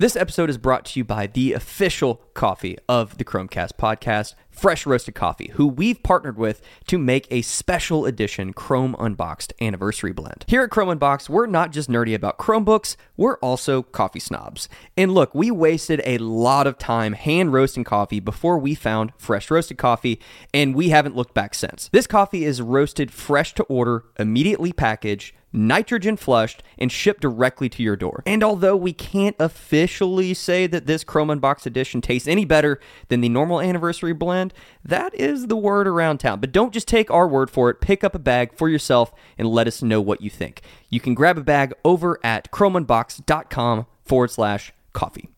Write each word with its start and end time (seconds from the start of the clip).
This 0.00 0.16
episode 0.16 0.48
is 0.48 0.56
brought 0.56 0.86
to 0.86 0.98
you 0.98 1.04
by 1.04 1.26
the 1.26 1.52
official 1.52 2.22
coffee 2.32 2.78
of 2.88 3.18
the 3.18 3.22
Chrome 3.22 3.48
Cast 3.48 3.76
podcast, 3.76 4.34
Fresh 4.50 4.86
Roasted 4.86 5.14
Coffee, 5.14 5.50
who 5.54 5.66
we've 5.66 6.02
partnered 6.02 6.36
with 6.36 6.60
to 6.86 6.98
make 6.98 7.26
a 7.30 7.42
special 7.42 8.04
edition 8.04 8.52
Chrome 8.52 8.94
Unboxed 8.98 9.52
anniversary 9.60 10.12
blend. 10.12 10.44
Here 10.48 10.62
at 10.62 10.70
Chrome 10.70 10.88
Unboxed, 10.88 11.30
we're 11.30 11.46
not 11.46 11.72
just 11.72 11.88
nerdy 11.88 12.14
about 12.14 12.38
Chromebooks, 12.38 12.96
we're 13.16 13.38
also 13.38 13.82
coffee 13.82 14.20
snobs. 14.20 14.68
And 14.96 15.12
look, 15.12 15.34
we 15.34 15.50
wasted 15.50 16.02
a 16.04 16.18
lot 16.18 16.66
of 16.66 16.78
time 16.78 17.12
hand 17.14 17.52
roasting 17.52 17.84
coffee 17.84 18.20
before 18.20 18.58
we 18.58 18.74
found 18.74 19.12
Fresh 19.16 19.50
Roasted 19.50 19.78
Coffee, 19.78 20.20
and 20.52 20.74
we 20.74 20.90
haven't 20.90 21.16
looked 21.16 21.34
back 21.34 21.54
since. 21.54 21.88
This 21.92 22.06
coffee 22.06 22.44
is 22.44 22.60
roasted 22.60 23.10
fresh 23.10 23.54
to 23.54 23.62
order, 23.64 24.04
immediately 24.18 24.72
packaged 24.72 25.34
nitrogen 25.52 26.16
flushed, 26.16 26.62
and 26.78 26.90
shipped 26.90 27.20
directly 27.20 27.68
to 27.68 27.82
your 27.82 27.96
door. 27.96 28.22
And 28.26 28.42
although 28.42 28.76
we 28.76 28.92
can't 28.92 29.36
officially 29.38 30.34
say 30.34 30.66
that 30.66 30.86
this 30.86 31.04
Chrome 31.04 31.30
Unboxed 31.30 31.66
edition 31.66 32.00
tastes 32.00 32.28
any 32.28 32.44
better 32.44 32.80
than 33.08 33.20
the 33.20 33.28
normal 33.28 33.60
anniversary 33.60 34.12
blend, 34.12 34.39
that 34.84 35.14
is 35.14 35.46
the 35.48 35.56
word 35.56 35.86
around 35.86 36.18
town. 36.18 36.40
But 36.40 36.52
don't 36.52 36.72
just 36.72 36.88
take 36.88 37.10
our 37.10 37.28
word 37.28 37.50
for 37.50 37.68
it. 37.68 37.80
Pick 37.80 38.02
up 38.02 38.14
a 38.14 38.18
bag 38.18 38.54
for 38.54 38.68
yourself 38.68 39.12
and 39.36 39.46
let 39.48 39.66
us 39.66 39.82
know 39.82 40.00
what 40.00 40.22
you 40.22 40.30
think. 40.30 40.62
You 40.88 41.00
can 41.00 41.14
grab 41.14 41.36
a 41.36 41.42
bag 41.42 41.74
over 41.84 42.18
at 42.24 42.50
chromeunboxed.com 42.50 43.86
forward 44.04 44.30
slash 44.30 44.72
coffee. 44.92 45.28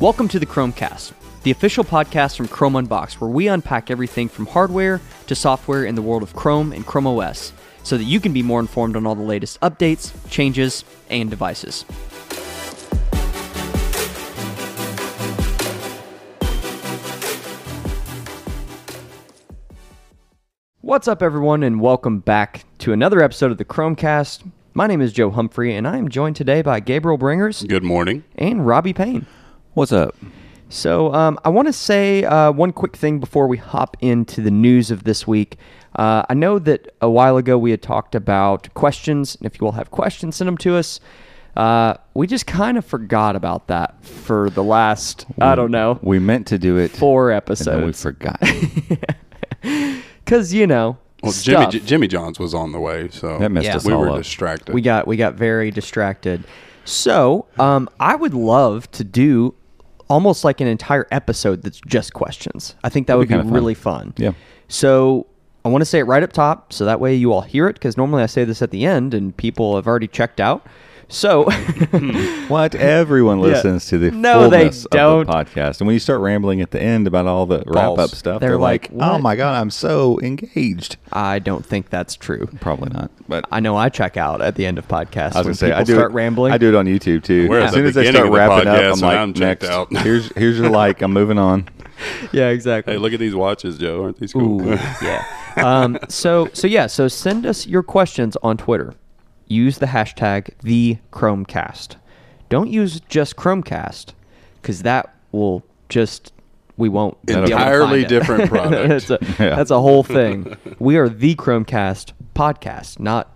Welcome 0.00 0.28
to 0.28 0.38
the 0.38 0.46
Chrome 0.46 0.72
Cast, 0.72 1.12
the 1.42 1.50
official 1.50 1.84
podcast 1.84 2.36
from 2.36 2.48
Chrome 2.48 2.74
Unboxed, 2.74 3.20
where 3.20 3.28
we 3.28 3.48
unpack 3.48 3.90
everything 3.90 4.30
from 4.30 4.46
hardware 4.46 4.98
to 5.26 5.34
software 5.34 5.84
in 5.84 5.94
the 5.94 6.00
world 6.00 6.22
of 6.22 6.34
Chrome 6.34 6.72
and 6.72 6.86
Chrome 6.86 7.06
OS, 7.06 7.52
so 7.82 7.98
that 7.98 8.04
you 8.04 8.18
can 8.18 8.32
be 8.32 8.42
more 8.42 8.60
informed 8.60 8.96
on 8.96 9.06
all 9.06 9.14
the 9.14 9.22
latest 9.22 9.60
updates, 9.60 10.12
changes, 10.30 10.84
and 11.10 11.28
devices. 11.28 11.84
What's 20.82 21.06
up, 21.08 21.22
everyone, 21.22 21.62
and 21.62 21.80
welcome 21.80 22.20
back 22.20 22.64
to 22.78 22.92
another 22.92 23.22
episode 23.22 23.50
of 23.50 23.58
the 23.58 23.64
Chrome 23.64 23.94
Cast. 23.96 24.44
My 24.72 24.86
name 24.86 25.00
is 25.00 25.12
Joe 25.12 25.30
Humphrey, 25.30 25.74
and 25.74 25.86
I 25.86 25.98
am 25.98 26.08
joined 26.08 26.36
today 26.36 26.62
by 26.62 26.80
Gabriel 26.80 27.18
Brangers 27.18 27.66
Good 27.68 27.82
morning. 27.82 28.24
and 28.36 28.66
Robbie 28.66 28.94
Payne. 28.94 29.26
What's 29.74 29.92
up? 29.92 30.16
So, 30.70 31.12
um, 31.12 31.38
I 31.44 31.48
want 31.50 31.66
to 31.68 31.72
say 31.72 32.24
uh, 32.24 32.52
one 32.52 32.72
quick 32.72 32.96
thing 32.96 33.18
before 33.20 33.46
we 33.46 33.56
hop 33.58 33.96
into 34.00 34.40
the 34.40 34.50
news 34.50 34.90
of 34.90 35.04
this 35.04 35.26
week. 35.26 35.58
Uh, 35.96 36.22
I 36.30 36.34
know 36.34 36.58
that 36.60 36.94
a 37.00 37.10
while 37.10 37.36
ago 37.36 37.58
we 37.58 37.72
had 37.72 37.82
talked 37.82 38.14
about 38.14 38.72
questions, 38.74 39.34
and 39.36 39.46
if 39.46 39.60
you 39.60 39.66
all 39.66 39.72
have 39.72 39.90
questions, 39.90 40.36
send 40.36 40.48
them 40.48 40.58
to 40.58 40.76
us. 40.76 41.00
Uh, 41.56 41.94
we 42.14 42.26
just 42.28 42.46
kind 42.46 42.78
of 42.78 42.84
forgot 42.86 43.34
about 43.36 43.66
that 43.68 44.02
for 44.04 44.48
the 44.50 44.62
last, 44.62 45.26
I 45.40 45.56
don't 45.56 45.72
know, 45.72 45.98
We 46.00 46.20
meant 46.20 46.46
to 46.48 46.58
do 46.58 46.78
it 46.78 46.92
four 46.92 47.32
and 47.32 47.42
then 47.46 47.80
we 47.82 47.88
episodes. 47.88 48.02
forgot. 48.02 48.40
Because, 50.30 50.54
you 50.54 50.64
know, 50.64 50.96
Well, 51.24 51.32
Jimmy 51.32 51.56
stuff. 51.62 51.72
J- 51.72 51.80
Jimmy 51.80 52.06
John's 52.06 52.38
was 52.38 52.54
on 52.54 52.70
the 52.70 52.78
way, 52.78 53.08
so 53.10 53.36
That 53.40 53.50
messed 53.50 53.66
Yeah. 53.66 53.74
us 53.76 53.84
we 53.84 53.92
all 53.92 53.98
were 54.02 54.10
up. 54.10 54.18
distracted. 54.18 54.72
we 54.72 54.80
got 54.80 55.08
we 55.08 55.16
got 55.16 55.34
very 55.34 55.72
distracted. 55.72 56.44
So, 56.84 57.46
um, 57.58 57.88
I 57.98 58.14
would 58.14 58.32
love 58.32 58.88
to 58.92 59.02
do 59.02 59.54
almost 60.08 60.44
like 60.44 60.60
an 60.60 60.68
entire 60.68 61.08
episode 61.10 61.62
that's 61.62 61.80
just 61.84 62.14
questions. 62.14 62.76
I 62.84 62.90
think 62.90 63.08
that 63.08 63.18
would 63.18 63.28
That'd 63.28 63.28
be 63.28 63.34
be, 63.34 63.38
kinda 63.42 63.50
fun. 63.52 63.54
really 63.54 63.74
fun. 63.74 64.12
Yeah. 64.18 64.30
So 64.68 65.26
I 65.64 65.68
want 65.68 65.82
to 65.82 65.86
say 65.86 65.98
it 65.98 66.04
right 66.04 66.22
up 66.22 66.32
top, 66.32 66.72
so 66.72 66.84
that 66.84 67.00
way 67.00 67.12
you 67.16 67.32
all 67.32 67.40
hear 67.42 67.66
it. 67.66 67.74
Because 67.74 67.96
normally 67.96 68.22
I 68.22 68.26
say 68.26 68.44
this 68.44 68.62
at 68.62 68.70
the 68.70 68.86
end, 68.86 69.12
and 69.12 69.36
people 69.36 69.74
have 69.74 69.88
already 69.88 70.06
checked 70.06 70.40
out. 70.40 70.64
So 71.10 71.44
what? 72.48 72.74
Everyone 72.76 73.40
listens 73.40 73.86
to 73.86 73.98
the 73.98 74.12
No, 74.12 74.48
they 74.48 74.70
don't. 74.90 75.22
of 75.22 75.26
the 75.26 75.32
podcast. 75.32 75.80
And 75.80 75.86
when 75.88 75.94
you 75.94 76.00
start 76.00 76.20
rambling 76.20 76.60
at 76.60 76.70
the 76.70 76.80
end 76.80 77.06
about 77.06 77.26
all 77.26 77.46
the 77.46 77.64
wrap 77.66 77.98
up 77.98 78.10
stuff, 78.10 78.40
They're 78.40 78.50
they're, 78.50 78.58
like, 78.58 78.90
like, 78.92 79.10
oh 79.10 79.18
my 79.18 79.34
God, 79.36 79.60
I'm 79.60 79.70
so 79.70 80.20
engaged. 80.20 80.96
I 81.12 81.40
don't 81.40 81.66
think 81.66 81.90
that's 81.90 82.14
true. 82.14 82.48
Probably 82.60 82.90
not. 82.90 83.10
But 83.28 83.44
I 83.50 83.58
know 83.60 83.76
I 83.76 83.88
check 83.88 84.16
out 84.16 84.40
at 84.40 84.54
the 84.54 84.66
end 84.66 84.78
of 84.78 84.86
podcasts 84.86 85.34
I 85.34 85.42
was 85.42 85.44
when 85.44 85.44
going 85.44 85.52
to 85.52 85.56
say, 85.56 85.66
people 85.66 85.80
I 85.80 85.84
do 85.84 85.92
start 85.94 86.12
it, 86.12 86.14
rambling. 86.14 86.52
I 86.52 86.58
do 86.58 86.68
it 86.68 86.74
on 86.76 86.86
YouTube 86.86 87.24
too. 87.24 87.48
We're 87.48 87.60
as 87.60 87.72
soon 87.72 87.86
as 87.86 87.94
they 87.94 88.10
start 88.10 88.26
of 88.26 88.32
the 88.32 88.38
wrapping 88.38 88.68
up, 88.68 88.94
I'm 88.94 89.00
like, 89.00 89.18
I'm 89.18 89.34
checked 89.34 89.62
next. 89.62 89.72
out. 89.74 89.92
here's 89.98 90.32
here's 90.36 90.58
your 90.58 90.70
like. 90.70 91.02
I'm 91.02 91.12
moving 91.12 91.38
on. 91.38 91.68
Yeah, 92.32 92.48
exactly. 92.48 92.94
hey, 92.94 92.98
look 92.98 93.12
at 93.12 93.20
these 93.20 93.34
watches, 93.34 93.76
Joe. 93.76 94.04
Aren't 94.04 94.18
these 94.18 94.32
cool? 94.32 94.62
Ooh, 94.66 94.78
yeah. 95.02 95.22
Um, 95.56 95.98
so 96.08 96.48
so 96.54 96.66
yeah. 96.66 96.86
So 96.86 97.08
send 97.08 97.44
us 97.44 97.66
your 97.66 97.82
questions 97.82 98.38
on 98.42 98.56
Twitter. 98.56 98.94
Use 99.50 99.78
the 99.78 99.86
hashtag 99.86 100.50
the 100.62 100.98
Chromecast. 101.12 101.96
Don't 102.48 102.70
use 102.70 103.00
just 103.08 103.34
Chromecast 103.36 104.12
because 104.62 104.82
that 104.82 105.14
will 105.32 105.64
just 105.88 106.32
we 106.76 106.88
won't 106.88 107.20
be 107.26 107.32
able 107.34 107.46
to 107.46 107.52
Entirely 107.52 108.04
different 108.04 108.48
product. 108.50 108.88
that's, 108.88 109.10
a, 109.10 109.18
Yeah. 109.42 109.56
that's 109.56 109.70
a 109.70 109.80
whole 109.80 110.02
thing. 110.04 110.56
we 110.78 110.96
are 110.96 111.08
the 111.08 111.34
Chromecast 111.34 112.12
podcast, 112.34 112.98
not 113.00 113.30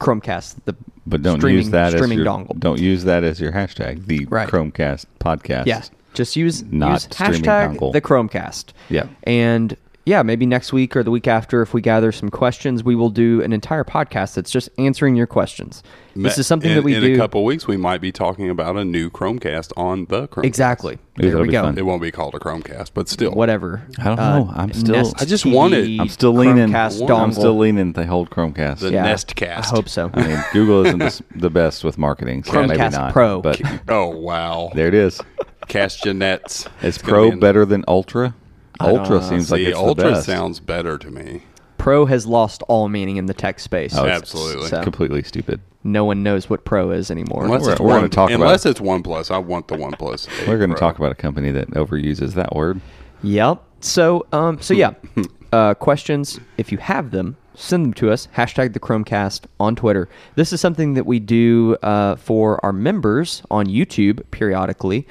Chromecast. 0.00 0.56
The 0.64 0.74
But 1.06 1.22
don't 1.22 1.38
streaming, 1.40 1.58
use 1.58 1.70
that 1.70 1.92
streaming 1.92 2.18
as 2.20 2.24
your 2.24 2.34
dongle. 2.34 2.58
don't 2.58 2.80
use 2.80 3.04
that 3.04 3.22
as 3.22 3.38
your 3.40 3.52
hashtag. 3.52 4.06
The 4.06 4.24
Right. 4.26 4.48
Chromecast 4.48 5.04
podcast. 5.20 5.66
Yeah, 5.66 5.82
just 6.14 6.36
use 6.36 6.62
Not 6.64 6.92
use 6.92 7.06
hashtag 7.08 7.76
dongle. 7.76 7.92
the 7.92 8.00
Chromecast. 8.00 8.72
Yeah. 8.88 9.06
and 9.24 9.76
yeah, 10.06 10.22
maybe 10.22 10.44
next 10.46 10.72
week 10.72 10.94
or 10.96 11.02
the 11.02 11.10
week 11.10 11.26
after, 11.26 11.62
if 11.62 11.72
we 11.72 11.80
gather 11.80 12.12
some 12.12 12.28
questions, 12.30 12.84
we 12.84 12.94
will 12.94 13.10
do 13.10 13.40
an 13.42 13.52
entire 13.52 13.84
podcast 13.84 14.34
that's 14.34 14.50
just 14.50 14.68
answering 14.78 15.16
your 15.16 15.26
questions. 15.26 15.82
This 16.16 16.38
is 16.38 16.46
something 16.46 16.70
in, 16.70 16.76
that 16.76 16.82
we 16.82 16.94
in 16.94 17.00
do 17.00 17.06
In 17.08 17.14
a 17.14 17.16
couple 17.16 17.44
weeks. 17.44 17.66
We 17.66 17.76
might 17.76 18.00
be 18.00 18.12
talking 18.12 18.48
about 18.48 18.76
a 18.76 18.84
new 18.84 19.10
Chromecast 19.10 19.72
on 19.76 20.04
the 20.06 20.28
Chromecast. 20.28 20.44
exactly. 20.44 20.94
Ooh, 20.94 20.98
There 21.16 21.30
that'll 21.32 21.46
we 21.46 21.52
go. 21.52 21.62
fun. 21.62 21.78
It 21.78 21.84
won't 21.86 22.02
be 22.02 22.10
called 22.12 22.34
a 22.34 22.38
Chromecast, 22.38 22.90
but 22.94 23.08
still, 23.08 23.32
Whatever. 23.32 23.82
I 23.98 24.04
don't 24.04 24.16
know. 24.16 24.48
Uh, 24.50 24.52
I'm 24.54 24.72
still- 24.72 24.94
Nest 24.94 25.14
I 25.20 25.24
just 25.24 25.44
TV, 25.44 25.52
want 25.54 25.74
it. 25.74 25.98
I'm 26.00 26.08
still 26.08 26.32
leaning. 26.34 26.68
Chromecast 26.68 27.08
I'm 27.10 27.16
I'm 27.24 27.32
still 27.32 27.56
leaning 27.58 27.94
the 27.94 28.06
whole 28.06 28.26
Chromecast. 28.26 28.80
The 28.80 28.92
Yeah, 28.92 29.06
Nestcast. 29.12 29.64
I 29.64 29.66
hope 29.68 29.88
so. 29.88 30.10
I 30.14 30.26
mean, 30.28 30.44
Google 30.52 30.84
isn't 30.86 30.98
the, 30.98 31.22
the 31.34 31.50
best 31.50 31.82
with 31.82 31.98
marketing, 31.98 32.44
so 32.44 32.52
maybe 32.64 32.78
Chromecast 32.78 32.92
not. 32.92 33.12
Pro. 33.12 33.40
But 33.40 33.60
Oh 33.88 34.08
wow, 34.08 34.70
there 34.74 34.86
it 34.88 34.94
is. 34.94 35.20
Castanettes. 35.66 36.66
Is 36.82 36.96
It's 36.96 36.98
gonna 36.98 37.12
Pro 37.12 37.30
be 37.32 37.36
better 37.38 37.64
than 37.64 37.84
Ultra? 37.88 38.34
Ultra 38.80 39.22
seems 39.22 39.50
like 39.50 39.60
See, 39.60 39.66
it's 39.66 39.78
Ultra 39.78 40.04
the 40.04 40.10
best. 40.12 40.26
sounds 40.26 40.60
better 40.60 40.98
to 40.98 41.10
me. 41.10 41.42
Pro 41.78 42.06
has 42.06 42.26
lost 42.26 42.62
all 42.68 42.88
meaning 42.88 43.16
in 43.18 43.26
the 43.26 43.34
tech 43.34 43.60
space. 43.60 43.94
Oh, 43.96 44.04
it's 44.04 44.16
Absolutely. 44.16 44.68
So 44.68 44.82
completely 44.82 45.22
stupid. 45.22 45.60
no 45.82 46.04
one 46.04 46.22
knows 46.22 46.48
what 46.48 46.64
Pro 46.64 46.90
is 46.92 47.10
anymore. 47.10 47.44
Unless 47.44 47.62
We're- 47.62 47.72
it's 47.72 47.80
we're 47.80 47.86
one, 47.88 47.96
gonna 47.98 48.08
talk 48.08 48.30
about 48.30 48.42
unless 48.44 48.64
it. 48.66 48.70
it's 48.70 48.80
OnePlus. 48.80 49.30
I 49.30 49.38
want 49.38 49.68
the 49.68 49.76
OnePlus. 49.76 50.28
We're 50.48 50.56
going 50.58 50.70
to 50.70 50.76
Pro. 50.76 50.88
talk 50.88 50.98
about 50.98 51.12
a 51.12 51.16
company 51.16 51.50
that 51.50 51.68
overuses 51.72 52.32
that 52.34 52.54
word. 52.54 52.80
Yep. 53.22 53.62
So, 53.80 54.26
um, 54.32 54.60
so 54.62 54.72
yeah, 54.72 54.94
uh, 55.52 55.74
questions 55.74 56.40
if 56.56 56.72
you 56.72 56.78
have 56.78 57.10
them, 57.10 57.36
send 57.54 57.84
them 57.84 57.94
to 57.94 58.10
us. 58.10 58.28
Hashtag 58.34 58.72
the 58.72 58.80
Chromecast 58.80 59.42
on 59.60 59.76
Twitter. 59.76 60.08
This 60.36 60.52
is 60.54 60.60
something 60.62 60.94
that 60.94 61.04
we 61.04 61.18
do 61.20 61.76
uh, 61.82 62.16
for 62.16 62.64
our 62.64 62.72
members 62.72 63.42
on 63.50 63.66
YouTube 63.66 64.22
periodically. 64.30 65.06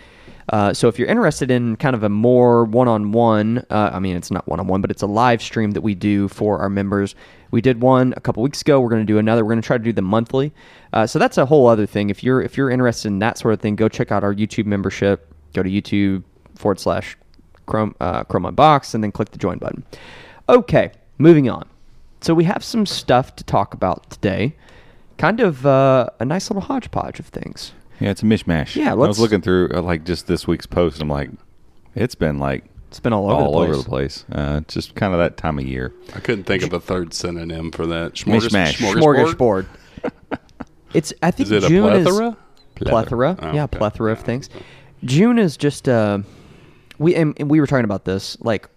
Uh, 0.50 0.74
so 0.74 0.88
if 0.88 1.00
you're 1.00 1.08
interested 1.08 1.50
in 1.50 1.76
kind 1.78 1.96
of 1.96 2.04
a 2.04 2.09
more 2.09 2.66
one-on-one, 2.66 3.66
uh, 3.70 3.92
I 3.94 4.00
mean 4.00 4.16
it's 4.16 4.31
not 4.31 4.48
one-on-one, 4.48 4.81
but 4.81 4.92
it's 4.92 5.02
a 5.02 5.08
live 5.08 5.42
stream 5.42 5.72
that 5.72 5.81
we 5.81 5.96
do 5.96 6.28
for 6.28 6.59
our 6.59 6.70
members. 6.70 7.16
We 7.52 7.62
did 7.62 7.81
one 7.81 8.14
a 8.18 8.20
couple 8.20 8.44
weeks 8.44 8.62
ago. 8.62 8.81
We're 8.81 8.90
going 8.90 9.06
to 9.06 9.12
do 9.12 9.20
another. 9.20 9.46
We're 9.46 9.52
going 9.52 9.62
to 9.62 9.68
try 9.68 9.78
to 9.78 9.84
do 9.84 9.94
them 9.94 10.06
monthly. 10.06 10.52
Uh, 10.92 11.06
so 11.08 11.20
that's 11.20 11.38
a 11.38 11.46
whole 11.46 11.68
other 11.68 11.86
thing. 11.86 12.09
If 12.09 12.24
you're 12.24 12.42
if 12.42 12.58
you're 12.58 12.70
interested 12.70 13.09
in 13.09 13.20
that 13.20 13.38
sort 13.38 13.54
of 13.54 13.62
thing, 13.62 13.76
go 13.76 13.88
check 13.88 14.12
out 14.12 14.24
our 14.24 14.34
YouTube 14.34 14.66
membership. 14.66 15.31
Go 15.54 15.64
to 15.64 15.70
YouTube 15.70 16.24
forward 16.56 16.80
slash 16.80 17.18
Chrome 17.66 17.96
uh, 18.00 18.24
Chrome 18.24 18.46
Unboxed 18.46 18.96
and 18.96 19.04
then 19.04 19.12
click 19.12 19.30
the 19.30 19.38
join 19.38 19.60
button. 19.60 19.84
Okay, 20.50 20.92
moving 21.18 21.50
on. 21.50 21.68
So 22.22 22.34
we 22.34 22.44
have 22.46 22.64
some 22.64 22.86
stuff 22.86 23.36
to 23.36 23.44
talk 23.44 23.74
about 23.74 24.10
today. 24.10 24.56
Kind 25.18 25.40
of 25.40 25.66
uh, 25.66 26.10
a 26.19 26.25
nice 26.25 26.50
little 26.50 26.62
hodgepodge 26.62 27.19
of 27.19 27.28
things. 27.28 27.74
Yeah, 28.03 28.09
it's 28.11 28.21
a 28.21 28.25
mishmash. 28.25 28.75
Yeah, 28.75 28.91
I 28.91 28.94
let's- 28.95 29.07
was 29.09 29.19
looking 29.19 29.41
through 29.41 29.69
uh, 29.73 29.81
like 29.81 30.03
just 30.03 30.27
this 30.27 30.45
week's 30.45 30.65
post. 30.65 31.01
I'm 31.01 31.07
like, 31.07 31.29
it's 31.95 32.15
been 32.15 32.38
like 32.38 32.65
It's 32.89 33.00
been 33.00 33.13
all 33.13 33.31
over 33.31 33.41
all 33.41 33.51
the 33.51 33.57
place. 33.65 33.69
over 33.69 33.77
the 33.83 33.89
place. 33.89 34.25
Uh, 34.31 34.59
just 34.67 34.94
kind 34.95 35.13
of 35.13 35.19
that 35.19 35.38
time 35.38 35.57
of 35.57 35.65
year. 35.65 35.94
I 36.13 36.19
couldn't 36.19 36.44
think 36.44 36.63
of 36.63 36.73
a 36.73 36.79
third 36.81 37.13
synonym 37.13 37.71
for 37.71 37.85
that. 37.88 38.15
Smorgas- 38.15 38.50
Mishmash. 38.50 38.73
Smorgasbord? 38.73 39.35
Smorgasbord. 39.35 40.39
it's 40.94 41.13
I 41.23 41.31
think 41.31 41.47
Is 41.47 41.51
it 41.51 41.63
a 41.63 41.67
June 41.69 41.83
plethora? 42.03 42.38
is 42.77 42.88
plethora. 42.89 43.38
Oh, 43.41 43.53
yeah, 43.53 43.63
okay. 43.63 43.77
plethora 43.77 44.11
of 44.11 44.19
things. 44.19 44.50
June 45.05 45.39
is 45.39 45.55
just 45.55 45.88
uh, 45.88 46.19
we 46.97 47.15
and, 47.15 47.33
and 47.39 47.50
we 47.50 47.59
were 47.61 47.67
talking 47.67 47.85
about 47.85 48.03
this 48.05 48.38
like 48.41 48.67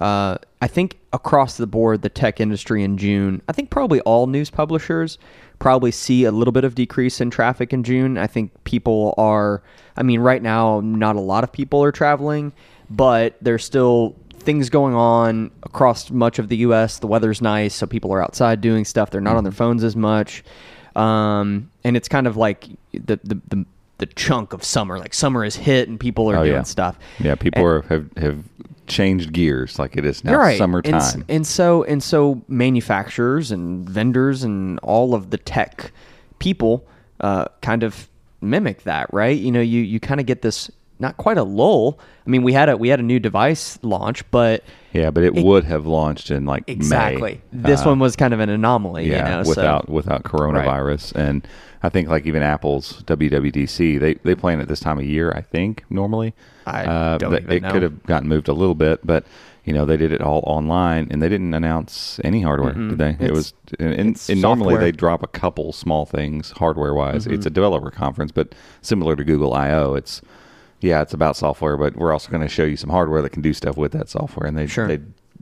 uh, 0.00 0.38
I 0.60 0.66
think 0.66 0.98
across 1.12 1.56
the 1.56 1.66
board 1.68 2.02
the 2.02 2.08
tech 2.08 2.40
industry 2.40 2.82
in 2.82 2.98
June. 2.98 3.42
I 3.48 3.52
think 3.52 3.70
probably 3.70 4.00
all 4.00 4.26
news 4.26 4.50
publishers 4.50 5.18
probably 5.58 5.90
see 5.90 6.24
a 6.24 6.30
little 6.30 6.52
bit 6.52 6.64
of 6.64 6.74
decrease 6.74 7.20
in 7.20 7.30
traffic 7.30 7.72
in 7.72 7.82
June. 7.82 8.18
I 8.18 8.26
think 8.26 8.52
people 8.64 9.14
are. 9.16 9.62
I 9.96 10.02
mean, 10.02 10.20
right 10.20 10.42
now 10.42 10.80
not 10.80 11.16
a 11.16 11.20
lot 11.20 11.44
of 11.44 11.52
people 11.52 11.82
are 11.82 11.92
traveling, 11.92 12.52
but 12.90 13.36
there's 13.40 13.64
still 13.64 14.14
things 14.34 14.70
going 14.70 14.94
on 14.94 15.50
across 15.64 16.10
much 16.10 16.38
of 16.38 16.48
the 16.48 16.58
U.S. 16.58 16.98
The 16.98 17.06
weather's 17.06 17.40
nice, 17.42 17.74
so 17.74 17.86
people 17.86 18.12
are 18.12 18.22
outside 18.22 18.60
doing 18.60 18.84
stuff. 18.84 19.10
They're 19.10 19.20
not 19.20 19.36
on 19.36 19.44
their 19.44 19.50
Mm-hmm. 19.50 19.56
phones 19.58 19.84
as 19.84 19.96
much, 19.96 20.44
um, 20.94 21.70
and 21.84 21.96
it's 21.96 22.08
kind 22.08 22.26
of 22.26 22.36
like 22.36 22.68
the 22.92 23.18
the, 23.24 23.40
the 23.48 23.66
the 23.98 24.06
chunk 24.06 24.52
of 24.52 24.62
summer. 24.64 24.98
Like 24.98 25.14
summer 25.14 25.44
is 25.44 25.56
hit, 25.56 25.88
and 25.88 25.98
people 25.98 26.30
are 26.30 26.36
Oh, 26.36 26.44
doing 26.44 26.56
yeah. 26.56 26.62
stuff. 26.62 26.98
Yeah, 27.18 27.34
people 27.34 27.66
And- 27.66 27.84
are, 27.84 27.88
have 27.88 28.08
have 28.16 28.44
changed 28.86 29.32
gears. 29.32 29.78
Like 29.78 29.96
it 29.96 30.04
is 30.04 30.22
now 30.24 30.36
right. 30.38 30.58
summertime. 30.58 31.00
And, 31.14 31.24
and 31.28 31.46
so 31.46 31.82
and 31.84 32.02
so 32.02 32.42
manufacturers 32.48 33.50
and 33.50 33.88
vendors 33.88 34.42
and 34.44 34.78
all 34.80 35.14
of 35.14 35.30
the 35.30 35.38
tech 35.38 35.92
people 36.38 36.86
uh, 37.20 37.46
kind 37.62 37.82
of 37.82 38.08
mimic 38.40 38.82
that, 38.84 39.12
right? 39.12 39.36
You 39.38 39.50
know, 39.50 39.60
you 39.62 39.80
you 39.80 39.98
kind 39.98 40.20
of 40.20 40.26
get 40.26 40.42
this 40.42 40.70
not 40.98 41.16
quite 41.16 41.36
a 41.38 41.42
lull. 41.42 41.98
I 42.26 42.30
mean, 42.30 42.42
we 42.42 42.52
had 42.52 42.68
a 42.68 42.76
we 42.76 42.88
had 42.88 43.00
a 43.00 43.02
new 43.02 43.18
device 43.18 43.78
launch, 43.82 44.28
but 44.30 44.64
yeah, 44.92 45.10
but 45.10 45.24
it, 45.24 45.36
It- 45.36 45.44
would 45.44 45.64
have 45.64 45.86
launched 45.86 46.30
in 46.30 46.44
like 46.46 46.64
exactly 46.66 47.40
May. 47.52 47.62
this 47.62 47.82
Uh, 47.82 47.90
one 47.90 47.98
was 47.98 48.16
kind 48.16 48.32
of 48.34 48.40
an 48.40 48.48
anomaly. 48.48 49.08
yeah, 49.10 49.16
you 49.24 49.36
know, 49.36 49.42
so- 49.42 49.48
without 49.50 49.88
without 49.88 50.22
coronavirus, 50.24 51.14
and 51.14 51.46
I 51.82 51.88
think 51.90 52.08
like 52.08 52.26
even 52.26 52.42
Apple's 52.42 53.02
WWDC, 53.06 53.98
they 54.00 54.14
they 54.14 54.34
plan 54.34 54.60
it 54.60 54.68
this 54.68 54.80
time 54.80 54.98
of 54.98 55.04
year. 55.04 55.32
I 55.36 55.42
think 55.42 55.84
normally, 55.90 56.34
I 56.66 56.84
uh, 56.84 57.18
don't 57.18 57.30
but 57.30 57.42
even 57.42 57.56
it 57.56 57.62
know. 57.62 57.70
could 57.72 57.82
have 57.82 58.02
gotten 58.04 58.28
moved 58.28 58.48
a 58.48 58.52
little 58.54 58.74
bit, 58.74 59.06
but 59.06 59.24
you 59.64 59.72
know 59.74 59.84
they 59.84 59.96
did 59.98 60.12
it 60.12 60.20
all 60.22 60.42
online, 60.46 61.08
and 61.10 61.20
they 61.22 61.28
didn't 61.28 61.52
announce 61.54 62.18
any 62.24 62.40
hardware, 62.42 62.72
did 62.72 62.98
they? 62.98 63.10
It's- 63.10 63.28
it 63.28 63.32
was, 63.32 63.52
and, 63.78 63.92
and, 63.94 64.26
and 64.30 64.40
normally 64.40 64.76
they 64.78 64.92
drop 64.92 65.22
a 65.22 65.26
couple 65.28 65.72
small 65.72 66.06
things 66.06 66.52
hardware 66.52 66.94
wise. 66.94 67.24
Mm-hmm. 67.24 67.34
It's 67.34 67.46
a 67.46 67.50
developer 67.50 67.90
conference, 67.90 68.32
but 68.32 68.54
similar 68.80 69.14
to 69.14 69.24
Google 69.24 69.52
I/O, 69.54 69.94
it's 69.94 70.22
yeah, 70.86 71.02
it's 71.02 71.12
about 71.14 71.36
software, 71.36 71.76
but 71.76 71.96
we're 71.96 72.12
also 72.12 72.30
going 72.30 72.42
to 72.42 72.48
show 72.48 72.64
you 72.64 72.76
some 72.76 72.90
hardware 72.90 73.22
that 73.22 73.30
can 73.30 73.42
do 73.42 73.52
stuff 73.52 73.76
with 73.76 73.92
that 73.92 74.08
software, 74.08 74.46
and 74.46 74.56
they 74.56 74.66
Sure. 74.66 74.86
they 74.88 74.98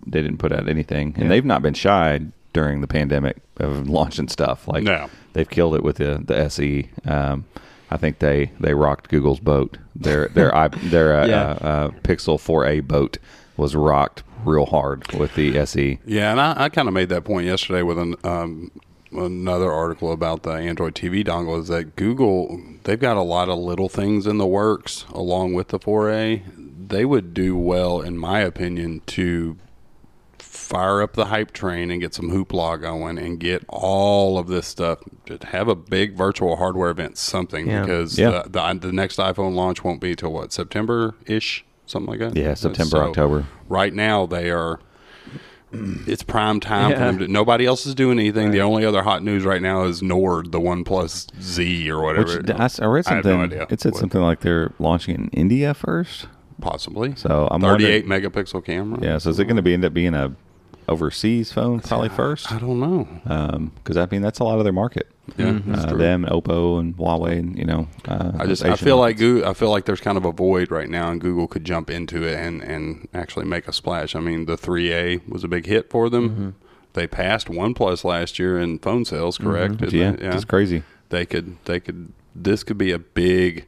they 0.06 0.20
didn't 0.20 0.38
put 0.38 0.52
out 0.52 0.68
anything, 0.68 1.14
and 1.16 1.24
Yeah. 1.24 1.28
they've 1.28 1.44
not 1.44 1.62
been 1.62 1.74
shy 1.74 2.20
during 2.52 2.80
the 2.82 2.86
pandemic 2.86 3.36
of 3.58 3.88
launching 3.98 4.28
stuff. 4.28 4.68
Like 4.68 4.84
No. 4.84 5.08
they've 5.32 5.48
killed 5.48 5.74
it 5.74 5.82
with 5.84 5.96
the 5.96 6.20
the 6.24 6.36
SE. 6.50 6.88
Um, 7.06 7.44
I 7.90 7.96
think 7.96 8.18
they 8.18 8.50
they 8.60 8.74
rocked 8.74 9.08
Google's 9.10 9.40
boat. 9.40 9.78
Their 9.94 10.28
their 10.28 10.54
i 10.54 10.68
their 10.94 11.20
uh, 11.20 11.26
Yeah. 11.26 11.42
uh, 11.42 11.66
uh, 11.66 11.88
Pixel 12.02 12.38
4a 12.38 12.80
boat 12.86 13.18
was 13.56 13.74
rocked 13.76 14.22
real 14.44 14.66
hard 14.66 15.10
with 15.12 15.34
the. 15.36 15.56
SE. 15.58 15.98
Yeah, 16.04 16.30
and 16.32 16.40
I, 16.40 16.64
I 16.64 16.68
kind 16.68 16.88
of 16.88 16.92
made 16.94 17.08
that 17.10 17.24
point 17.24 17.46
yesterday 17.46 17.82
with 17.82 17.98
an, 17.98 18.14
um, 18.24 18.70
another 19.14 19.70
article 19.72 20.12
about 20.12 20.42
the 20.42 20.50
Android 20.52 20.94
TV 20.94 21.24
dongle. 21.24 21.60
Is 21.60 21.68
that 21.68 21.96
Google? 21.96 22.60
They've 22.84 22.98
got 23.00 23.16
a 23.16 23.22
lot 23.22 23.48
of 23.48 23.58
little 23.58 23.88
things 23.88 24.26
in 24.26 24.38
the 24.38 24.46
works 24.46 25.04
along 25.10 25.54
with 25.54 25.68
the 25.68 25.78
4A. 25.78 26.42
They 26.88 27.04
would 27.04 27.32
do 27.34 27.56
well, 27.56 28.00
in 28.00 28.18
my 28.18 28.40
opinion, 28.40 29.00
to 29.06 29.56
fire 30.38 31.02
up 31.02 31.14
the 31.14 31.26
hype 31.26 31.52
train 31.52 31.90
and 31.90 32.00
get 32.00 32.14
some 32.14 32.30
hoopla 32.30 32.80
going 32.80 33.18
and 33.18 33.38
get 33.40 33.64
all 33.68 34.38
of 34.38 34.46
this 34.48 34.66
stuff. 34.66 34.98
Just 35.26 35.44
have 35.44 35.68
a 35.68 35.74
big 35.74 36.14
virtual 36.16 36.56
hardware 36.56 36.90
event, 36.90 37.18
something 37.18 37.66
Yeah. 37.66 37.80
because 37.82 38.18
Yeah. 38.18 38.42
The, 38.46 38.48
the 38.50 38.78
the 38.88 38.92
next 38.92 39.18
iPhone 39.18 39.54
launch 39.54 39.82
won't 39.84 40.00
be 40.00 40.14
till 40.14 40.32
what 40.32 40.52
September 40.52 41.14
ish, 41.26 41.64
something 41.86 42.10
like 42.10 42.20
that. 42.20 42.36
Yeah, 42.36 42.54
September, 42.54 42.90
So, 42.90 43.00
October. 43.08 43.46
Right 43.68 43.92
now, 43.94 44.26
they 44.26 44.50
are. 44.50 44.80
It's 46.06 46.22
prime 46.22 46.60
time 46.60 46.92
for 46.92 46.98
them. 46.98 47.18
To, 47.18 47.28
nobody 47.28 47.66
else 47.66 47.86
is 47.86 47.94
doing 47.94 48.18
anything. 48.18 48.50
The 48.50 48.60
only 48.60 48.84
other 48.84 49.02
hot 49.02 49.22
news 49.22 49.44
right 49.44 49.62
now 49.62 49.84
is 49.84 50.02
Nord, 50.02 50.52
the 50.52 50.60
OnePlus 50.60 51.40
Z 51.40 51.90
or 51.90 52.02
whatever. 52.02 52.38
Which 52.38 52.50
I, 52.50 52.84
I 52.84 52.86
read 52.86 53.06
I 53.06 53.10
something. 53.10 53.36
no 53.38 53.44
idea 53.44 53.66
It 53.70 53.80
said 53.80 53.92
what- 53.92 54.00
something 54.00 54.20
like 54.20 54.40
they're 54.40 54.72
launching 54.78 55.14
in 55.14 55.28
India 55.28 55.74
first. 55.74 56.28
possibly. 56.60 57.14
So 57.16 57.48
I'm 57.50 57.60
thirty-eight 57.60 58.06
megapixel 58.06 58.64
camera. 58.64 58.98
Yeah, 59.02 59.18
so 59.18 59.30
is 59.30 59.38
it 59.38 59.44
going 59.44 59.56
to 59.56 59.62
be 59.62 59.74
end 59.74 59.84
up 59.84 59.92
being 59.94 60.14
a 60.14 60.34
overseas 60.88 61.52
phone 61.52 61.80
probably 61.80 62.08
first? 62.08 62.50
I 62.52 62.58
don't 62.58 62.80
know. 62.80 63.70
Because 63.76 63.96
I 63.96 64.06
mean 64.10 64.22
that's 64.22 64.38
a 64.38 64.44
lot 64.44 64.58
of 64.58 64.64
their 64.64 64.72
market. 64.72 65.08
Yeah, 65.38 65.58
uh, 65.72 65.94
them, 65.94 66.26
Oppo, 66.26 66.78
and 66.78 66.94
Huawei, 66.98 67.38
and 67.38 67.58
you 67.58 67.64
know. 67.64 67.88
Uh, 68.06 68.32
I 68.38 68.46
just 68.46 68.62
I 68.62 68.76
feel 68.76 68.98
like. 68.98 69.16
Google, 69.16 69.48
I 69.48 69.54
feel 69.54 69.70
like 69.70 69.86
there's 69.86 70.00
kind 70.00 70.18
of 70.18 70.26
a 70.26 70.32
void 70.32 70.70
right 70.70 70.88
now, 70.88 71.10
and 71.10 71.18
Google 71.18 71.46
could 71.46 71.64
jump 71.64 71.88
into 71.88 72.22
it 72.24 72.34
and 72.34 72.62
and 72.62 73.08
actually 73.14 73.46
make 73.46 73.66
a 73.66 73.72
splash. 73.72 74.14
I 74.14 74.20
mean, 74.20 74.44
the 74.44 74.56
3A 74.56 75.26
was 75.26 75.42
a 75.42 75.48
big 75.48 75.64
hit 75.64 75.88
for 75.88 76.10
them. 76.10 76.30
Mm-hmm. 76.30 76.50
They 76.92 77.06
passed 77.06 77.48
OnePlus 77.48 78.04
last 78.04 78.38
year 78.38 78.58
in 78.58 78.78
phone 78.78 79.04
sales, 79.04 79.38
correct? 79.38 79.78
Didn't 79.78 80.20
yeah, 80.20 80.34
it's 80.34 80.44
crazy. 80.44 80.82
They 81.08 81.24
could 81.24 81.56
they 81.64 81.80
could. 81.80 82.12
This 82.34 82.62
could 82.62 82.78
be 82.78 82.90
a 82.90 82.98
big 82.98 83.66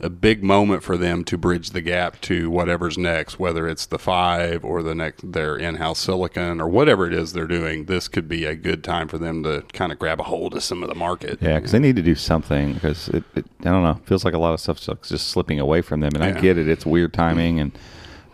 a 0.00 0.08
big 0.10 0.42
moment 0.44 0.82
for 0.82 0.96
them 0.96 1.24
to 1.24 1.36
bridge 1.36 1.70
the 1.70 1.80
gap 1.80 2.20
to 2.22 2.50
whatever's 2.50 2.96
next, 2.96 3.38
whether 3.38 3.68
it's 3.68 3.86
the 3.86 3.98
five 3.98 4.64
or 4.64 4.82
the 4.82 4.94
next 4.94 5.32
their 5.32 5.56
in-house 5.56 5.98
silicon 5.98 6.60
or 6.60 6.68
whatever 6.68 7.06
it 7.06 7.12
is 7.12 7.32
they're 7.32 7.46
doing. 7.46 7.86
This 7.86 8.06
could 8.08 8.28
be 8.28 8.44
a 8.44 8.54
good 8.54 8.84
time 8.84 9.08
for 9.08 9.18
them 9.18 9.42
to 9.42 9.62
kind 9.72 9.90
of 9.92 9.98
grab 9.98 10.20
a 10.20 10.24
hold 10.24 10.54
of 10.54 10.62
some 10.62 10.82
of 10.82 10.88
the 10.88 10.94
market. 10.94 11.38
Yeah, 11.40 11.56
because 11.56 11.72
they 11.72 11.78
need 11.78 11.96
to 11.96 12.02
do 12.02 12.14
something. 12.14 12.74
Because 12.74 13.08
it, 13.08 13.24
it, 13.34 13.46
I 13.60 13.64
don't 13.70 13.82
know, 13.82 14.00
feels 14.04 14.24
like 14.24 14.34
a 14.34 14.38
lot 14.38 14.54
of 14.54 14.60
stuff's 14.60 14.88
just 15.08 15.28
slipping 15.28 15.58
away 15.58 15.82
from 15.82 16.00
them. 16.00 16.12
And 16.14 16.22
Yeah. 16.24 16.38
I 16.38 16.40
get 16.40 16.58
it; 16.58 16.68
it's 16.68 16.86
weird 16.86 17.12
timing, 17.12 17.58
and 17.58 17.72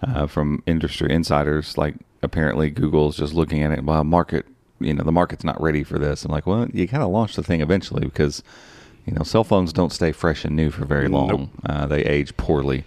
uh, 0.03 0.27
from 0.27 0.63
industry 0.67 1.13
insiders, 1.13 1.79
like 1.79 1.95
apparently 2.23 2.71
Google's 2.71 3.17
just 3.17 3.35
looking 3.35 3.63
at 3.63 3.73
it. 3.73 3.85
Well, 3.85 4.05
market, 4.05 4.47
you 4.81 4.93
know, 4.93 5.03
the 5.05 5.13
market's 5.13 5.45
not 5.45 5.61
ready 5.61 5.83
for 5.83 5.99
this. 5.99 6.25
I'm 6.25 6.31
like, 6.33 6.47
well, 6.47 6.69
you 6.73 6.87
gotta 6.87 7.07
launch 7.07 7.37
the 7.37 7.43
thing 7.43 7.61
eventually 7.61 8.05
because 8.05 8.43
you 9.07 9.13
know 9.13 9.23
cell 9.23 9.45
phones 9.45 9.73
don't 9.73 9.93
stay 9.93 10.13
fresh 10.13 10.45
and 10.45 10.57
new 10.57 10.71
for 10.71 10.85
very 10.85 11.09
long. 11.09 11.29
Nope. 11.29 11.49
Uh, 11.67 11.87
they 11.87 12.05
age 12.05 12.37
poorly. 12.37 12.85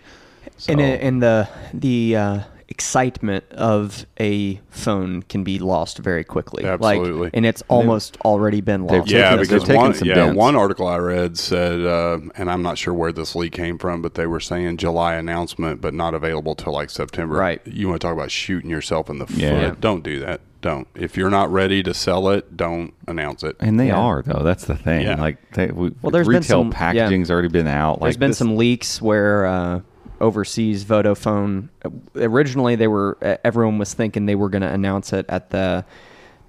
So, 0.58 0.72
and 0.72 0.82
and 0.82 1.22
the 1.22 1.50
the 1.74 2.16
uh, 2.16 2.40
excitement 2.70 3.46
of 3.52 4.06
a 4.20 4.60
phone 4.70 5.24
can 5.24 5.44
be 5.44 5.60
lost 5.60 6.00
very 6.00 6.24
quickly. 6.24 6.66
Absolutely. 6.66 7.26
Like, 7.26 7.32
and 7.34 7.46
it's 7.46 7.64
almost 7.70 8.18
already 8.26 8.62
been 8.62 8.86
lost. 8.86 9.10
Yeah, 9.10 9.36
because 9.36 9.68
one, 9.68 9.94
some 9.94 10.08
yeah, 10.08 10.16
dents. 10.16 10.38
one 10.38 10.56
article 10.56 10.88
I 10.88 10.98
read 10.98 11.38
said, 11.38 11.82
uh, 11.82 12.20
and 12.36 12.52
I'm 12.52 12.62
not 12.62 12.78
sure 12.78 12.94
where 12.94 13.12
this 13.12 13.36
leak 13.36 13.54
came 13.54 13.78
from, 13.78 14.02
but 14.02 14.16
they 14.16 14.28
were 14.28 14.40
saying 14.40 14.78
July 14.78 15.16
announcement, 15.16 15.80
but 15.82 15.94
not 15.94 16.14
available 16.14 16.56
till 16.56 16.74
like 16.74 16.90
September. 16.90 17.36
Right. 17.36 17.62
You 17.66 17.88
want 17.88 18.02
to 18.02 18.08
talk 18.08 18.14
about 18.14 18.32
shooting 18.32 18.70
yourself 18.70 19.10
in 19.10 19.20
the 19.20 19.28
foot? 19.28 19.38
Yeah. 19.38 19.76
Don't 19.80 20.04
do 20.04 20.20
that. 20.20 20.42
Don't. 20.68 20.88
If 20.96 21.16
you're 21.16 21.30
not 21.30 21.50
ready 21.50 21.82
to 21.84 21.94
sell 21.94 22.28
it, 22.30 22.58
don't 22.58 22.94
announce 23.08 23.42
it. 23.44 23.56
And 23.62 23.80
they 23.80 23.88
Yeah. 23.88 23.98
are 24.00 24.22
though. 24.22 24.44
That's 24.44 24.66
the 24.66 24.76
thing. 24.76 25.04
Yeah. 25.04 25.16
Like, 25.16 25.38
they, 25.54 25.68
we, 25.68 25.92
Well, 26.02 26.12
there's 26.12 26.28
been 26.28 26.38
retail 26.42 26.60
some- 26.64 26.68
yeah. 26.72 26.78
packaging's 26.78 27.32
already 27.32 27.48
been 27.48 27.68
out. 27.68 28.02
There's 28.02 28.16
like 28.16 28.20
been 28.20 28.32
this- 28.32 28.38
some 28.38 28.58
leaks 28.58 29.02
where 29.02 29.46
uh, 29.46 29.80
overseas 30.20 30.84
Vodafone 30.84 31.70
originally 32.16 32.76
they 32.76 32.88
were 32.88 33.18
everyone 33.46 33.78
was 33.78 33.94
thinking 33.94 34.26
they 34.26 34.36
were 34.36 34.50
going 34.50 34.62
to 34.64 34.68
announce 34.72 35.14
it 35.14 35.26
at 35.30 35.52
the 35.52 35.86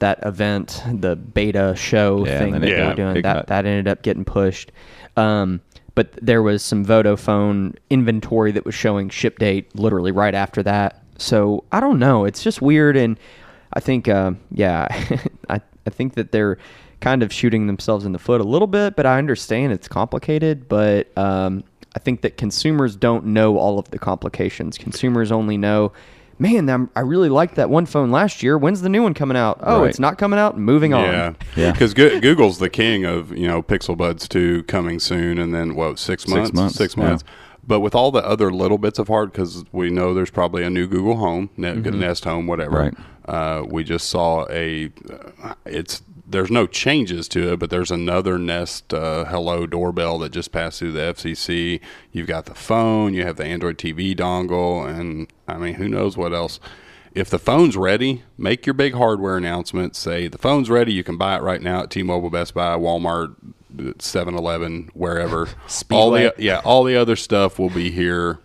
that 0.00 0.18
event, 0.24 0.82
the 0.92 1.14
beta 1.16 1.74
show 1.76 2.24
Yeah, 2.26 2.38
thing 2.38 2.54
and 2.54 2.62
that 2.64 2.66
then 2.66 2.68
it 2.70 2.74
they 2.76 2.82
were 2.82 2.88
got- 2.88 2.96
doing. 2.96 3.16
it 3.18 3.22
That 3.22 3.34
got- 3.34 3.46
that 3.48 3.66
ended 3.66 3.86
up 3.88 4.02
getting 4.02 4.24
pushed. 4.24 4.72
Um, 5.16 5.60
but 5.94 6.12
there 6.20 6.42
was 6.42 6.62
some 6.62 6.84
Vodafone 6.84 7.74
inventory 7.90 8.50
that 8.52 8.64
was 8.64 8.74
showing 8.74 9.08
ship 9.10 9.38
date 9.38 9.74
literally 9.76 10.10
right 10.12 10.34
after 10.34 10.62
that. 10.64 11.02
So 11.18 11.62
I 11.72 11.78
don't 11.80 11.98
know. 12.00 12.24
It's 12.24 12.42
just 12.42 12.62
weird, 12.62 12.96
and 12.96 13.18
I 13.78 13.80
think, 13.80 14.08
uh, 14.08 14.32
yeah, 14.50 14.88
I 15.48 15.60
I 15.86 15.90
think 15.90 16.14
that 16.14 16.32
they're 16.32 16.58
kind 17.00 17.22
of 17.22 17.32
shooting 17.32 17.68
themselves 17.68 18.04
in 18.04 18.10
the 18.10 18.18
foot 18.18 18.40
a 18.40 18.44
little 18.44 18.66
bit. 18.66 18.96
But 18.96 19.06
I 19.06 19.18
understand 19.18 19.72
it's 19.72 19.86
complicated. 19.86 20.68
But 20.68 21.16
um, 21.16 21.62
I 21.94 22.00
think 22.00 22.22
that 22.22 22.36
consumers 22.36 22.96
don't 22.96 23.26
know 23.26 23.56
all 23.56 23.78
of 23.78 23.88
the 23.92 23.98
complications. 24.00 24.76
Consumers 24.78 25.30
only 25.30 25.56
know. 25.56 25.92
Man, 26.40 26.68
I'm, 26.68 26.90
I 26.96 27.00
really 27.00 27.28
liked 27.28 27.54
that 27.54 27.70
one 27.70 27.86
phone 27.86 28.10
last 28.10 28.42
year. 28.42 28.58
When's 28.58 28.80
the 28.82 28.88
new 28.88 29.02
one 29.04 29.14
coming 29.14 29.36
out? 29.36 29.60
Oh, 29.62 29.80
Right. 29.82 29.88
it's 29.90 30.00
not 30.00 30.18
coming 30.18 30.40
out. 30.40 30.58
Moving 30.58 30.92
on. 30.92 31.04
Yeah, 31.04 31.32
Yeah. 31.56 31.70
Because 31.72 31.94
Google's 31.94 32.58
the 32.58 32.70
king 32.70 33.04
of 33.04 33.36
you 33.36 33.46
know 33.46 33.62
Pixel 33.62 33.96
Buds 33.96 34.26
two 34.26 34.64
coming 34.64 34.98
soon, 34.98 35.38
and 35.38 35.54
then 35.54 35.76
what 35.76 36.00
six 36.00 36.26
months? 36.26 36.48
Six 36.48 36.56
months, 36.56 36.74
Six 36.76 36.96
yeah. 36.96 37.04
But 37.68 37.80
with 37.80 37.94
all 37.94 38.10
the 38.10 38.26
other 38.26 38.50
little 38.50 38.78
bits 38.78 38.98
of 38.98 39.08
hard, 39.08 39.30
because 39.30 39.64
we 39.72 39.90
know 39.90 40.14
there's 40.14 40.30
probably 40.30 40.64
a 40.64 40.70
new 40.70 40.88
Google 40.88 41.16
Home, 41.16 41.50
ne- 41.56 41.74
Nest 41.74 42.24
Home, 42.24 42.46
whatever. 42.46 42.78
Right. 42.78 42.94
Uh, 43.26 43.62
we 43.68 43.84
just 43.84 44.08
saw 44.08 44.46
a. 44.50 44.90
It's 45.66 46.02
there's 46.26 46.50
no 46.50 46.66
changes 46.66 47.28
to 47.28 47.52
it, 47.52 47.58
but 47.58 47.70
there's 47.70 47.90
another 47.90 48.38
Nest 48.38 48.92
uh, 48.92 49.26
Hello 49.26 49.66
doorbell 49.66 50.18
that 50.20 50.30
just 50.30 50.50
passed 50.50 50.78
through 50.78 50.92
the 50.92 51.00
FCC. 51.00 51.80
You've 52.10 52.26
got 52.26 52.46
the 52.46 52.54
phone, 52.54 53.12
you 53.14 53.24
have 53.24 53.36
the 53.36 53.44
Android 53.44 53.76
TV 53.78 54.16
dongle, 54.16 54.88
and 54.88 55.30
I 55.46 55.58
mean, 55.58 55.74
who 55.74 55.88
knows 55.88 56.16
what 56.16 56.32
else. 56.32 56.60
If 57.14 57.30
the 57.30 57.38
phone's 57.38 57.76
ready, 57.76 58.22
make 58.36 58.66
your 58.66 58.74
big 58.74 58.94
hardware 58.94 59.36
announcement. 59.36 59.96
Say 59.96 60.28
the 60.28 60.38
phone's 60.38 60.70
ready. 60.70 60.92
You 60.92 61.04
can 61.04 61.16
buy 61.16 61.36
it 61.36 61.42
right 61.42 61.60
now 61.60 61.82
at 61.82 61.90
T-Mobile, 61.90 62.30
Best 62.30 62.54
Buy, 62.54 62.76
Walmart, 62.76 63.34
7-Eleven, 63.76 64.90
wherever. 64.94 65.48
all 65.90 66.10
the 66.10 66.34
yeah, 66.38 66.60
all 66.64 66.84
the 66.84 66.96
other 66.96 67.16
stuff 67.16 67.58
will 67.58 67.70
be 67.70 67.90
here 67.90 68.38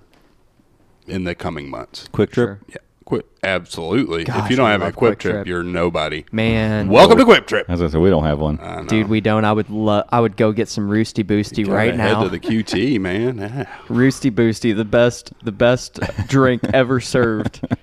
in 1.07 1.23
the 1.23 1.35
coming 1.35 1.69
months. 1.69 2.07
QuikTrip. 2.13 2.33
Sure. 2.33 2.59
Yeah, 2.69 2.77
quick. 3.05 3.25
Absolutely. 3.43 4.23
Gosh, 4.23 4.45
if 4.45 4.51
you 4.51 4.55
don't 4.55 4.67
I 4.67 4.71
have 4.71 4.81
a 4.81 4.91
Quick 4.91 5.19
QuikTrip, 5.19 5.31
Trip. 5.31 5.47
you're 5.47 5.63
nobody. 5.63 6.23
Man, 6.31 6.87
Welcome 6.87 7.17
to 7.17 7.25
QuikTrip. 7.25 7.65
As 7.67 7.81
I 7.81 7.87
said, 7.87 7.99
we 7.99 8.09
don't 8.09 8.23
have 8.23 8.39
one. 8.39 8.57
Dude, 8.87 9.09
we 9.09 9.19
don't. 9.19 9.43
I 9.43 9.51
would 9.51 9.69
love. 9.69 10.05
I 10.09 10.19
would 10.21 10.37
go 10.37 10.51
get 10.53 10.69
some 10.69 10.89
Roosty 10.89 11.23
Boosty 11.23 11.65
Gotta 11.65 11.75
right 11.75 11.93
head 11.95 12.13
now. 12.13 12.23
to 12.23 12.29
the 12.29 12.39
QT, 12.39 12.99
man. 13.01 13.39
Roosty 13.87 14.31
Boosty, 14.31 14.75
the 14.75 14.85
best, 14.85 15.33
the 15.43 15.51
best 15.51 15.99
drink 16.27 16.63
ever 16.73 16.99
served. 17.01 17.59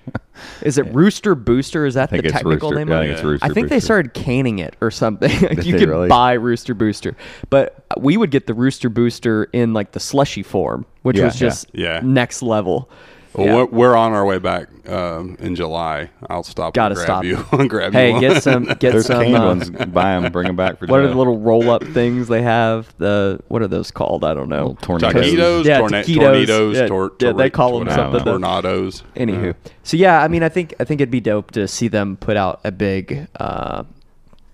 Is 0.63 0.79
it 0.79 0.93
Rooster 0.95 1.35
Booster? 1.35 1.87
Is 1.87 1.95
that 1.95 2.11
the 2.11 2.23
technical 2.23 2.71
Rooster- 2.71 2.85
name? 2.85 2.89
yeah, 2.89 2.95
of 2.95 3.01
I 3.01 3.05
it? 3.05 3.07
think 3.07 3.13
it's 3.19 3.25
Rooster 3.25 3.47
I 3.47 3.49
think 3.51 3.69
they 3.69 3.81
started 3.81 4.15
canning 4.15 4.59
it 4.59 4.77
or 4.81 4.91
something. 4.91 5.31
Like, 5.43 5.65
you 5.65 5.73
they 5.73 5.79
could 5.79 5.89
really? 5.89 6.09
buy 6.09 6.35
Rooster 6.35 6.75
Booster, 6.75 7.17
but 7.49 7.85
we 7.99 8.17
would 8.17 8.31
get 8.31 8.47
the 8.47 8.55
Rooster 8.55 8.89
Booster 8.89 9.45
in 9.53 9.73
like 9.73 9.93
the 9.93 10.01
slushy 10.01 10.43
form, 10.43 10.87
which 11.03 11.17
Yeah, 11.19 11.25
was 11.25 11.37
just 11.37 11.67
yeah. 11.73 11.95
Yeah. 11.95 12.01
next 12.05 12.43
level. 12.43 12.89
Well, 13.35 13.47
Yeah. 13.47 13.55
we're, 13.57 13.65
we're 13.67 13.97
on 13.97 14.13
our 14.13 14.25
way 14.27 14.39
back 14.39 14.69
um, 14.89 15.37
in 15.39 15.55
July. 15.55 16.11
I'll 16.29 16.43
stop. 16.43 16.75
Gotta 16.75 16.97
stop. 16.97 17.25
you. 17.25 17.45
and 17.53 17.71
grab 17.71 17.93
Hey, 17.93 18.09
you 18.09 18.13
one. 18.15 18.21
get 18.21 18.43
some, 18.43 18.65
get 18.65 18.81
There's 18.81 19.07
some. 19.07 19.23
canned 19.23 19.37
uh, 19.37 19.47
ones. 19.47 19.71
Buy 19.71 20.19
them, 20.19 20.33
bring 20.33 20.49
them 20.49 20.57
back 20.57 20.79
for. 20.79 20.87
What 20.87 21.01
are 21.01 21.07
the 21.09 21.15
little 21.15 21.39
roll-up 21.39 21.85
things 21.85 22.27
they 22.29 22.43
have? 22.43 22.93
The 22.99 23.41
what 23.49 23.63
are 23.63 23.69
those 23.69 23.91
called? 23.93 24.25
I 24.25 24.35
don't 24.35 24.49
know. 24.49 24.69
Little 24.69 24.75
tornadoes? 24.77 25.25
Taquitos, 25.25 25.65
Yeah, 25.65 25.79
torna- 25.79 26.03
taquitos. 26.03 26.15
tornadoes, 26.17 26.77
Yeah, 26.77 26.87
tor- 26.89 27.13
yeah, 27.21 27.33
they 27.33 27.51
torri- 27.51 27.53
call 27.53 27.73
'em 27.81 27.87
whatever, 27.87 28.03
something. 28.19 28.25
Tornadoes. 28.25 29.05
Anywho, 29.17 29.55
so 29.85 29.97
yeah, 29.97 30.23
I 30.23 30.29
mean, 30.29 30.43
I 30.43 30.49
think 30.49 30.75
I 30.81 30.85
think 30.85 31.01
it'd 31.01 31.11
be 31.13 31.21
dope 31.21 31.53
to 31.53 31.69
see 31.69 31.87
them 31.89 32.17
put 32.17 32.37
out 32.37 32.61
a 32.65 32.73
big, 32.73 33.29
uh, 33.39 33.85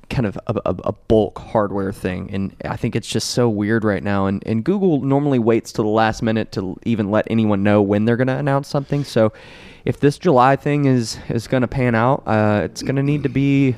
kind 0.08 0.26
of 0.26 0.38
a, 0.46 0.54
a, 0.64 0.75
a 0.84 0.92
bulk 0.92 1.38
hardware 1.38 1.92
thing, 1.92 2.30
and 2.32 2.54
I 2.64 2.76
think 2.76 2.96
it's 2.96 3.08
just 3.08 3.30
so 3.30 3.48
weird 3.48 3.84
right 3.84 4.02
now. 4.02 4.26
And 4.26 4.42
and 4.46 4.64
Google 4.64 5.00
normally 5.02 5.38
waits 5.38 5.72
till 5.72 5.84
the 5.84 5.90
last 5.90 6.22
minute 6.22 6.52
to 6.52 6.76
even 6.84 7.10
let 7.10 7.26
anyone 7.30 7.62
know 7.62 7.82
when 7.82 8.04
they're 8.04 8.16
going 8.16 8.26
to 8.28 8.36
announce 8.36 8.68
something. 8.68 9.04
So 9.04 9.32
if 9.84 10.00
this 10.00 10.18
July 10.18 10.56
thing 10.56 10.84
is 10.84 11.18
is 11.28 11.46
going 11.46 11.62
to 11.62 11.68
pan 11.68 11.94
out, 11.94 12.22
uh, 12.26 12.62
it's 12.64 12.82
going 12.82 12.96
to 12.96 13.02
need 13.02 13.22
to 13.25 13.28
be 13.28 13.76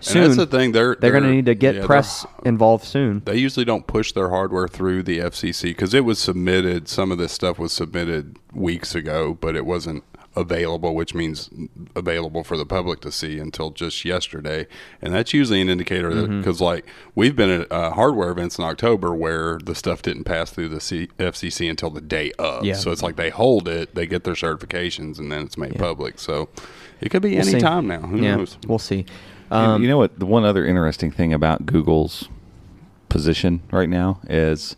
soon. 0.00 0.22
And 0.22 0.32
that's 0.32 0.50
the 0.50 0.58
thing. 0.58 0.72
They're 0.72 0.96
They're 0.96 1.12
going 1.12 1.24
to 1.24 1.30
need 1.30 1.46
to 1.46 1.54
get 1.54 1.76
yeah, 1.76 1.86
press 1.86 2.26
involved 2.44 2.84
soon. 2.84 3.22
They 3.24 3.36
usually 3.36 3.64
don't 3.64 3.86
push 3.86 4.12
their 4.12 4.30
hardware 4.30 4.68
through 4.68 5.02
the 5.04 5.18
FCC 5.18 5.62
because 5.62 5.94
it 5.94 6.04
was 6.04 6.18
submitted. 6.18 6.88
Some 6.88 7.12
of 7.12 7.18
this 7.18 7.32
stuff 7.32 7.58
was 7.58 7.72
submitted 7.72 8.38
weeks 8.52 8.94
ago, 8.94 9.36
but 9.40 9.56
it 9.56 9.66
wasn't 9.66 10.04
available, 10.36 10.94
which 10.94 11.12
means 11.14 11.50
available 11.96 12.44
for 12.44 12.56
the 12.56 12.64
public 12.64 13.00
to 13.00 13.10
see 13.10 13.38
until 13.38 13.70
just 13.70 14.04
yesterday. 14.04 14.66
And 15.02 15.12
that's 15.12 15.34
usually 15.34 15.60
an 15.60 15.68
indicator 15.68 16.14
that 16.14 16.20
Mm-hmm. 16.28 16.38
because, 16.38 16.60
like, 16.60 16.86
we've 17.14 17.34
been 17.34 17.50
at 17.50 17.72
uh, 17.72 17.90
hardware 17.92 18.30
events 18.30 18.56
in 18.58 18.64
October 18.64 19.12
where 19.14 19.58
the 19.58 19.74
stuff 19.74 20.02
didn't 20.02 20.24
pass 20.24 20.50
through 20.50 20.68
the 20.68 20.80
C- 20.80 21.08
FCC 21.18 21.68
until 21.68 21.90
the 21.90 22.00
day 22.00 22.30
of. 22.38 22.64
Yeah. 22.64 22.74
So 22.74 22.92
it's 22.92 23.02
like 23.02 23.16
they 23.16 23.30
hold 23.30 23.66
it, 23.68 23.94
they 23.94 24.06
get 24.06 24.24
their 24.24 24.34
certifications, 24.34 25.18
and 25.18 25.32
then 25.32 25.42
it's 25.42 25.58
made 25.58 25.76
public. 25.78 26.18
So 26.20 26.48
it 27.00 27.08
could 27.10 27.22
be 27.22 27.30
We'll 27.32 27.40
any 27.42 27.50
see. 27.52 27.58
time 27.60 27.86
now. 27.88 28.00
Who 28.02 28.18
yeah, 28.20 28.36
knows? 28.36 28.56
we'll 28.68 28.78
see. 28.78 29.06
Um, 29.50 29.82
you 29.82 29.88
know 29.88 29.98
what? 29.98 30.18
The 30.20 30.26
one 30.26 30.44
other 30.44 30.64
interesting 30.64 31.10
thing 31.10 31.32
about 31.32 31.66
Google's 31.66 32.28
position 33.08 33.62
right 33.72 33.88
now 33.88 34.20
is, 34.28 34.76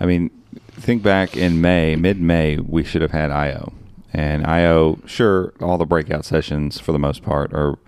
I 0.00 0.06
mean, 0.06 0.30
think 0.72 1.04
back 1.04 1.36
in 1.36 1.60
May, 1.60 1.94
mid-May, 1.94 2.56
we 2.58 2.82
should 2.82 3.02
have 3.02 3.12
had 3.12 3.30
I/O, 3.30 3.72
and 4.12 4.46
I/O, 4.46 4.98
sure, 5.06 5.52
all 5.60 5.78
the 5.78 5.86
breakout 5.86 6.24
sessions 6.24 6.78
for 6.78 6.92
the 6.92 6.98
most 6.98 7.22
part 7.22 7.52
are 7.52 7.78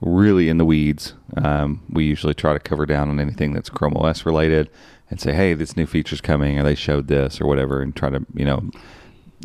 really 0.00 0.48
in 0.48 0.58
the 0.58 0.64
weeds. 0.64 1.14
Um, 1.36 1.82
we 1.88 2.04
usually 2.04 2.34
try 2.34 2.52
to 2.52 2.58
cover 2.58 2.86
down 2.86 3.08
on 3.08 3.18
anything 3.18 3.52
that's 3.52 3.70
Chrome 3.70 3.96
OS 3.96 4.26
related 4.26 4.70
and 5.10 5.20
say, 5.20 5.32
hey, 5.32 5.54
this 5.54 5.76
new 5.76 5.86
feature's 5.86 6.20
coming, 6.20 6.58
or 6.58 6.62
they 6.62 6.74
showed 6.74 7.08
this, 7.08 7.40
or 7.40 7.46
whatever, 7.46 7.80
and 7.80 7.94
try 7.94 8.10
to 8.10 8.24
you 8.34 8.44
know 8.44 8.70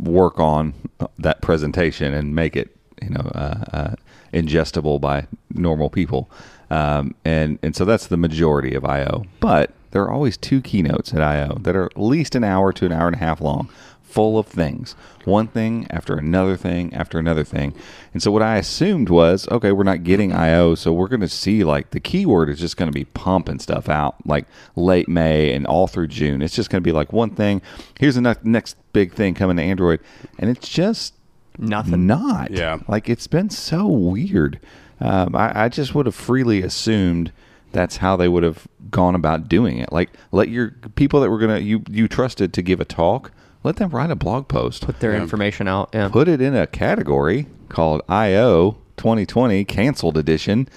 work 0.02 0.40
on 0.40 0.74
that 1.18 1.42
presentation 1.42 2.14
and 2.14 2.36
make 2.36 2.56
it 2.56 2.76
you 3.02 3.10
know 3.10 3.32
uh, 3.34 3.66
uh, 3.74 3.96
ingestible 4.34 5.00
by 5.02 5.28
normal 5.50 5.90
people. 5.90 6.30
Um, 6.70 7.16
and 7.26 7.58
and 7.64 7.76
so 7.76 7.84
that's 7.84 8.06
the 8.08 8.18
majority 8.18 8.76
of 8.76 8.86
IO 8.86 9.26
but 9.40 9.74
there 9.92 10.04
are 10.04 10.12
always 10.12 10.38
two 10.38 10.62
keynotes 10.62 11.14
at 11.14 11.22
IO 11.22 11.58
that 11.62 11.76
are 11.76 11.86
at 11.86 11.98
least 11.98 12.36
an 12.36 12.44
hour 12.44 12.72
to 12.74 12.86
an 12.86 12.92
hour 12.92 13.08
and 13.08 13.16
a 13.16 13.20
half 13.20 13.42
long 13.42 13.70
full 14.10 14.40
of 14.40 14.48
things 14.48 14.96
one 15.26 15.48
thing 15.48 15.86
after 15.92 16.16
another 16.16 16.58
thing 16.58 16.92
after 16.94 17.20
another 17.20 17.44
thing 17.44 17.74
and 18.14 18.24
so 18.24 18.32
what 18.32 18.42
I 18.42 18.58
assumed 18.58 19.10
was 19.10 19.48
okay 19.50 19.72
we're 19.72 19.84
not 19.84 20.04
getting 20.04 20.34
IO 20.34 20.74
so 20.76 20.92
we're 20.92 21.08
going 21.08 21.20
to 21.22 21.30
see 21.30 21.64
like 21.64 21.92
the 21.92 22.00
keyword 22.00 22.50
is 22.50 22.60
just 22.60 22.76
going 22.76 22.92
to 22.92 22.98
be 22.98 23.06
pumping 23.06 23.60
stuff 23.60 23.88
out 23.88 24.16
like 24.26 24.46
late 24.76 25.08
May 25.08 25.54
and 25.54 25.68
all 25.68 25.88
through 25.88 26.08
June 26.08 26.42
it's 26.42 26.56
just 26.56 26.70
going 26.70 26.82
to 26.82 26.88
be 26.88 26.92
like 26.92 27.14
one 27.14 27.30
thing 27.30 27.62
here's 28.00 28.16
the 28.16 28.22
next 28.22 28.44
next 28.44 28.76
big 28.94 29.14
thing 29.14 29.36
coming 29.36 29.58
to 29.58 29.64
Android 29.64 30.00
and 30.40 30.50
it's 30.50 30.68
just 30.68 31.14
Nothing. 31.62 32.08
not. 32.08 32.52
Yeah. 32.52 32.80
Like 32.88 33.10
it's 33.10 33.28
been 33.28 33.50
so 33.50 33.86
weird. 33.86 34.60
Um, 35.02 35.36
I, 35.36 35.66
I 35.66 35.70
just 35.70 35.94
would 35.94 36.06
have 36.06 36.16
freely 36.16 36.62
assumed 36.62 37.32
that's 37.72 37.98
how 37.98 38.16
they 38.16 38.28
would 38.28 38.44
have 38.44 38.68
gone 38.90 39.14
about 39.14 39.50
doing 39.50 39.78
it. 39.78 39.92
Like 39.92 40.10
let 40.32 40.50
your 40.50 40.72
people 40.96 41.20
that 41.22 41.30
were 41.30 41.38
gonna 41.38 41.60
you 41.60 41.84
you 41.90 42.08
trusted 42.08 42.54
to 42.54 42.62
give 42.62 42.80
a 42.80 42.86
talk, 42.86 43.32
let 43.64 43.76
them 43.78 43.90
write 43.90 44.12
a 44.12 44.16
blog 44.16 44.48
post. 44.48 44.86
Put 44.86 45.00
their 45.00 45.14
Yeah. 45.14 45.22
information 45.22 45.68
out. 45.68 45.90
Yeah. 45.94 46.10
Put 46.10 46.28
it 46.28 46.42
in 46.42 46.56
a 46.56 46.68
category 46.68 47.48
called 47.70 48.02
IO 48.10 48.78
2020 48.98 49.64
canceled 49.66 50.18
edition 50.18 50.68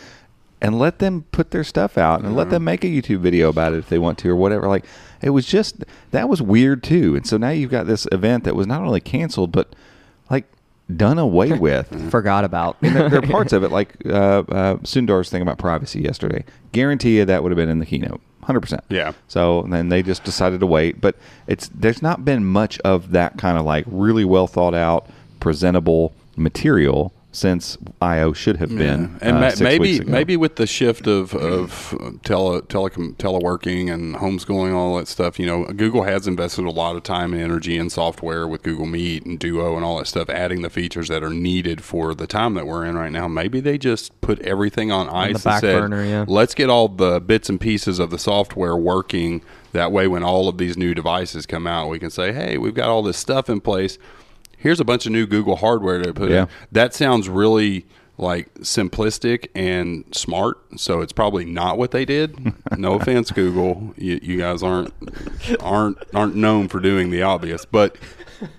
and 0.60 0.78
let 0.78 0.98
them 1.00 1.24
put 1.32 1.50
their 1.50 1.64
stuff 1.64 1.98
out 1.98 2.22
and 2.22 2.36
let 2.36 2.50
them 2.50 2.62
make 2.64 2.84
a 2.84 2.86
YouTube 2.86 3.18
video 3.18 3.48
about 3.48 3.72
it 3.72 3.78
if 3.78 3.88
they 3.88 3.98
want 3.98 4.16
to 4.18 4.28
or 4.30 4.36
whatever. 4.36 4.68
Like 4.68 4.84
it 5.20 5.30
was 5.30 5.46
just 5.46 5.84
that 6.12 6.28
was 6.28 6.40
weird 6.42 6.82
too. 6.82 7.16
And 7.16 7.26
so 7.26 7.36
now 7.36 7.50
you've 7.50 7.70
got 7.70 7.86
this 7.86 8.06
event 8.12 8.44
that 8.44 8.54
was 8.56 8.66
not 8.66 8.82
only 8.82 9.00
canceled 9.00 9.50
but 9.52 9.74
like 10.30 10.44
done 10.94 11.18
away 11.18 11.52
with. 11.58 12.10
Forgot 12.10 12.44
about. 12.44 12.76
And 12.82 12.94
there, 12.94 13.08
there 13.08 13.18
are 13.20 13.26
parts 13.26 13.52
of 13.52 13.64
it, 13.64 13.70
like 13.72 13.94
uh, 14.06 14.10
uh, 14.48 14.76
Sundar's 14.84 15.30
thing 15.30 15.42
about 15.42 15.58
privacy 15.58 16.00
yesterday. 16.00 16.44
Guarantee 16.72 17.16
you 17.18 17.24
that 17.24 17.42
would 17.42 17.50
have 17.50 17.56
been 17.56 17.68
in 17.68 17.78
the 17.80 17.86
keynote, 17.86 18.20
hundred 18.42 18.60
percent. 18.60 18.84
Yeah. 18.88 19.12
So 19.28 19.62
then 19.62 19.88
they 19.88 20.02
just 20.02 20.24
decided 20.24 20.60
to 20.60 20.66
wait, 20.66 21.00
but 21.00 21.16
it's 21.46 21.68
there's 21.68 22.02
not 22.02 22.24
been 22.24 22.44
much 22.44 22.78
of 22.80 23.12
that 23.12 23.38
kind 23.38 23.58
of 23.58 23.64
like 23.64 23.84
really 23.86 24.24
well 24.24 24.46
thought 24.46 24.74
out, 24.74 25.06
presentable 25.40 26.12
material 26.36 27.12
since 27.32 27.78
IO 28.02 28.34
should 28.34 28.58
have 28.58 28.68
been. 28.68 29.18
and 29.22 29.38
uh, 29.38 29.40
ma- 29.40 29.48
six 29.48 29.60
maybe 29.60 29.80
weeks 29.80 30.00
ago. 30.00 30.12
maybe 30.12 30.36
with 30.36 30.56
the 30.56 30.66
shift 30.66 31.06
of 31.06 31.34
of 31.34 31.94
uh, 31.94 32.10
tele 32.22 32.60
telecom 32.62 33.16
teleworking 33.16 33.92
and 33.92 34.16
homeschooling 34.16 34.74
all 34.74 34.98
that 34.98 35.08
stuff, 35.08 35.38
you 35.38 35.46
know, 35.46 35.64
Google 35.64 36.02
has 36.02 36.26
invested 36.26 36.66
a 36.66 36.70
lot 36.70 36.94
of 36.94 37.02
time 37.02 37.32
and 37.32 37.42
energy 37.42 37.78
in 37.78 37.88
software 37.88 38.46
with 38.46 38.62
Google 38.62 38.86
Meet 38.86 39.24
and 39.24 39.38
Duo 39.38 39.76
and 39.76 39.84
all 39.84 39.98
that 39.98 40.06
stuff, 40.06 40.28
adding 40.28 40.60
the 40.60 40.70
features 40.70 41.08
that 41.08 41.24
are 41.24 41.30
needed 41.30 41.82
for 41.82 42.14
the 42.14 42.26
time 42.26 42.52
that 42.54 42.66
we're 42.66 42.84
in 42.84 42.96
right 42.96 43.12
now. 43.12 43.26
Maybe 43.28 43.60
they 43.60 43.78
just 43.78 44.20
put 44.20 44.38
everything 44.40 44.92
on 44.92 45.08
ice 45.08 45.38
the 45.38 45.48
back 45.48 45.54
and 45.54 45.60
said, 45.60 45.80
burner, 45.80 46.04
yeah. 46.04 46.24
let's 46.28 46.54
get 46.54 46.68
all 46.68 46.88
the 46.88 47.18
bits 47.18 47.48
and 47.48 47.58
pieces 47.58 47.98
of 47.98 48.10
the 48.10 48.18
software 48.18 48.76
working. 48.76 49.42
That 49.72 49.90
way, 49.90 50.06
when 50.06 50.22
all 50.22 50.48
of 50.48 50.58
these 50.58 50.76
new 50.76 50.92
devices 50.92 51.46
come 51.46 51.66
out, 51.66 51.88
we 51.88 51.98
can 51.98 52.10
say, 52.10 52.30
hey, 52.32 52.58
we've 52.58 52.74
got 52.74 52.90
all 52.90 53.02
this 53.02 53.16
stuff 53.16 53.48
in 53.48 53.62
place. 53.62 53.96
Here's 54.62 54.80
a 54.80 54.84
bunch 54.84 55.06
of 55.06 55.12
new 55.12 55.26
Google 55.26 55.56
hardware 55.56 56.00
to 56.02 56.12
put 56.14 56.30
Yeah. 56.30 56.42
in. 56.42 56.48
That 56.72 56.94
sounds 56.94 57.28
really 57.28 57.84
like 58.18 58.52
simplistic 58.60 59.48
and 59.54 60.04
smart. 60.12 60.58
So 60.76 61.00
it's 61.00 61.12
probably 61.12 61.44
not 61.44 61.78
what 61.78 61.90
they 61.90 62.04
did. 62.04 62.54
No 62.78 62.94
offense, 62.94 63.30
Google. 63.30 63.92
You, 63.98 64.18
you 64.22 64.38
guys 64.38 64.62
aren't 64.62 64.94
aren't 65.60 65.98
aren't 66.14 66.34
known 66.34 66.68
for 66.68 66.80
doing 66.80 67.10
the 67.10 67.22
obvious. 67.22 67.64
But 67.66 67.96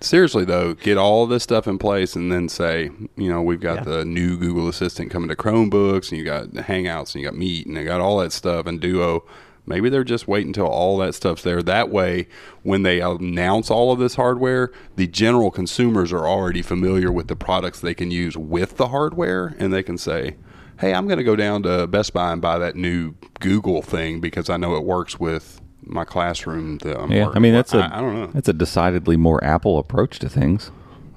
seriously 0.01 0.45
though, 0.45 0.75
get 0.75 0.97
all 0.97 1.25
this 1.25 1.43
stuff 1.43 1.67
in 1.67 1.77
place 1.79 2.15
and 2.15 2.31
then 2.31 2.47
say, 2.47 2.91
you 3.17 3.29
know, 3.29 3.41
we've 3.41 3.59
got 3.59 3.77
Yeah. 3.79 3.83
the 3.97 4.05
new 4.05 4.37
Google 4.37 4.67
Assistant 4.67 5.09
coming 5.11 5.29
to 5.29 5.35
Chromebooks 5.35 6.09
and 6.11 6.19
you 6.19 6.23
got 6.25 6.49
Hangouts 6.49 7.15
and 7.15 7.23
you 7.23 7.27
got 7.27 7.35
Meet 7.37 7.65
and 7.65 7.75
they 7.75 7.83
got 7.83 8.01
all 8.01 8.19
that 8.19 8.31
stuff 8.31 8.65
and 8.67 8.79
Duo. 8.79 9.23
Maybe 9.65 9.89
they're 9.89 10.03
just 10.03 10.27
waiting 10.27 10.49
until 10.49 10.67
all 10.67 10.97
that 10.97 11.15
stuff's 11.15 11.41
there. 11.41 11.63
That 11.63 11.89
way, 11.89 12.27
when 12.63 12.83
they 12.83 12.99
announce 12.99 13.71
all 13.71 13.93
of 13.93 13.99
this 13.99 14.15
hardware, 14.15 14.71
the 14.97 15.07
general 15.07 15.51
consumers 15.51 16.11
are 16.11 16.27
already 16.27 16.61
familiar 16.61 17.11
with 17.11 17.29
the 17.29 17.35
products 17.37 17.79
they 17.79 17.93
can 17.93 18.11
use 18.11 18.35
with 18.35 18.75
the 18.75 18.89
hardware, 18.89 19.55
and 19.59 19.71
they 19.73 19.81
can 19.81 19.97
say, 19.97 20.35
"Hey, 20.79 20.93
I'm 20.93 21.05
going 21.07 21.17
to 21.17 21.23
go 21.23 21.37
down 21.37 21.63
to 21.63 21.87
Best 21.87 22.11
Buy 22.13 22.33
and 22.33 22.41
buy 22.41 22.57
that 22.59 22.75
new 22.75 23.15
Google 23.39 23.81
thing 23.81 24.19
because 24.19 24.49
I 24.49 24.57
know 24.57 24.75
it 24.75 24.83
works 24.83 25.17
with 25.17 25.61
my 25.81 26.03
classroom." 26.03 26.79
That 26.79 26.99
I'm 26.99 27.09
Yeah, 27.11 27.29
I 27.33 27.39
mean 27.39 27.53
that's 27.53 27.73
a 27.73 27.79
I, 27.85 27.99
I 27.99 28.01
don't 28.01 28.15
know. 28.15 28.27
that's 28.27 28.49
a 28.49 28.53
decidedly 28.53 29.15
more 29.15 29.41
Apple 29.45 29.79
approach 29.79 30.19
to 30.19 30.27
things. 30.29 30.71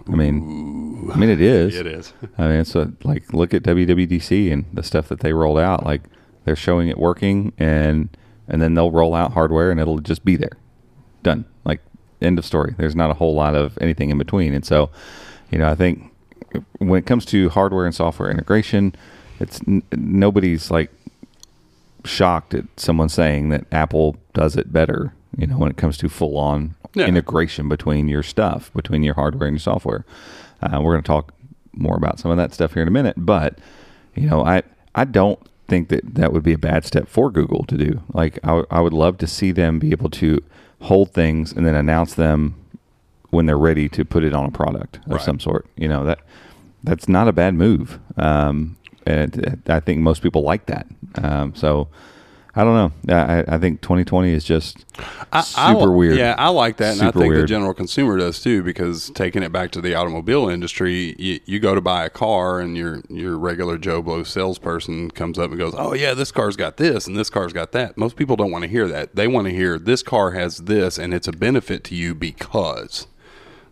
I 0.06 0.12
mean, 0.14 1.10
I 1.12 1.16
mean 1.16 1.30
it 1.30 1.40
is. 1.40 1.74
It 1.74 1.88
is. 1.88 2.12
I 2.38 2.42
mean, 2.42 2.60
it's 2.60 2.76
like 2.76 3.32
look 3.32 3.52
at 3.52 3.64
WWDC 3.64 4.52
and 4.52 4.66
the 4.72 4.84
stuff 4.84 5.08
that 5.08 5.18
they 5.18 5.32
rolled 5.32 5.58
out. 5.58 5.84
Like 5.84 6.02
they're 6.44 6.54
showing 6.54 6.86
it 6.86 6.96
working, 6.96 7.52
and 7.58 8.08
and 8.48 8.60
then 8.62 8.74
they'll 8.74 8.90
roll 8.90 9.14
out 9.14 9.32
hardware, 9.32 9.70
and 9.70 9.80
it'll 9.80 9.98
just 9.98 10.24
be 10.24 10.36
there, 10.36 10.56
done. 11.22 11.44
Like 11.64 11.80
end 12.22 12.38
of 12.38 12.44
story. 12.44 12.74
There's 12.78 12.96
not 12.96 13.10
a 13.10 13.14
whole 13.14 13.34
lot 13.34 13.54
of 13.54 13.76
anything 13.80 14.10
in 14.10 14.18
between, 14.18 14.52
and 14.54 14.64
so 14.64 14.90
you 15.50 15.58
know, 15.58 15.68
I 15.70 15.74
think 15.74 16.12
when 16.78 16.98
it 16.98 17.06
comes 17.06 17.24
to 17.26 17.48
hardware 17.50 17.86
and 17.86 17.94
software 17.94 18.30
integration, 18.30 18.94
it's 19.40 19.60
n- 19.66 19.82
nobody's 19.92 20.70
like 20.70 20.90
shocked 22.04 22.54
at 22.54 22.64
someone 22.76 23.08
saying 23.08 23.48
that 23.50 23.64
Apple 23.72 24.16
does 24.34 24.56
it 24.56 24.72
better. 24.72 25.12
You 25.36 25.46
know, 25.46 25.58
when 25.58 25.70
it 25.70 25.76
comes 25.76 25.98
to 25.98 26.08
full 26.08 26.38
on 26.38 26.74
Yeah. 26.94 27.06
integration 27.06 27.68
between 27.68 28.08
your 28.08 28.22
stuff, 28.22 28.72
between 28.74 29.02
your 29.02 29.14
hardware 29.14 29.48
and 29.48 29.54
your 29.54 29.60
software. 29.60 30.04
Uh, 30.62 30.80
we're 30.80 30.92
going 30.92 31.02
to 31.02 31.06
talk 31.06 31.34
more 31.74 31.96
about 31.96 32.18
some 32.18 32.30
of 32.30 32.38
that 32.38 32.54
stuff 32.54 32.72
here 32.72 32.80
in 32.82 32.88
a 32.88 32.92
minute, 32.92 33.16
but 33.18 33.58
you 34.14 34.26
know, 34.30 34.42
I 34.44 34.62
I 34.94 35.04
don't 35.04 35.38
think 35.68 35.88
that 35.88 36.14
that 36.14 36.32
would 36.32 36.42
be 36.42 36.52
a 36.52 36.58
bad 36.58 36.84
step 36.84 37.08
for 37.08 37.30
Google 37.30 37.64
to 37.64 37.76
do. 37.76 38.02
Like, 38.12 38.38
I, 38.44 38.48
w- 38.48 38.66
I 38.70 38.80
would 38.80 38.92
love 38.92 39.18
to 39.18 39.26
see 39.26 39.52
them 39.52 39.78
be 39.78 39.90
able 39.92 40.10
to 40.10 40.42
hold 40.82 41.12
things 41.12 41.52
and 41.52 41.66
then 41.66 41.74
announce 41.74 42.14
them 42.14 42.54
when 43.30 43.46
they're 43.46 43.58
ready 43.58 43.88
to 43.90 44.04
put 44.04 44.22
it 44.24 44.32
on 44.34 44.46
a 44.46 44.50
product 44.50 44.96
of 45.06 45.12
Right. 45.12 45.20
some 45.20 45.40
sort. 45.40 45.66
You 45.76 45.88
know 45.88 46.04
that 46.04 46.20
that's 46.84 47.08
not 47.08 47.26
a 47.28 47.32
bad 47.32 47.54
move. 47.54 47.98
Um, 48.16 48.76
and 49.06 49.60
I 49.68 49.80
think 49.80 50.00
most 50.00 50.22
people 50.22 50.42
like 50.42 50.66
that. 50.66 50.86
Um, 51.22 51.54
so 51.54 51.88
I 52.58 52.64
don't 52.64 52.74
know. 53.06 53.14
I, 53.14 53.44
I 53.46 53.58
think 53.58 53.82
2020 53.82 54.32
is 54.32 54.42
just 54.42 54.86
I- 55.30 55.42
super 55.42 55.92
I, 55.92 55.94
weird. 55.94 56.16
Yeah, 56.16 56.34
I 56.38 56.48
like 56.48 56.78
that, 56.78 56.94
and 56.94 57.02
I 57.02 57.08
Super 57.08 57.20
think 57.20 57.34
the 57.34 57.44
general 57.44 57.74
consumer 57.74 58.16
does 58.16 58.40
too. 58.40 58.62
Because 58.62 59.10
taking 59.10 59.42
it 59.42 59.52
back 59.52 59.72
to 59.72 59.82
the 59.82 59.94
automobile 59.94 60.48
industry, 60.48 61.14
you, 61.18 61.38
you 61.44 61.60
go 61.60 61.74
to 61.74 61.82
buy 61.82 62.06
a 62.06 62.10
car, 62.10 62.58
and 62.58 62.74
your 62.74 63.02
your 63.10 63.36
regular 63.36 63.76
Joe 63.76 64.00
Blow 64.00 64.22
salesperson 64.22 65.10
comes 65.10 65.38
up 65.38 65.50
and 65.50 65.58
goes, 65.58 65.74
"Oh 65.76 65.92
yeah, 65.92 66.14
this 66.14 66.32
car's 66.32 66.56
got 66.56 66.78
this, 66.78 67.06
and 67.06 67.14
this 67.14 67.28
car's 67.28 67.52
got 67.52 67.72
that." 67.72 67.98
Most 67.98 68.16
people 68.16 68.36
don't 68.36 68.50
want 68.50 68.62
to 68.62 68.70
hear 68.70 68.88
that. 68.88 69.16
They 69.16 69.28
want 69.28 69.46
to 69.48 69.52
hear 69.52 69.78
this 69.78 70.02
car 70.02 70.30
has 70.30 70.56
this, 70.56 70.96
and 70.96 71.12
it's 71.12 71.28
a 71.28 71.32
benefit 71.32 71.84
to 71.84 71.94
you 71.94 72.14
because 72.14 73.06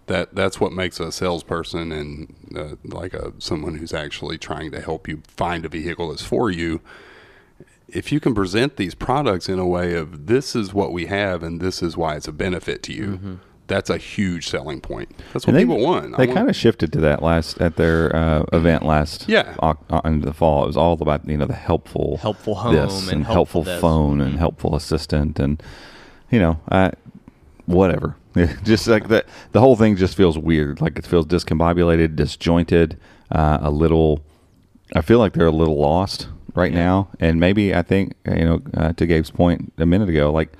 that 0.08 0.34
that's 0.34 0.60
what 0.60 0.72
makes 0.72 1.00
a 1.00 1.10
salesperson 1.10 1.90
and 1.90 2.34
uh, 2.54 2.76
like 2.84 3.14
a 3.14 3.32
someone 3.38 3.76
who's 3.76 3.94
actually 3.94 4.36
trying 4.36 4.70
to 4.72 4.82
help 4.82 5.08
you 5.08 5.22
find 5.26 5.64
a 5.64 5.70
vehicle 5.70 6.10
that's 6.10 6.22
for 6.22 6.50
you 6.50 6.82
if 7.88 8.10
you 8.10 8.18
can 8.20 8.34
present 8.34 8.76
these 8.76 8.94
products 8.94 9.48
in 9.48 9.58
a 9.58 9.66
way 9.66 9.94
of 9.94 10.26
this 10.26 10.56
is 10.56 10.72
what 10.74 10.92
we 10.92 11.06
have 11.06 11.42
and 11.42 11.60
this 11.60 11.82
is 11.82 11.96
why 11.96 12.16
it's 12.16 12.26
a 12.28 12.32
benefit 12.32 12.82
to 12.82 12.92
you 12.92 13.38
that's 13.66 13.88
a 13.88 13.96
huge 13.96 14.46
selling 14.48 14.80
point 14.80 15.08
that's 15.32 15.46
what 15.46 15.54
they, 15.54 15.60
people 15.60 15.78
want 15.80 16.16
They 16.16 16.26
want- 16.26 16.36
kind 16.36 16.50
of 16.50 16.56
shifted 16.56 16.92
to 16.94 17.00
that 17.00 17.22
last 17.22 17.60
at 17.60 17.76
their 17.76 18.14
uh, 18.14 18.44
event 18.52 18.82
last 18.84 19.26
Yeah. 19.28 19.54
uh, 19.62 19.74
in 20.04 20.20
the 20.20 20.32
fall. 20.34 20.64
It 20.64 20.66
was 20.68 20.76
all 20.76 20.92
about 20.94 21.26
you 21.28 21.36
know 21.38 21.46
the 21.46 21.54
helpful 21.54 22.18
Helpful 22.18 22.56
home 22.56 22.74
this 22.74 23.02
and 23.08 23.12
and, 23.18 23.24
helpful 23.26 23.64
helpful, 23.64 23.80
phone 23.88 24.20
and 24.20 24.38
helpful 24.38 24.74
assistant 24.76 25.38
and 25.38 25.62
you 26.30 26.38
know 26.40 26.60
I, 26.70 26.92
whatever. 27.66 28.16
just 28.64 28.86
like 28.88 29.08
that, 29.08 29.26
the 29.52 29.60
whole 29.60 29.76
thing 29.76 29.94
just 29.96 30.16
feels 30.16 30.36
weird. 30.36 30.80
Like 30.80 30.98
it 30.98 31.06
feels 31.06 31.24
discombobulated, 31.26 32.16
disjointed, 32.16 32.98
uh, 33.30 33.58
a 33.62 33.70
little. 33.70 34.20
I 34.94 35.00
feel 35.02 35.18
like 35.20 35.32
they're 35.34 35.46
a 35.46 35.52
little 35.52 35.78
lost 35.78 36.26
right 36.54 36.72
now, 36.72 37.08
and 37.20 37.40
maybe 37.40 37.74
I 37.74 37.82
think 37.82 38.14
you 38.26 38.44
know 38.44 38.62
uh, 38.74 38.92
to 38.92 39.06
Gabe's 39.06 39.30
point 39.30 39.72
a 39.78 39.86
minute 39.86 40.08
ago, 40.08 40.30
like 40.32 40.52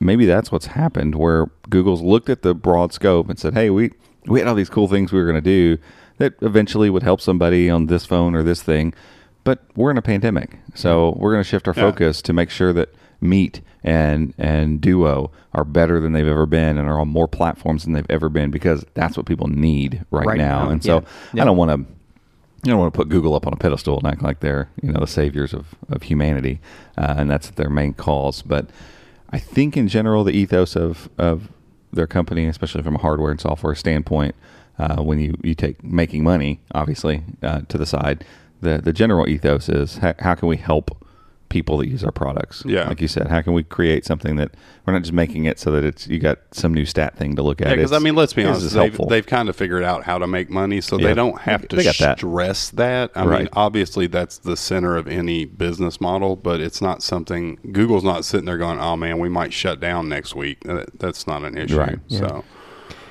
maybe 0.00 0.26
that's 0.26 0.50
what's 0.52 0.66
happened 0.66 1.14
where 1.14 1.46
Google's 1.68 2.02
looked 2.02 2.28
at 2.28 2.42
the 2.42 2.54
broad 2.54 2.92
scope 2.92 3.28
and 3.28 3.38
said, 3.38 3.54
"Hey, 3.54 3.70
we 3.70 3.90
we 4.26 4.38
had 4.40 4.48
all 4.48 4.54
these 4.54 4.70
cool 4.70 4.88
things 4.88 5.12
we 5.12 5.18
were 5.20 5.26
going 5.30 5.42
to 5.42 5.50
do 5.76 5.78
that 6.18 6.34
eventually 6.40 6.88
would 6.90 7.02
help 7.02 7.20
somebody 7.20 7.68
on 7.68 7.86
this 7.86 8.06
phone 8.06 8.34
or 8.34 8.42
this 8.42 8.62
thing, 8.62 8.94
but 9.42 9.64
we're 9.76 9.90
in 9.90 9.98
a 9.98 10.02
pandemic, 10.02 10.58
so 10.74 11.14
we're 11.18 11.32
going 11.32 11.42
to 11.42 11.48
shift 11.48 11.66
our 11.68 11.74
Yeah. 11.76 11.90
focus 11.90 12.22
to 12.22 12.32
make 12.32 12.50
sure 12.50 12.72
that 12.72 12.94
Meet 13.20 13.60
and 13.82 14.34
and 14.38 14.80
Duo 14.80 15.30
are 15.54 15.64
better 15.64 15.98
than 16.00 16.12
they've 16.12 16.26
ever 16.26 16.46
been 16.46 16.76
and 16.78 16.88
are 16.88 16.98
on 17.00 17.08
more 17.08 17.28
platforms 17.28 17.84
than 17.84 17.92
they've 17.94 18.04
ever 18.10 18.28
been 18.28 18.50
because 18.50 18.84
that's 18.94 19.16
what 19.16 19.24
people 19.24 19.46
need 19.46 20.04
right, 20.10 20.26
Right 20.26 20.38
now. 20.38 20.64
now, 20.64 20.70
And 20.70 20.82
so 20.82 20.94
yeah. 20.96 21.00
Yeah. 21.34 21.42
I 21.42 21.44
don't 21.46 21.56
want 21.56 21.70
to 21.70 21.93
you 22.64 22.70
don't 22.70 22.80
want 22.80 22.94
to 22.94 22.96
put 22.96 23.08
Google 23.08 23.34
up 23.34 23.46
on 23.46 23.52
a 23.52 23.56
pedestal 23.56 23.98
and 23.98 24.06
act 24.06 24.22
like 24.22 24.40
they're 24.40 24.68
you 24.82 24.90
know 24.90 25.00
the 25.00 25.06
saviors 25.06 25.52
of, 25.52 25.74
of 25.90 26.02
humanity, 26.02 26.60
uh, 26.96 27.14
and 27.18 27.30
that's 27.30 27.50
their 27.50 27.68
main 27.70 27.92
cause. 27.92 28.42
But 28.42 28.70
I 29.30 29.38
think 29.38 29.76
in 29.76 29.88
general 29.88 30.24
the 30.24 30.32
ethos 30.32 30.74
of 30.74 31.08
of 31.18 31.48
their 31.92 32.06
company, 32.06 32.46
especially 32.46 32.82
from 32.82 32.96
a 32.96 32.98
hardware 32.98 33.30
and 33.30 33.40
software 33.40 33.74
standpoint, 33.74 34.34
uh, 34.78 35.02
when 35.02 35.18
you, 35.20 35.34
you 35.42 35.54
take 35.54 35.84
making 35.84 36.24
money, 36.24 36.60
obviously 36.74 37.22
uh, 37.42 37.60
to 37.68 37.78
the 37.78 37.86
side, 37.86 38.24
the 38.62 38.78
the 38.78 38.92
general 38.92 39.28
ethos 39.28 39.68
is 39.68 39.98
how, 39.98 40.14
how 40.20 40.34
can 40.34 40.48
we 40.48 40.56
help 40.56 41.03
people 41.48 41.78
that 41.78 41.86
use 41.88 42.02
our 42.02 42.10
products? 42.10 42.62
Yeah. 42.66 42.88
like 42.88 43.00
you 43.00 43.08
said, 43.08 43.28
how 43.28 43.40
can 43.42 43.52
we 43.52 43.62
create 43.62 44.04
something 44.04 44.36
that 44.36 44.52
we're 44.84 44.92
not 44.92 45.02
just 45.02 45.12
making 45.12 45.44
it 45.44 45.58
so 45.58 45.70
that 45.70 45.84
it's 45.84 46.06
you 46.08 46.18
got 46.18 46.38
some 46.52 46.74
new 46.74 46.84
stat 46.84 47.16
thing 47.16 47.36
to 47.36 47.42
look 47.42 47.60
at? 47.60 47.68
yeah, 47.68 47.76
because 47.76 47.92
I 47.92 47.98
mean, 47.98 48.14
let's 48.16 48.32
be 48.32 48.44
honest, 48.44 48.70
they've, 48.70 48.72
helpful. 48.82 49.06
they've 49.06 49.26
kind 49.26 49.48
of 49.48 49.56
figured 49.56 49.82
out 49.84 50.04
how 50.04 50.18
to 50.18 50.26
make 50.26 50.50
money, 50.50 50.80
so 50.80 50.98
Yeah. 50.98 51.08
they 51.08 51.14
don't 51.14 51.40
have 51.42 51.68
to 51.68 51.76
They 51.76 51.84
got 51.84 51.98
that. 51.98 52.18
stress 52.18 52.70
that. 52.70 53.10
I 53.14 53.24
mean, 53.26 53.48
obviously, 53.52 54.06
that's 54.06 54.38
the 54.38 54.56
center 54.56 54.96
of 54.96 55.06
any 55.06 55.44
business 55.44 56.00
model, 56.00 56.36
but 56.36 56.60
it's 56.60 56.80
not 56.82 57.02
something 57.02 57.58
Google's 57.72 58.04
not 58.04 58.24
sitting 58.24 58.46
there 58.46 58.58
going, 58.58 58.78
"Oh 58.80 58.96
man, 58.96 59.18
we 59.18 59.28
might 59.28 59.52
shut 59.52 59.80
down 59.80 60.08
next 60.08 60.34
week." 60.34 60.58
That's 60.98 61.26
not 61.26 61.44
an 61.44 61.56
issue. 61.56 61.78
Right. 61.78 61.98
So, 62.08 62.44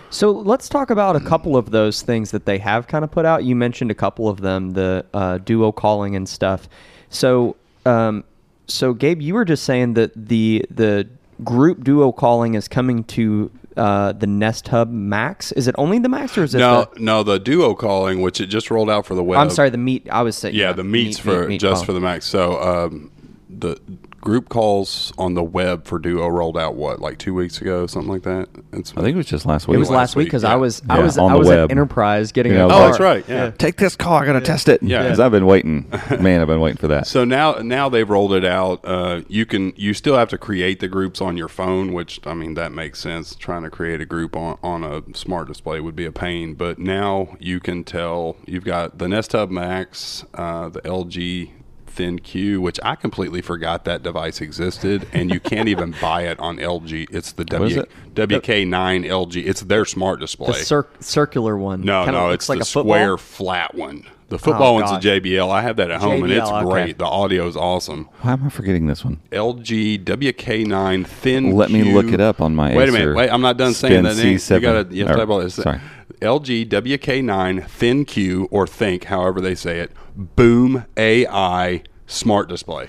So 0.09 0.29
let's 0.31 0.69
talk 0.69 0.91
about 0.91 1.15
a 1.15 1.19
couple 1.19 1.57
of 1.57 1.71
those 1.71 2.03
things 2.03 2.29
that 2.31 2.45
they 2.45 2.59
have 2.59 2.87
kind 2.87 3.03
of 3.03 3.09
put 3.09 3.25
out. 3.25 3.43
You 3.45 3.55
mentioned 3.55 3.89
a 3.89 3.95
couple 3.95 4.29
of 4.29 4.41
them, 4.41 4.71
the 4.73 5.05
uh, 5.11 5.39
duo 5.39 5.71
calling 5.71 6.15
and 6.15 6.29
stuff. 6.29 6.69
So, 7.09 7.55
um, 7.85 8.23
so 8.67 8.93
Gabe, 8.93 9.21
you 9.21 9.33
were 9.33 9.45
just 9.45 9.63
saying 9.63 9.93
that 9.95 10.11
the 10.15 10.65
the 10.69 11.07
group 11.43 11.83
duo 11.83 12.11
calling 12.11 12.53
is 12.55 12.67
coming 12.67 13.03
to 13.05 13.51
uh, 13.75 14.13
the 14.13 14.27
Nest 14.27 14.67
Hub 14.69 14.89
Max. 14.91 15.51
Is 15.53 15.67
it 15.67 15.75
only 15.77 15.99
the 15.99 16.07
Max 16.09 16.37
or 16.37 16.43
is 16.43 16.53
it? 16.55 16.59
no, 16.59 16.87
the, 16.93 16.99
no, 16.99 17.23
the 17.23 17.39
duo 17.39 17.73
calling, 17.75 18.21
which 18.21 18.39
it 18.39 18.45
just 18.47 18.69
rolled 18.71 18.89
out 18.89 19.05
for 19.05 19.15
the 19.15 19.23
web. 19.23 19.39
I'm 19.39 19.49
sorry, 19.49 19.69
the 19.69 19.77
Meet. 19.77 20.07
I 20.11 20.21
was 20.21 20.37
saying. 20.37 20.55
Yeah, 20.55 20.71
the 20.73 20.83
meets 20.83 21.17
Meet- 21.17 21.23
for 21.33 21.39
Meet- 21.41 21.47
Meet 21.49 21.61
just 21.61 21.73
calling. 21.73 21.85
for 21.87 21.93
the 21.93 21.99
Max. 21.99 22.25
So 22.25 22.61
um, 22.61 23.11
the 23.49 23.79
group 24.23 24.47
calls 24.47 25.11
on 25.17 25.33
the 25.33 25.43
web 25.43 25.85
for 25.85 25.99
Duo 25.99 26.27
rolled 26.27 26.57
out 26.57 26.75
what 26.75 26.99
like 27.01 27.17
two 27.17 27.33
weeks 27.33 27.59
ago, 27.59 27.85
something 27.87 28.09
like 28.11 28.23
that. 28.23 28.47
It's 28.71 28.91
I 28.95 29.01
think 29.01 29.15
it 29.15 29.17
was 29.17 29.25
just 29.25 29.45
last 29.45 29.67
week. 29.67 29.75
It 29.75 29.79
was 29.79 29.89
last 29.89 29.97
last 29.97 30.15
week 30.15 30.23
week, 30.23 30.27
because 30.29 30.43
yeah. 30.43 30.53
I 30.53 30.55
was 30.55 30.81
I 30.89 30.97
Yeah, 30.97 31.03
was 31.03 31.17
on 31.17 31.31
I 31.31 31.33
the 31.33 31.39
was 31.39 31.49
at. 31.49 31.71
Enterprise 31.71 32.31
getting 32.31 32.53
You 32.53 32.59
a 32.59 32.65
oh, 32.65 32.69
car. 32.69 32.87
that's 32.87 32.99
right. 32.99 33.25
Yeah. 33.27 33.51
Take 33.51 33.77
this 33.77 33.95
call. 33.95 34.13
I 34.15 34.25
got 34.25 34.33
to 34.33 34.41
test 34.41 34.69
it. 34.69 34.81
Yeah. 34.81 35.03
because 35.03 35.19
I've 35.19 35.31
been 35.31 35.45
waiting. 35.45 35.89
Man, 36.19 36.41
I've 36.41 36.47
been 36.47 36.61
waiting 36.61 36.77
for 36.77 36.87
that. 36.87 37.05
So 37.07 37.25
now, 37.25 37.53
now 37.55 37.89
they've 37.89 38.09
rolled 38.09 38.33
it 38.33 38.45
out. 38.45 38.79
Uh, 38.83 39.21
you 39.27 39.45
can, 39.45 39.73
you 39.75 39.93
still 39.93 40.17
have 40.17 40.29
to 40.29 40.37
create 40.37 40.79
the 40.79 40.87
groups 40.87 41.19
on 41.21 41.35
your 41.37 41.49
phone, 41.49 41.91
which 41.93 42.19
I 42.25 42.33
mean 42.33 42.53
that 42.53 42.71
makes 42.71 42.99
sense. 42.99 43.35
Trying 43.35 43.63
to 43.63 43.69
create 43.69 43.99
a 43.99 44.05
group 44.05 44.35
on, 44.35 44.57
on 44.63 44.83
a 44.83 45.01
smart 45.15 45.47
display 45.49 45.79
would 45.81 45.95
be 45.95 46.05
a 46.05 46.11
pain, 46.11 46.53
but 46.53 46.79
now 46.79 47.35
you 47.39 47.59
can 47.59 47.83
tell 47.83 48.37
you've 48.45 48.63
got 48.63 48.97
the 48.99 49.07
Nest 49.09 49.33
Hub 49.33 49.51
Max, 49.51 50.23
uh, 50.33 50.69
the 50.69 50.81
LG 50.81 51.51
ThinQ, 51.95 52.59
which 52.59 52.79
I 52.83 52.95
completely 52.95 53.41
forgot 53.41 53.85
that 53.85 54.03
device 54.03 54.41
existed, 54.41 55.07
and 55.13 55.31
you 55.33 55.39
can't 55.39 55.67
even 55.69 55.93
buy 56.01 56.23
it 56.23 56.39
on 56.39 56.57
LG. 56.57 57.07
It's 57.11 57.31
the 57.33 57.43
What 57.57 57.67
is 57.69 57.75
w, 57.75 57.81
it? 57.81 58.15
WK9 58.41 59.05
LG. 59.05 59.45
It's 59.45 59.61
their 59.61 59.85
smart 59.85 60.19
display. 60.19 60.47
The 60.47 60.53
cir- 60.65 60.87
circular 60.99 61.57
one. 61.57 61.81
No, 61.81 62.05
Kinda 62.05 62.19
no, 62.19 62.27
looks 62.29 62.45
it's 62.45 62.49
like 62.49 62.59
the 62.59 62.63
a 62.63 62.65
football. 62.65 62.93
square 62.93 63.17
flat 63.17 63.75
one. 63.75 64.05
The 64.29 64.35
oh, 64.35 64.39
football 64.39 64.73
one's 64.75 64.89
a. 64.89 64.95
JBL. 64.95 65.51
I 65.51 65.61
have 65.61 65.75
that 65.75 65.91
at 65.91 66.01
home, 66.01 66.23
and 66.23 66.31
it's 66.33 66.49
JBL, 66.49 66.63
okay. 66.63 66.71
great. 66.71 66.97
The 66.97 67.05
audio 67.05 67.45
is 67.47 67.55
awesome. 67.55 68.05
Why 68.21 68.31
am 68.33 68.43
I 68.45 68.49
forgetting 68.49 68.87
this 68.87 69.05
one? 69.05 69.19
LG 69.31 70.03
WK9 70.05 71.05
thin. 71.05 71.51
Let 71.51 71.69
me 71.69 71.83
look 71.93 72.07
it 72.07 72.19
up 72.19 72.41
on 72.41 72.55
my 72.55 72.75
Wait 72.75 72.89
a 72.89 72.91
minute. 72.91 73.15
Wait, 73.15 73.29
I'm 73.29 73.41
not 73.41 73.57
done 73.57 73.73
saying 73.73 74.03
that. 74.03 74.17
Name. 74.17 74.37
C7 74.37 74.55
You 74.55 74.59
gotta. 74.61 74.95
You 74.95 75.05
have 75.05 75.15
to 75.15 75.21
or- 75.21 75.25
type 75.25 75.29
all 75.29 75.39
this. 75.39 75.55
sorry. 75.55 75.79
LG 76.21 76.69
WK9 76.69 77.67
Thin 77.67 78.05
Q 78.05 78.47
or 78.49 78.65
Think, 78.65 79.05
however 79.05 79.41
they 79.41 79.55
say 79.55 79.79
it. 79.81 79.91
Boom 80.15 80.85
AI 80.97 81.83
smart 82.07 82.49
display. 82.49 82.87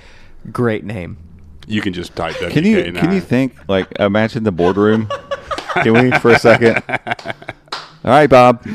Great 0.52 0.84
name. 0.84 1.16
You 1.66 1.80
can 1.80 1.92
just 1.92 2.14
type 2.14 2.34
WK9. 2.36 2.50
Can 2.50 2.64
you 2.64 2.92
can 2.92 3.12
you 3.12 3.20
think 3.20 3.56
like 3.68 3.88
imagine 3.98 4.44
the 4.44 4.52
boardroom? 4.52 5.08
can 5.74 5.94
we 5.94 6.10
for 6.18 6.30
a 6.30 6.38
second? 6.38 6.82
All 6.88 8.10
right, 8.10 8.28
Bob. 8.28 8.66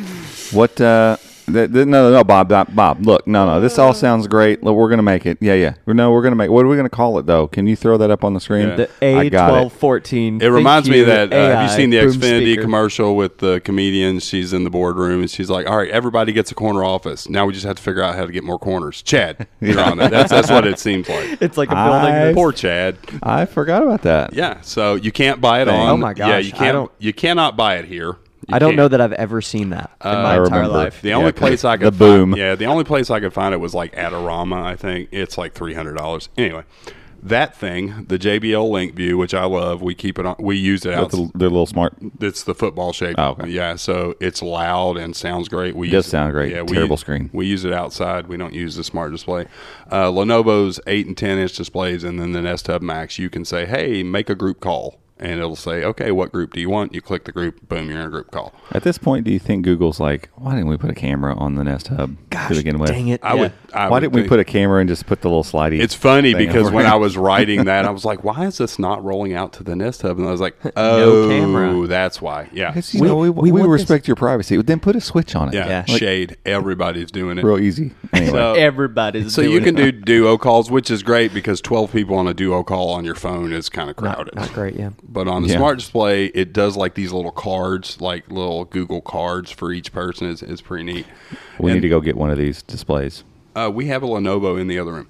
What? 0.52 0.82
uh 0.82 1.18
th- 1.54 1.72
th- 1.74 1.88
no, 1.88 2.10
no, 2.10 2.12
no, 2.12 2.24
Bob, 2.24 2.50
Bob, 2.50 2.74
Bob. 2.76 3.06
Look, 3.06 3.28
no, 3.28 3.46
no. 3.46 3.60
This 3.62 3.78
all 3.78 3.94
sounds 3.94 4.28
great. 4.28 4.64
Look, 4.64 4.76
we're 4.76 4.90
gonna 4.90 5.02
make 5.04 5.26
it. 5.26 5.38
Yeah, 5.42 5.54
yeah. 5.54 5.74
No, 5.88 6.12
we're 6.12 6.22
gonna 6.22 6.36
make. 6.36 6.50
What 6.50 6.66
are 6.66 6.68
we 6.68 6.76
gonna 6.76 6.90
call 6.90 7.18
it 7.20 7.26
though? 7.26 7.48
Can 7.48 7.68
you 7.68 7.76
throw 7.76 7.98
that 7.98 8.10
up 8.12 8.24
on 8.24 8.34
the 8.34 8.40
screen? 8.40 8.70
Yeah. 8.70 8.76
The 8.76 8.90
I 9.06 9.24
A 9.24 9.30
got 9.30 9.50
it. 9.50 9.52
twelve 9.52 9.74
fourteen. 9.74 10.42
It 10.42 10.48
reminds 10.48 10.90
me 10.90 11.02
of 11.02 11.08
that. 11.08 11.34
Uh, 11.34 11.36
have 11.56 11.70
you 11.70 11.76
seen 11.76 11.90
the 11.90 11.98
Xfinity 11.98 12.60
commercial 12.62 13.16
with 13.16 13.40
the 13.40 13.60
comedian? 13.62 14.20
She's 14.20 14.54
in 14.54 14.64
the 14.64 14.70
boardroom 14.70 15.22
and 15.22 15.30
she's 15.30 15.50
like, 15.50 15.70
"All 15.70 15.78
right, 15.78 15.90
everybody 15.90 16.32
gets 16.34 16.52
a 16.52 16.56
corner 16.56 16.84
office. 16.84 17.30
Now 17.30 17.46
we 17.46 17.54
just 17.54 17.66
have 17.66 17.76
to 17.78 17.82
figure 17.82 18.02
out 18.04 18.16
how 18.16 18.26
to 18.26 18.32
get 18.32 18.44
more 18.44 18.60
corners." 18.60 19.02
Chad, 19.02 19.48
you're 19.62 19.80
on 19.80 19.98
that. 19.98 20.12
That's 20.12 20.30
that's 20.32 20.50
what 20.50 20.66
it 20.68 20.80
seems 20.80 21.08
like. 21.10 21.42
It's 21.42 21.58
like 21.58 21.70
a 21.72 21.76
building. 21.76 22.36
Poor 22.36 22.52
Chad. 22.52 22.98
I 23.24 23.46
forgot 23.46 23.82
about 23.84 24.02
that. 24.04 24.34
Yeah, 24.34 24.62
so 24.62 24.96
you 24.96 25.12
can't 25.12 25.40
buy 25.42 25.62
it 25.62 25.66
Dang. 25.66 25.80
on. 25.80 25.90
Oh 25.90 25.98
my 25.98 26.14
gosh. 26.14 26.28
Yeah, 26.30 26.38
you 26.38 26.52
can't. 26.52 26.74
don't- 26.74 26.92
you 27.00 27.14
cannot 27.14 27.56
buy 27.58 27.76
it 27.78 27.86
here. 27.86 28.18
You 28.50 28.56
I 28.56 28.60
don't 28.60 28.70
can't. 28.72 28.78
know 28.78 28.88
that 28.88 29.02
I've 29.02 29.14
ever 29.14 29.42
seen 29.42 29.70
that 29.70 29.92
in 30.04 30.10
my 30.12 30.16
I 30.16 30.20
entire 30.38 30.42
remember. 30.44 30.68
life. 30.70 31.02
The 31.02 31.14
only 31.14 31.28
Yeah, 31.28 31.32
'cause 31.32 31.40
place 31.40 31.66
I 31.66 31.78
could 31.78 31.86
the 31.94 31.98
boom. 31.98 32.32
Find, 32.32 32.40
yeah, 32.40 32.56
the 32.56 32.66
only 32.66 32.84
place 32.84 33.10
I 33.10 33.20
could 33.20 33.34
find 33.34 33.54
it 33.54 33.58
was 33.60 33.74
like 33.74 33.96
Adorama. 33.96 34.62
I 34.64 34.76
think 34.76 35.10
it's 35.12 35.38
like 35.38 35.54
three 35.54 35.74
hundred 35.74 35.96
dollars. 35.98 36.30
Anyway, 36.38 36.64
that 37.22 37.54
thing, 37.56 38.06
the 38.08 38.18
JBL 38.18 38.70
Link 38.72 38.96
View, 38.96 39.18
which 39.18 39.34
I 39.34 39.44
love, 39.44 39.82
we 39.82 39.94
keep 39.94 40.18
it 40.20 40.26
on. 40.26 40.36
We 40.40 40.56
use 40.56 40.86
it 40.86 40.94
out. 40.94 41.12
That's 41.12 41.22
a, 41.22 41.38
they're 41.38 41.48
a 41.50 41.52
little 41.52 41.66
smart. 41.66 41.94
It's 42.22 42.44
the 42.44 42.56
football 42.56 42.94
shape. 42.94 43.16
Oh, 43.18 43.32
okay. 43.32 43.50
Yeah, 43.50 43.76
so 43.76 44.16
it's 44.22 44.42
loud 44.42 44.96
and 44.98 45.14
sounds 45.16 45.50
great. 45.50 45.76
We 45.76 45.90
It 45.90 45.92
does 45.92 46.06
use 46.06 46.12
sound 46.12 46.32
great. 46.32 46.54
Yeah, 46.54 46.62
we 46.62 46.74
Terrible 46.76 46.94
use- 46.94 47.02
screen. 47.02 47.30
We 47.34 47.46
use 47.46 47.66
it 47.66 47.74
outside. 47.74 48.28
We 48.28 48.38
don't 48.38 48.54
use 48.54 48.78
the 48.78 48.86
smart 48.86 49.12
display. 49.12 49.48
Uh, 49.92 50.06
Lenovo's 50.06 50.80
eight 50.88 51.08
and 51.08 51.18
ten 51.18 51.38
inch 51.38 51.56
displays, 51.58 52.06
and 52.06 52.20
then 52.22 52.32
the 52.32 52.42
Nest 52.42 52.68
Hub 52.68 52.82
Max. 52.82 53.20
You 53.20 53.30
can 53.30 53.44
say, 53.44 53.66
"Hey, 53.66 54.02
make 54.02 54.30
a 54.30 54.36
group 54.36 54.62
call," 54.62 54.98
and 55.20 55.40
it'll 55.40 55.56
say, 55.56 55.84
"Okay, 55.84 56.12
what 56.12 56.32
group 56.32 56.54
do 56.54 56.62
you 56.62 56.70
want?" 56.70 56.94
You 56.94 57.02
click 57.02 57.26
the 57.26 57.32
group. 57.32 57.68
Boom, 57.68 57.90
you're 57.90 58.00
in 58.00 58.08
a 58.08 58.10
group 58.10 58.32
call. 58.32 58.54
At 58.72 58.84
this 58.84 58.98
point, 58.98 59.26
do 59.26 59.32
you 59.32 59.40
think 59.40 59.66
Google's 59.66 60.00
like, 60.00 60.30
why 60.36 60.52
didn't 60.52 60.68
we 60.68 60.78
put 60.78 60.90
a 60.90 60.96
camera 60.96 61.36
on 61.36 61.56
the 61.56 61.64
Nest 61.64 61.88
Hub 61.90 62.16
Gosh, 62.30 62.50
to 62.50 62.56
begin 62.56 62.80
with? 62.80 62.90
dang 62.90 63.08
it! 63.10 63.20
I 63.24 63.36
yeah. 63.36 63.42
would 63.42 63.54
I 63.74 63.88
Why 63.90 64.00
didn't 64.00 64.14
we 64.14 64.22
think- 64.22 64.30
put 64.30 64.40
a 64.40 64.44
camera 64.46 64.80
and 64.80 64.90
just 64.90 65.06
put 65.06 65.22
the 65.22 65.28
little 65.30 65.44
slidey? 65.44 65.80
It's 65.80 65.94
funny 65.94 66.34
thing 66.34 66.48
because 66.48 66.72
when? 66.72 66.86
I 66.86 66.96
was 66.96 67.18
writing 67.28 67.66
that, 67.66 67.86
I 67.86 67.92
was 67.92 68.06
like, 68.06 68.24
"Why 68.24 68.46
is 68.46 68.58
this 68.58 68.80
not 68.80 69.04
rolling 69.04 69.34
out 69.34 69.54
to 69.54 69.64
the 69.64 69.76
Nest 69.76 70.02
Hub?" 70.02 70.18
And 70.18 70.28
I 70.28 70.32
was 70.32 70.42
like, 70.42 70.56
"Oh, 70.78 71.28
camera. 71.30 71.88
that's 71.88 72.22
why." 72.22 72.50
Yeah, 72.52 72.74
you 72.92 73.02
We- 73.02 73.08
know, 73.08 73.16
we, 73.18 73.30
we 73.30 73.52
we, 73.52 73.60
want 73.62 73.72
this- 73.72 73.82
respect 73.82 74.08
your 74.08 74.16
privacy. 74.16 74.62
Then 74.62 74.80
put 74.80 74.96
a 74.96 75.02
switch 75.02 75.36
on 75.36 75.50
it. 75.50 75.54
yeah, 75.54 75.68
Yeah. 75.68 75.86
Like, 75.88 76.00
shade. 76.00 76.38
Everybody's 76.46 77.12
doing 77.12 77.38
it. 77.38 77.44
real 77.44 77.60
easy. 77.60 77.92
Anyway, 78.12 78.32
So- 78.32 78.54
Everybody's 78.56 79.34
So 79.36 79.44
doing 79.44 79.54
you 79.54 79.62
can 79.62 79.78
it. 79.78 79.92
do 79.92 79.92
duo 79.92 80.38
calls, 80.38 80.72
which 80.72 80.90
is 80.90 81.04
great 81.04 81.34
because 81.34 81.62
twelve 81.62 81.92
people 81.92 82.16
on 82.18 82.28
a 82.28 82.34
duo 82.34 82.64
call 82.64 82.90
on 82.90 83.06
your 83.06 83.14
phone 83.16 83.54
is 83.54 83.70
kind 83.70 83.90
of 83.90 83.96
crowded. 83.96 84.34
not, 84.36 84.46
not 84.48 84.54
great. 84.54 84.76
Yeah. 84.76 84.90
But 85.08 85.28
on 85.28 85.44
the 85.44 85.50
Yeah. 85.50 85.58
smart 85.58 85.78
display, 85.78 86.26
it 86.28 86.54
does 86.54 86.76
like 86.76 86.96
these 86.96 87.12
little 87.14 87.32
cards, 87.32 88.02
like 88.02 88.30
little 88.32 88.66
Google 88.66 89.02
cards 89.02 89.52
for 89.52 89.72
each 89.72 89.92
person. 89.94 90.28
is 90.28 90.42
is 90.42 90.60
pretty 90.62 90.84
neat. 90.84 91.06
we 91.60 91.72
And, 91.72 91.78
need 91.78 91.82
to 91.82 91.90
go 91.90 92.02
get 92.02 92.18
one 92.18 92.30
of 92.32 92.38
these 92.38 92.62
displays. 92.64 93.24
Uh, 93.66 93.70
we 93.70 93.88
have 93.88 94.04
a 94.04 94.08
Lenovo 94.08 94.60
in 94.60 94.68
the 94.68 94.80
other 94.80 94.94
room. 94.94 95.08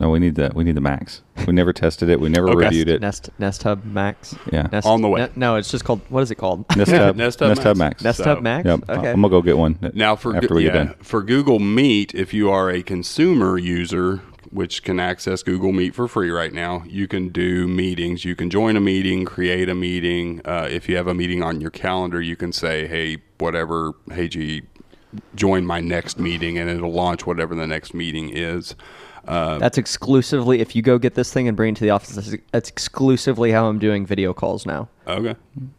No, 0.00 0.10
we 0.10 0.18
need 0.18 0.34
the 0.34 0.50
we 0.56 0.64
need 0.64 0.74
the 0.74 0.80
Max. 0.80 1.22
We 1.46 1.52
never 1.52 1.72
tested 1.72 2.08
it. 2.08 2.18
We 2.18 2.28
never 2.28 2.48
Okay. 2.50 2.64
reviewed 2.64 2.88
it. 2.88 3.00
Nest 3.00 3.30
Nest 3.38 3.62
Hub 3.62 3.84
Max. 3.84 4.34
Yeah. 4.52 4.66
Nest, 4.72 4.86
On 4.88 5.00
the 5.02 5.08
way. 5.08 5.20
Ne- 5.20 5.28
no, 5.36 5.54
it's 5.54 5.70
just 5.70 5.84
called. 5.84 6.00
What 6.08 6.22
is 6.24 6.32
it 6.32 6.34
called? 6.34 6.64
Nest 6.76 6.90
Hub, 7.02 7.14
Nest 7.14 7.40
Nest 7.40 7.58
Hub 7.62 7.68
Hub, 7.68 7.76
Max. 7.76 8.02
Max. 8.02 8.02
Nest 8.02 8.18
So- 8.18 8.24
Hub 8.24 8.42
Max. 8.42 8.66
Yep. 8.66 8.80
Okay. 8.90 9.10
I'm 9.10 9.20
gonna 9.22 9.28
go 9.28 9.40
get 9.40 9.56
one 9.56 9.78
Now 9.94 10.16
for 10.16 10.34
after 10.34 10.48
Go- 10.48 10.54
we 10.56 10.66
yeah, 10.66 10.72
get 10.72 10.84
done. 10.86 10.94
for 11.00 11.22
Google 11.22 11.60
Meet, 11.60 12.12
if 12.12 12.34
you 12.34 12.50
are 12.50 12.70
a 12.70 12.82
consumer 12.82 13.56
user, 13.56 14.20
which 14.50 14.82
can 14.82 14.98
access 14.98 15.44
Google 15.44 15.70
Meet 15.72 15.94
for 15.94 16.08
free 16.08 16.30
right 16.30 16.52
now, 16.52 16.82
you 16.88 17.06
can 17.06 17.28
do 17.28 17.68
meetings. 17.68 18.24
You 18.24 18.34
can 18.34 18.50
join 18.50 18.76
a 18.76 18.80
meeting, 18.80 19.24
create 19.24 19.68
a 19.68 19.76
meeting. 19.76 20.40
Uh, 20.44 20.66
if 20.68 20.88
you 20.88 20.96
have 20.96 21.06
a 21.06 21.14
meeting 21.14 21.40
on 21.44 21.60
your 21.60 21.70
calendar, 21.70 22.20
you 22.20 22.34
can 22.34 22.52
say, 22.52 22.88
"Hey, 22.88 23.18
whatever, 23.38 23.92
hey 24.12 24.26
G, 24.26 24.62
join 25.34 25.64
my 25.66 25.80
next 25.80 26.18
meeting," 26.18 26.58
and 26.58 26.68
it'll 26.70 26.92
launch 26.92 27.26
whatever 27.26 27.54
the 27.54 27.66
next 27.66 27.94
meeting 27.94 28.30
is. 28.30 28.74
Uh, 29.26 29.56
That's 29.58 29.78
exclusively 29.78 30.60
if 30.60 30.76
you 30.76 30.82
go 30.82 30.98
get 30.98 31.14
this 31.14 31.32
thing 31.32 31.48
and 31.48 31.56
bring 31.56 31.72
it 31.72 31.76
to 31.78 31.84
the 31.84 31.90
office. 31.90 32.10
That's, 32.14 32.36
that's 32.52 32.68
exclusively 32.68 33.52
how 33.52 33.66
I'm 33.68 33.78
doing 33.78 34.04
video 34.04 34.34
calls 34.34 34.66
now. 34.66 34.88
okay. 35.06 35.34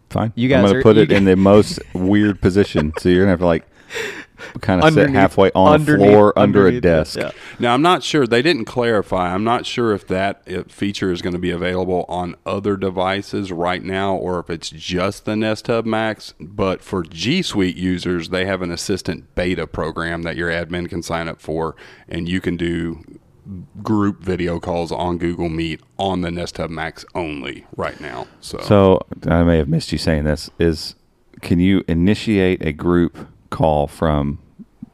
Fine. 0.10 0.34
You 0.36 0.54
I'm 0.56 0.64
gonna 0.66 0.80
are- 0.80 0.82
put 0.82 0.96
you 0.96 1.04
it 1.04 1.12
in 1.12 1.26
the 1.26 1.36
most 1.36 1.80
weird 1.94 2.42
position. 2.42 2.92
So 3.00 3.10
you're 3.10 3.22
gonna 3.22 3.32
have 3.32 3.40
to 3.40 3.46
like 3.46 3.68
kind 4.62 4.84
of 4.84 4.94
sit 4.94 5.10
halfway 5.10 5.52
on 5.54 5.84
the 5.84 5.98
floor 5.98 6.38
under 6.38 6.68
a 6.68 6.80
desk. 6.80 7.18
yeah. 7.18 7.32
Now, 7.60 7.74
I'm 7.74 7.82
not 7.82 8.04
sure. 8.04 8.28
They 8.28 8.42
didn't 8.42 8.66
clarify. 8.66 9.34
I'm 9.34 9.44
not 9.44 9.66
sure 9.66 9.94
if 9.94 10.08
that 10.08 10.42
uh, 10.52 10.64
feature 10.68 11.12
is 11.12 11.22
going 11.22 11.34
to 11.34 11.40
be 11.40 11.52
available 11.52 12.06
on 12.08 12.36
other 12.46 12.78
devices 12.78 13.52
right 13.52 13.84
now 13.84 14.16
or 14.16 14.40
if 14.40 14.50
it's 14.50 14.70
just 14.70 15.26
the 15.26 15.36
Nest 15.36 15.68
Hub 15.68 15.86
Max. 15.86 16.34
But 16.40 16.82
for 16.82 17.04
G 17.04 17.42
Suite 17.42 17.78
users, 17.78 18.30
they 18.30 18.46
have 18.46 18.62
an 18.62 18.72
assistant 18.72 19.36
beta 19.36 19.68
program 19.68 20.24
that 20.24 20.36
your 20.36 20.50
admin 20.50 20.90
can 20.90 21.02
sign 21.02 21.28
up 21.28 21.40
for, 21.42 21.76
and 22.08 22.28
you 22.28 22.42
can 22.42 22.58
do 22.58 23.04
group 23.84 24.22
video 24.22 24.60
calls 24.60 24.92
on 24.92 25.18
Google 25.18 25.50
Meet 25.50 25.82
on 25.98 26.22
the 26.22 26.32
Nest 26.32 26.58
Hub 26.58 26.70
Max 26.70 27.06
only 27.14 27.66
right 27.76 28.00
now. 28.00 28.28
So, 28.42 28.60
So 28.60 29.06
I 29.28 29.44
may 29.44 29.58
have 29.58 29.70
missed 29.70 29.92
you 29.92 29.98
saying 29.98 30.24
this. 30.24 30.50
Is 30.60 30.96
can 31.42 31.60
you 31.60 31.84
initiate 31.88 32.66
a 32.66 32.72
group 32.74 33.28
call 33.56 33.88
from 33.88 34.40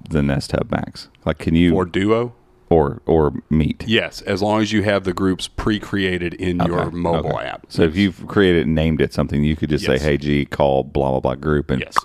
the 0.09 0.21
Nest 0.21 0.51
Hub 0.51 0.69
Max? 0.71 1.09
Like, 1.25 1.39
can 1.39 1.55
you 1.55 1.75
or 1.75 1.85
Duo, 1.85 2.33
or 2.69 3.01
or 3.05 3.33
Meet? 3.49 3.85
yes, 3.87 4.21
as 4.21 4.41
long 4.41 4.61
as 4.61 4.71
you 4.71 4.83
have 4.83 5.03
the 5.03 5.13
groups 5.13 5.47
pre-created 5.47 6.33
in 6.35 6.59
your 6.59 6.91
mobile 6.91 7.35
okay. 7.37 7.45
app. 7.47 7.65
So 7.69 7.83
if 7.83 7.95
you've 7.95 8.27
created 8.27 8.65
and 8.65 8.75
named 8.75 9.01
it 9.01 9.13
something, 9.13 9.43
you 9.43 9.55
could 9.55 9.69
just 9.69 9.87
Yes. 9.87 10.01
say, 10.01 10.09
"Hey, 10.11 10.17
G, 10.17 10.45
call 10.45 10.83
blah 10.83 11.09
blah 11.11 11.19
blah 11.19 11.35
group," 11.35 11.71
and 11.71 11.81
yes, 11.81 11.95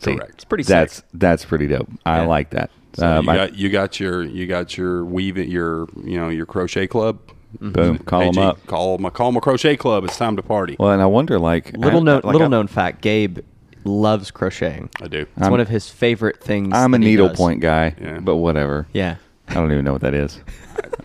See, 0.00 0.14
correct. 0.16 0.32
It's 0.34 0.44
pretty 0.44 0.64
that's 0.64 0.96
sick. 0.96 1.04
that's 1.14 1.44
pretty 1.44 1.66
dope. 1.68 1.88
I 2.06 2.20
Yeah. 2.22 2.26
like 2.26 2.50
that. 2.50 2.70
So 2.94 3.06
Um, 3.06 3.24
you 3.26 3.30
I- 3.30 3.36
got 3.36 3.54
you 3.56 3.68
got 3.70 4.00
your 4.00 4.22
you 4.22 4.46
got 4.46 4.76
your 4.76 5.04
weaving 5.04 5.50
your 5.50 5.88
you 6.04 6.18
know 6.18 6.28
your 6.28 6.46
crochet 6.46 6.86
club. 6.86 7.18
boom, 7.60 7.98
call 7.98 8.20
Hey, 8.20 8.26
them 8.28 8.34
G, 8.34 8.40
up. 8.40 8.66
Call 8.66 8.96
my 8.98 9.10
call 9.10 9.30
my 9.32 9.40
crochet 9.40 9.76
club. 9.76 10.04
It's 10.04 10.16
time 10.16 10.36
to 10.36 10.42
party. 10.42 10.74
Well, 10.78 10.90
and 10.90 11.02
I 11.02 11.06
wonder, 11.06 11.38
like, 11.38 11.76
Little 11.76 12.00
I, 12.00 12.04
known 12.04 12.14
like, 12.16 12.32
little 12.32 12.44
I- 12.44 12.48
known 12.48 12.66
fact. 12.66 13.02
Gabe 13.02 13.38
loves 13.84 14.30
crocheting. 14.30 14.90
I 15.00 15.08
do. 15.08 15.26
It's 15.36 15.48
one 15.48 15.60
of 15.60 15.68
his 15.68 15.88
favorite 15.88 16.40
things. 16.42 16.72
I'm 16.74 16.94
a 16.94 16.98
that 16.98 17.04
he 17.06 17.16
does. 17.16 17.22
needlepoint 17.30 17.60
guy, 17.60 17.94
Yeah. 18.00 18.18
but 18.20 18.36
whatever. 18.36 18.86
Yeah. 18.92 19.16
I 19.48 19.54
don't 19.54 19.72
even 19.72 19.84
know 19.84 19.92
what 19.92 20.00
that 20.02 20.14
is. 20.14 20.40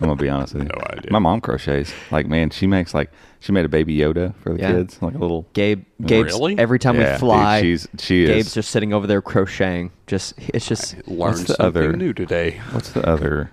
gonna 0.08 0.16
be 0.16 0.28
honest 0.30 0.54
with 0.54 0.62
you. 0.64 0.68
No 0.68 0.82
idea. 0.90 1.10
My 1.12 1.18
mom 1.18 1.40
crochets. 1.40 1.92
Like, 2.10 2.26
man, 2.26 2.50
she 2.50 2.66
makes 2.66 2.94
like 2.94 3.10
she 3.40 3.52
made 3.52 3.64
a 3.64 3.68
baby 3.68 3.96
Yoda 3.96 4.34
for 4.36 4.54
the 4.54 4.60
Yeah. 4.60 4.72
kids, 4.72 5.02
like 5.02 5.14
a 5.14 5.18
little. 5.18 5.46
Gabe, 5.52 5.84
Gabe's 6.04 6.32
Really? 6.34 6.58
every 6.58 6.78
time 6.78 6.96
Yeah, 6.98 7.14
we 7.14 7.18
fly, 7.18 7.60
dude, 7.62 7.80
she's 7.80 7.88
she 8.00 8.22
is. 8.24 8.30
Gabe's 8.30 8.54
just 8.54 8.70
sitting 8.70 8.92
over 8.92 9.06
there 9.06 9.20
crocheting. 9.20 9.90
Just 10.06 10.34
it's 10.38 10.66
just 10.66 10.96
Learned 11.08 11.46
something 11.48 11.66
other- 11.66 11.92
new 11.92 12.12
today. 12.12 12.60
What's 12.70 12.92
the 12.92 13.06
other? 13.06 13.50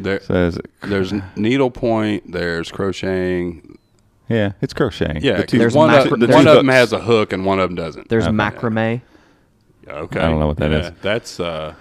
There, 0.00 0.20
Says 0.20 0.58
there's 0.82 1.12
needlepoint. 1.36 2.30
There's 2.32 2.70
crocheting. 2.70 3.77
Yeah, 4.28 4.52
it's 4.60 4.72
crocheting. 4.74 5.22
Yeah, 5.22 5.38
The 5.38 5.46
two- 5.46 5.58
There's 5.58 5.74
one, 5.74 5.90
macra- 5.90 6.12
of, 6.12 6.20
there's 6.20 6.34
one 6.34 6.46
of 6.48 6.54
them 6.56 6.68
has 6.68 6.92
a 6.92 7.00
hook 7.00 7.32
and 7.32 7.44
one 7.44 7.58
of 7.60 7.68
them 7.68 7.76
doesn't. 7.76 8.08
there's 8.08 8.24
Okay. 8.26 8.32
macrame. 8.36 9.00
okay, 9.88 10.20
I 10.20 10.28
don't 10.28 10.38
know 10.40 10.46
what 10.46 10.56
that 10.58 10.68
that 10.68 10.80
is. 10.80 10.86
is. 10.88 10.92
That's 11.02 11.40
uh, 11.40 11.74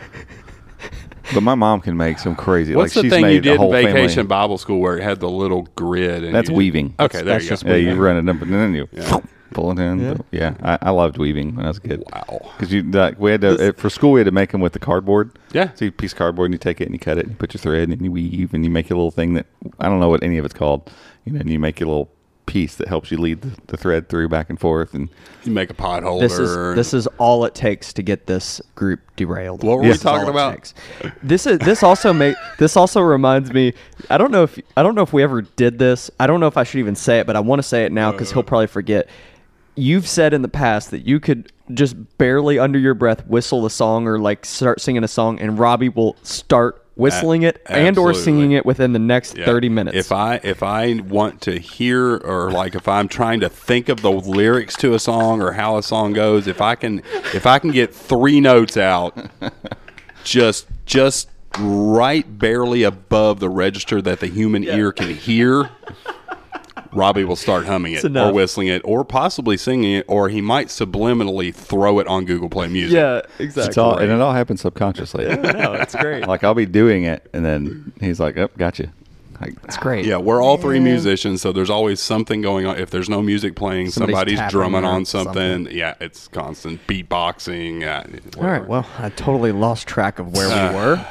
But 1.34 1.42
my 1.44 1.56
mom 1.56 1.82
can 1.82 1.98
make 1.98 2.20
some 2.20 2.36
crazy. 2.36 2.74
what's 2.74 2.96
like 2.96 3.02
the 3.04 3.08
she's 3.08 3.12
thing 3.12 3.22
made 3.24 3.34
you 3.36 3.42
did 3.42 3.52
in 3.54 3.58
whole 3.58 3.72
vacation 3.72 4.10
family- 4.16 4.28
Bible 4.30 4.58
school 4.58 4.80
where 4.80 4.98
it 4.98 5.04
had 5.04 5.20
the 5.20 5.30
little 5.30 5.64
grid? 5.76 6.24
And 6.24 6.34
That's 6.34 6.50
you- 6.50 6.56
weaving. 6.56 6.94
Okay, 7.00 7.18
there 7.18 7.26
That's 7.26 7.44
you 7.44 7.50
just 7.50 7.66
go. 7.66 7.72
Yeah, 7.76 7.92
you 7.92 7.96
run 7.96 8.16
it 8.18 8.30
up 8.34 8.42
and 8.42 8.54
then 8.54 8.74
you 8.74 8.88
Yeah. 8.94 9.20
pull 9.54 9.72
it 9.72 9.80
in. 9.80 10.00
Yeah. 10.00 10.14
Yeah, 10.32 10.54
I, 10.64 10.88
I 10.88 10.90
loved 10.92 11.18
weaving 11.18 11.56
when 11.58 11.66
I 11.66 11.68
was 11.68 11.80
a 11.80 11.82
kid. 11.82 12.02
Wow. 12.14 12.52
Because 12.58 12.72
you 12.72 12.82
like 12.84 13.20
we 13.20 13.32
had 13.32 13.42
to 13.42 13.74
for 13.74 13.90
school 13.90 14.14
we 14.14 14.22
had 14.22 14.26
to 14.26 14.32
make 14.32 14.52
them 14.52 14.62
with 14.62 14.72
the 14.72 14.80
cardboard. 14.80 15.32
Yeah. 15.52 15.72
So 15.76 15.84
you 15.86 15.92
piece 15.92 16.14
of 16.14 16.18
cardboard 16.18 16.46
and 16.46 16.54
you 16.54 16.60
take 16.60 16.80
it 16.80 16.86
and 16.86 16.94
you 16.94 17.00
cut 17.00 17.18
it 17.18 17.24
and 17.26 17.32
you 17.32 17.36
put 17.36 17.54
your 17.54 17.60
thread 17.60 17.90
and 17.90 18.02
you 18.02 18.10
weave 18.12 18.54
and 18.54 18.64
you 18.64 18.72
make 18.72 18.90
a 18.90 18.96
little 18.96 19.12
thing 19.12 19.34
that 19.34 19.48
I 19.82 19.90
don't 19.90 20.00
know 20.00 20.08
what 20.10 20.24
any 20.24 20.38
of 20.38 20.46
it's 20.46 20.54
called. 20.54 20.90
You 21.26 21.34
know, 21.34 21.42
and 21.42 21.50
you 21.50 21.60
make 21.60 21.82
your 21.82 21.90
little 21.90 22.10
piece 22.48 22.76
that 22.76 22.88
helps 22.88 23.12
you 23.12 23.20
lead 23.20 23.42
the, 23.42 23.52
the 23.68 23.78
thread 23.78 24.10
through 24.10 24.28
back 24.28 24.50
and 24.50 24.60
forth 24.60 24.96
and 24.96 25.10
You 25.44 25.52
make 25.52 25.70
a 25.70 25.76
pot 25.76 26.02
holder. 26.02 26.28
This 26.28 26.40
is 26.40 26.76
this 26.76 26.94
is 26.94 27.06
all 27.20 27.46
it 27.46 27.54
takes 27.54 27.94
to 27.94 28.02
get 28.02 28.26
this 28.26 28.60
group 28.74 29.02
derailed. 29.16 29.64
What 29.64 29.78
were 29.78 29.82
we 29.84 29.90
This 29.90 29.98
is 29.98 30.06
all 30.06 30.16
talking 30.16 30.30
about? 30.30 30.54
takes. 30.54 30.74
This 31.22 31.46
is 31.46 31.60
this 31.60 31.84
also 31.84 32.12
make 32.12 32.36
this 32.58 32.76
also 32.76 33.02
reminds 33.02 33.54
me. 33.54 33.74
I 34.10 34.18
don't 34.18 34.32
know 34.32 34.44
if 34.44 34.58
I 34.76 34.82
don't 34.82 34.96
know 34.96 35.04
if 35.04 35.14
we 35.14 35.22
ever 35.22 35.44
did 35.44 35.78
this. 35.78 36.10
I 36.20 36.26
don't 36.26 36.40
know 36.40 36.48
if 36.48 36.58
I 36.58 36.64
should 36.64 36.80
even 36.80 36.96
say 36.96 37.20
it, 37.20 37.28
but 37.28 37.36
I 37.36 37.40
want 37.42 37.60
to 37.60 37.68
say 37.68 37.86
it 37.86 37.92
now 37.92 38.12
because 38.12 38.32
he'll 38.32 38.40
uh. 38.40 38.44
probably 38.44 38.68
forget. 38.68 39.08
You've 39.76 40.08
said 40.08 40.34
in 40.34 40.42
the 40.42 40.48
past 40.48 40.90
that 40.90 41.06
you 41.06 41.20
could 41.20 41.52
just 41.72 41.96
barely 42.18 42.58
under 42.58 42.80
your 42.80 42.96
breath 42.96 43.28
whistle 43.28 43.64
a 43.68 43.70
song 43.70 44.08
or 44.08 44.18
like 44.18 44.44
start 44.44 44.82
singing 44.82 45.04
a 45.04 45.08
song, 45.08 45.40
and 45.40 45.60
Robbie 45.60 45.90
will 45.90 46.16
start 46.24 46.87
whistling 46.98 47.44
it 47.44 47.62
and 47.68 47.98
or 47.98 48.14
singing 48.14 48.52
it 48.52 48.66
within 48.66 48.94
the 48.94 49.00
next 49.00 49.38
Yeah. 49.38 49.46
thirty 49.46 49.70
minutes. 49.70 49.96
If 49.98 50.12
I 50.12 50.40
if 50.44 50.64
I 50.64 50.96
want 51.08 51.42
to 51.42 51.60
hear 51.60 52.16
or 52.18 52.52
like 52.52 52.76
if 52.76 52.88
I'm 52.88 53.08
trying 53.08 53.40
to 53.42 53.50
think 53.50 53.90
of 53.90 54.02
the 54.02 54.12
lyrics 54.12 54.76
to 54.78 54.94
a 54.94 55.00
song 55.00 55.42
or 55.42 55.54
how 55.54 55.78
a 55.78 55.84
song 55.84 56.14
goes, 56.14 56.48
if 56.48 56.62
I 56.62 56.76
can 56.76 57.00
if 57.34 57.46
I 57.46 57.60
can 57.60 57.72
get 57.72 57.94
three 57.94 58.42
notes 58.42 58.78
out, 58.78 59.16
just 60.24 60.68
just 60.86 61.30
right 61.60 62.38
barely 62.38 62.84
above 62.84 63.40
the 63.40 63.50
register 63.50 64.02
that 64.02 64.20
the 64.20 64.28
human 64.28 64.64
ear 64.64 64.92
can 64.92 65.14
hear. 65.16 65.70
Robbie 66.94 67.24
will 67.24 67.36
start 67.36 67.66
humming 67.66 67.94
it 67.94 68.04
or 68.06 68.32
whistling 68.34 68.68
it 68.68 68.82
or 68.86 69.04
possibly 69.04 69.58
singing 69.58 69.94
it, 69.94 70.06
or 70.08 70.30
he 70.30 70.42
might 70.42 70.68
subliminally 70.68 71.54
throw 71.54 72.00
it 72.00 72.08
on 72.08 72.26
Google 72.26 72.50
Play 72.50 72.68
Music. 72.68 72.96
yeah, 72.96 73.22
exactly. 73.40 73.70
it's 73.70 73.78
all 73.78 73.98
and 73.98 74.12
it 74.12 74.20
all 74.22 74.34
happens 74.34 74.62
subconsciously. 74.62 75.26
no, 75.36 75.74
it's 75.74 75.96
great. 75.96 76.28
like 76.28 76.44
I'll 76.44 76.54
be 76.54 76.66
doing 76.66 77.04
it 77.04 77.28
and 77.34 77.46
then 77.46 77.94
he's 78.00 78.20
like, 78.20 78.38
"Oh, 78.38 78.50
gotcha." 78.58 78.92
Like, 79.40 79.54
It's 79.66 79.78
great. 79.78 80.06
Yeah, 80.06 80.18
we're 80.18 80.42
all 80.42 80.58
three 80.58 80.80
musicians, 80.80 81.42
so 81.42 81.52
there's 81.52 81.70
always 81.70 82.02
something 82.02 82.42
going 82.42 82.66
on. 82.66 82.78
If 82.80 82.90
there's 82.90 83.08
no 83.10 83.22
music 83.22 83.56
playing, 83.56 83.92
Somebody's 83.92 84.38
somebody's, 84.38 84.52
drumming 84.52 84.84
on 84.84 85.06
something. 85.06 85.34
something. 85.66 85.76
Yeah, 85.78 85.94
it's 86.00 86.28
constant 86.28 86.86
beatboxing. 86.88 87.84
Uh, 87.86 88.40
All 88.42 88.50
right. 88.50 88.66
Well, 88.68 88.88
I 88.98 89.10
totally 89.10 89.52
lost 89.52 89.88
track 89.88 90.20
of 90.20 90.34
where 90.36 90.48
we 90.50 90.76
were. 90.76 91.06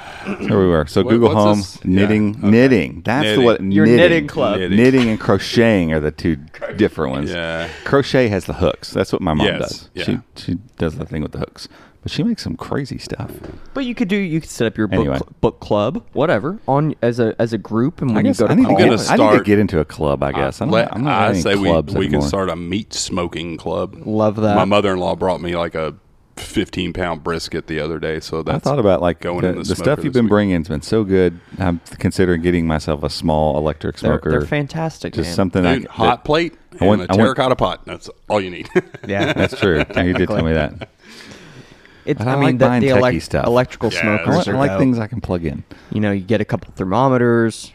There 0.49 0.59
we 0.59 0.67
were. 0.67 0.87
So 0.87 1.03
What- 1.03 1.11
Google 1.11 1.35
Home, 1.35 1.59
this? 1.59 1.85
knitting, 1.85 2.35
Yeah, 2.35 2.39
okay. 2.41 2.51
knitting. 2.51 3.03
That's 3.05 3.23
Knitting. 3.25 3.41
the 3.41 3.45
what 3.47 3.63
Your 3.63 3.87
knitting. 3.87 3.97
knitting 4.01 4.27
club. 4.27 4.59
Knitting. 4.59 4.77
Knitting 4.77 5.09
and 5.11 5.21
crocheting 5.21 5.93
are 5.93 6.01
the 6.01 6.11
two 6.11 6.37
different 6.77 7.13
ones. 7.13 7.31
Yeah. 7.31 7.69
Crochet 7.85 8.29
has 8.29 8.47
the 8.47 8.55
hooks. 8.55 8.91
That's 8.91 9.13
what 9.13 9.23
my 9.23 9.35
mom 9.35 9.47
Yes, 9.47 9.59
does. 9.61 9.91
yeah. 9.95 10.05
She 10.05 10.19
she 10.35 10.55
does 10.79 10.97
the 10.97 11.07
thing 11.07 11.23
with 11.23 11.33
the 11.33 11.39
hooks. 11.39 11.69
But 12.07 12.13
she 12.13 12.23
makes 12.23 12.45
some 12.45 12.57
crazy 12.57 12.99
stuff. 12.99 13.33
But 13.75 13.85
you 13.85 13.93
could 13.97 14.07
do 14.07 14.15
you 14.15 14.41
could 14.41 14.49
set 14.49 14.69
up 14.69 14.79
your 14.79 14.87
book, 14.87 15.01
Anyway. 15.01 15.17
cl- 15.17 15.29
book 15.41 15.59
club, 15.59 16.05
whatever, 16.13 16.61
on 16.69 16.95
as 17.03 17.19
a 17.19 17.35
as 17.41 17.53
a 17.53 17.59
group, 17.59 18.01
and 18.01 18.13
I 18.13 18.15
when 18.15 18.25
guess 18.27 18.39
you 18.39 18.47
go 18.47 18.47
to 18.47 18.53
I 18.53 18.55
need, 18.55 18.63
to 18.63 18.69
call 18.69 18.77
gonna 18.79 18.91
get, 18.91 19.01
it, 19.01 19.11
I 19.11 19.17
need 19.17 19.23
to 19.23 19.29
start- 19.33 19.45
get 19.47 19.59
into 19.59 19.81
a 19.81 19.85
club. 19.85 20.23
I 20.23 20.31
guess 20.31 20.61
I'm 20.61 20.71
Let- 20.71 20.85
not, 20.85 20.95
I'm 20.95 21.03
not 21.03 21.21
I 21.23 21.29
any 21.31 21.41
say 21.41 21.57
we, 21.57 21.69
clubs 21.69 21.95
we 21.95 22.05
can 22.07 22.15
anymore. 22.15 22.29
start 22.29 22.49
a 22.49 22.55
meat 22.55 22.95
smoking 22.95 23.57
club. 23.57 23.97
love 24.07 24.37
that. 24.37 24.55
My 24.55 24.65
mother-in-law 24.65 25.17
brought 25.17 25.41
me 25.41 25.57
like 25.57 25.75
a 25.75 25.95
15 26.37 26.93
pound 26.93 27.25
brisket 27.25 27.67
the 27.67 27.81
other 27.81 27.99
day, 27.99 28.21
so 28.21 28.45
I 28.47 28.59
thought 28.61 28.79
about 28.79 29.03
like 29.03 29.21
going 29.21 29.41
the, 29.41 29.49
in 29.49 29.55
the 29.57 29.59
the 29.63 29.65
smoker 29.75 29.83
stuff 29.83 30.05
you've 30.05 30.13
this 30.13 30.19
been 30.21 30.27
week. 30.27 30.31
bringing 30.31 30.57
has 30.61 30.69
been 30.69 30.83
so 30.83 31.03
good. 31.03 31.41
I'm 31.59 31.81
considering 31.99 32.41
getting 32.43 32.69
myself 32.69 33.03
a 33.03 33.11
small 33.11 33.59
electric 33.59 33.97
they're, 33.97 34.11
smoker. 34.13 34.31
they're 34.31 34.41
fantastic. 34.43 35.15
Just 35.15 35.29
man. 35.31 35.35
something 35.35 35.67
I 35.67 35.75
Dude, 35.75 35.83
c- 35.83 35.89
hot 35.89 36.05
that- 36.19 36.25
plate 36.25 36.55
I 36.79 36.85
want- 36.85 37.01
and 37.01 37.11
a 37.11 37.15
I 37.15 37.17
want- 37.17 37.27
terracotta 37.29 37.57
pot. 37.57 37.87
That's 37.87 38.11
all 38.29 38.41
you 38.41 38.51
need. 38.51 38.69
Yeah, 39.09 39.33
That's 39.33 39.59
true. 39.59 39.79
you 39.97 40.13
did 40.15 40.29
tell 40.29 40.43
me 40.45 40.53
that. 40.53 40.91
It's, 42.07 42.19
But 42.19 42.29
I 42.29 42.33
I, 42.33 42.35
mean, 42.37 42.45
like 42.45 42.59
the, 42.59 42.65
buying 42.67 42.83
the 42.83 42.89
elec- 42.89 43.23
stuff. 43.23 43.47
electrical 43.47 43.93
Yeah, 43.93 43.99
I 43.99 44.03
smokers 44.25 44.47
like, 44.47 44.49
I 44.49 44.59
like 44.59 44.71
dope. 44.73 44.79
things 44.81 44.99
I 44.99 45.07
can 45.07 45.21
plug 45.21 45.45
in. 45.45 45.65
You 45.91 46.01
know, 46.01 46.13
you 46.13 46.21
get 46.23 46.41
a 46.41 46.45
couple 46.45 46.73
thermometers, 46.77 47.73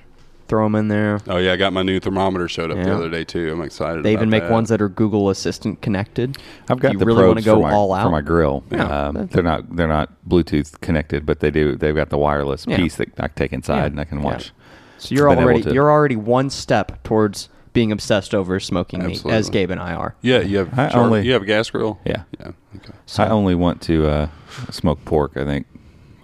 throw 0.47 0.65
them 0.65 0.75
in 0.75 0.87
there. 0.87 1.19
Oh 1.27 1.37
yeah, 1.37 1.53
I 1.53 1.55
got 1.57 1.73
my 1.73 1.81
new 1.83 1.99
thermometer 1.99 2.47
showed 2.47 2.71
up 2.71 2.77
the 2.83 2.93
other 2.93 3.09
day 3.09 3.23
too. 3.23 3.51
I'm 3.51 3.61
excited. 3.61 4.03
They 4.03 4.13
even 4.13 4.29
make 4.29 4.43
that. 4.43 4.51
ones 4.51 4.69
that 4.69 4.81
are 4.81 4.89
Google 4.89 5.29
Assistant 5.29 5.81
connected. 5.81 6.37
I've 6.69 6.79
got 6.79 6.93
you 6.93 6.99
the 6.99 7.05
really 7.05 7.27
wanna 7.27 7.41
go 7.41 7.61
my, 7.61 7.71
all 7.73 7.93
out 7.93 8.03
for 8.05 8.09
my 8.11 8.21
grill. 8.21 8.63
Yeah. 8.71 9.07
Um, 9.07 9.27
they're 9.31 9.43
not 9.43 9.75
they're 9.75 9.87
not 9.87 10.09
Bluetooth 10.27 10.79
connected, 10.81 11.25
but 11.25 11.39
they 11.41 11.51
do. 11.51 11.75
They've 11.75 11.95
got 11.95 12.09
the 12.09 12.17
wireless 12.17 12.65
Yeah. 12.67 12.77
piece 12.77 12.95
that 12.95 13.09
I 13.19 13.27
take 13.27 13.53
inside 13.53 13.77
Yeah. 13.79 13.85
and 13.87 13.99
I 13.99 14.03
can 14.05 14.19
Yeah. 14.19 14.25
watch. 14.25 14.51
So 14.97 15.15
you're 15.15 15.29
already 15.29 15.61
you're 15.71 15.89
already 15.91 16.15
one 16.15 16.49
step 16.49 17.01
towards 17.03 17.49
being 17.73 17.91
obsessed 17.91 18.34
over 18.36 18.60
smoking 18.60 19.05
meat, 19.05 19.25
as 19.25 19.49
Gabe 19.49 19.71
and 19.71 19.79
I 19.79 19.93
are. 19.93 20.15
Yeah, 20.21 20.39
you 20.41 20.57
have. 20.60 20.77
I 20.77 20.89
char- 20.89 21.03
only- 21.03 21.25
you 21.25 21.34
have 21.34 21.41
a 21.43 21.45
gas 21.45 21.69
grill. 21.69 21.99
Yeah. 22.05 22.23
Yeah. 22.39 22.51
Okay. 22.77 22.91
So- 23.05 23.23
I 23.23 23.29
only 23.29 23.55
want 23.55 23.81
to 23.84 24.07
uh, 24.07 24.27
smoke 24.69 25.03
pork. 25.05 25.38
I 25.38 25.45
think. 25.45 25.67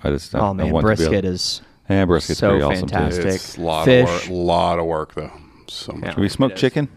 I 0.04 0.10
just 0.12 0.34
I, 0.36 0.40
Oh 0.40 0.50
I 0.50 0.54
man, 0.54 0.72
want 0.72 0.84
to 0.86 0.92
be 0.92 0.96
brisket 0.96 1.26
able- 1.26 1.34
is 1.34 1.62
Yeah, 1.90 2.06
brisket's 2.06 2.40
so 2.40 2.50
pretty 2.50 2.64
awesome 2.64 2.88
fantastic. 2.88 3.24
too. 3.24 3.30
It's 3.30 3.58
a 3.58 3.62
lot 3.62 3.86
Fish. 3.86 4.08
of 4.08 4.30
work. 4.30 4.46
Lot 4.46 4.80
of 4.80 4.86
work 4.86 5.16
though. 5.16 5.32
So 5.68 5.94
much. 5.94 6.02
Yeah. 6.04 6.10
Have 6.12 6.18
we 6.20 6.30
smoke 6.30 6.52
It 6.52 6.56
is. 6.56 6.62
chicken? 6.62 6.90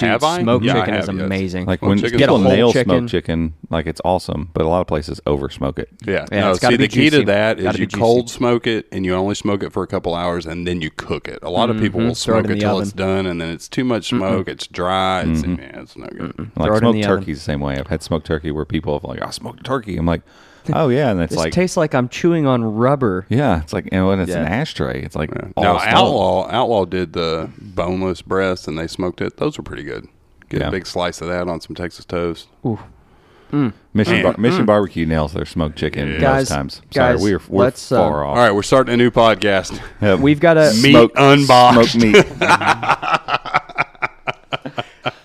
Dude, 0.00 0.10
have 0.10 0.24
I? 0.24 0.42
smoked 0.42 0.64
Yeah, 0.64 0.72
I 0.76 0.80
chicken 0.80 0.94
is 0.94 1.06
have, 1.06 1.14
yes. 1.16 1.24
amazing. 1.24 1.66
Like 1.66 1.80
Smoked 1.80 1.88
when 1.88 1.98
chicken's 1.98 2.12
Get 2.18 2.28
a 2.28 2.32
people 2.32 2.42
whole 2.42 2.52
nail 2.52 2.72
chicken. 2.72 2.90
smoked 2.98 3.10
chicken, 3.10 3.54
like 3.70 3.86
it's 3.86 4.00
awesome. 4.04 4.50
But 4.52 4.64
a 4.64 4.68
lot 4.68 4.80
of 4.80 4.86
places 4.86 5.20
over 5.26 5.48
smoke 5.50 5.78
it. 5.78 5.88
Yeah. 6.06 6.26
Yeah, 6.32 6.40
no, 6.40 6.50
it's 6.50 6.60
gotta 6.60 6.74
see, 6.74 6.78
be 6.78 6.84
the 6.84 6.88
key 6.88 7.10
juicy. 7.10 7.20
to 7.20 7.26
that 7.26 7.58
is 7.58 7.64
Gotta 7.64 7.78
be 7.78 7.82
you 7.82 7.86
juicy. 7.86 8.00
cold 8.00 8.30
smoke 8.30 8.66
it 8.66 8.86
and 8.92 9.04
you 9.04 9.14
only 9.14 9.34
smoke 9.34 9.62
it 9.62 9.72
for 9.72 9.82
a 9.82 9.86
couple 9.86 10.14
hours 10.14 10.46
and 10.46 10.66
then 10.66 10.80
you 10.80 10.90
cook 10.90 11.28
it. 11.28 11.38
A 11.42 11.50
lot 11.50 11.70
of 11.70 11.78
people 11.78 12.00
will 12.00 12.12
Mhm. 12.12 12.24
Throw 12.24 12.38
it 12.38 12.42
smoke 12.42 12.50
it 12.50 12.54
the 12.54 12.60
till 12.60 12.70
oven. 12.76 12.82
it's 12.82 12.92
done 12.92 13.26
and 13.26 13.40
then 13.40 13.50
it's 13.50 13.68
too 13.68 13.84
much 13.84 14.08
smoke. 14.08 14.48
It's 14.48 14.66
dry. 14.66 15.20
It's, 15.22 15.42
Mm-hmm. 15.42 15.60
yeah, 15.62 15.80
it's 15.82 15.96
no 15.96 16.06
good. 16.06 16.34
Throw 16.34 16.46
Like 16.56 16.78
smoked 16.78 16.94
the 16.94 17.04
oven. 17.04 17.18
turkey's 17.20 17.38
the 17.38 17.44
same 17.44 17.60
way. 17.60 17.76
I've 17.78 17.86
had 17.88 18.02
smoked 18.02 18.26
turkey 18.26 18.50
where 18.50 18.64
people 18.64 18.94
have 18.94 19.04
like, 19.04 19.22
"I 19.22 19.30
smoked 19.30 19.64
turkey." 19.64 19.96
I'm 19.96 20.06
like, 20.06 20.22
"Oh 20.74 20.88
yeah," 20.88 21.10
and 21.10 21.20
it's 21.20 21.30
this 21.30 21.38
like, 21.38 21.52
tastes 21.52 21.76
like 21.76 21.94
I'm 21.94 22.08
chewing 22.08 22.46
on 22.46 22.62
rubber. 22.64 23.26
yeah, 23.28 23.60
it's 23.62 23.72
like, 23.72 23.88
and 23.92 24.06
when 24.06 24.20
it's 24.20 24.32
an 24.32 24.44
Yeah. 24.44 24.50
ashtray, 24.50 25.02
it's 25.02 25.16
like 25.16 25.30
all 25.56 25.64
Now 25.64 25.78
smoke. 25.78 25.94
Outlaw 25.94 26.48
Outlaw 26.50 26.84
did 26.84 27.12
the 27.12 27.50
boneless 27.58 28.22
breast 28.22 28.68
and 28.68 28.78
they 28.78 28.86
smoked 28.86 29.20
it. 29.20 29.36
Those 29.38 29.56
were 29.58 29.64
pretty 29.64 29.82
good. 29.84 30.06
Get 30.48 30.60
Yeah. 30.60 30.68
a 30.68 30.70
big 30.70 30.86
slice 30.86 31.20
of 31.20 31.28
that 31.28 31.48
on 31.48 31.60
some 31.60 31.74
Texas 31.76 32.04
toast. 32.04 32.48
Mm. 32.64 33.72
Mission 33.94 34.18
mm. 34.18 34.22
Bar- 34.22 34.34
mm. 34.34 34.38
Mission 34.38 34.64
Barbecue 34.64 35.04
nails 35.06 35.32
their 35.32 35.44
smoked 35.44 35.76
chicken 35.76 36.08
most 36.12 36.20
Guys, 36.20 36.48
times. 36.48 36.82
Sorry, 36.92 37.14
guys, 37.14 37.22
we're 37.22 37.40
we're 37.48 37.64
let's, 37.64 37.90
uh, 37.90 37.96
far 37.98 38.24
off. 38.24 38.36
All 38.36 38.42
right, 38.44 38.54
we're 38.54 38.62
starting 38.62 38.94
a 38.94 38.96
new 38.96 39.10
podcast. 39.10 39.80
Yeah, 40.00 40.14
We've 40.14 40.38
got 40.38 40.56
a 40.56 40.70
Meat 40.80 40.92
Smoke- 40.92 41.12
unboxed. 41.16 41.90
smoked 41.90 41.96
meat. 41.96 42.26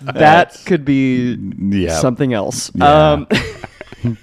that 0.00 0.60
could 0.66 0.84
be 0.84 1.36
Yeah. 1.58 1.98
something 2.00 2.32
else. 2.32 2.72
Yeah. 2.74 3.12
Um, 3.12 3.26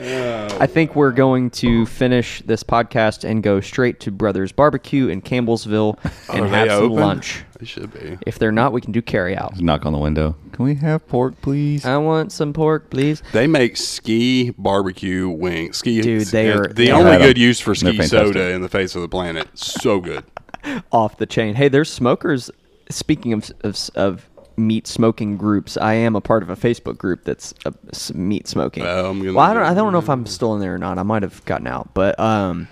I 0.00 0.66
think 0.66 0.94
we're 0.96 1.12
going 1.12 1.50
to 1.50 1.86
finish 1.86 2.40
this 2.42 2.62
podcast 2.62 3.28
and 3.28 3.42
go 3.42 3.60
straight 3.60 4.00
to 4.00 4.10
Brothers 4.12 4.52
Barbecue 4.52 5.08
in 5.08 5.22
Campbellsville 5.22 5.98
and 6.32 6.44
Are 6.44 6.48
have 6.48 6.68
they 6.68 6.74
some 6.74 6.84
open? 6.84 6.96
lunch. 7.00 7.44
They 7.58 7.66
should 7.66 7.92
be. 7.92 8.18
If 8.26 8.38
they're 8.38 8.52
not, 8.52 8.72
we 8.72 8.80
can 8.80 8.92
do 8.92 9.02
carry 9.02 9.36
out. 9.36 9.60
Knock 9.60 9.86
on 9.86 9.92
the 9.92 9.98
window. 9.98 10.36
Can 10.52 10.64
we 10.64 10.74
have 10.76 11.06
pork, 11.08 11.40
please? 11.42 11.84
I 11.84 11.96
want 11.98 12.32
some 12.32 12.52
pork, 12.52 12.90
please. 12.90 13.22
They 13.32 13.46
make 13.46 13.76
ski 13.76 14.50
barbecue 14.56 15.28
wings. 15.28 15.78
Ski, 15.78 16.00
Dude, 16.00 16.26
they 16.28 16.50
are- 16.52 16.68
the 16.68 16.86
Yeah, 16.86 16.96
only 16.96 17.10
I've 17.12 17.20
had 17.20 17.26
good 17.28 17.38
'em. 17.38 17.42
use 17.42 17.60
for 17.60 17.74
ski 17.74 17.90
fantastic. 17.92 18.18
soda 18.18 18.50
in 18.50 18.62
the 18.62 18.68
face 18.68 18.94
of 18.94 19.02
the 19.02 19.08
planet. 19.08 19.48
So 19.54 20.00
good. 20.00 20.24
Off 20.92 21.18
the 21.18 21.26
chain. 21.26 21.54
Hey, 21.56 21.68
there's 21.68 21.90
smokers. 21.90 22.50
Speaking 22.90 23.32
of, 23.32 23.50
of, 23.62 23.90
of 23.96 24.28
meat 24.58 24.86
smoking 24.86 25.36
groups, 25.36 25.76
I 25.76 25.94
am 25.94 26.16
a 26.16 26.20
part 26.20 26.42
of 26.42 26.50
a 26.50 26.56
Facebook 26.56 26.98
group 26.98 27.24
that's 27.24 27.54
uh, 27.64 27.70
meat 28.14 28.48
smoking. 28.48 28.82
Well, 28.84 29.06
I'm 29.06 29.18
gonna 29.20 29.32
well, 29.34 29.46
I 29.50 29.54
don't, 29.54 29.62
I 29.62 29.74
don't 29.74 29.92
know 29.92 29.98
if 29.98 30.10
I'm 30.10 30.26
still 30.26 30.54
in 30.54 30.60
there 30.60 30.74
or 30.74 30.78
not. 30.78 30.98
I 30.98 31.02
might 31.04 31.22
have 31.22 31.44
gotten 31.44 31.66
out, 31.66 31.94
but 31.94 32.18
um, 32.20 32.68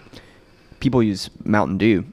people 0.80 1.02
use 1.02 1.30
Mountain 1.44 1.78
Dew. 1.78 2.04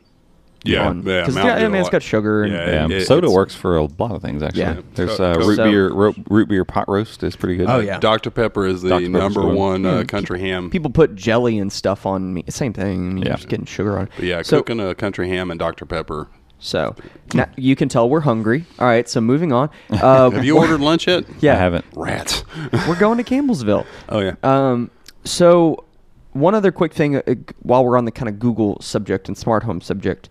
Yeah, 0.65 0.87
on- 0.87 1.03
yeah. 1.03 1.25
'cause, 1.25 1.35
Mountain 1.35 1.55
I 1.57 1.59
Dew 1.59 1.65
mean, 1.65 1.75
a 1.75 1.79
it's 1.79 1.85
lot. 1.87 1.91
got 1.91 2.03
sugar 2.03 2.43
and 2.43 2.53
Yeah, 2.53 2.87
yeah, 2.87 2.95
it- 2.99 3.05
soda 3.05 3.29
works 3.29 3.53
for 3.53 3.75
a 3.75 3.83
lot 3.83 4.11
of 4.11 4.21
things 4.21 4.41
actually. 4.41 4.61
Yeah. 4.61 4.79
There's 4.95 5.19
uh, 5.19 5.35
root 5.37 5.57
So- 5.57 5.63
beer. 5.69 5.91
Ro- 5.91 6.15
root 6.29 6.47
beer 6.47 6.63
pot 6.63 6.87
roast 6.87 7.21
is 7.23 7.35
pretty 7.35 7.57
good. 7.57 7.69
Oh, 7.69 7.79
yeah. 7.79 7.99
Dr. 7.99 8.29
Pepper 8.31 8.65
is 8.65 8.81
the 8.81 8.87
Dr. 8.87 9.09
Number 9.09 9.45
one 9.45 9.85
uh, 9.85 10.05
country 10.07 10.39
ham. 10.39 10.69
people 10.69 10.89
put 10.89 11.15
jelly 11.15 11.59
and 11.59 11.69
stuff 11.69 12.05
on 12.05 12.33
me. 12.33 12.45
Same 12.47 12.71
thing. 12.71 12.85
I 13.09 13.13
mean, 13.13 13.17
Yeah. 13.17 13.25
You're 13.31 13.35
just 13.35 13.49
getting 13.49 13.65
sugar 13.65 13.97
on. 13.97 14.03
it. 14.05 14.11
But 14.15 14.23
yeah, 14.25 14.41
so, 14.41 14.59
cooking 14.59 14.79
a 14.79 14.95
country 14.95 15.27
ham 15.27 15.51
and 15.51 15.59
Dr. 15.59 15.85
Pepper. 15.85 16.29
So 16.65 16.95
now 17.33 17.49
you 17.57 17.75
can 17.75 17.89
tell 17.89 18.09
we're 18.09 18.21
hungry. 18.21 18.65
All 18.79 18.87
right, 18.87 19.07
so 19.09 19.19
moving 19.19 19.51
on. 19.51 19.69
Uh, 19.91 20.29
Have 20.31 20.45
you 20.45 20.57
ordered 20.57 20.79
lunch 20.79 21.07
yet? 21.07 21.25
Yeah, 21.41 21.53
I 21.53 21.57
haven't. 21.57 21.83
Rats. 21.93 22.43
We're 22.87 22.97
going 22.97 23.17
to 23.17 23.23
Campbellsville. 23.25 23.85
oh 24.09 24.19
yeah. 24.19 24.35
Um, 24.43 24.89
so 25.25 25.83
one 26.31 26.55
other 26.55 26.71
quick 26.71 26.93
thing 26.93 27.17
uh, 27.17 27.21
while 27.61 27.83
we're 27.85 27.97
on 27.97 28.05
the 28.05 28.11
kind 28.11 28.29
of 28.29 28.39
Google 28.39 28.79
subject 28.81 29.27
and 29.27 29.37
smart 29.37 29.63
home 29.63 29.81
subject, 29.81 30.29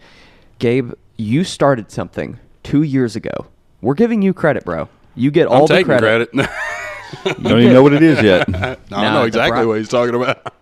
Gabe, 0.59 0.93
you 1.19 1.45
started 1.45 1.91
something 1.91 2.39
two 2.63 2.83
years 2.83 3.15
ago. 3.15 3.33
We're 3.83 3.95
giving 3.95 4.23
you 4.23 4.33
credit, 4.33 4.65
bro. 4.65 4.89
You 5.15 5.31
get 5.31 5.47
all 5.49 5.63
I'm 5.63 5.67
the 5.67 5.75
taking 5.75 5.99
credit. 5.99 6.31
credit. 6.33 6.51
Don't 7.43 7.61
even 7.61 7.73
know 7.75 7.83
what 7.83 7.93
it 7.93 8.03
is 8.03 8.23
yet. 8.23 8.49
no, 8.49 8.59
I 8.59 8.77
Nah, 8.91 9.13
know 9.15 9.21
the 9.21 9.27
exactly 9.27 9.59
bra- 9.61 9.67
what 9.67 9.79
he's 9.79 9.89
talking 9.91 10.15
about. 10.15 10.55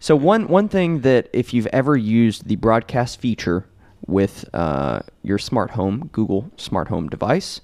So 0.00 0.14
one 0.16 0.48
one 0.48 0.68
thing 0.68 1.00
that 1.00 1.28
if 1.32 1.54
you've 1.54 1.66
ever 1.68 1.96
used 1.96 2.46
the 2.46 2.56
broadcast 2.56 3.18
feature 3.20 3.66
with 4.06 4.44
uh, 4.54 5.00
your 5.22 5.38
smart 5.38 5.70
home 5.72 6.08
Google 6.12 6.50
smart 6.56 6.88
home 6.88 7.08
device, 7.08 7.60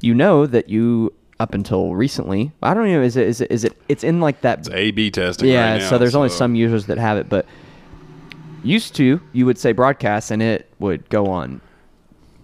you 0.00 0.14
know 0.14 0.46
that 0.46 0.68
you 0.68 1.12
up 1.40 1.54
until 1.54 1.94
recently 1.94 2.50
I 2.62 2.74
don't 2.74 2.90
know 2.90 3.00
is 3.00 3.16
it 3.16 3.28
is 3.28 3.40
it 3.40 3.50
is 3.52 3.62
it 3.64 3.76
it's 3.88 4.02
in 4.02 4.20
like 4.20 4.40
that 4.40 4.58
It's 4.60 4.70
A/B 4.70 5.10
testing. 5.12 5.48
yeah 5.48 5.72
right 5.74 5.80
now, 5.80 5.88
so 5.88 5.96
there's 5.98 6.16
only 6.16 6.30
some 6.30 6.56
users 6.56 6.86
that 6.86 6.98
have 6.98 7.16
it 7.16 7.28
but 7.28 7.46
used 8.64 8.96
to 8.96 9.20
you 9.32 9.46
would 9.46 9.56
say 9.56 9.70
broadcast 9.72 10.32
and 10.32 10.42
it 10.42 10.68
would 10.80 11.08
go 11.10 11.26
on 11.26 11.60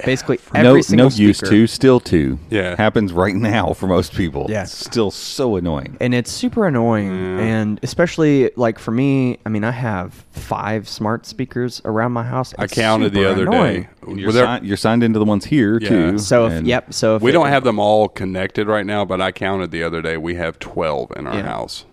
basically 0.04 0.38
every 0.54 0.62
no, 0.62 0.80
single 0.80 1.10
no 1.10 1.16
used 1.16 1.38
speaker. 1.38 1.50
to, 1.52 1.66
still 1.66 2.00
to. 2.00 2.38
Yeah. 2.50 2.76
happens 2.76 3.12
right 3.12 3.34
now 3.34 3.72
for 3.74 3.86
most 3.86 4.14
people. 4.14 4.46
Yeah. 4.48 4.62
It's 4.62 4.72
still 4.76 5.10
so 5.10 5.56
annoying. 5.56 5.96
and 6.00 6.14
it's 6.14 6.30
super 6.30 6.66
annoying 6.66 7.10
and 7.40 7.80
especially 7.82 8.50
like 8.56 8.78
for 8.78 8.90
me 8.90 9.38
i 9.46 9.48
mean 9.48 9.64
i 9.64 9.70
have 9.70 10.12
five 10.32 10.88
smart 10.88 11.26
speakers 11.26 11.80
around 11.84 12.12
my 12.12 12.22
house 12.22 12.52
I 12.58 12.64
It's 12.64 12.74
counted 12.74 13.12
the 13.12 13.28
other 13.30 13.46
annoying. 13.46 13.82
day. 13.82 13.88
You're, 14.14 14.26
Were 14.26 14.32
there- 14.32 14.58
si- 14.60 14.66
you're 14.66 14.76
signed 14.76 15.02
into 15.02 15.18
the 15.18 15.24
ones 15.24 15.44
here 15.46 15.78
Yeah. 15.80 15.88
too. 15.88 16.18
so 16.18 16.46
if, 16.46 16.64
yep 16.64 16.92
so 16.92 17.16
if 17.16 17.22
we 17.22 17.30
it- 17.30 17.34
don't 17.34 17.48
have 17.48 17.64
them 17.64 17.78
all 17.78 18.08
connected 18.08 18.66
right 18.66 18.84
now, 18.86 19.04
but 19.04 19.20
I 19.20 19.32
counted 19.32 19.70
the 19.70 19.82
other 19.82 20.02
day. 20.02 20.16
We 20.16 20.34
have 20.36 20.58
12 20.58 21.12
in 21.16 21.26
our 21.26 21.36
Yeah. 21.36 21.42
house. 21.46 21.84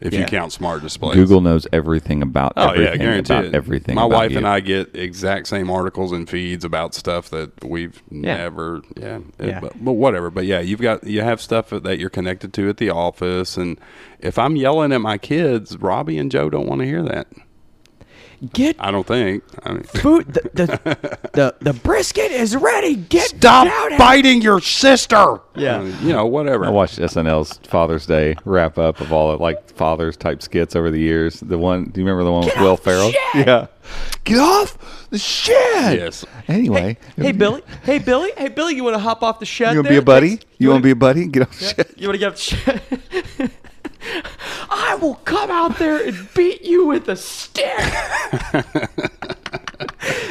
If 0.00 0.14
you 0.14 0.24
count 0.24 0.52
smart 0.52 0.82
displays. 0.82 1.14
Google 1.14 1.40
knows 1.42 1.66
everything 1.72 2.22
about 2.22 2.54
Oh 2.56 2.68
everything 2.70 2.84
yeah, 3.00 3.06
guarantee 3.06 3.32
about 3.34 3.44
it. 3.44 3.54
everything. 3.54 3.94
My 3.96 4.06
about 4.06 4.16
wife 4.16 4.30
you. 4.32 4.38
and 4.38 4.46
I 4.48 4.60
get 4.60 4.96
exact 4.96 5.46
same 5.48 5.70
articles 5.70 6.10
and 6.12 6.28
feeds 6.28 6.64
about 6.64 6.94
stuff 6.94 7.28
that 7.30 7.64
we've 7.64 8.02
Yeah. 8.10 8.36
never. 8.38 8.80
Yeah, 8.96 9.18
it- 9.38 9.46
Yeah. 9.48 9.60
But, 9.60 9.84
but 9.84 9.92
whatever. 9.92 10.30
But 10.30 10.46
yeah, 10.46 10.60
you've 10.60 10.80
got 10.80 11.04
you 11.04 11.20
have 11.20 11.40
stuff 11.40 11.70
that 11.70 11.98
you're 11.98 12.08
connected 12.10 12.52
to 12.54 12.68
at 12.70 12.78
the 12.78 12.88
office, 12.90 13.56
and 13.56 13.78
if 14.20 14.38
I'm 14.38 14.56
yelling 14.56 14.92
at 14.92 15.00
my 15.02 15.18
kids, 15.18 15.76
Robbie 15.76 16.18
and 16.18 16.30
Joe 16.30 16.48
don't 16.48 16.66
want 16.66 16.80
to 16.80 16.86
hear 16.86 17.02
that. 17.02 17.26
Get 18.52 18.76
I 18.78 18.90
don't 18.90 19.06
think. 19.06 19.44
I 19.64 19.72
mean, 19.72 19.82
food 19.84 20.26
the, 20.32 20.40
the, 20.54 21.18
the 21.32 21.54
the 21.60 21.72
brisket 21.72 22.30
is 22.30 22.56
ready 22.56 22.96
get 22.96 23.28
stop 23.28 23.66
down 23.66 23.98
biting 23.98 24.42
your 24.42 24.60
sister. 24.60 25.40
Yeah. 25.54 25.82
You 25.82 26.12
know 26.12 26.26
whatever. 26.26 26.64
I 26.64 26.70
watched 26.70 26.98
SNL's 26.98 27.58
Father's 27.68 28.06
Day 28.06 28.36
wrap 28.44 28.78
up 28.78 29.00
of 29.00 29.12
all 29.12 29.32
the 29.32 29.42
like 29.42 29.70
fathers 29.74 30.16
type 30.16 30.42
skits 30.42 30.74
over 30.74 30.90
the 30.90 31.00
years. 31.00 31.40
The 31.40 31.58
one, 31.58 31.84
do 31.84 32.00
you 32.00 32.06
remember 32.06 32.24
the 32.24 32.32
one 32.32 32.46
with 32.46 32.56
Will 32.58 32.76
Ferrell? 32.76 33.12
Yeah. 33.34 33.66
Get 34.24 34.38
off 34.38 35.08
the 35.10 35.18
shed. 35.18 35.98
Yes. 35.98 36.24
Anyway, 36.48 36.96
hey 37.16 37.32
billy 37.32 37.62
hey 37.82 37.98
billy 37.98 38.30
hey 38.36 38.48
billy 38.48 38.74
you 38.74 38.84
want 38.84 38.94
to 38.94 39.00
hop 39.00 39.22
off 39.22 39.40
the 39.40 39.46
shed 39.46 39.72
you 39.72 39.78
want 39.78 39.86
to 39.86 39.92
be 39.92 39.96
a 39.96 40.02
buddy? 40.02 40.40
You 40.58 40.70
want 40.70 40.82
to 40.82 40.84
be 40.84 40.90
a 40.92 40.96
buddy? 40.96 41.26
Get 41.26 41.42
off 41.42 41.58
the 41.58 41.64
shed. 41.64 41.86
you 41.96 42.08
want 42.08 42.14
to 42.14 42.18
get 42.18 42.28
off 42.28 42.34
the 42.36 42.40
shed 42.40 43.50
i 44.70 44.96
will 45.00 45.16
come 45.24 45.50
out 45.50 45.78
there 45.78 46.06
and 46.06 46.28
beat 46.34 46.62
you 46.62 46.86
with 46.86 47.08
a 47.08 47.16
stick 47.16 47.66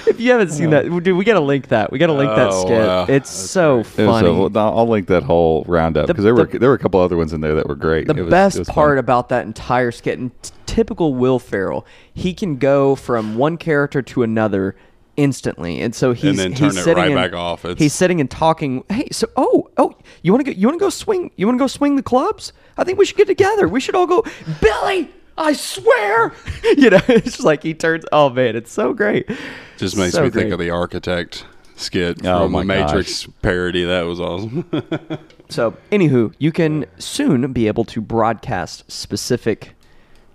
if 0.08 0.19
you 0.19 0.32
haven't 0.32 0.49
seen 0.49 0.69
that 0.71 0.84
dude 1.03 1.15
we 1.15 1.23
gotta 1.23 1.39
link 1.39 1.67
that 1.69 1.91
we 1.91 1.97
gotta 1.99 2.13
link 2.13 2.29
that 2.36 2.49
Oh, 2.51 2.62
skit 2.65 2.79
wow. 2.88 3.01
it's 3.03 3.10
That's 3.10 3.29
so 3.49 3.79
It 3.79 3.86
was 3.86 3.95
funny 3.95 4.27
a- 4.27 4.60
I'll 4.60 4.88
link 4.88 5.08
that 5.08 5.23
whole 5.23 5.63
roundup 5.67 6.08
The- 6.08 6.13
because 6.13 6.23
there 6.23 6.36
were 6.36 6.45
the- 6.45 6.60
there 6.60 6.69
were 6.69 6.75
a 6.75 6.79
couple 6.79 6.99
other 6.99 7.17
ones 7.17 7.34
in 7.34 7.41
there 7.41 7.55
that 7.55 7.67
were 7.67 7.75
great. 7.75 8.08
the 8.08 8.13
It 8.13 8.19
was- 8.21 8.27
it 8.27 8.32
best 8.32 8.60
was 8.60 8.67
fun. 8.67 8.73
part 8.75 8.97
about 8.97 9.29
that 9.29 9.45
entire 9.45 9.91
skit 9.91 10.19
and 10.19 10.32
t- 10.41 10.51
typical 10.65 11.13
will 11.15 11.39
ferrell 11.39 11.86
he 12.13 12.34
can 12.34 12.58
go 12.58 12.95
from 12.95 13.36
one 13.38 13.58
character 13.58 14.01
to 14.01 14.23
another 14.23 14.75
instantly. 15.23 15.82
And 15.82 15.93
so 15.93 16.13
he's 16.13 16.38
then 16.38 16.53
turn 16.53 16.69
he's 16.69 16.77
it 16.77 16.84
sitting 16.84 16.97
right 17.03 17.08
and- 17.12 17.15
back 17.15 17.34
off. 17.34 17.65
It's- 17.65 17.79
he's 17.79 17.93
sitting 17.93 18.19
and 18.21 18.29
talking 18.32 18.84
hey 18.89 19.08
so 19.12 19.27
oh 19.36 19.69
oh 19.77 19.95
you 20.23 20.32
want 20.34 20.45
to 20.45 20.53
go 20.53 20.58
you 20.60 20.67
want 20.67 20.79
to 20.79 20.84
go 20.86 20.89
swing 20.89 21.32
you 21.36 21.45
want 21.45 21.58
to 21.58 21.63
go 21.63 21.67
swing 21.67 21.95
the 21.95 22.03
clubs? 22.03 22.53
I 22.77 22.84
think 22.84 22.97
we 22.97 23.05
should 23.05 23.17
get 23.17 23.27
together. 23.27 23.67
We 23.67 23.79
should 23.79 23.95
all 23.95 24.08
go 24.08 24.23
billy 24.62 25.12
i 25.38 25.53
swear. 25.53 26.34
You 26.77 26.89
know 26.91 26.99
it's 27.08 27.25
just 27.38 27.43
like 27.43 27.63
he 27.63 27.73
turns 27.73 28.05
oh 28.12 28.29
man 28.29 28.55
it's 28.55 28.71
so 28.71 28.93
great. 28.93 29.29
Just 29.77 29.95
makes 29.97 30.13
So 30.13 30.23
me 30.23 30.29
think 30.29 30.51
of 30.51 30.60
the 30.60 30.69
architect 30.69 31.45
skit 31.75 32.25
Oh 32.25 32.43
from 32.43 32.51
my 32.51 32.60
the 32.62 32.65
Matrix 32.65 33.25
parody. 33.41 33.84
That 33.86 34.03
was 34.03 34.19
awesome. 34.19 34.69
So, 35.51 35.75
anywho, 35.91 36.32
you 36.38 36.51
can 36.51 36.86
soon 36.99 37.51
be 37.53 37.65
able 37.65 37.84
to 37.86 38.01
broadcast 38.01 38.84
specific 38.91 39.73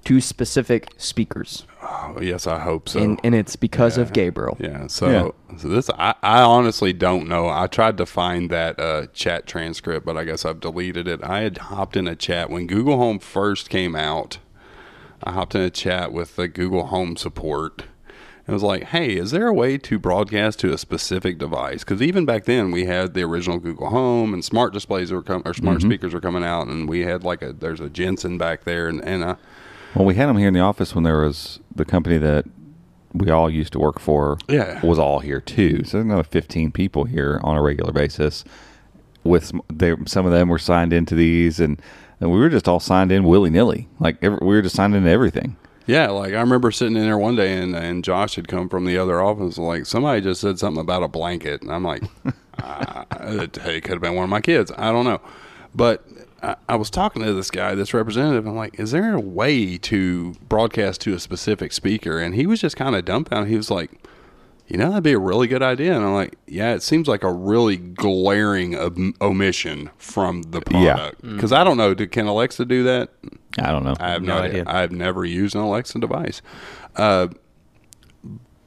to 0.04 0.20
specific 0.20 0.88
speakers, 0.96 1.66
oh, 1.82 2.18
yes, 2.20 2.46
I 2.46 2.58
hope 2.60 2.88
so. 2.88 3.00
and, 3.00 3.20
and 3.24 3.34
it's 3.34 3.56
because 3.56 3.98
of 3.98 4.12
Gabriel. 4.12 4.56
Yeah. 4.60 4.86
So, 4.86 5.34
so 5.56 5.68
this, 5.68 5.90
I, 5.90 6.14
I 6.22 6.42
honestly 6.42 6.92
don't 6.92 7.28
know. 7.28 7.48
I 7.48 7.66
tried 7.66 7.96
to 7.98 8.06
find 8.06 8.50
that 8.50 8.78
uh, 8.78 9.06
chat 9.12 9.46
transcript, 9.46 10.04
but 10.06 10.16
I 10.16 10.24
guess 10.24 10.44
I've 10.44 10.60
deleted 10.60 11.08
it. 11.08 11.22
I 11.22 11.40
had 11.40 11.58
hopped 11.58 11.96
in 11.96 12.06
a 12.06 12.16
chat 12.16 12.50
when 12.50 12.66
Google 12.66 12.96
Home 12.98 13.18
first 13.18 13.70
came 13.70 13.96
out. 13.96 14.38
I 15.22 15.32
hopped 15.32 15.54
in 15.54 15.62
a 15.62 15.70
chat 15.70 16.12
with 16.12 16.36
the 16.36 16.48
Google 16.48 16.86
Home 16.86 17.16
support. 17.16 17.84
It 18.46 18.52
was 18.52 18.62
like, 18.62 18.84
hey, 18.84 19.16
is 19.16 19.30
there 19.30 19.46
a 19.46 19.54
way 19.54 19.78
to 19.78 19.98
broadcast 19.98 20.58
to 20.60 20.72
a 20.74 20.76
specific 20.76 21.38
device? 21.38 21.82
Because 21.82 22.02
even 22.02 22.26
back 22.26 22.44
then, 22.44 22.72
we 22.72 22.84
had 22.84 23.14
the 23.14 23.22
original 23.22 23.58
Google 23.58 23.88
Home 23.88 24.34
and 24.34 24.44
smart 24.44 24.74
displays 24.74 25.10
were 25.10 25.22
coming, 25.22 25.46
or 25.46 25.54
smart 25.54 25.80
speakers 25.80 26.12
were 26.12 26.20
coming 26.20 26.44
out, 26.44 26.66
and 26.66 26.86
we 26.86 27.00
had 27.00 27.24
like 27.24 27.40
a 27.40 27.54
there's 27.54 27.80
a 27.80 27.88
Jensen 27.88 28.36
back 28.36 28.64
there, 28.64 28.86
and 28.86 29.02
and 29.02 29.24
uh, 29.24 29.36
Well, 29.94 30.04
we 30.04 30.14
had 30.14 30.28
them 30.28 30.36
here 30.38 30.48
in 30.48 30.54
the 30.54 30.60
office 30.60 30.94
when 30.94 31.04
there 31.04 31.20
was 31.20 31.60
the 31.74 31.84
company 31.84 32.18
that 32.18 32.46
we 33.12 33.30
all 33.30 33.48
used 33.48 33.72
to 33.74 33.78
work 33.78 34.00
for. 34.00 34.38
Yeah. 34.48 34.84
was 34.84 34.98
all 34.98 35.20
here 35.20 35.40
too. 35.40 35.84
So 35.84 35.98
there's 35.98 36.04
another 36.04 36.24
15 36.24 36.72
people 36.72 37.04
here 37.04 37.40
on 37.44 37.56
a 37.56 37.62
regular 37.62 37.92
basis. 37.92 38.44
With 39.22 39.44
some, 39.46 39.62
they, 39.72 39.94
some 40.06 40.26
of 40.26 40.32
them 40.32 40.48
were 40.48 40.58
signed 40.58 40.92
into 40.92 41.14
these, 41.14 41.58
and, 41.60 41.80
and 42.20 42.30
we 42.30 42.38
were 42.38 42.50
just 42.50 42.68
all 42.68 42.80
signed 42.80 43.10
in 43.10 43.24
willy 43.24 43.50
nilly. 43.50 43.88
Like 44.00 44.18
every, 44.20 44.38
we 44.42 44.48
were 44.48 44.62
just 44.62 44.76
signed 44.76 44.94
into 44.94 45.08
everything. 45.08 45.56
Yeah, 45.86 46.08
like 46.10 46.32
I 46.34 46.40
remember 46.40 46.70
sitting 46.70 46.96
in 46.96 47.04
there 47.04 47.18
one 47.18 47.36
day 47.36 47.58
and, 47.58 47.74
and 47.76 48.02
Josh 48.02 48.36
had 48.36 48.48
come 48.48 48.68
from 48.68 48.86
the 48.86 48.98
other 48.98 49.22
office. 49.22 49.58
Like 49.58 49.86
somebody 49.86 50.20
just 50.20 50.40
said 50.40 50.58
something 50.58 50.80
about 50.80 51.02
a 51.02 51.08
blanket, 51.08 51.62
and 51.62 51.70
I'm 51.72 51.84
like, 51.84 52.02
uh, 52.58 53.04
it, 53.20 53.56
it 53.58 53.84
could 53.84 53.92
have 53.92 54.02
been 54.02 54.14
one 54.14 54.24
of 54.24 54.30
my 54.30 54.40
kids. 54.40 54.72
I 54.76 54.92
don't 54.92 55.04
know, 55.04 55.20
but 55.74 56.04
I, 56.44 56.56
I 56.68 56.76
was 56.76 56.90
talking 56.90 57.22
to 57.22 57.32
this 57.32 57.50
guy, 57.50 57.74
this 57.74 57.94
representative. 57.94 58.46
I'm 58.46 58.56
like, 58.56 58.78
is 58.78 58.90
there 58.90 59.14
a 59.14 59.20
way 59.20 59.78
to 59.78 60.34
broadcast 60.48 61.00
to 61.02 61.14
a 61.14 61.18
specific 61.20 61.72
speaker? 61.72 62.18
And 62.18 62.34
he 62.34 62.46
was 62.46 62.60
just 62.60 62.76
kind 62.76 62.94
of 62.94 63.04
dumbfounded. 63.04 63.50
He 63.50 63.56
was 63.56 63.70
like, 63.70 63.90
you 64.66 64.76
know, 64.78 64.88
that'd 64.88 65.02
be 65.04 65.12
a 65.12 65.18
really 65.18 65.46
good 65.46 65.62
idea. 65.62 65.94
And 65.94 66.04
I'm 66.04 66.14
like, 66.14 66.36
yeah, 66.46 66.74
it 66.74 66.82
seems 66.82 67.06
like 67.08 67.22
a 67.22 67.30
really 67.32 67.76
glaring 67.76 68.74
om- 68.78 69.14
omission 69.20 69.90
from 69.98 70.42
the 70.42 70.62
Yeah. 70.70 70.94
product 70.94 71.22
because 71.22 71.52
I 71.52 71.64
don't 71.64 71.76
know. 71.76 71.94
Do, 71.94 72.06
can 72.06 72.26
Alexa 72.26 72.64
do 72.64 72.82
that? 72.84 73.10
I 73.58 73.70
don't 73.70 73.84
know. 73.84 73.94
I 74.00 74.10
have 74.10 74.22
no, 74.22 74.36
No 74.38 74.42
idea. 74.42 74.60
idea. 74.62 74.72
I've 74.74 74.92
never 74.92 75.24
used 75.24 75.54
an 75.54 75.60
Alexa 75.60 75.98
device. 75.98 76.40
Uh, 76.96 77.28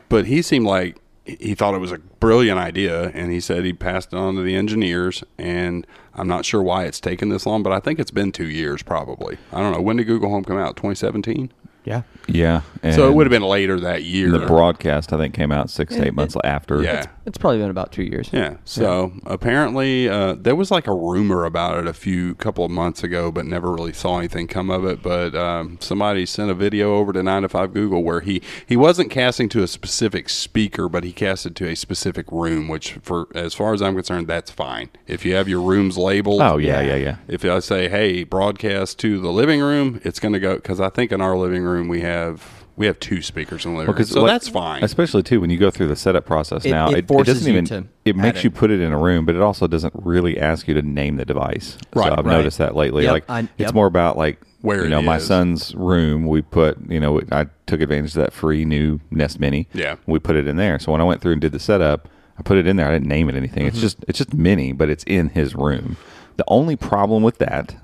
but 0.09 0.27
he 0.27 0.41
seemed 0.41 0.65
like 0.65 0.97
he 1.25 1.55
thought 1.55 1.73
it 1.73 1.79
was 1.79 1.91
a 1.91 1.97
brilliant 1.97 2.57
idea, 2.59 3.09
and 3.09 3.31
he 3.31 3.39
said 3.41 3.65
he 3.65 3.73
passed 3.73 4.13
it 4.13 4.17
on 4.17 4.35
to 4.35 4.41
the 4.41 4.55
engineers. 4.55 5.23
And 5.37 5.85
I'm 6.17 6.27
not 6.27 6.45
sure 6.45 6.61
why 6.63 6.85
it's 6.85 6.99
taken 6.99 7.29
this 7.29 7.45
long, 7.45 7.63
but 7.63 7.71
I 7.71 7.79
think 7.79 7.99
it's 7.99 8.11
been 8.11 8.31
two 8.31 8.47
years 8.49 8.81
probably. 8.81 9.37
I 9.51 9.59
don't 9.59 9.71
know. 9.73 9.81
When 9.81 9.97
did 9.97 10.05
Google 10.05 10.29
Home 10.29 10.43
come 10.43 10.57
out? 10.57 10.75
2017? 10.75 11.51
Yeah. 11.85 12.01
yeah, 12.27 12.63
So 12.91 13.07
it 13.07 13.13
would 13.13 13.25
have 13.27 13.31
been 13.31 13.47
later 13.47 13.79
that 13.79 14.03
year. 14.03 14.29
The 14.29 14.45
broadcast 14.45 15.13
I 15.13 15.17
think 15.17 15.33
came 15.33 15.53
out 15.53 15.69
six 15.69 15.95
to 15.95 16.05
eight 16.05 16.13
months 16.13 16.35
after. 16.43 16.83
Yeah. 16.83 16.97
It's 16.97 17.07
probably 17.35 17.57
been 17.57 17.69
about 17.69 17.91
two 17.91 18.03
years. 18.03 18.29
Yeah. 18.31 18.57
So 18.63 19.11
apparently, 19.25 20.07
uh, 20.07 20.35
there 20.35 20.55
was 20.55 20.69
like 20.69 20.87
a 20.87 20.93
rumor 20.93 21.45
about 21.45 21.79
it 21.79 21.87
a 21.87 21.93
few 21.93 22.35
couple 22.35 22.63
of 22.63 22.71
months 22.71 23.03
ago, 23.03 23.31
but 23.31 23.45
never 23.45 23.73
really 23.73 23.91
saw 23.91 24.19
anything 24.19 24.47
come 24.47 24.69
of 24.69 24.85
it. 24.85 25.01
But 25.01 25.35
um, 25.35 25.77
somebody 25.81 26.25
sent 26.25 26.51
a 26.51 26.53
video 26.53 26.95
over 26.95 27.11
to 27.11 27.23
Nine 27.23 27.41
to 27.41 27.49
Five 27.49 27.73
Google 27.73 28.03
where 28.03 28.21
he 28.21 28.41
he 28.65 28.77
wasn't 28.77 29.11
casting 29.11 29.49
to 29.49 29.63
a 29.63 29.67
specific 29.67 30.29
speaker, 30.29 30.87
but 30.87 31.03
he 31.03 31.11
casted 31.11 31.55
to 31.57 31.67
a 31.67 31.75
specific 31.75 32.31
room. 32.31 32.67
Which, 32.67 32.93
for 33.01 33.27
as 33.35 33.53
far 33.53 33.73
as 33.73 33.81
I'm 33.81 33.95
concerned, 33.95 34.27
that's 34.27 34.51
fine. 34.51 34.89
If 35.07 35.25
you 35.25 35.35
have 35.35 35.49
your 35.49 35.61
rooms 35.61 35.97
labeled. 35.97 36.41
Oh 36.41 36.57
yeah, 36.57 36.81
yeah, 36.81 36.95
yeah. 36.95 37.17
If 37.27 37.43
I 37.43 37.59
say, 37.59 37.89
"Hey, 37.89 38.23
broadcast 38.23 38.99
to 38.99 39.19
the 39.19 39.31
living 39.31 39.59
room," 39.59 39.99
it's 40.03 40.19
going 40.19 40.33
to 40.33 40.39
go 40.39 40.55
because 40.55 40.79
I 40.79 40.89
think 40.89 41.11
in 41.11 41.19
our 41.19 41.35
living 41.35 41.63
room 41.63 41.87
we 41.87 42.01
have 42.01 42.56
we 42.77 42.85
have 42.85 42.99
two 42.99 43.21
speakers 43.21 43.65
in 43.65 43.73
the 43.73 43.79
living 43.79 43.93
room, 43.95 44.05
so 44.05 44.21
like, 44.21 44.31
that's 44.31 44.47
fine. 44.47 44.83
Especially 44.83 45.23
too 45.23 45.41
when 45.41 45.49
you 45.49 45.57
go 45.57 45.69
through 45.71 45.87
the 45.87 45.95
setup 45.95 46.25
process 46.25 46.63
It- 46.63 46.69
now, 46.71 46.89
it 46.91 46.99
it, 46.99 47.07
forces 47.07 47.39
doesn't 47.39 47.51
even 47.51 47.65
to 47.65 47.83
it 48.05 48.15
makes 48.15 48.39
it. 48.39 48.43
you 48.45 48.51
put 48.51 48.71
it 48.71 48.79
in 48.79 48.93
a 48.93 48.97
room, 48.97 49.25
but 49.25 49.35
it 49.35 49.41
also 49.41 49.67
doesn't 49.67 49.93
really 49.95 50.39
ask 50.39 50.67
you 50.67 50.73
to 50.75 50.81
name 50.81 51.17
the 51.17 51.25
device. 51.25 51.77
Right, 51.93 52.07
so 52.07 52.15
I've 52.17 52.25
right. 52.25 52.37
noticed 52.37 52.59
that 52.59 52.75
lately. 52.75 53.03
Yep, 53.03 53.11
like 53.11 53.29
I- 53.29 53.49
it's 53.57 53.73
more 53.73 53.87
about 53.87 54.15
like 54.17 54.39
Where 54.61 54.83
you 54.83 54.89
know 54.89 55.01
my 55.01 55.17
is. 55.17 55.25
son's 55.25 55.73
room. 55.75 56.27
We 56.27 56.41
put 56.43 56.77
you 56.89 56.99
know 56.99 57.19
I 57.31 57.47
took 57.65 57.81
advantage 57.81 58.11
of 58.15 58.21
that 58.21 58.31
free 58.33 58.63
new 58.63 58.99
Nest 59.11 59.39
Mini. 59.39 59.67
Yeah. 59.73 59.95
we 60.05 60.19
put 60.19 60.35
it 60.35 60.47
in 60.47 60.55
there. 60.57 60.77
So 60.79 60.91
when 60.91 61.01
I 61.01 61.03
went 61.03 61.21
through 61.21 61.33
and 61.33 61.41
did 61.41 61.51
the 61.51 61.59
setup, 61.59 62.07
I 62.37 62.43
put 62.43 62.57
it 62.57 62.67
in 62.67 62.75
there. 62.77 62.87
I 62.87 62.91
didn't 62.91 63.07
name 63.07 63.27
it 63.27 63.35
anything. 63.35 63.61
Mm-hmm. 63.63 63.69
It's 63.69 63.81
just 63.81 64.05
it's 64.07 64.19
just 64.19 64.33
mini, 64.35 64.71
but 64.71 64.89
it's 64.89 65.03
in 65.05 65.29
his 65.29 65.55
room. 65.55 65.97
The 66.35 66.45
only 66.47 66.75
problem 66.75 67.23
with 67.23 67.39
that 67.39 67.75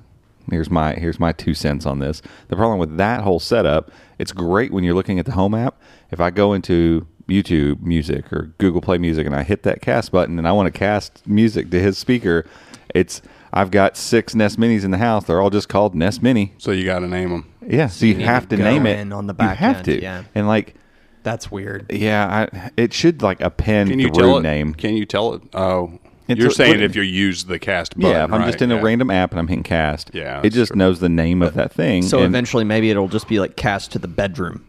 here's 0.50 0.70
my 0.70 0.94
here's 0.94 1.20
my 1.20 1.32
two 1.32 1.54
cents 1.54 1.86
on 1.86 2.00
this. 2.00 2.22
The 2.48 2.56
problem 2.56 2.80
with 2.80 2.98
that 2.98 3.22
whole 3.22 3.40
setup, 3.40 3.92
it's 4.20 4.32
great 4.32 4.72
when 4.72 4.84
you're 4.84 4.94
looking 4.96 5.20
at 5.20 5.26
the 5.26 5.34
home 5.34 5.54
app. 5.56 5.82
If 6.12 6.20
I 6.20 6.30
go 6.30 6.54
into 6.54 7.08
YouTube 7.28 7.82
Music 7.82 8.32
or 8.34 8.54
Google 8.58 8.82
Play 8.82 8.98
Music 8.98 9.26
and 9.26 9.36
I 9.36 9.44
hit 9.44 9.64
that 9.64 9.82
cast 9.82 10.12
button 10.12 10.38
and 10.38 10.48
I 10.48 10.52
want 10.52 10.72
to 10.74 10.78
cast 10.78 11.26
music 11.28 11.72
to 11.72 11.80
his 11.80 11.98
speaker, 11.98 12.46
it's 12.94 13.22
I've 13.54 13.72
got 13.72 13.96
six 13.98 14.34
Nest 14.36 14.60
Minis 14.60 14.84
in 14.84 14.92
the 14.92 14.98
house. 14.98 15.26
They're 15.26 15.40
all 15.42 15.50
just 15.52 15.70
called 15.70 15.94
Nest 15.96 16.22
Mini. 16.24 16.54
so 16.58 16.72
you 16.72 16.86
got 16.86 17.00
to 17.00 17.08
name 17.08 17.30
them. 17.30 17.54
Yeah, 17.66 17.88
so 17.88 18.06
you, 18.06 18.16
need 18.16 18.26
have 18.26 18.50
to 18.50 18.58
to 18.58 18.64
name 18.64 18.86
it 18.86 19.12
on 19.14 19.28
the 19.28 19.34
back. 19.34 19.60
You 19.60 19.66
have 19.66 19.76
end, 19.78 19.86
to, 19.86 20.02
yeah. 20.02 20.24
and 20.36 20.48
like 20.48 20.76
That's 21.22 21.50
weird. 21.52 21.92
yeah, 21.92 22.48
I, 22.52 22.72
it 22.76 22.94
should 22.94 23.22
like 23.22 23.40
append 23.42 23.90
Can 23.92 23.98
the 24.00 24.04
you 24.04 24.10
root 24.10 24.16
tell 24.16 24.38
it? 24.38 24.42
name. 24.42 24.74
Can 24.74 24.98
you 24.98 25.06
tell 25.06 25.36
it? 25.36 25.44
Oh, 25.54 25.98
It's 26.28 26.40
you're 26.40 26.50
a- 26.50 26.52
saying 26.52 26.80
if 26.82 26.96
you 26.96 27.02
use 27.02 27.44
the 27.46 27.60
cast 27.60 27.96
button. 27.98 28.10
yeah, 28.12 28.24
if 28.26 28.32
I'm 28.32 28.40
right, 28.42 28.48
just 28.48 28.62
in 28.62 28.72
a 28.72 28.82
random 28.82 29.10
app 29.12 29.32
and 29.32 29.40
I'm 29.40 29.48
hitting 29.48 29.64
cast, 29.64 30.12
Yeah, 30.14 30.42
it 30.44 30.52
just 30.52 30.70
true. 30.72 30.78
knows 30.78 31.00
the 31.00 31.10
name 31.10 31.42
of 31.42 31.54
that 31.56 31.74
thing. 31.74 32.04
So 32.04 32.20
and- 32.20 32.28
eventually, 32.28 32.64
maybe 32.64 32.90
it'll 32.90 33.08
just 33.10 33.28
be 33.28 33.40
like 33.40 33.56
cast 33.56 33.92
to 33.94 34.00
the 34.00 34.08
bedroom. 34.08 34.66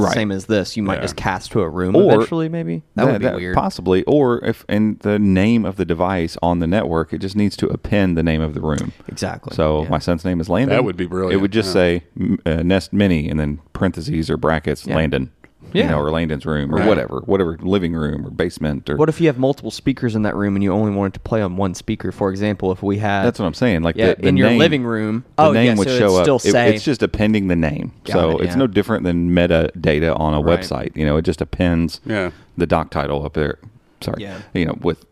Right. 0.00 0.14
Same 0.14 0.30
as 0.30 0.46
this. 0.46 0.76
You 0.76 0.84
might 0.84 0.98
Yeah. 0.98 1.00
just 1.02 1.16
cast 1.16 1.50
to 1.52 1.60
a 1.60 1.68
room 1.68 1.96
Or- 1.96 2.14
eventually, 2.14 2.48
maybe. 2.48 2.84
That, 2.94 3.08
would 3.10 3.20
be 3.20 3.26
weird. 3.30 3.56
Possibly, 3.56 4.04
or 4.04 4.38
if 4.44 4.64
and 4.68 4.96
the 5.00 5.18
name 5.18 5.64
of 5.64 5.74
the 5.74 5.84
device 5.84 6.36
on 6.40 6.60
the 6.60 6.68
network, 6.68 7.12
it 7.12 7.18
just 7.18 7.34
needs 7.34 7.56
to 7.56 7.66
append 7.66 8.16
the 8.16 8.22
name 8.22 8.40
of 8.40 8.54
the 8.54 8.60
room. 8.60 8.92
Exactly. 9.08 9.56
So 9.56 9.82
Yeah. 9.82 9.88
my 9.88 9.98
son's 9.98 10.24
name 10.24 10.40
is 10.40 10.48
Landon. 10.48 10.76
That 10.76 10.84
would 10.84 10.96
be 10.96 11.06
brilliant, 11.06 11.34
It 11.34 11.38
would 11.42 11.50
just 11.50 11.70
yeah. 11.70 11.72
say 11.72 12.02
uh, 12.46 12.62
Nest 12.62 12.92
Mini 12.92 13.28
and 13.28 13.40
then 13.40 13.58
parentheses 13.72 14.30
or 14.30 14.36
brackets 14.36 14.86
Yeah. 14.86 14.94
Landon. 14.94 15.30
Yeah. 15.72 15.84
You 15.84 15.90
know, 15.90 15.98
or 16.00 16.10
Landon's 16.10 16.46
room 16.46 16.74
or 16.74 16.78
Right. 16.78 16.88
whatever, 16.88 17.20
whatever 17.26 17.58
living 17.60 17.92
room 17.94 18.26
or 18.26 18.30
basement 18.30 18.88
or. 18.88 18.96
What 18.96 19.08
if 19.08 19.20
you 19.20 19.26
have 19.26 19.38
multiple 19.38 19.70
speakers 19.70 20.14
in 20.16 20.22
that 20.22 20.34
room 20.34 20.56
and 20.56 20.62
you 20.62 20.72
only 20.72 20.90
wanted 20.92 21.14
to 21.14 21.20
play 21.20 21.42
on 21.42 21.56
one 21.56 21.74
speaker? 21.74 22.10
For 22.10 22.30
example, 22.30 22.72
if 22.72 22.82
we 22.82 22.98
had 22.98 23.24
that's 23.24 23.38
what 23.38 23.44
I'm 23.46 23.54
saying. 23.54 23.82
Like 23.82 23.96
yeah 23.96 24.14
the, 24.14 24.22
the 24.22 24.28
in 24.28 24.36
your 24.36 24.48
name- 24.50 24.58
living 24.58 24.84
room. 24.84 25.24
The 25.36 25.42
oh 25.44 25.52
name 25.52 25.66
yeah, 25.66 25.74
would 25.76 25.88
so 25.88 25.98
show 25.98 26.16
it'd 26.20 26.28
up. 26.30 26.40
still 26.40 26.56
It- 26.56 26.74
it's 26.74 26.84
just 26.84 27.02
appending 27.02 27.48
the 27.48 27.56
name, 27.56 27.92
Got 28.04 28.12
so 28.12 28.38
it, 28.38 28.46
it's 28.46 28.56
no 28.56 28.66
different 28.66 29.04
than 29.04 29.30
metadata 29.30 30.18
on 30.18 30.34
a 30.34 30.40
Right. 30.40 30.60
website. 30.60 30.96
You 30.96 31.04
know, 31.04 31.16
it 31.18 31.22
just 31.26 31.40
appends 31.40 32.00
Yeah. 32.06 32.30
the 32.56 32.66
doc 32.66 32.90
title 32.90 33.24
up 33.26 33.34
there. 33.34 33.58
Sorry, 34.00 34.22
Yeah. 34.22 34.38
you 34.54 34.64
know, 34.64 34.78
with 34.80 35.04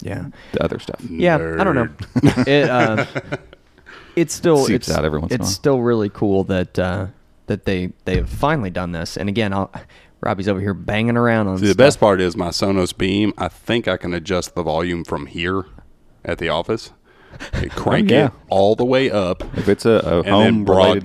yeah. 0.00 0.26
the 0.52 0.64
other 0.64 0.78
stuff. 0.78 1.00
Yeah, 1.08 1.34
I 1.36 1.62
don't 1.64 1.74
know. 1.74 1.88
it, 2.46 2.68
uh, 2.70 3.04
it's 4.16 4.34
still 4.34 4.64
Seeps 4.64 4.88
it's, 4.88 4.96
out 4.98 5.04
every 5.04 5.18
once 5.18 5.32
in 5.32 5.40
a 5.40 5.42
it's 5.42 5.48
while. 5.48 5.54
still 5.54 5.80
really 5.82 6.08
cool 6.08 6.44
that 6.44 6.78
uh, 6.78 7.06
that 7.48 7.64
they 7.64 7.92
they 8.04 8.16
have 8.16 8.28
finally 8.30 8.70
done 8.70 8.92
this. 8.92 9.16
And 9.16 9.28
again, 9.28 9.52
I'll, 9.52 9.70
Robby's 10.20 10.48
over 10.48 10.60
here 10.60 10.74
banging 10.74 11.16
around 11.16 11.48
on 11.48 11.58
See, 11.58 11.66
the 11.66 11.72
stuff. 11.72 11.76
best 11.78 12.00
part 12.00 12.20
is 12.20 12.36
my 12.36 12.48
Sonos 12.48 12.96
Beam. 12.96 13.32
I 13.38 13.48
think 13.48 13.86
I 13.88 13.96
can 13.96 14.14
adjust 14.14 14.54
the 14.54 14.62
volume 14.62 15.04
from 15.04 15.26
here 15.26 15.66
at 16.24 16.38
the 16.38 16.48
office. 16.48 16.92
You 17.62 17.68
crank 17.70 18.10
Oh, 18.10 18.14
yeah. 18.14 18.26
it 18.26 18.32
all 18.48 18.74
the 18.74 18.84
way 18.84 19.10
up 19.10 19.42
If 19.56 19.68
it's 19.68 19.84
a, 19.84 19.90
a 19.90 20.22
home 20.30 20.64
related 20.64 21.04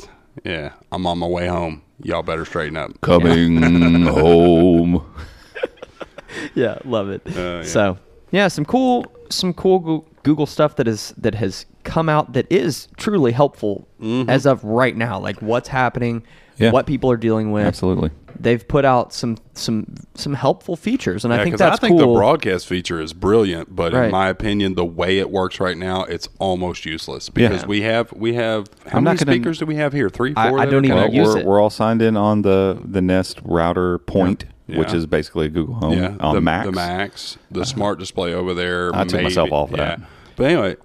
device, 0.00 0.08
Yeah, 0.44 0.72
I'm 0.92 1.06
on 1.06 1.18
my 1.18 1.26
way 1.26 1.46
home. 1.48 1.82
Y'all 2.02 2.22
better 2.22 2.44
straighten 2.44 2.76
up. 2.76 3.00
coming 3.02 3.60
home. 4.06 5.04
yeah, 6.54 6.78
love 6.84 7.08
it. 7.10 7.22
Uh, 7.26 7.30
yeah. 7.40 7.62
So 7.64 7.98
yeah, 8.30 8.48
some 8.48 8.64
cool 8.64 9.06
some 9.30 9.52
cool 9.54 9.78
Goo- 9.78 10.04
Google 10.24 10.46
stuff 10.46 10.74
that 10.76 10.88
is 10.88 11.14
that 11.16 11.36
has 11.36 11.66
come 11.84 12.08
out 12.08 12.32
that 12.32 12.50
is 12.50 12.88
truly 12.96 13.30
helpful 13.30 13.86
mm-hmm. 14.00 14.28
as 14.28 14.46
of 14.46 14.64
right 14.64 14.96
now. 14.96 15.20
Like 15.20 15.40
what's 15.40 15.68
happening, 15.68 16.24
Yeah. 16.58 16.72
what 16.72 16.86
people 16.86 17.10
are 17.12 17.16
dealing 17.16 17.52
with. 17.52 17.64
Absolutely. 17.66 18.10
They've 18.40 18.66
put 18.66 18.84
out 18.84 19.12
some 19.12 19.36
some 19.52 19.94
some 20.14 20.34
helpful 20.34 20.74
features, 20.74 21.24
and 21.24 21.32
I 21.32 21.36
think 21.36 21.44
think 21.44 21.52
'cause 21.54 21.58
that's 21.60 21.78
I 21.78 21.80
think 21.86 22.00
cool. 22.00 22.14
the 22.14 22.18
broadcast 22.18 22.66
feature 22.66 23.00
is 23.00 23.12
brilliant, 23.12 23.76
but 23.76 23.92
Right. 23.92 24.06
in 24.06 24.10
my 24.10 24.28
opinion, 24.28 24.74
the 24.74 24.84
way 24.84 25.18
it 25.18 25.30
works 25.30 25.60
right 25.60 25.78
now, 25.78 26.02
it's 26.02 26.28
almost 26.40 26.84
useless 26.84 27.28
because 27.28 27.60
Yeah. 27.62 27.68
we 27.68 27.82
have 27.82 28.12
we 28.12 28.34
have 28.34 28.66
how 28.88 28.98
I'm 28.98 29.04
many 29.04 29.18
gonna- 29.18 29.32
speakers 29.32 29.58
do 29.58 29.66
we 29.66 29.76
have 29.76 29.92
here? 29.92 30.08
Three, 30.10 30.32
I- 30.36 30.48
four. 30.50 30.58
I 30.58 30.64
that 30.64 30.70
don't 30.72 30.84
even 30.84 30.96
connected? 30.96 31.16
use 31.16 31.28
we're, 31.28 31.38
it. 31.38 31.46
we're 31.46 31.60
all 31.60 31.70
signed 31.70 32.02
in 32.02 32.16
on 32.16 32.42
the 32.42 32.78
the 32.84 33.00
Nest 33.00 33.38
router 33.44 33.98
point, 33.98 34.46
Yeah. 34.66 34.78
which 34.78 34.92
is 34.92 35.06
basically 35.06 35.46
a 35.46 35.50
Google 35.50 35.74
Home 35.76 35.92
yeah, 35.98 36.14
on 36.18 36.34
the 36.34 36.40
Max. 36.40 36.66
the 36.66 36.72
Max, 36.72 37.38
the 37.52 37.64
smart 37.74 38.00
display 38.00 38.34
over 38.34 38.52
there. 38.52 38.90
I 38.94 39.04
took 39.04 39.22
myself 39.22 39.52
off 39.52 39.70
that. 39.72 40.00
But 40.36 40.46
anyway, 40.46 40.76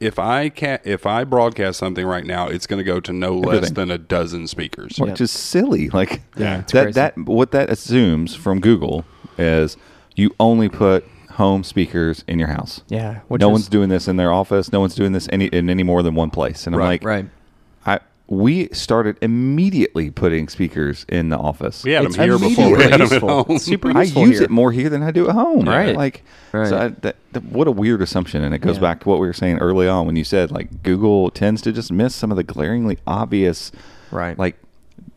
if 0.00 0.18
I 0.18 0.48
can 0.48 0.78
if 0.84 1.06
I 1.06 1.24
broadcast 1.24 1.78
something 1.78 2.06
right 2.06 2.24
now, 2.24 2.46
it's 2.48 2.66
going 2.66 2.78
to 2.78 2.84
go 2.84 3.00
to 3.00 3.12
no 3.12 3.36
less 3.36 3.56
Everything. 3.56 3.74
than 3.74 3.90
a 3.90 3.98
dozen 3.98 4.46
speakers. 4.46 4.96
which 4.98 5.20
is 5.20 5.30
silly. 5.30 5.88
Like 5.90 6.22
Yeah, 6.36 6.60
it's 6.60 6.72
that 6.72 6.82
crazy. 6.84 6.94
that 6.94 7.18
what 7.18 7.50
that 7.52 7.68
assumes 7.70 8.34
from 8.34 8.60
Google 8.60 9.04
is 9.38 9.76
you 10.14 10.30
only 10.38 10.68
put 10.68 11.04
home 11.32 11.64
speakers 11.64 12.22
in 12.28 12.38
your 12.38 12.48
house. 12.48 12.82
Yeah, 12.88 13.20
which 13.28 13.40
no 13.40 13.48
is- 13.48 13.52
one's 13.52 13.68
doing 13.68 13.88
this 13.88 14.06
in 14.06 14.16
their 14.16 14.32
office. 14.32 14.70
No 14.70 14.80
one's 14.80 14.94
doing 14.94 15.12
this 15.12 15.28
any 15.32 15.46
in 15.46 15.68
any 15.70 15.82
more 15.82 16.02
than 16.02 16.14
one 16.14 16.30
place. 16.30 16.66
And 16.66 16.76
I'm 16.76 16.80
like, 16.82 17.02
right. 17.04 17.26
I 18.32 18.34
we 18.34 18.68
started 18.72 19.18
immediately 19.20 20.10
putting 20.10 20.48
speakers 20.48 21.04
in 21.08 21.28
the 21.28 21.36
office. 21.36 21.84
We 21.84 21.92
had 21.92 22.04
It's 22.04 22.16
them 22.16 22.24
here 22.28 22.38
before 22.38 22.76
we 22.76 22.82
had 22.84 23.00
them 23.00 23.12
at 23.12 23.20
home. 23.20 23.58
Super 23.58 23.96
I 23.96 24.02
useful 24.02 24.26
use 24.26 24.38
here. 24.38 24.44
it 24.44 24.50
more 24.50 24.72
here 24.72 24.88
than 24.88 25.02
I 25.02 25.10
do 25.10 25.28
at 25.28 25.34
home. 25.34 25.68
Right. 25.68 25.94
Like, 25.96 26.22
Right. 26.52 26.68
so 26.68 26.78
I, 26.78 26.88
that, 26.88 27.16
that- 27.32 27.44
what 27.44 27.68
a 27.68 27.70
weird 27.70 28.00
assumption, 28.02 28.42
and 28.42 28.54
it 28.54 28.58
goes 28.58 28.76
Yeah. 28.76 28.80
back 28.82 29.00
to 29.00 29.08
what 29.08 29.20
we 29.20 29.26
were 29.26 29.32
saying 29.32 29.58
early 29.58 29.86
on 29.88 30.06
when 30.06 30.16
you 30.16 30.24
said 30.24 30.50
like 30.50 30.82
Google 30.82 31.30
tends 31.30 31.60
to 31.62 31.72
just 31.72 31.92
miss 31.92 32.14
some 32.14 32.30
of 32.30 32.36
the 32.36 32.42
glaringly 32.44 32.98
obvious, 33.06 33.70
Right. 34.10 34.38
Like 34.38 34.56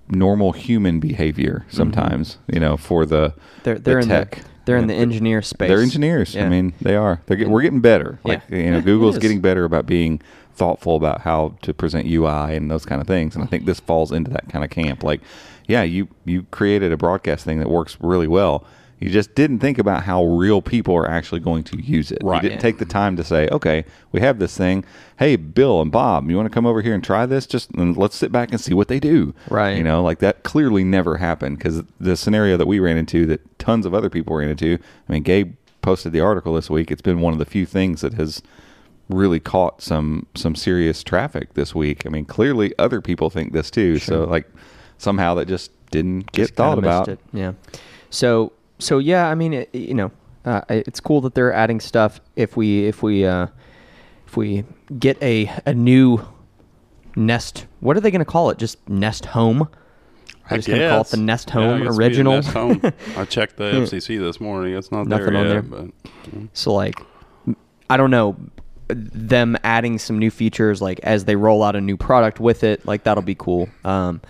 normal 0.09 0.51
human 0.51 0.99
behavior 0.99 1.65
sometimes. 1.69 2.37
You 2.51 2.59
know, 2.59 2.77
for 2.77 3.05
the 3.05 3.29
Mm-hmm. 3.29 3.39
They're 3.63 3.79
they're 3.79 3.95
the 3.95 4.01
in 4.01 4.07
tech. 4.09 4.31
the 4.35 4.41
they're 4.65 4.77
in 4.77 4.87
the 4.87 4.93
engineer 4.95 5.41
space. 5.41 5.67
They're 5.69 5.81
engineers. 5.81 6.33
Yeah. 6.35 6.45
I 6.45 6.49
mean, 6.49 6.73
they 6.81 6.95
are. 6.95 7.21
They're 7.27 7.37
get, 7.37 7.49
we're 7.49 7.61
getting 7.61 7.81
better. 7.81 8.19
Like 8.23 8.41
Yeah. 8.49 8.57
you 8.57 8.71
know, 8.71 8.81
Google's 8.81 9.17
getting 9.19 9.39
better 9.41 9.63
about 9.63 9.85
being 9.85 10.21
thoughtful 10.55 10.95
about 10.95 11.21
how 11.21 11.55
to 11.61 11.73
present 11.73 12.07
UI 12.07 12.55
and 12.55 12.69
those 12.69 12.85
kind 12.85 13.01
of 13.01 13.07
things. 13.07 13.35
And 13.35 13.43
I 13.43 13.47
think 13.47 13.65
this 13.65 13.79
falls 13.79 14.11
into 14.11 14.31
that 14.31 14.49
kind 14.49 14.63
of 14.63 14.71
camp. 14.71 15.03
Like, 15.03 15.21
yeah, 15.67 15.83
you 15.83 16.07
you 16.25 16.43
created 16.51 16.91
a 16.91 16.97
broadcast 16.97 17.45
thing 17.45 17.59
that 17.59 17.69
works 17.69 17.97
really 17.99 18.27
well. 18.27 18.65
You 18.99 19.09
just 19.09 19.35
didn't 19.35 19.59
think 19.59 19.77
about 19.77 20.03
how 20.03 20.23
real 20.23 20.61
people 20.61 20.95
are 20.95 21.09
actually 21.09 21.41
going 21.41 21.65
to 21.65 21.81
use 21.81 22.11
it. 22.11 22.19
Right. 22.23 22.41
You 22.41 22.49
didn't 22.49 22.61
take 22.61 22.77
the 22.77 22.85
time 22.85 23.17
to 23.17 23.25
say, 23.25 23.47
okay, 23.49 23.83
we 24.13 24.21
have 24.21 24.39
this 24.39 24.57
thing. 24.57 24.85
Hey, 25.19 25.35
Bill 25.35 25.81
and 25.81 25.91
Bob, 25.91 26.29
you 26.29 26.37
want 26.37 26.45
to 26.45 26.53
come 26.53 26.65
over 26.65 26.81
here 26.81 26.93
and 26.93 27.03
try 27.03 27.25
this? 27.25 27.45
Just 27.45 27.71
and 27.71 27.97
let's 27.97 28.15
sit 28.15 28.31
back 28.31 28.51
and 28.51 28.59
see 28.59 28.73
what 28.73 28.87
they 28.87 28.99
do. 28.99 29.35
Right. 29.49 29.75
You 29.77 29.83
know, 29.83 30.01
like 30.01 30.19
that 30.19 30.43
clearly 30.43 30.83
never 30.85 31.17
happened 31.17 31.57
because 31.57 31.83
the 31.99 32.15
scenario 32.15 32.55
that 32.55 32.67
we 32.67 32.79
ran 32.79 32.97
into, 32.97 33.25
that 33.25 33.59
tons 33.59 33.85
of 33.85 33.93
other 33.93 34.09
people 34.09 34.35
ran 34.35 34.49
into. 34.49 34.79
I 35.09 35.11
mean, 35.11 35.23
Gabe 35.23 35.55
posted 35.81 36.13
the 36.13 36.21
article 36.21 36.53
this 36.53 36.69
week. 36.69 36.89
It's 36.89 37.01
been 37.01 37.19
one 37.19 37.33
of 37.33 37.39
the 37.39 37.45
few 37.45 37.65
things 37.65 38.01
that 38.01 38.13
has 38.13 38.41
really 39.09 39.39
caught 39.39 39.81
some 39.81 40.25
some 40.35 40.55
serious 40.55 41.03
traffic 41.03 41.53
this 41.53 41.75
week. 41.75 42.05
I 42.05 42.09
mean, 42.09 42.25
clearly 42.25 42.73
other 42.79 43.01
people 43.01 43.29
think 43.29 43.53
this 43.53 43.69
too. 43.71 43.99
So 43.99 44.23
like 44.23 44.49
somehow 44.97 45.35
that 45.35 45.47
just 45.47 45.71
didn't 45.91 46.31
get 46.31 46.43
Just 46.43 46.55
kinda 46.55 46.71
thought 46.71 46.77
about. 46.79 47.07
It. 47.07 47.19
Yeah. 47.33 47.53
So 48.09 48.51
so 48.79 48.97
yeah, 48.97 49.27
I 49.29 49.35
mean, 49.35 49.53
it, 49.53 49.69
you 49.73 49.93
know, 49.93 50.11
uh, 50.43 50.61
it's 50.69 50.99
cool 50.99 51.21
that 51.21 51.35
they're 51.35 51.53
adding 51.53 51.79
stuff. 51.79 52.19
If 52.35 52.57
we 52.57 52.85
if 52.85 53.03
we 53.03 53.25
uh, 53.25 53.47
if 54.27 54.35
we 54.37 54.63
get 54.99 55.21
a 55.21 55.51
a 55.65 55.73
new 55.73 56.25
Nest, 57.15 57.65
what 57.79 57.95
are 57.95 57.99
they 58.01 58.11
going 58.11 58.19
to 58.19 58.25
call 58.25 58.49
it? 58.49 58.57
Just 58.57 58.87
Nest 58.89 59.25
Home. 59.27 59.69
I 60.47 60.49
They're 60.49 60.57
just 60.59 60.67
gonna 60.67 60.89
call 60.89 61.01
it 61.01 61.07
the 61.07 61.17
Nest 61.17 61.49
Home 61.51 61.63
I 61.81 61.85
guess 61.85 61.97
it'd 61.97 61.97
be 61.97 61.97
the 61.97 62.03
original. 62.03 62.33
Nest 62.33 62.49
Home. 62.49 62.81
I 63.17 63.25
checked 63.25 63.57
the 63.57 63.63
FCC 63.63 64.19
this 64.19 64.39
morning. 64.39 64.75
It's 64.75 64.91
not 64.91 65.07
Nothing 65.07 65.33
there 65.33 65.37
on 65.37 65.45
yet. 65.47 65.71
there. 65.71 65.89
But 66.33 66.49
So 66.53 66.73
like, 66.73 66.99
I 67.89 67.97
don't 67.97 68.11
know, 68.11 68.35
them 68.87 69.57
adding 69.63 69.97
some 69.97 70.19
new 70.19 70.29
features 70.31 70.81
like 70.81 70.99
as 71.01 71.25
they 71.25 71.35
roll 71.35 71.63
out 71.63 71.75
a 71.75 71.81
new 71.81 71.97
product 71.97 72.39
with 72.39 72.63
it, 72.63 72.85
like 72.85 73.03
that'll 73.03 73.23
be 73.23 73.35
cool. 73.35 73.69
Um, 73.83 74.21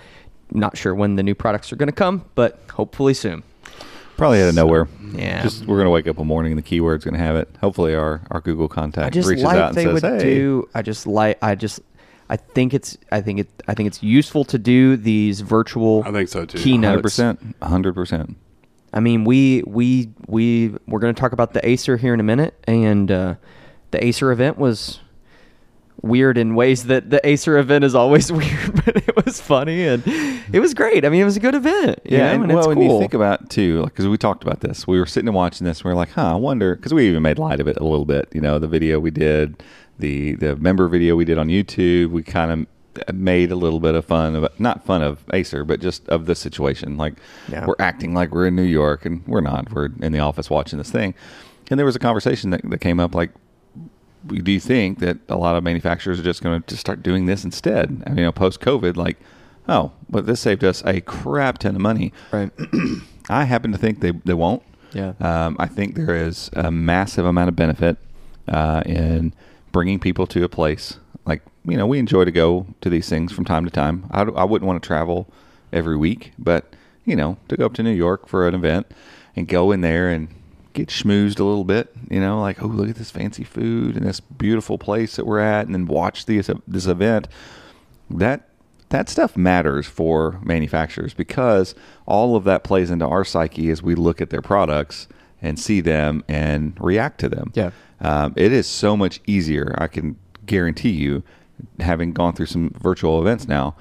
not 0.51 0.78
sure 0.78 0.93
when 0.95 1.16
the 1.16 1.24
new 1.24 1.36
products 1.36 1.74
are 1.74 1.76
going 1.76 1.88
to 1.88 1.93
come, 1.93 2.26
but 2.36 2.60
hopefully 2.72 3.14
soon. 3.14 3.43
Probably 4.18 4.41
out 4.41 4.49
of 4.49 4.56
nowhere. 4.56 4.88
Yeah. 5.14 5.43
Just 5.43 5.66
we're 5.66 5.78
gonna 5.78 5.89
wake 5.89 6.08
up 6.08 6.16
one 6.16 6.28
morning 6.28 6.53
and 6.53 6.58
the 6.58 6.64
keyword's 6.64 7.03
gonna 7.03 7.18
have 7.18 7.36
it. 7.36 7.49
Hopefully 7.60 7.93
our, 7.93 8.22
our 8.32 8.39
Google 8.39 8.70
I 8.72 8.74
contact 8.74 9.14
just 9.14 9.28
reaches 9.28 9.43
like 9.43 9.58
out 9.58 9.70
and 9.70 9.78
they 9.78 9.84
says, 9.84 10.01
would 10.01 10.22
Hey, 10.22 10.36
do. 10.36 10.70
I 10.74 10.82
just 10.82 11.06
like. 11.06 11.38
I 11.41 11.56
just. 11.56 11.82
I 12.30 12.38
think 12.38 12.74
it's. 12.74 12.97
I 13.12 13.20
think 13.20 13.41
it. 13.41 13.49
I 13.68 13.74
think 13.74 13.88
it's 13.88 14.01
useful 14.01 14.45
to 14.45 14.58
do 14.58 14.95
these 14.95 15.41
virtual. 15.41 16.01
I 16.06 16.12
think 16.14 16.30
so 16.30 16.45
too. 16.45 16.58
Keynote. 16.58 16.89
hundred 16.91 17.01
percent. 17.01 17.56
hundred 17.62 17.93
percent. 17.93 18.38
I 18.93 19.01
mean, 19.01 19.26
we 19.26 19.64
we 19.68 20.10
we 20.28 20.74
we're 20.88 20.99
going 20.99 21.14
to 21.14 21.20
talk 21.20 21.34
about 21.34 21.53
the 21.53 21.68
Acer 21.68 21.97
here 21.97 22.14
in 22.14 22.22
a 22.22 22.24
minute, 22.24 22.53
and 22.66 23.12
uh, 23.12 23.36
the 23.96 24.04
Acer 24.06 24.32
event 24.32 24.58
was 24.58 25.00
weird 26.02 26.38
in 26.38 26.54
ways 26.56 26.84
that 26.86 27.10
the 27.10 27.26
Acer 27.28 27.58
event 27.58 27.84
is 27.84 27.96
always 27.96 28.32
weird, 28.39 28.86
but 28.86 28.96
it 28.98 29.26
was 29.26 29.39
funny 29.41 29.88
and 29.88 30.04
it 30.52 30.60
was 30.60 30.74
great. 30.74 31.06
I 31.06 31.10
mean, 31.10 31.22
it 31.22 31.26
was 31.26 31.38
a 31.38 31.39
good 31.39 31.56
event. 31.56 32.00
you 32.04 32.18
Yeah, 32.18 32.28
know, 32.28 32.34
and, 32.34 32.43
and 32.43 32.52
well, 32.54 32.60
it's 32.60 32.68
when 32.68 32.82
you 32.82 33.00
think 33.00 33.14
about 33.14 33.50
too, 33.50 33.84
because 33.86 34.08
we 34.08 34.18
talked 34.18 34.43
about 34.43 34.60
this, 34.60 34.86
we 34.86 35.00
were 35.00 35.06
sitting 35.06 35.28
and 35.30 35.36
watching 35.36 35.66
this, 35.66 35.80
and 35.80 35.86
we 35.86 35.91
are 35.91 35.96
like, 35.96 36.10
"Huh, 36.12 36.34
I 36.34 36.36
wonder," 36.36 36.76
because 36.76 36.93
we 36.93 37.08
even 37.08 37.24
made 37.24 37.39
light 37.39 37.60
of 37.60 37.68
it 37.68 37.78
a 37.78 37.84
little 37.84 38.06
bit. 38.06 38.28
You 38.34 38.41
know, 38.41 38.60
the 38.60 38.68
video 38.68 39.00
we 39.00 39.10
did, 39.12 39.64
the 39.98 40.34
the 40.36 40.56
member 40.58 40.88
video 40.89 41.16
we 41.16 41.26
did 41.26 41.38
on 41.38 41.48
YouTube, 41.48 42.10
we 42.12 42.22
kind 42.24 42.52
of 42.52 43.16
made 43.16 43.52
a 43.52 43.56
little 43.56 43.80
bit 43.80 43.96
of 43.96 44.06
fun 44.06 44.36
of 44.36 44.48
not 44.60 44.86
fun 44.86 45.02
of 45.02 45.24
Acer, 45.34 45.64
but 45.64 45.80
just 45.80 46.08
of 46.10 46.26
the 46.28 46.36
situation. 46.36 46.98
Like 46.98 47.16
Yeah. 47.50 47.66
we're 47.66 47.76
acting 47.80 48.14
like 48.14 48.32
we're 48.32 48.48
in 48.48 48.56
New 48.56 48.64
York, 48.64 49.06
and 49.06 49.24
we're 49.26 49.41
not. 49.41 49.72
We're 49.72 49.89
in 50.02 50.12
the 50.12 50.20
office 50.20 50.50
watching 50.50 50.78
this 50.78 50.91
thing, 50.91 51.14
and 51.72 51.80
there 51.80 51.86
was 51.86 51.96
a 51.96 52.00
conversation 52.00 52.50
that, 52.52 52.62
that 52.70 52.82
came 52.82 53.00
up 53.00 53.16
like. 53.16 53.32
Do 54.28 54.52
you 54.52 54.60
think 54.60 55.00
that 55.00 55.18
a 55.30 55.38
lot 55.38 55.56
of 55.56 55.64
manufacturers 55.64 56.20
are 56.20 56.24
just 56.24 56.42
going 56.42 56.62
to 56.62 56.68
just 56.68 56.82
start 56.82 57.04
doing 57.04 57.26
this 57.26 57.44
instead? 57.44 58.04
I 58.06 58.10
mean, 58.10 58.20
you 58.20 58.24
know, 58.26 58.32
post 58.32 58.60
COVID, 58.60 58.98
like, 58.98 59.18
oh, 59.68 59.92
but 60.10 60.26
this 60.26 60.40
saved 60.40 60.64
us 60.64 60.84
a 60.86 61.02
crap 61.02 61.60
ton 61.60 61.76
of 61.76 61.82
money. 61.82 62.14
right. 62.32 62.52
I 63.30 63.46
happen 63.46 63.72
to 63.72 63.78
think 63.78 64.02
they, 64.02 64.12
they 64.12 64.34
won't. 64.34 64.62
Yeah. 64.94 65.14
Um, 65.20 65.56
I 65.60 65.68
think 65.68 65.96
there 65.96 66.16
is 66.16 66.50
a 66.54 66.72
massive 66.72 67.26
amount 67.26 67.50
of 67.50 67.56
benefit 67.56 67.98
uh, 68.48 68.84
in 68.86 69.34
bringing 69.72 70.00
people 70.00 70.28
to 70.28 70.44
a 70.44 70.50
place. 70.50 71.00
Like, 71.26 71.42
you 71.66 71.76
know, 71.76 71.88
we 71.88 72.00
enjoy 72.00 72.26
to 72.26 72.32
go 72.32 72.68
to 72.82 72.90
these 72.90 73.10
things 73.10 73.32
from 73.32 73.46
time 73.46 73.66
to 73.66 73.72
time. 73.72 74.06
I, 74.12 74.22
I 74.22 74.44
wouldn't 74.44 74.68
want 74.68 74.82
to 74.82 74.88
travel 74.88 75.28
every 75.74 75.98
week, 75.98 76.34
but, 76.38 76.76
you 77.04 77.16
know, 77.16 77.38
to 77.50 77.58
go 77.58 77.66
up 77.66 77.74
to 77.74 77.84
New 77.84 77.92
York 77.92 78.28
for 78.28 78.48
an 78.48 78.54
event 78.54 78.88
and 79.36 79.48
go 79.48 79.72
in 79.72 79.82
there 79.82 80.10
and 80.10 80.30
get 80.76 80.90
schmoozed 80.90 81.40
a 81.40 81.44
little 81.44 81.64
bit, 81.64 81.92
you 82.10 82.20
know, 82.20 82.40
like, 82.40 82.62
oh, 82.62 82.68
look 82.68 82.90
at 82.90 82.96
this 82.96 83.10
fancy 83.10 83.44
food 83.44 83.96
and 83.96 84.06
this 84.06 84.20
beautiful 84.20 84.78
place 84.78 85.16
that 85.16 85.26
we're 85.26 85.40
at, 85.40 85.66
and 85.66 85.74
then 85.74 85.88
watch 85.88 86.26
this, 86.26 86.50
this 86.68 86.86
event. 86.86 87.28
That 88.10 88.50
that 88.90 89.10
stuff 89.10 89.36
matters 89.36 89.88
for 89.88 90.40
manufacturers 90.44 91.16
because 91.16 91.74
all 92.06 92.36
of 92.36 92.44
that 92.44 92.64
plays 92.64 92.92
into 92.92 93.08
our 93.08 93.26
psyche 93.26 93.72
as 93.72 93.82
we 93.82 93.96
look 93.96 94.22
at 94.22 94.30
their 94.30 94.44
products 94.44 95.08
and 95.42 95.60
see 95.60 95.82
them 95.82 96.24
and 96.28 96.78
react 96.80 97.20
to 97.22 97.28
them. 97.28 97.52
Yeah. 97.56 97.72
Um, 98.00 98.34
it 98.36 98.52
is 98.52 98.68
so 98.68 98.96
much 98.96 99.22
easier. 99.26 99.74
I 99.80 99.88
can 99.88 100.18
guarantee 100.46 100.92
you, 100.92 101.24
having 101.80 102.14
gone 102.14 102.34
through 102.34 102.46
some 102.46 102.70
virtual 102.80 103.20
events 103.20 103.48
now, 103.48 103.76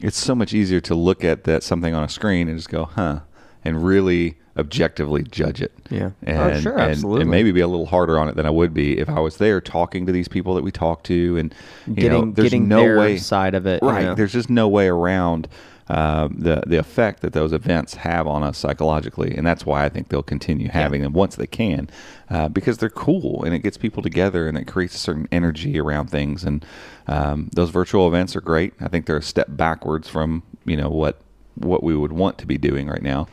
it's 0.00 0.16
so 0.16 0.34
much 0.34 0.54
easier 0.54 0.80
to 0.80 0.94
look 0.94 1.24
at 1.24 1.44
that 1.44 1.62
something 1.62 1.94
on 1.94 2.04
a 2.04 2.08
screen 2.08 2.48
and 2.48 2.56
just 2.56 2.70
go, 2.70 2.84
huh, 2.84 3.20
and 3.68 3.84
really 3.84 4.36
objectively 4.56 5.22
judge 5.22 5.62
it. 5.62 5.72
Yeah. 5.88 6.10
And, 6.24 6.38
Oh, 6.38 6.60
sure, 6.60 6.72
and- 6.72 6.90
absolutely. 6.90 7.22
And 7.22 7.30
maybe 7.30 7.52
be 7.52 7.60
a 7.60 7.68
little 7.68 7.86
harder 7.86 8.18
on 8.18 8.28
it 8.28 8.34
than 8.34 8.44
I 8.46 8.50
would 8.50 8.74
be 8.74 8.98
if 8.98 9.08
I 9.08 9.20
was 9.20 9.36
there 9.36 9.60
talking 9.60 10.04
to 10.06 10.12
these 10.12 10.26
people 10.26 10.54
that 10.56 10.64
we 10.64 10.72
talk 10.72 11.04
to 11.04 11.36
and 11.36 11.54
you 11.86 11.94
Getting 11.94 12.10
know, 12.10 12.32
there's 12.32 12.46
getting 12.50 12.66
no 12.68 12.98
way 12.98 13.18
side 13.18 13.54
of 13.54 13.66
it. 13.66 13.82
you 13.82 13.88
right 13.88 14.04
know. 14.04 14.14
there's 14.16 14.32
just 14.32 14.50
no 14.50 14.66
way 14.66 14.88
around 14.88 15.46
um, 15.90 16.34
the 16.40 16.62
the 16.66 16.76
effect 16.76 17.22
that 17.22 17.32
those 17.32 17.52
events 17.52 17.94
have 17.94 18.26
on 18.26 18.42
us 18.42 18.58
psychologically 18.58 19.34
and 19.34 19.46
that's 19.46 19.64
why 19.64 19.86
i 19.86 19.88
think 19.88 20.08
they'll 20.10 20.22
continue 20.22 20.68
having 20.68 21.00
them 21.00 21.14
once 21.14 21.36
they 21.36 21.46
can 21.46 21.88
uh, 22.28 22.46
because 22.50 22.76
they're 22.76 22.90
cool 22.90 23.42
and 23.44 23.54
it 23.54 23.60
gets 23.60 23.78
people 23.78 24.02
together 24.02 24.46
and 24.48 24.58
it 24.58 24.66
creates 24.66 24.94
a 24.94 24.98
certain 24.98 25.26
energy 25.32 25.78
around 25.80 26.08
things 26.10 26.44
and 26.44 26.62
um, 27.06 27.48
those 27.54 27.70
virtual 27.70 28.06
events 28.06 28.36
are 28.36 28.42
great 28.42 28.74
i 28.82 28.88
think 28.88 29.06
they're 29.06 29.16
a 29.16 29.22
step 29.22 29.46
backwards 29.48 30.08
from 30.10 30.42
you 30.66 30.76
know 30.76 30.90
what 30.90 31.20
what 31.54 31.82
we 31.82 31.96
would 31.96 32.12
want 32.12 32.36
to 32.36 32.44
be 32.46 32.58
doing 32.58 32.86
right 32.86 33.02
now 33.02 33.26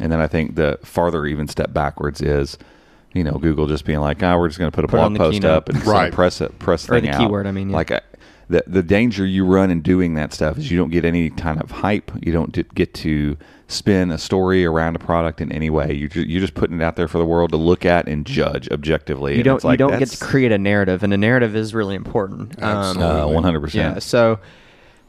and 0.00 0.10
then 0.12 0.20
i 0.20 0.26
think 0.26 0.54
the 0.56 0.78
farther 0.82 1.26
even 1.26 1.46
step 1.48 1.72
backwards 1.72 2.20
is 2.20 2.56
you 3.12 3.22
know 3.24 3.32
google 3.34 3.66
just 3.66 3.84
being 3.84 4.00
like 4.00 4.22
oh 4.22 4.38
we're 4.38 4.48
just 4.48 4.58
going 4.58 4.70
to 4.70 4.74
put 4.74 4.84
a 4.84 4.88
Put 4.88 4.96
blog 4.96 5.16
post 5.16 5.34
keynote. 5.34 5.50
up 5.50 5.68
and 5.68 5.78
Right. 5.86 6.04
right. 6.04 6.12
press 6.12 6.40
it 6.40 6.58
press 6.58 6.88
Or 6.88 6.94
thing 6.94 7.04
the 7.04 7.10
out. 7.10 7.20
keyword, 7.20 7.46
I 7.46 7.52
mean, 7.52 7.70
yeah. 7.70 7.76
like 7.76 7.90
I, 7.90 8.00
the 8.48 8.64
the 8.66 8.82
danger 8.82 9.24
you 9.24 9.44
run 9.46 9.70
in 9.70 9.80
doing 9.82 10.14
that 10.14 10.32
stuff 10.34 10.58
is 10.58 10.70
you 10.70 10.76
don't 10.78 10.90
get 10.90 11.04
any 11.04 11.30
kind 11.30 11.60
of 11.62 11.70
hype. 11.70 12.10
You 12.20 12.32
don't 12.32 12.74
get 12.74 12.92
to 12.94 13.36
spin 13.68 14.10
a 14.10 14.18
story 14.18 14.66
around 14.66 14.96
a 14.96 14.98
product 14.98 15.40
in 15.40 15.50
any 15.52 15.70
way. 15.70 15.92
You 15.94 16.08
ju- 16.08 16.22
you're 16.26 16.40
just 16.40 16.52
putting 16.54 16.78
it 16.80 16.82
out 16.82 16.96
there 16.96 17.08
for 17.08 17.16
the 17.18 17.24
world 17.24 17.50
to 17.52 17.56
look 17.56 17.86
at 17.86 18.08
and 18.08 18.26
judge 18.26 18.68
objectively. 18.70 19.36
you 19.36 19.42
don't 19.42 19.56
it's 19.56 19.64
like, 19.64 19.74
you 19.78 19.86
don't 19.88 19.98
get 19.98 20.08
to 20.08 20.18
create 20.22 20.52
a 20.52 20.58
narrative, 20.58 21.02
and 21.02 21.14
a 21.14 21.16
narrative 21.16 21.56
is 21.56 21.72
really 21.74 21.94
important. 21.94 22.60
Um, 22.62 22.98
Absolutely. 22.98 23.36
uh, 23.36 23.40
100%. 23.40 23.74
Yeah. 23.74 23.98
So, 24.00 24.38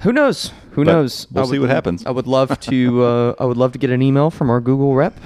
who 0.04 0.14
knows? 0.14 0.52
Who 0.72 0.84
But 0.86 0.92
knows? 0.92 1.28
we'll 1.32 1.46
see 1.48 1.60
what 1.60 1.70
happens. 1.70 2.06
I 2.06 2.12
would 2.12 2.28
love 2.28 2.60
to. 2.60 3.04
Uh, 3.04 3.36
I 3.40 3.46
would 3.46 3.58
love 3.58 3.72
to 3.74 3.80
get 3.80 3.90
an 3.90 4.02
email 4.02 4.30
from 4.30 4.50
our 4.50 4.60
Google 4.62 4.96
rep 4.96 5.18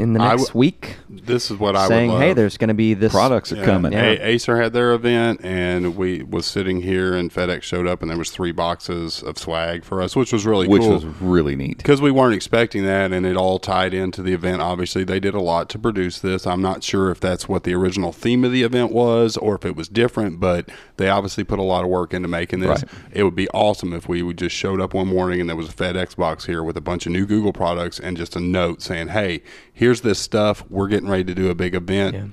in 0.00 0.12
the 0.12 0.18
next 0.18 0.46
w- 0.48 0.58
week 0.58 0.96
This 1.08 1.50
is 1.50 1.58
what 1.58 1.76
I 1.76 1.86
saying, 1.88 2.08
would 2.10 2.14
love. 2.14 2.22
"Hey, 2.22 2.32
there's 2.32 2.56
going 2.56 2.68
to 2.68 2.74
be 2.74 2.94
this 2.94 3.12
Products 3.12 3.52
are 3.52 3.56
Yeah. 3.56 3.64
coming. 3.64 3.92
Yeah. 3.92 4.02
A- 4.12 4.26
Acer 4.30 4.60
had 4.60 4.72
their 4.72 4.92
event, 4.92 5.40
and 5.44 5.96
we 5.96 6.22
was 6.22 6.46
sitting 6.46 6.82
here, 6.82 7.14
and 7.14 7.32
FedEx 7.32 7.62
showed 7.62 7.86
up, 7.86 8.02
and 8.02 8.10
there 8.10 8.18
was 8.18 8.30
three 8.30 8.50
boxes 8.52 9.22
of 9.22 9.38
swag 9.38 9.84
for 9.84 10.02
us, 10.02 10.16
which 10.16 10.32
was 10.32 10.44
really 10.46 10.66
cool. 10.66 10.72
which 10.72 10.82
cool. 10.82 10.92
was 10.94 11.04
really 11.20 11.54
neat. 11.56 11.78
because 11.78 12.00
we 12.00 12.10
weren't 12.10 12.34
expecting 12.34 12.84
that, 12.84 13.12
and 13.12 13.24
it 13.24 13.36
all 13.36 13.58
tied 13.58 13.94
into 13.94 14.22
the 14.22 14.32
event. 14.32 14.60
Obviously, 14.60 15.04
they 15.04 15.20
did 15.20 15.34
a 15.34 15.40
lot 15.40 15.68
to 15.70 15.78
produce 15.78 16.18
this. 16.18 16.46
I'm 16.46 16.62
not 16.62 16.82
sure 16.82 17.10
if 17.10 17.20
that's 17.20 17.48
what 17.48 17.62
the 17.64 17.74
original 17.74 18.12
theme 18.12 18.44
of 18.44 18.52
the 18.52 18.62
event 18.62 18.92
was, 18.92 19.36
or 19.36 19.54
if 19.54 19.64
it 19.64 19.76
was 19.76 19.88
different, 19.88 20.40
but 20.40 20.68
they 20.96 21.08
obviously 21.08 21.44
put 21.44 21.58
a 21.58 21.62
lot 21.62 21.84
of 21.84 21.90
work 21.90 22.12
into 22.12 22.28
making 22.28 22.60
this. 22.60 22.68
Right. 22.82 22.84
It 23.12 23.22
would 23.24 23.34
be 23.36 23.48
awesome 23.50 23.92
if 23.92 24.08
we 24.08 24.22
would 24.22 24.38
just 24.38 24.54
showed 24.56 24.80
up 24.80 24.94
one 24.94 25.08
morning 25.08 25.40
and 25.40 25.48
there 25.48 25.56
was 25.56 25.68
a 25.68 25.72
FedEx 25.72 26.16
box 26.16 26.46
here 26.46 26.62
with 26.62 26.76
a 26.76 26.80
bunch 26.80 27.06
of 27.06 27.12
new 27.12 27.26
Google 27.26 27.52
products 27.52 27.98
and 28.00 28.16
just 28.16 28.34
a 28.36 28.40
note 28.40 28.82
saying, 28.82 29.08
"Hey, 29.08 29.42
here's 29.84 30.00
this 30.00 30.18
stuff. 30.18 30.64
We're 30.70 30.88
getting 30.88 31.10
ready 31.10 31.24
to 31.24 31.34
do 31.34 31.50
a 31.50 31.54
big 31.54 31.74
event. 31.74 32.14
Yeah. 32.14 32.26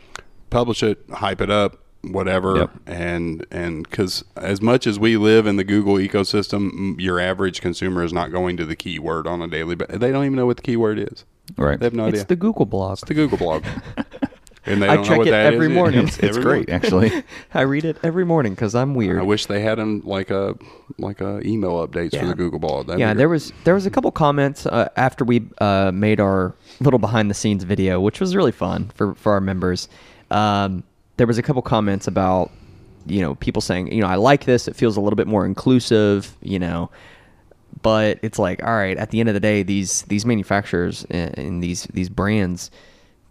Publish 0.50 0.84
it, 0.84 1.04
hype 1.12 1.42
it 1.42 1.50
up, 1.50 1.78
whatever. 2.02 2.58
Yep. 2.60 2.72
And 2.88 3.46
and 3.52 3.84
because 3.90 4.24
as 4.38 4.62
much 4.62 4.88
as 4.88 4.98
we 4.98 5.18
live 5.18 5.46
in 5.46 5.58
the 5.58 5.66
Google 5.66 5.96
ecosystem, 5.96 7.00
your 7.00 7.20
average 7.20 7.60
consumer 7.60 8.04
is 8.04 8.14
not 8.14 8.32
going 8.32 8.56
to 8.58 8.66
the 8.66 8.76
keyword 8.76 9.28
on 9.28 9.42
a 9.42 9.50
daily. 9.50 9.76
But 9.76 9.90
they 10.00 10.12
don't 10.12 10.24
even 10.26 10.38
know 10.38 10.46
what 10.46 10.58
the 10.58 10.64
keyword 10.64 10.98
is. 11.00 11.26
Right. 11.58 11.78
They 11.78 11.86
have 11.88 11.94
no 11.94 12.06
It's 12.06 12.16
idea. 12.20 12.26
the 12.28 12.36
Google 12.38 12.66
blog. 12.66 12.94
It's 12.94 13.04
the 13.04 13.14
Google 13.14 13.38
blog. 13.38 13.66
and 14.66 14.82
they 14.82 14.88
I 14.88 14.96
don't 14.96 15.04
check 15.04 15.12
know 15.14 15.18
what 15.20 15.28
it 15.28 15.32
that 15.32 15.54
every 15.54 15.68
is. 15.68 15.74
morning. 15.74 16.08
It's, 16.08 16.18
it's 16.20 16.38
Every 16.38 16.44
great, 16.44 16.70
morning. 16.70 16.86
actually. 16.86 17.24
I 17.54 17.62
read 17.62 17.86
it 17.86 17.98
every 18.04 18.26
morning 18.26 18.54
because 18.54 18.76
I'm 18.76 18.94
weird. 18.94 19.20
I 19.20 19.24
wish 19.24 19.46
they 19.48 19.62
had 19.62 19.78
them 19.78 20.02
like 20.06 20.30
a 20.30 20.56
like 20.98 21.22
a 21.22 21.42
email 21.46 21.86
updates 21.88 22.20
for 22.20 22.26
the 22.26 22.36
Google 22.36 22.60
blog. 22.60 22.88
That'd 22.88 23.00
yeah, 23.00 23.14
there 23.14 23.30
was 23.30 23.52
there 23.64 23.74
was 23.74 23.86
a 23.86 23.90
couple 23.90 24.12
comments 24.12 24.66
uh, 24.66 24.90
after 24.96 25.24
we 25.26 25.48
uh, 25.60 25.92
made 25.94 26.20
our 26.20 26.54
little 26.80 27.00
behind 27.00 27.30
the 27.30 27.34
scenes 27.34 27.64
video, 27.64 28.00
which 28.00 28.20
was 28.20 28.36
really 28.36 28.52
fun 28.52 28.92
for 28.94 29.16
for 29.16 29.32
our 29.34 29.42
members. 29.42 29.88
Um, 30.30 30.84
there 31.18 31.28
was 31.28 31.38
a 31.38 31.44
couple 31.44 31.62
comments 31.62 32.08
about 32.08 32.52
you 33.08 33.22
know 33.22 33.36
people 33.36 33.62
saying 33.62 33.92
you 33.92 34.02
know 34.02 34.08
I 34.08 34.16
like 34.16 34.46
this. 34.46 34.68
It 34.68 34.76
feels 34.76 34.96
a 34.98 35.02
little 35.02 35.18
bit 35.18 35.28
more 35.28 35.46
inclusive. 35.46 36.36
You 36.42 36.60
know. 36.60 36.92
But 37.84 38.20
it's 38.22 38.38
like, 38.38 38.62
all 38.64 38.76
right. 38.76 38.96
At 38.98 39.10
the 39.10 39.20
end 39.22 39.30
of 39.30 39.34
the 39.34 39.40
day, 39.40 39.64
these 39.64 40.04
these 40.04 40.24
manufacturers 40.26 41.04
and, 41.10 41.36
and 41.40 41.64
these 41.64 41.86
these 41.86 42.10
brands 42.10 42.70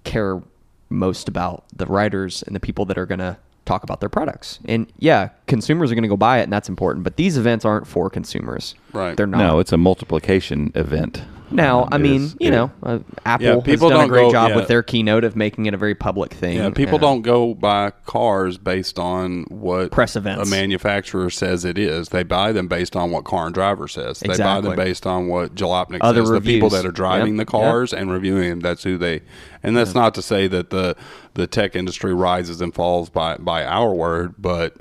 care 0.03 0.43
most 0.91 1.29
about 1.29 1.65
the 1.75 1.87
writers 1.87 2.43
and 2.43 2.55
the 2.55 2.61
people 2.61 2.85
that 2.87 2.99
are 2.99 3.07
going 3.07 3.21
to 3.21 3.39
talk 3.65 3.85
about 3.85 4.01
their 4.01 4.09
products. 4.09 4.59
And 4.65 4.93
yeah, 4.99 5.31
consumers 5.47 5.93
are 5.93 5.95
going 5.95 6.03
to 6.03 6.09
go 6.09 6.17
buy 6.17 6.41
it, 6.41 6.45
and 6.45 6.53
that's 6.53 6.69
important. 6.69 7.05
But 7.05 7.17
these 7.17 7.37
events 7.37 7.65
aren't 7.65 7.87
for 7.87 8.11
consumers. 8.11 8.75
Right. 8.93 9.17
They're 9.17 9.27
not. 9.27 9.39
No, 9.39 9.59
it's 9.61 9.73
a 9.73 9.77
multiplication 9.77 10.73
event. 10.75 11.23
Now, 11.53 11.83
Um, 11.83 11.89
I 11.91 11.99
mean, 11.99 12.23
is- 12.23 12.37
you 12.39 12.47
it- 12.47 12.51
know, 12.53 12.71
uh, 12.85 12.99
Apple 13.27 13.45
Yeah, 13.45 13.55
has 13.67 13.81
done 13.81 13.91
a 13.91 13.95
don't 13.97 14.09
great 14.09 14.23
go- 14.27 14.31
job 14.31 14.51
yeah. 14.51 14.57
with 14.57 14.69
their 14.69 14.85
keynote 14.85 15.25
of 15.25 15.35
making 15.35 15.67
it 15.67 15.75
a 15.75 15.77
very 15.77 15.97
public 15.97 16.33
thing. 16.33 16.59
Yeah, 16.59 16.71
people 16.71 16.97
don't 16.99 17.23
go 17.23 17.55
buy 17.55 17.91
cars 18.07 18.57
based 18.57 19.01
on 19.01 19.47
what 19.49 19.91
Press 19.91 20.15
events. 20.15 20.47
a 20.49 20.51
manufacturer 20.51 21.29
says 21.29 21.65
it 21.65 21.77
is. 21.77 22.11
They 22.11 22.23
buy 22.23 22.53
them 22.53 22.69
based 22.69 22.95
on 22.95 23.11
what 23.11 23.25
car 23.25 23.47
and 23.47 23.55
driver 23.55 23.89
says. 23.89 24.23
Exactly. 24.23 24.37
They 24.37 24.45
buy 24.45 24.61
them 24.61 24.77
based 24.77 25.09
on 25.09 25.27
what 25.27 25.57
Jalopnik 25.57 25.99
Other 26.03 26.21
says. 26.25 26.31
The 26.31 26.41
people 26.41 26.69
that 26.71 26.87
are 26.87 26.93
driving 26.93 27.35
Yep, 27.37 27.47
the 27.47 27.51
cars 27.51 27.93
and 27.93 28.13
reviewing 28.13 28.49
them, 28.51 28.61
that's 28.61 28.85
who 28.85 28.97
they. 28.97 29.23
And 29.61 29.77
that's 29.77 29.95
not 29.95 30.15
to 30.15 30.23
say 30.23 30.47
that 30.47 30.71
the 30.71 30.95
the 31.35 31.49
tech 31.49 31.75
industry 31.75 32.15
rises 32.15 32.61
and 32.61 32.73
falls 32.73 33.09
by 33.11 33.37
by 33.41 33.65
our 33.65 33.93
word, 33.93 34.35
but 34.39 34.75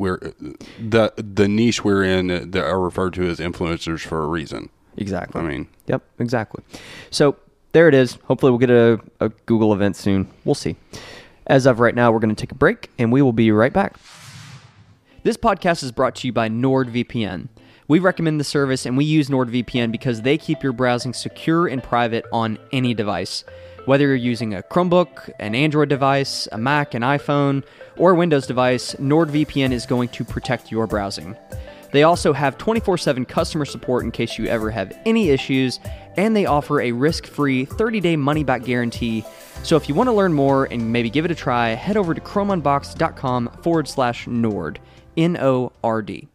we're 0.00 0.32
the 0.80 1.12
the 1.16 1.46
niche 1.46 1.84
we're 1.84 2.02
in 2.02 2.50
that 2.50 2.64
are 2.64 2.80
referred 2.80 3.14
to 3.14 3.28
as 3.28 3.38
influencers 3.38 4.00
for 4.00 4.22
a 4.22 4.26
reason. 4.26 4.70
Exactly. 4.96 5.40
I 5.40 5.44
mean, 5.44 5.68
Yep, 5.86 6.02
exactly. 6.18 6.64
So 7.10 7.36
there 7.72 7.88
it 7.88 7.94
is. 7.94 8.18
Hopefully, 8.24 8.50
we'll 8.50 8.58
get 8.58 8.70
a, 8.70 9.00
a 9.20 9.28
Google 9.46 9.72
event 9.72 9.96
soon. 9.96 10.28
We'll 10.44 10.54
see. 10.54 10.76
As 11.46 11.66
of 11.66 11.80
right 11.80 11.94
now, 11.94 12.10
we're 12.12 12.18
going 12.18 12.34
to 12.34 12.40
take 12.40 12.52
a 12.52 12.56
break 12.56 12.90
and 12.98 13.12
we 13.12 13.22
will 13.22 13.32
be 13.32 13.50
right 13.50 13.72
back. 13.72 13.96
This 15.22 15.36
podcast 15.36 15.82
is 15.82 15.92
brought 15.92 16.14
to 16.16 16.26
you 16.26 16.32
by 16.32 16.48
NordVPN. 16.48 17.48
We 17.88 17.98
recommend 17.98 18.38
the 18.38 18.44
service 18.44 18.86
and 18.86 18.96
we 18.96 19.04
use 19.04 19.28
NordVPN 19.28 19.90
because 19.90 20.22
they 20.22 20.38
keep 20.38 20.62
your 20.62 20.72
browsing 20.72 21.12
secure 21.12 21.66
and 21.66 21.82
private 21.82 22.24
on 22.32 22.58
any 22.72 22.94
device. 22.94 23.44
Whether 23.86 24.06
you're 24.06 24.16
using 24.16 24.54
a 24.54 24.62
Chromebook, 24.62 25.30
an 25.38 25.54
Android 25.54 25.88
device, 25.88 26.46
a 26.52 26.58
Mac, 26.58 26.92
an 26.92 27.02
iPhone, 27.02 27.64
or 27.96 28.12
a 28.12 28.14
Windows 28.14 28.46
device, 28.46 28.94
NordVPN 28.96 29.72
is 29.72 29.86
going 29.86 30.10
to 30.10 30.24
protect 30.24 30.70
your 30.70 30.86
browsing. 30.86 31.34
They 31.92 32.02
also 32.02 32.32
have 32.32 32.58
24 32.58 32.98
7 32.98 33.24
customer 33.24 33.64
support 33.64 34.04
in 34.04 34.10
case 34.10 34.38
you 34.38 34.46
ever 34.46 34.70
have 34.70 34.96
any 35.06 35.30
issues, 35.30 35.80
and 36.16 36.36
they 36.36 36.46
offer 36.46 36.80
a 36.80 36.92
risk 36.92 37.26
free 37.26 37.64
30 37.64 38.00
day 38.00 38.16
money 38.16 38.44
back 38.44 38.64
guarantee. 38.64 39.24
So 39.62 39.76
if 39.76 39.88
you 39.88 39.94
want 39.94 40.08
to 40.08 40.12
learn 40.12 40.34
more 40.34 40.66
and 40.66 40.92
maybe 40.92 41.10
give 41.10 41.24
it 41.24 41.30
a 41.30 41.34
try, 41.34 41.70
head 41.70 41.96
over 41.96 42.14
to 42.14 42.20
chromeunboxed.com 42.20 43.48
forward 43.62 43.88
slash 43.88 44.26
Nord, 44.26 44.78
N 45.16 45.36
O 45.38 45.72
R 45.82 46.02
D. 46.02 46.28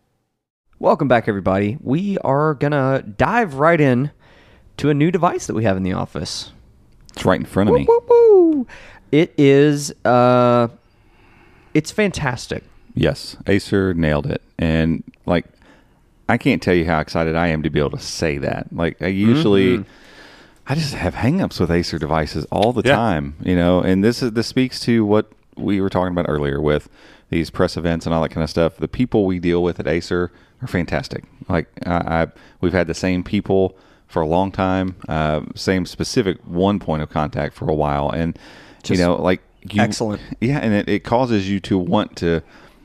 Welcome 0.80 1.08
back, 1.08 1.28
everybody. 1.28 1.78
We 1.80 2.18
are 2.18 2.56
going 2.56 2.72
to 2.72 3.04
dive 3.18 3.56
right 3.56 3.80
in 3.80 4.12
to 4.78 4.89
a 4.89 4.93
new 4.93 5.10
device 5.10 5.48
that 5.48 5.54
we 5.54 5.64
have 5.64 5.78
in 5.78 5.84
the 5.84 5.93
office. 5.93 6.52
It's 7.16 7.26
right 7.26 7.39
in 7.39 7.45
front 7.45 7.70
of 7.70 7.76
me. 7.76 7.86
Woo, 7.88 8.03
woo. 8.09 8.68
It 9.11 9.34
is, 9.38 9.93
uh, 10.03 10.68
it's 11.74 11.91
fantastic. 11.91 12.63
Yes, 12.93 13.38
Acer 13.47 13.93
nailed 13.93 14.26
it. 14.28 14.41
And 14.57 15.03
like 15.26 15.45
I 16.30 16.38
can't 16.38 16.61
tell 16.61 16.74
you 16.74 16.86
how 16.86 16.99
excited 16.99 17.36
I 17.36 17.47
am 17.47 17.61
to 17.63 17.70
be 17.70 17.80
able 17.80 17.91
to 17.91 17.99
say 17.99 18.38
that. 18.39 18.74
Like 18.74 19.01
I 19.01 19.07
usually 19.07 19.84
I 20.68 20.76
just 20.76 20.93
have 20.95 21.13
hangups 21.16 21.59
with 21.59 21.70
Acer 21.72 21.99
devices 21.99 22.45
all 22.51 22.72
the 22.74 22.82
Yeah. 22.86 22.95
time, 22.95 23.36
you 23.43 23.55
know, 23.55 23.82
and 23.82 24.03
this 24.03 24.24
is 24.24 24.32
this 24.32 24.47
speaks 24.47 24.80
to 24.82 25.05
what 25.05 25.32
we 25.57 25.80
were 25.82 25.89
talking 25.89 26.11
about 26.13 26.26
earlier 26.30 26.59
with 26.61 26.89
these 27.30 27.49
press 27.49 27.76
events 27.78 28.05
and 28.05 28.16
all 28.16 28.22
that 28.22 28.30
kind 28.30 28.43
of 28.43 28.49
stuff. 28.49 28.78
The 28.78 28.88
people 28.88 29.26
we 29.26 29.39
deal 29.39 29.61
with 29.61 29.80
at 29.80 29.88
Acer 29.88 30.32
are 30.61 30.68
fantastic. 30.68 31.26
Like 31.49 31.68
I, 31.86 32.24
I 32.24 32.28
we've 32.61 32.74
had 32.74 32.88
the 32.88 32.93
same 32.93 33.24
people 33.24 33.76
for 34.08 34.22
a 34.22 34.28
long 34.28 34.51
time, 34.51 34.95
uh, 35.10 35.41
same 35.56 35.86
specific 35.86 36.38
one 36.45 36.80
point 36.80 37.01
of 37.03 37.10
contact 37.10 37.53
for 37.56 37.70
a 37.70 37.74
while, 37.74 38.10
and 38.10 38.38
Just 38.84 38.99
you 38.99 39.06
know, 39.06 39.16
like 39.22 39.41
you, 39.70 39.82
excellent. 39.82 40.22
Yeah, 40.39 40.60
and 40.60 40.74
it, 40.74 40.88
it 40.88 41.03
causes 41.03 41.49
you 41.49 41.60
to 41.62 41.78
want 41.78 42.16
to 42.18 42.41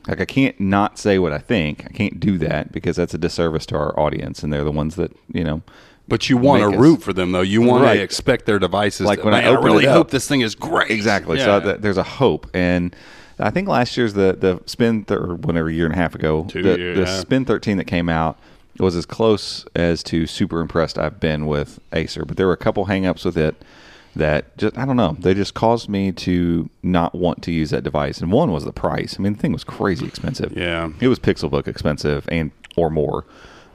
like 0.07 0.19
I 0.19 0.25
can't 0.25 0.59
not 0.59 0.97
say 0.97 1.19
what 1.19 1.31
I 1.31 1.37
think. 1.37 1.85
I 1.85 1.89
can't 1.93 2.19
do 2.19 2.37
that 2.39 2.71
because 2.71 2.95
that's 2.95 3.13
a 3.13 3.17
disservice 3.19 3.65
to 3.67 3.75
our 3.77 3.97
audience, 3.99 4.41
and 4.43 4.51
they're 4.51 4.63
the 4.63 4.71
ones 4.71 4.95
that 4.95 5.15
you 5.31 5.43
know. 5.43 5.61
But 6.07 6.29
you 6.29 6.35
want 6.35 6.63
Make 6.63 6.73
to 6.73 6.79
root 6.81 7.03
for 7.03 7.13
them, 7.13 7.31
though. 7.31 7.41
You 7.41 7.61
want 7.61 7.83
Right. 7.83 7.97
to 7.97 8.01
expect 8.01 8.45
their 8.45 8.59
devices. 8.59 9.05
Like 9.05 9.19
to, 9.19 9.25
when 9.25 9.33
I 9.35 9.41
"Man, 9.41 9.53
open 9.53 9.63
really 9.65 9.85
it 9.85 9.89
up." 9.89 9.95
hope 9.95 10.09
this 10.11 10.27
thing 10.27 10.41
is 10.41 10.55
great. 10.55 10.89
Exactly. 10.91 11.37
Yeah. 11.37 11.45
So 11.45 11.59
that, 11.61 11.81
there's 11.83 11.97
a 11.97 12.03
hope, 12.03 12.47
and 12.53 12.93
I 13.39 13.51
think 13.51 13.67
last 13.69 13.95
year's 13.95 14.13
the 14.13 14.35
the 14.37 14.59
spin 14.65 15.05
th- 15.05 15.19
or 15.19 15.35
whatever 15.35 15.69
year 15.69 15.85
and 15.85 15.93
a 15.93 15.97
half 15.97 16.15
ago, 16.15 16.45
Two 16.49 16.63
the, 16.63 16.77
year, 16.77 16.95
the 16.95 17.01
yeah. 17.01 17.19
spin 17.19 17.45
13 17.45 17.77
that 17.77 17.85
came 17.85 18.09
out 18.09 18.37
was 18.81 18.95
as 18.95 19.05
close 19.05 19.65
as 19.75 20.03
to 20.03 20.25
super 20.27 20.59
impressed 20.59 20.97
I've 20.97 21.19
been 21.19 21.45
with 21.47 21.79
Acer. 21.93 22.25
But 22.25 22.37
there 22.37 22.47
were 22.47 22.53
a 22.53 22.57
couple 22.57 22.85
hangups 22.87 23.23
with 23.25 23.37
it 23.37 23.55
that 24.15 24.57
just 24.57 24.77
I 24.77 24.85
don't 24.85 24.97
know. 24.97 25.15
They 25.19 25.33
just 25.33 25.53
caused 25.53 25.87
me 25.87 26.11
to 26.13 26.69
not 26.83 27.15
want 27.15 27.41
to 27.43 27.51
use 27.51 27.69
that 27.69 27.83
device. 27.83 28.19
And 28.19 28.31
one 28.31 28.51
was 28.51 28.65
the 28.65 28.73
price. 28.73 29.15
I 29.17 29.21
mean, 29.21 29.33
the 29.33 29.39
thing 29.39 29.53
was 29.53 29.63
crazy 29.63 30.05
expensive. 30.05 30.53
Yeah. 30.55 30.89
it 30.99 31.07
was 31.07 31.19
Pixelbook 31.19 31.67
expensive 31.67 32.27
and 32.29 32.51
or 32.75 32.89
more. 32.89 33.25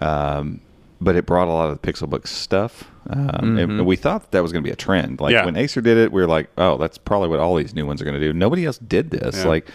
Um, 0.00 0.61
but 1.00 1.14
it 1.16 1.26
brought 1.26 1.48
a 1.48 1.52
lot 1.52 1.68
of 1.70 1.80
the 1.80 1.92
Pixelbook 1.92 2.26
stuff. 2.26 2.90
Um, 3.09 3.59
and 3.59 3.86
we 3.86 3.96
thought 3.96 4.30
that 4.32 4.42
was 4.42 4.52
going 4.52 4.62
to 4.64 4.66
be 4.68 4.72
a 4.72 4.76
trend. 4.76 5.20
Like 5.20 5.32
Yeah. 5.32 5.44
when 5.44 5.57
Acer 5.57 5.80
did 5.80 5.96
it, 5.98 6.11
we 6.11 6.20
were 6.20 6.26
like, 6.26 6.48
oh, 6.59 6.76
that's 6.78 6.98
probably 6.98 7.28
what 7.28 7.38
all 7.38 7.54
these 7.54 7.74
new 7.74 7.86
ones 7.86 8.00
are 8.02 8.04
going 8.04 8.18
to 8.18 8.26
do. 8.26 8.32
Nobody 8.32 8.64
else 8.66 8.78
did 8.78 9.11
this. 9.11 9.36
Yeah. 9.38 9.46
Like 9.46 9.68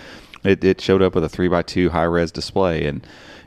it, 0.43 0.63
it 0.63 0.81
showed 0.81 1.01
up 1.01 1.15
with 1.15 1.23
a 1.23 1.29
three 1.29 1.47
by 1.47 1.61
two 1.61 1.89
high 1.89 2.03
res 2.03 2.31
display 2.31 2.85
and 2.85 3.05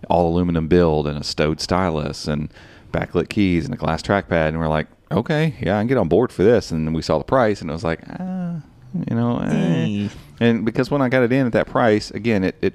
all 0.08 0.28
aluminum 0.28 0.68
build 0.68 1.06
and 1.06 1.18
a 1.18 1.24
stowed 1.24 1.60
stylus 1.60 2.26
and 2.28 2.52
backlit 2.92 3.28
keys 3.28 3.64
and 3.64 3.74
a 3.74 3.76
glass 3.76 4.02
trackpad. 4.02 4.48
And 4.48 4.58
we're 4.58 4.68
like, 4.68 4.86
okay, 5.10 5.54
yeah, 5.60 5.76
I 5.76 5.80
can 5.80 5.88
get 5.88 5.98
on 5.98 6.08
board 6.08 6.32
for 6.32 6.42
this. 6.42 6.70
And 6.70 6.86
then 6.86 6.94
we 6.94 7.02
saw 7.02 7.18
the 7.18 7.24
price 7.24 7.60
and 7.60 7.70
it 7.70 7.72
was 7.72 7.84
like, 7.84 8.00
ah, 8.08 8.60
you 9.08 9.16
know, 9.16 9.38
eh. 9.40 10.08
And 10.40 10.64
because 10.64 10.90
when 10.90 11.02
I 11.02 11.08
got 11.08 11.22
it 11.22 11.32
in 11.32 11.46
at 11.46 11.52
that 11.52 11.66
price, 11.66 12.10
again, 12.10 12.44
it, 12.44 12.56
it 12.62 12.74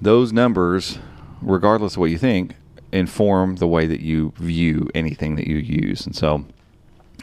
those 0.00 0.32
numbers, 0.32 0.98
regardless 1.40 1.94
of 1.94 1.98
what 1.98 2.10
you 2.10 2.18
think, 2.18 2.54
inform 2.92 3.56
the 3.56 3.66
way 3.66 3.86
that 3.86 4.00
you 4.00 4.32
view 4.36 4.88
anything 4.94 5.36
that 5.36 5.46
you 5.48 5.56
use. 5.56 6.06
And 6.06 6.14
so, 6.14 6.44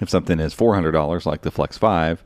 if 0.02 0.10
something 0.10 0.39
is 0.39 0.54
four 0.54 0.76
hundred 0.76 0.91
dollars, 0.91 1.26
like 1.26 1.41
the 1.41 1.52
Flex 1.52 1.78
Five, 1.78 2.24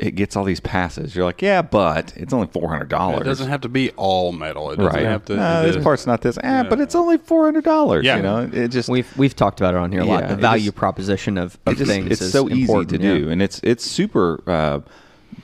it 0.00 0.12
gets 0.16 0.34
all 0.34 0.44
these 0.44 0.60
passes. 0.60 1.14
You're 1.14 1.26
like, 1.26 1.42
yeah, 1.42 1.60
but 1.62 2.12
it's 2.16 2.32
only 2.32 2.46
four 2.48 2.68
hundred 2.70 2.88
dollars. 2.88 3.20
It 3.20 3.24
doesn't 3.24 3.48
have 3.48 3.60
to 3.60 3.68
be 3.68 3.90
all 3.92 4.32
metal. 4.32 4.70
It 4.70 4.76
doesn't 4.76 4.92
right. 4.94 5.04
have 5.04 5.24
to. 5.26 5.36
No, 5.36 5.62
this 5.62 5.76
is- 5.76 5.82
part's 5.84 6.06
not 6.06 6.22
this. 6.22 6.38
Ah, 6.42 6.64
but 6.68 6.80
it's 6.80 6.94
only 6.94 7.18
four 7.18 7.44
hundred 7.44 7.64
dollars. 7.64 8.04
Yeah. 8.04 8.16
You 8.16 8.22
know, 8.22 8.50
it 8.52 8.68
just 8.68 8.88
We've 8.88 9.16
we've 9.18 9.36
talked 9.36 9.60
about 9.60 9.74
it 9.74 9.78
on 9.78 9.92
here 9.92 10.00
a 10.00 10.04
lot. 10.04 10.22
Yeah, 10.22 10.28
The 10.28 10.36
value 10.36 10.64
just- 10.66 10.76
proposition 10.76 11.36
of, 11.38 11.58
of 11.66 11.74
it 11.74 11.78
just- 11.78 11.90
things 11.90 12.06
it's 12.10 12.20
is 12.22 12.32
so 12.32 12.48
easy 12.48 12.62
important, 12.62 12.90
to 12.90 12.96
yeah. 13.06 13.14
do, 13.18 13.30
and 13.30 13.42
it's 13.42 13.60
it's 13.62 13.84
super 13.84 14.42
uh, 14.46 14.80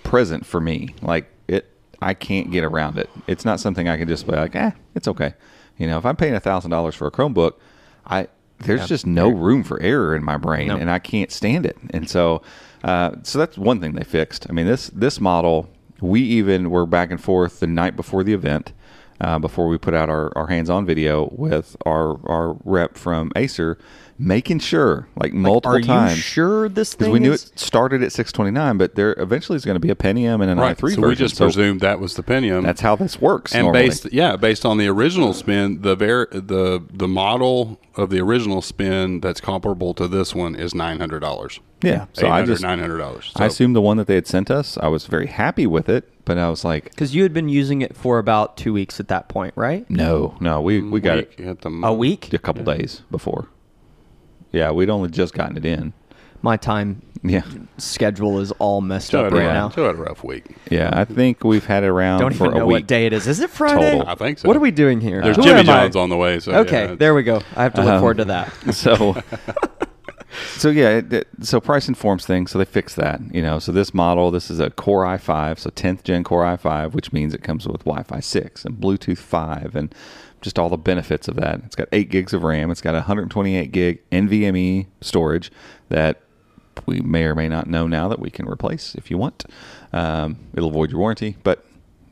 present 0.03 0.47
for 0.47 0.61
me. 0.61 0.95
Like 1.03 1.31
it, 1.49 1.71
I 2.01 2.15
can't 2.15 2.51
get 2.51 2.65
around 2.65 2.99
it. 2.99 3.11
It's 3.27 3.45
not 3.45 3.61
something 3.61 3.89
I 3.89 3.97
can 3.97 4.09
just 4.09 4.27
be 4.27 4.33
like, 4.33 4.55
eh, 4.57 4.71
it's 4.95 5.09
okay. 5.09 5.35
You 5.79 5.87
know, 5.87 5.99
if 5.99 6.07
I'm 6.07 6.17
paying 6.17 6.35
a 6.35 6.41
thousand 6.41 6.71
dollars 6.71 6.95
for 6.95 7.07
a 7.07 7.11
Chromebook, 7.11 7.53
I 8.07 8.29
there's 8.61 8.81
Yeah. 8.81 8.87
just 8.87 9.07
no 9.07 9.29
room 9.29 9.63
for 9.63 9.79
error 9.83 10.17
in 10.17 10.25
my 10.25 10.39
brain, 10.39 10.69
No. 10.69 10.77
and 10.77 10.91
I 10.91 10.99
can't 10.99 11.31
stand 11.31 11.67
it. 11.67 11.77
And 11.91 12.09
so, 12.09 12.41
uh, 12.87 13.11
so 13.25 13.39
that's 13.41 13.59
one 13.59 13.81
thing 13.81 13.95
they 13.95 14.05
fixed. 14.05 14.47
I 14.49 14.53
mean, 14.53 14.67
this 14.67 14.87
this 14.95 15.21
model, 15.21 15.69
we 16.01 16.23
even 16.23 16.71
were 16.71 16.87
back 16.87 17.11
and 17.11 17.21
forth 17.21 17.59
the 17.59 17.67
night 17.67 17.97
before 17.97 18.23
the 18.23 18.33
event. 18.33 18.73
Uh, 19.19 19.39
before 19.39 19.67
we 19.67 19.79
put 19.79 19.95
out 19.95 20.11
our, 20.11 20.31
our 20.37 20.47
hands-on 20.49 20.85
video 20.85 21.31
with 21.33 21.75
our 21.87 22.21
our 22.29 22.57
rep 22.65 22.97
from 22.97 23.33
Acer, 23.35 23.79
making 24.19 24.59
sure 24.59 25.07
like 25.17 25.33
multiple 25.33 25.77
Are 25.77 25.81
times 25.81 26.17
you 26.17 26.23
sure 26.23 26.69
this 26.69 26.95
because 26.95 27.07
thing 27.07 27.13
we 27.13 27.19
knew 27.19 27.33
is- 27.33 27.45
it 27.51 27.59
started 27.59 28.03
at 28.03 28.13
629, 28.13 28.79
but 28.79 28.95
there 28.95 29.15
eventually 29.19 29.57
is 29.57 29.65
going 29.65 29.75
to 29.77 29.81
be 29.81 29.91
a 29.91 29.95
Pentium 29.95 30.41
and 30.41 30.51
an 30.51 30.59
Right. 30.59 30.77
i3 30.77 30.81
so 30.81 30.87
version. 30.87 31.03
we 31.09 31.15
just 31.17 31.37
presumed 31.39 31.81
that 31.81 32.01
was 32.01 32.15
the 32.15 32.23
Pentium. 32.23 32.63
that's 32.63 32.81
how 32.81 32.97
this 32.97 33.21
works. 33.21 33.55
and 33.55 33.65
normally. 33.65 33.89
based 33.89 34.13
yeah 34.13 34.37
based 34.37 34.65
on 34.65 34.79
the 34.79 34.87
original 34.89 35.33
spin 35.35 35.83
the 35.83 35.95
ver- 35.97 36.29
the 36.33 36.83
the 36.93 37.09
model 37.09 37.79
of 37.97 38.11
the 38.11 38.21
original 38.21 38.63
spin 38.63 39.21
that's 39.21 39.41
comparable 39.41 39.93
to 39.95 40.07
this 40.09 40.35
one 40.35 40.55
is 40.55 40.75
nine 40.75 40.99
hundred 41.01 41.21
dollars. 41.21 41.61
Yeah. 41.83 42.07
So 42.15 42.29
I 42.31 42.43
just 42.45 42.63
nine 42.63 42.79
hundred 42.79 42.99
dollars. 42.99 43.33
I 43.37 43.47
assumed 43.47 43.77
the 43.77 43.81
one 43.83 43.97
that 43.99 44.07
they 44.07 44.15
had 44.15 44.27
sent 44.27 44.51
us. 44.51 44.79
I 44.79 44.89
was 44.89 45.07
very 45.07 45.27
happy 45.27 45.67
with 45.67 45.89
it, 45.91 46.11
but 46.25 46.39
I 46.39 46.49
was 46.49 46.65
like, 46.65 46.85
Because 46.85 47.15
you 47.15 47.23
had 47.23 47.35
been 47.35 47.49
using 47.51 47.83
it 47.83 47.95
for 47.97 48.19
about 48.19 48.57
two 48.57 48.73
weeks 48.73 48.99
at 48.99 49.09
that 49.09 49.29
point, 49.29 49.53
right? 49.57 49.89
no, 49.91 50.37
no, 50.41 50.61
we 50.63 50.81
we 50.81 51.01
mm, 51.01 51.05
got 51.05 51.19
it 51.19 51.39
at 51.41 51.61
the 51.61 51.71
A 51.85 51.93
week? 51.93 52.33
a 52.33 52.39
couple 52.39 52.65
days 52.65 53.03
before. 53.11 53.49
Yeah, 54.53 54.71
we'd 54.71 54.91
only 54.91 55.11
just 55.11 55.35
gotten 55.35 55.57
it 55.57 55.65
in. 55.65 55.93
My 56.43 56.57
time 56.57 57.03
Yeah. 57.23 57.43
schedule 57.79 58.39
is 58.41 58.53
all 58.53 58.81
messed 58.81 59.09
Still 59.09 59.21
up 59.21 59.33
had, 59.33 59.33
right 59.33 59.51
a, 59.51 59.53
now. 59.53 59.69
still 59.71 59.87
had 59.87 59.97
a 59.97 59.99
rough 59.99 60.23
week. 60.23 60.45
Yeah, 60.71 60.91
I 60.93 61.05
think 61.05 61.43
we've 61.45 61.65
had 61.65 61.83
it 61.83 61.89
around 61.89 62.21
Don't 62.21 62.35
for 62.35 62.45
even 62.47 62.57
a 62.57 62.61
know 62.61 62.67
week. 62.67 62.75
what 62.75 62.87
day 62.87 63.07
it 63.07 63.13
is. 63.13 63.27
Is 63.27 63.41
it 63.41 63.51
Friday? 63.51 63.93
Total. 63.99 64.09
I 64.09 64.15
think 64.15 64.39
so. 64.39 64.49
What 64.49 64.57
are 64.57 64.61
we 64.61 64.71
doing 64.71 65.01
here? 65.01 65.23
There's 65.23 65.37
Who 65.37 65.43
Jimmy 65.43 65.61
am 65.61 65.71
I? 65.71 65.83
John's 65.83 65.97
on 65.97 66.09
the 66.11 66.17
way. 66.17 66.39
So 66.41 66.53
Okay, 66.53 66.89
yeah, 66.91 66.95
there 66.95 67.15
we 67.15 67.23
go. 67.23 67.41
I 67.57 67.63
have 67.65 67.75
to 67.75 67.83
look 67.83 67.91
Um, 67.95 68.01
forward 68.01 68.19
to 68.19 68.25
that. 68.27 68.53
so 68.75 69.17
so 70.57 70.69
yeah 70.69 70.91
it, 70.99 71.13
it- 71.13 71.29
so 71.41 71.61
price 71.61 71.89
informs 71.89 72.27
things 72.27 72.51
so 72.51 72.59
they 72.59 72.65
fixed 72.65 72.97
that 72.97 73.21
you 73.33 73.41
know 73.41 73.59
so 73.59 73.73
this 73.73 73.95
model 73.95 74.31
this 74.31 74.51
is 74.51 74.59
a 74.61 74.69
core 74.71 75.05
i5 75.05 75.59
so 75.59 75.71
10th 75.71 76.03
gen 76.03 76.23
core 76.25 76.43
i5 76.45 76.93
which 76.93 77.11
means 77.13 77.33
it 77.33 77.43
comes 77.43 77.67
with 77.67 77.85
wi-fi 77.85 78.21
6 78.21 78.65
and 78.67 78.77
bluetooth 78.77 79.17
5 79.19 79.75
and 79.75 79.95
just 80.47 80.61
all 80.61 80.69
the 80.69 80.77
benefits 80.77 81.27
of 81.27 81.35
that. 81.35 81.61
It's 81.65 81.75
got 81.75 81.89
8 81.91 82.09
gigs 82.09 82.33
of 82.33 82.45
ram. 82.45 82.71
It's 82.71 82.81
got 82.81 82.95
128 82.95 83.73
gig 83.73 83.99
nvme 84.11 84.87
storage 85.01 85.51
that 85.89 86.21
we 86.87 87.01
may 87.01 87.25
or 87.25 87.35
may 87.35 87.49
not 87.49 87.67
know 87.67 87.89
now 87.89 88.07
that 88.07 88.21
we 88.21 88.31
can 88.31 88.49
replace 88.49 88.95
if 88.95 89.11
you 89.11 89.19
want. 89.19 89.45
Um, 89.93 90.39
it'll 90.55 90.69
avoid 90.69 90.91
your 90.93 91.01
warranty 91.01 91.37
but 91.43 91.65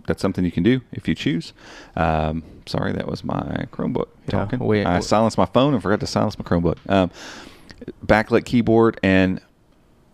that's 0.09 0.20
something 0.20 0.45
you 0.45 0.51
can 0.51 0.64
do 0.64 0.80
if 0.91 1.07
you 1.07 1.14
choose. 1.14 1.53
Um, 1.95 2.43
sorry 2.66 2.93
that 2.93 3.07
was 3.07 3.22
my 3.22 3.66
chromebook 3.72 4.09
Yeah, 4.26 4.30
talking. 4.32 4.59
we- 4.59 4.85
i 4.85 4.99
silenced 4.99 5.39
my 5.39 5.47
phone 5.47 5.74
and 5.74 5.82
forgot 5.82 6.01
to 6.01 6.07
silence 6.09 6.37
my 6.39 6.45
chromebook. 6.45 6.78
Um, 6.89 7.11
backlit 8.05 8.45
keyboard 8.47 8.99
and 9.05 9.41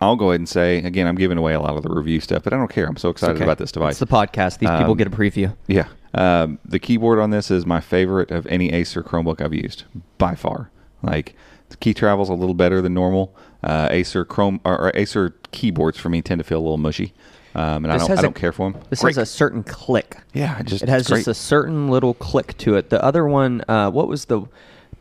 I'll 0.03 0.17
go 0.17 0.31
ahead 0.31 0.41
and 0.41 0.49
say 0.49 0.79
again 0.79 1.07
I'm 1.07 1.17
giving 1.17 1.39
away 1.39 1.55
a 1.55 1.61
lot 1.61 1.75
of 1.77 1.83
the 1.83 1.91
review 1.91 2.21
stuff 2.21 2.43
but 2.43 2.53
I 2.53 2.57
don't 2.57 2.71
care. 2.71 2.87
I'm 2.87 2.97
so 2.99 3.09
excited 3.09 3.37
Okay. 3.37 3.45
about 3.45 3.57
this 3.59 3.73
device 3.73 3.93
It's 3.93 4.01
the 4.01 4.07
podcast. 4.15 4.59
These 4.59 4.69
people 4.69 4.91
Um, 4.93 4.97
get 4.99 5.07
a 5.07 5.11
preview. 5.11 5.57
yeah 5.69 5.89
um, 6.15 6.59
the 6.65 6.79
keyboard 6.79 7.19
on 7.19 7.31
this 7.31 7.51
is 7.51 7.65
my 7.67 7.81
favorite 7.81 8.31
of 8.31 8.47
any 8.49 8.73
Acer 8.73 9.03
Chromebook 9.03 9.41
I've 9.41 9.55
used 9.55 9.85
by 10.19 10.35
far 10.35 10.71
like 11.03 11.35
the 11.69 11.77
key 11.77 11.95
travels 11.95 12.29
a 12.29 12.35
little 12.35 12.55
better 12.55 12.81
than 12.83 12.95
normal 12.95 13.35
uh, 13.63 13.89
Acer 13.91 14.25
Chrome 14.25 14.61
or, 14.65 14.79
or 14.79 14.93
Acer 14.95 15.35
keyboards 15.53 15.99
for 15.99 16.09
me 16.09 16.21
tend 16.23 16.39
to 16.41 16.45
feel 16.45 16.59
a 16.59 16.63
little 16.63 16.79
mushy 16.79 17.13
um, 17.55 17.85
and 17.85 17.93
I 17.93 17.99
don't, 17.99 18.11
I 18.11 18.15
a- 18.15 18.23
don't 18.23 18.35
care 18.37 18.53
for 18.53 18.71
them 18.71 18.81
This 18.91 19.03
has 19.03 19.17
a 19.19 19.27
certain 19.27 19.63
click. 19.65 20.19
yeah 20.35 20.59
it 20.61 20.67
just 20.67 20.83
It 20.83 20.89
has 20.89 21.07
just 21.07 21.27
a 21.29 21.35
certain 21.35 21.89
little 21.89 22.15
click 22.15 22.57
to 22.59 22.77
it. 22.77 22.91
The 22.91 23.03
other 23.05 23.27
one, 23.27 23.63
uh, 23.69 23.91
what 23.91 24.07
was 24.09 24.27
the 24.27 24.43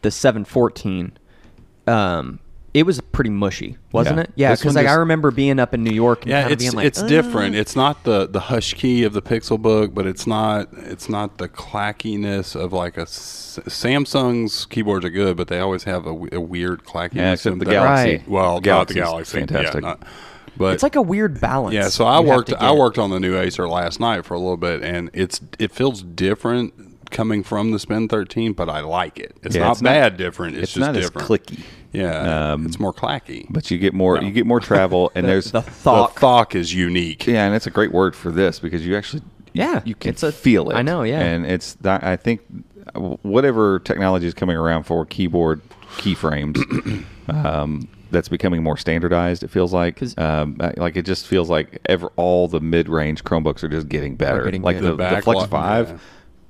the 0.01 0.09
714? 0.11 1.11
Um, 1.87 2.39
it 2.73 2.83
was 2.85 3.01
pretty 3.01 3.29
mushy, 3.31 3.77
wasn't 3.91 4.17
Yeah. 4.17 4.23
it? 4.23 4.31
Yeah, 4.35 4.51
because 4.51 4.65
one 4.65 4.75
like 4.75 4.87
I 4.87 4.93
remember 4.95 5.31
being 5.31 5.59
up 5.59 5.73
in 5.73 5.83
New 5.83 5.91
York 5.93 6.21
and 6.23 6.29
Yeah, 6.31 6.41
kind 6.41 6.45
of 6.47 6.51
it's 6.53 6.63
being 6.63 6.73
like, 6.75 6.85
it's 6.85 7.01
"Uh." 7.01 7.07
different. 7.07 7.55
It's 7.55 7.75
not 7.75 8.03
the 8.03 8.27
the 8.27 8.39
hush 8.41 8.73
key 8.75 9.03
of 9.03 9.13
the 9.13 9.21
Pixel 9.21 9.59
Book, 9.61 9.93
but 9.93 10.05
it's 10.05 10.27
not 10.27 10.69
it's 10.73 11.09
not 11.09 11.37
the 11.39 11.49
clackiness 11.49 12.55
of 12.55 12.71
like 12.73 12.97
a 12.97 13.05
Samsung's 13.05 14.65
keyboards 14.65 15.05
are 15.05 15.09
good, 15.09 15.37
but 15.37 15.47
they 15.47 15.59
always 15.59 15.83
have 15.83 16.05
a 16.05 16.13
weird 16.13 16.83
clackiness. 16.83 17.15
yeah 17.15 17.33
except 17.33 17.59
the 17.59 17.65
them. 17.65 17.73
Galaxy 17.73 18.09
Right. 18.17 18.27
Well, 18.29 18.61
not 18.61 18.87
the 18.87 18.93
Galaxy, 18.93 19.39
fantastic 19.39 19.81
Yeah, 19.83 19.89
not- 19.89 20.03
but 20.57 20.73
It's 20.73 20.83
like 20.83 20.95
a 20.95 21.01
weird 21.01 21.39
balance. 21.39 21.73
yeah, 21.73 21.87
so 21.89 22.05
I 22.05 22.19
worked 22.19 22.53
I 22.53 22.71
worked 22.73 22.97
on 22.97 23.09
the 23.11 23.19
new 23.19 23.37
Acer 23.37 23.67
last 23.67 23.99
night 23.99 24.25
for 24.25 24.33
a 24.33 24.39
little 24.39 24.57
bit, 24.57 24.81
and 24.83 25.09
it's 25.13 25.39
it 25.57 25.71
feels 25.71 26.01
different 26.03 26.73
coming 27.11 27.43
from 27.43 27.71
the 27.71 27.79
Spin 27.79 28.07
13, 28.07 28.53
but 28.53 28.69
I 28.69 28.81
like 28.81 29.19
it. 29.19 29.35
It's 29.43 29.55
Yeah, 29.55 29.63
not 29.65 29.71
it's 29.73 29.81
not- 29.81 29.89
bad 29.89 30.17
different. 30.17 30.55
It's, 30.55 30.63
it's 30.63 30.73
just 30.73 30.85
not 30.85 30.93
different. 30.93 31.21
as 31.23 31.27
clicky 31.27 31.63
Yeah, 31.91 32.53
Um, 32.53 32.65
it's 32.65 32.79
more 32.79 32.93
clacky. 32.93 33.45
but 33.49 33.69
you 33.71 33.77
get 33.77 33.93
more 33.93 34.15
No. 34.19 34.27
you 34.27 34.31
get 34.31 34.45
more 34.45 34.59
travel 34.59 35.11
and 35.15 35.25
there's 35.29 35.51
the 35.51 35.61
the 35.61 35.69
thought. 35.71 36.15
thought 36.15 36.55
is 36.55 36.73
unique. 36.73 37.25
Yeah, 37.27 37.45
and 37.45 37.55
it's 37.55 37.67
a 37.67 37.71
great 37.71 37.91
word 37.91 38.15
for 38.15 38.31
this 38.31 38.59
because 38.59 38.85
you 38.85 38.95
actually 38.95 39.23
Yeah, 39.53 39.81
you 39.85 39.95
can 39.95 40.09
it's 40.11 40.23
a- 40.23 40.31
feel 40.31 40.69
it. 40.69 40.75
I 40.75 40.81
know, 40.83 41.03
yeah. 41.03 41.21
and 41.21 41.45
it's 41.45 41.73
that 41.81 42.03
I 42.03 42.15
think 42.15 42.41
whatever 42.95 43.79
technology 43.79 44.27
is 44.27 44.33
coming 44.33 44.55
around 44.57 44.83
for 44.83 45.05
keyboard 45.05 45.61
keyframes, 45.97 46.57
um, 47.29 47.87
that's 48.11 48.29
becoming 48.29 48.63
more 48.63 48.77
standardized. 48.77 49.43
It 49.43 49.49
feels 49.51 49.73
like 49.73 49.97
'Cause- 49.97 50.17
um, 50.17 50.57
like 50.77 50.95
it 50.95 51.05
just 51.05 51.27
feels 51.27 51.49
like 51.49 51.79
ever 51.85 52.11
all 52.15 52.47
the 52.47 52.59
mid 52.59 52.89
range 52.89 53.23
Chromebooks 53.23 53.63
are 53.63 53.67
just 53.69 53.89
getting 53.89 54.15
better. 54.15 54.43
getting 54.45 54.61
like 54.61 54.79
good. 54.79 54.97
the, 54.97 55.03
The 55.09 55.15
the, 55.17 55.21
Flex 55.21 55.45
Five. 55.47 55.89
yeah. 55.89 55.97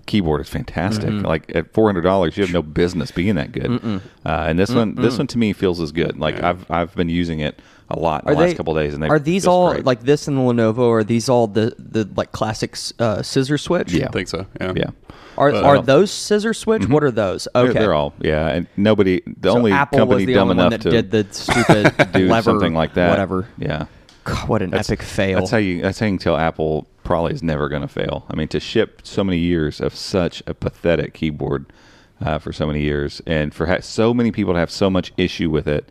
Keyboard 0.10 0.41
is 0.41 0.49
fantastic. 0.49 1.10
Like 1.10 1.55
at 1.55 1.72
four 1.74 1.88
hundred 1.88 2.01
dollars, 2.01 2.36
you 2.36 2.43
have 2.43 2.51
no 2.51 2.62
business 2.64 3.12
being 3.12 3.36
that 3.36 3.51
good. 3.51 3.70
Uh, 3.72 3.99
and 4.26 4.57
this 4.60 4.74
one, 4.74 4.95
this 4.95 5.18
one 5.18 5.28
to 5.28 5.38
me 5.38 5.53
feels 5.53 5.80
as 5.80 5.91
good. 5.91 6.18
Like 6.20 6.41
I've 6.41 6.70
I've 6.72 6.93
been 6.95 7.10
using 7.10 7.39
it 7.41 7.60
a 7.91 7.97
lot 7.99 8.24
in 8.24 8.30
Are 8.30 8.34
the 8.36 8.41
last 8.41 8.49
they- 8.49 8.55
couple 8.55 8.76
of 8.78 8.84
days, 8.84 8.93
and 8.93 9.01
they 9.03 9.07
are 9.07 9.20
these 9.20 9.45
all 9.47 9.72
great. 9.72 9.86
like 9.86 10.01
this 10.01 10.28
and 10.28 10.36
the 10.38 10.41
Lenovo? 10.41 10.89
Are 10.89 11.03
these 11.03 11.30
all 11.30 11.47
the 11.47 11.76
the 11.78 12.10
like 12.16 12.32
classic 12.32 12.76
uh, 12.99 13.22
scissor 13.22 13.57
switch? 13.57 13.91
Yeah. 13.91 14.07
I 14.07 14.12
think 14.12 14.28
so. 14.28 14.45
Yeah. 14.60 14.74
yeah. 14.76 14.89
Are 15.38 15.51
But- 15.51 15.64
are 15.64 15.82
those 15.82 16.12
scissor 16.12 16.53
switch? 16.53 16.88
What 16.88 17.03
are 17.03 17.12
those? 17.12 17.47
They're- 17.53 17.64
Okay. 17.70 17.80
They're, 17.80 17.93
all 17.93 18.14
yeah, 18.20 18.47
and 18.49 18.68
nobody. 18.78 19.22
The 19.26 19.51
So 19.51 19.57
only 19.57 19.72
Apple 19.72 19.99
company 19.99 20.16
was 20.18 20.26
the 20.26 20.34
dumb 20.34 20.49
only 20.49 20.64
one 20.64 20.74
enough 20.74 20.82
that 20.84 20.89
to 20.89 21.01
did 21.01 21.12
the 21.12 21.28
stupid 21.34 22.12
do 22.14 22.28
lever, 22.28 22.41
something 22.43 22.74
like 22.74 22.95
that. 22.95 23.10
Whatever. 23.12 23.47
Yeah, 23.57 23.86
God, 24.24 24.47
what 24.49 24.61
an 24.61 24.70
That's- 24.72 24.89
epic 24.89 25.01
fail. 25.03 25.39
That's 25.39 25.51
how 25.51 25.57
you. 25.57 25.82
That's 25.82 25.99
how 25.99 26.05
you 26.05 26.11
can 26.13 26.17
tell 26.20 26.38
Apple 26.38 26.88
probably 27.03 27.34
is 27.34 27.41
never 27.41 27.70
going 27.70 27.82
to 27.82 27.88
fail. 27.88 28.26
I 28.30 28.36
mean, 28.36 28.47
to 28.49 28.59
ship 28.59 29.01
so 29.03 29.24
many 29.24 29.38
years 29.39 29.80
of 29.82 29.95
such 29.95 30.43
a 30.45 30.53
pathetic 30.53 31.13
keyboard 31.13 31.65
uh, 32.22 32.38
for 32.38 32.51
so 32.53 32.67
many 32.67 32.82
years, 32.82 33.22
and 33.26 33.53
for 33.53 33.65
ha- 33.65 33.80
so 33.82 34.13
many 34.13 34.32
people 34.32 34.53
to 34.53 34.59
have 34.59 34.70
so 34.72 34.89
much 34.89 35.11
issue 35.17 35.49
with 35.49 35.67
it, 35.67 35.89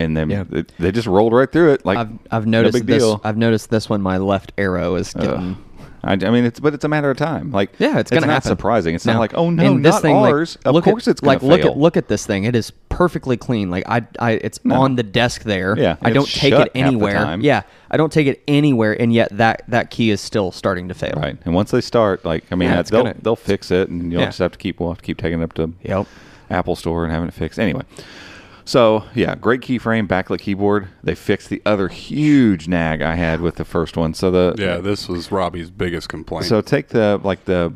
and 0.00 0.16
then 0.16 0.30
Yeah. 0.30 0.44
they, 0.48 0.62
they 0.78 0.90
just 0.92 1.06
rolled 1.06 1.32
right 1.32 1.50
through 1.52 1.72
it. 1.72 1.84
Like 1.86 1.98
I've 1.98 2.18
I've 2.30 2.46
no 2.46 2.62
noticed 2.62 2.78
big 2.78 2.86
this. 2.86 3.02
deal. 3.02 3.20
I've 3.22 3.36
noticed 3.36 3.70
this 3.70 3.88
one. 3.88 4.00
My 4.02 4.16
left 4.16 4.52
arrow 4.58 4.94
is 4.96 5.14
Ugh. 5.14 5.56
I, 6.04 6.12
I 6.14 6.16
mean, 6.30 6.44
it's 6.44 6.58
but 6.58 6.74
it's 6.74 6.84
a 6.84 6.88
matter 6.88 7.10
of 7.10 7.16
time. 7.16 7.52
Like, 7.52 7.70
Yeah, 7.78 7.98
it's 7.98 8.10
gonna 8.10 8.26
not 8.26 8.32
happen. 8.32 8.48
surprising. 8.48 8.94
It's 8.94 9.06
Now, 9.06 9.14
not 9.14 9.18
like, 9.20 9.34
oh 9.34 9.50
no, 9.50 9.74
this 9.78 9.92
not 9.94 10.02
thing, 10.02 10.16
like, 10.16 10.32
ours. 10.32 10.58
of 10.64 10.74
look 10.74 10.84
course, 10.84 11.06
at, 11.06 11.12
it's 11.12 11.20
going 11.20 11.36
like 11.38 11.42
look 11.42 11.62
fail. 11.62 11.70
at 11.72 11.76
look 11.78 11.96
at 11.96 12.08
this 12.08 12.26
thing. 12.26 12.44
It 12.44 12.56
is 12.56 12.72
perfectly 12.88 13.36
clean. 13.36 13.70
Like 13.70 13.84
I, 13.88 14.02
I 14.18 14.32
it's 14.32 14.64
No. 14.64 14.80
on 14.82 14.96
the 14.96 15.02
desk 15.04 15.44
there. 15.44 15.78
Yeah, 15.78 15.96
I 16.02 16.10
don't 16.10 16.28
take 16.28 16.52
it 16.54 16.72
anywhere. 16.74 17.36
Yeah, 17.40 17.62
I 17.90 17.96
don't 17.96 18.12
take 18.12 18.26
it 18.26 18.42
anywhere, 18.48 19.00
and 19.00 19.12
yet 19.12 19.28
that 19.36 19.62
that 19.68 19.90
key 19.90 20.10
is 20.10 20.20
still 20.20 20.50
starting 20.50 20.88
to 20.88 20.94
fail. 20.94 21.14
Right, 21.16 21.36
and 21.44 21.54
once 21.54 21.70
they 21.70 21.80
start, 21.80 22.24
like 22.24 22.44
I 22.50 22.56
mean, 22.56 22.68
Yeah, 22.70 22.80
uh, 22.80 22.82
they'll 22.82 23.02
gonna- 23.04 23.14
they'll 23.22 23.36
fix 23.36 23.70
it, 23.70 23.88
and 23.88 24.10
you'll 24.10 24.22
Yeah. 24.22 24.26
just 24.26 24.38
have 24.40 24.52
to 24.52 24.58
keep 24.58 24.80
we'll 24.80 24.88
have 24.90 24.98
to 24.98 25.04
keep 25.04 25.18
taking 25.18 25.40
it 25.40 25.44
up 25.44 25.52
to 25.54 25.72
Yep. 25.82 26.06
Apple 26.50 26.74
Store 26.76 27.04
and 27.04 27.12
having 27.12 27.28
it 27.28 27.34
fixed. 27.34 27.58
Anyway, 27.60 27.82
so 28.64 29.04
yeah, 29.14 29.34
great 29.34 29.60
keyframe, 29.60 30.06
backlit 30.06 30.40
keyboard. 30.40 30.88
They 31.02 31.14
fixed 31.14 31.48
the 31.50 31.60
other 31.66 31.88
huge 31.88 32.68
nag 32.68 33.02
I 33.02 33.14
had 33.16 33.40
with 33.40 33.56
the 33.56 33.64
first 33.64 33.96
one. 33.96 34.14
So 34.14 34.30
the 34.30 34.54
Yeah, 34.58 34.78
this 34.78 35.08
was 35.08 35.30
Robby's 35.32 35.70
biggest 35.70 36.08
complaint. 36.08 36.46
so 36.46 36.60
take 36.60 36.88
the 36.88 37.20
like 37.22 37.44
the 37.44 37.72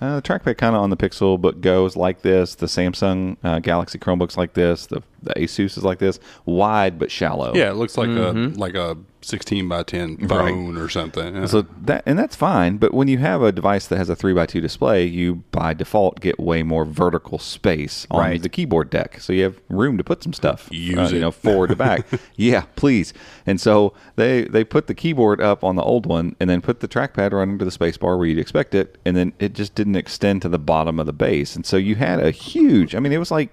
uh, 0.00 0.16
the 0.16 0.22
trackpad 0.22 0.56
kind 0.58 0.76
of 0.76 0.82
on 0.82 0.90
the 0.90 0.96
Pixel, 0.96 1.40
but 1.40 1.60
goes 1.60 1.96
like 1.96 2.22
this. 2.22 2.54
The 2.54 2.66
Samsung 2.66 3.36
uh, 3.42 3.58
Galaxy 3.58 3.98
Chromebooks 3.98 4.36
like 4.36 4.52
this. 4.54 4.86
The 4.86 5.02
the 5.24 5.34
Asus 5.34 5.76
is 5.76 5.82
like 5.84 5.98
this, 5.98 6.20
wide 6.44 6.98
but 7.00 7.10
shallow. 7.10 7.52
yeah, 7.56 7.70
it 7.70 7.74
looks 7.74 7.98
like 7.98 8.08
Mm-hmm. 8.08 8.54
a 8.54 8.58
like 8.58 8.74
a 8.74 8.96
16 9.20 9.68
by 9.68 9.82
10 9.82 10.28
phone 10.28 10.76
or 10.76 10.88
something. 10.88 11.34
Yeah. 11.34 11.46
So 11.46 11.62
that 11.82 12.04
and 12.06 12.18
that's 12.18 12.36
fine, 12.36 12.76
but 12.76 12.94
when 12.94 13.08
you 13.08 13.18
have 13.18 13.42
a 13.42 13.50
device 13.50 13.86
that 13.88 13.96
has 13.98 14.08
a 14.08 14.14
three 14.16 14.38
x 14.38 14.52
two 14.52 14.60
display, 14.60 15.04
you 15.04 15.42
by 15.50 15.74
default 15.74 16.20
get 16.20 16.38
way 16.38 16.62
more 16.62 16.84
vertical 16.84 17.38
space 17.38 18.06
on 18.10 18.20
Right. 18.20 18.42
the 18.42 18.48
keyboard 18.48 18.90
deck, 18.90 19.20
so 19.20 19.32
you 19.32 19.42
have 19.42 19.60
room 19.68 19.98
to 19.98 20.04
put 20.04 20.22
some 20.22 20.32
stuff. 20.32 20.68
Use 20.70 21.12
uh, 21.12 21.14
you 21.14 21.20
know, 21.20 21.30
forward 21.32 21.70
to 21.70 21.76
back. 21.76 22.06
yeah, 22.36 22.62
please. 22.76 23.12
And 23.44 23.60
so 23.60 23.92
they 24.16 24.42
they 24.44 24.62
put 24.64 24.86
the 24.86 24.94
keyboard 24.94 25.40
up 25.40 25.64
on 25.64 25.74
the 25.76 25.82
old 25.82 26.06
one, 26.06 26.36
and 26.38 26.48
then 26.48 26.60
put 26.60 26.80
the 26.80 26.88
trackpad 26.88 27.32
right 27.32 27.42
under 27.42 27.64
the 27.64 27.70
space 27.72 27.96
bar 27.96 28.16
where 28.16 28.26
you'd 28.26 28.38
expect 28.38 28.74
it, 28.74 28.98
and 29.04 29.16
then 29.16 29.32
it 29.40 29.52
just 29.52 29.74
didn't 29.74 29.96
extend 29.96 30.42
to 30.42 30.48
the 30.48 30.58
bottom 30.58 31.00
of 31.00 31.06
the 31.06 31.12
base, 31.12 31.56
and 31.56 31.66
so 31.66 31.76
you 31.76 31.96
had 31.96 32.20
a 32.20 32.30
huge. 32.30 32.94
I 32.94 33.00
mean, 33.00 33.12
it 33.12 33.18
was 33.18 33.30
like. 33.30 33.52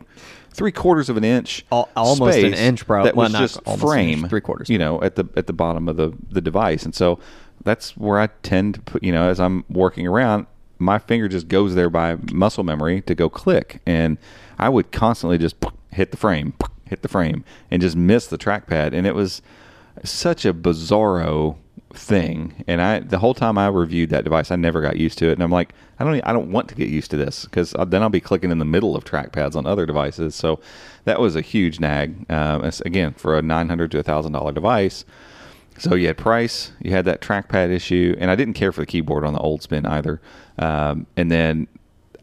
Three 0.56 0.72
quarters 0.72 1.10
of 1.10 1.18
an 1.18 1.24
inch, 1.26 1.66
Al- 1.72 1.90
almost 1.96 2.38
an 2.38 2.54
inch, 2.54 2.88
probably 2.88 3.10
That 3.10 3.16
Well, 3.16 3.26
was 3.26 3.34
not 3.34 3.42
just 3.42 3.60
inch, 3.68 3.80
frame, 3.80 4.28
three 4.30 4.42
quarters. 4.42 4.70
You 4.70 4.78
know, 4.78 5.02
at 5.02 5.16
the 5.16 5.26
at 5.36 5.48
the 5.48 5.54
bottom 5.54 5.90
of 5.90 5.98
the 5.98 6.14
the 6.32 6.42
device, 6.42 6.86
and 6.86 6.96
so 6.96 7.20
that's 7.64 7.98
where 7.98 8.20
I 8.20 8.28
tend 8.42 8.76
to 8.76 8.82
put. 8.82 9.04
You 9.04 9.12
know, 9.12 9.30
as 9.30 9.40
I'm 9.40 9.66
working 9.70 10.08
around, 10.08 10.48
my 10.80 10.98
finger 10.98 11.28
just 11.28 11.48
goes 11.48 11.76
there 11.76 11.90
by 11.90 12.18
muscle 12.32 12.64
memory 12.64 13.02
to 13.02 13.16
go 13.16 13.30
click, 13.30 13.82
and 13.86 14.18
I 14.58 14.70
would 14.70 14.92
constantly 14.92 15.38
just 15.38 15.56
hit 15.92 16.12
the 16.12 16.18
frame, 16.18 16.54
hit 16.86 17.02
the 17.02 17.10
frame, 17.10 17.44
and 17.70 17.82
just 17.82 17.96
miss 17.98 18.28
the 18.28 18.38
trackpad, 18.38 18.94
and 18.94 19.06
it 19.06 19.14
was 19.16 19.42
such 20.04 20.46
a 20.46 20.54
bizarro 20.54 21.58
thing 21.98 22.64
and 22.68 22.82
i 22.82 23.00
the 23.00 23.20
whole 23.20 23.34
time 23.34 23.58
i 23.58 23.68
reviewed 23.68 24.10
that 24.10 24.24
device 24.24 24.52
i 24.52 24.56
never 24.56 24.82
got 24.82 24.98
used 24.98 25.18
to 25.18 25.30
it 25.30 25.34
and 25.34 25.44
i'm 25.44 25.52
like 25.52 25.74
i 26.00 26.04
don't 26.04 26.20
i 26.22 26.34
don't 26.34 26.52
want 26.52 26.68
to 26.68 26.76
get 26.76 26.90
used 26.90 27.10
to 27.10 27.18
this 27.18 27.46
because 27.46 27.74
then 27.88 28.04
i'll 28.04 28.10
be 28.10 28.20
clicking 28.20 28.52
in 28.52 28.60
the 28.60 28.66
middle 28.66 28.96
of 28.96 29.04
trackpads 29.06 29.56
on 29.56 29.66
other 29.66 29.86
devices 29.86 30.36
so 30.36 30.60
that 31.06 31.20
was 31.20 31.36
a 31.36 31.42
huge 31.42 31.80
nag 31.80 32.30
um, 32.32 32.70
again 32.86 33.14
for 33.14 33.38
a 33.38 33.42
900 33.42 33.92
to 33.92 34.00
a 34.00 34.04
thousand 34.04 34.34
dollar 34.34 34.52
device 34.52 35.06
so 35.78 35.96
you 35.96 36.08
had 36.08 36.18
price, 36.18 36.72
you 36.80 36.92
had 36.92 37.06
that 37.06 37.22
trackpad 37.22 37.70
issue, 37.70 38.16
and 38.20 38.32
I 38.32 38.36
didn't 38.36 38.54
care 38.54 38.72
for 38.72 38.82
the 38.82 38.86
keyboard 38.86 39.26
on 39.26 39.34
the 39.34 39.40
old 39.40 39.62
spin 39.62 39.86
either. 39.86 40.22
Um, 40.58 41.06
and 41.18 41.30
then 41.30 41.68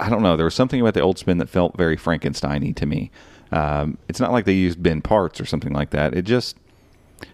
I 0.00 0.08
don't 0.08 0.22
know, 0.22 0.36
there 0.36 0.44
was 0.44 0.54
something 0.54 0.80
about 0.80 0.94
the 0.94 1.00
old 1.00 1.18
spin 1.18 1.38
that 1.38 1.48
felt 1.48 1.76
very 1.76 1.96
Frankensteiny 1.96 2.74
to 2.76 2.86
me. 2.86 3.10
Um, 3.52 3.98
it's 4.08 4.20
not 4.20 4.32
like 4.32 4.46
they 4.46 4.54
used 4.54 4.82
bin 4.82 5.02
parts 5.02 5.40
or 5.40 5.44
something 5.44 5.72
like 5.72 5.90
that. 5.90 6.14
It 6.14 6.22
just 6.22 6.56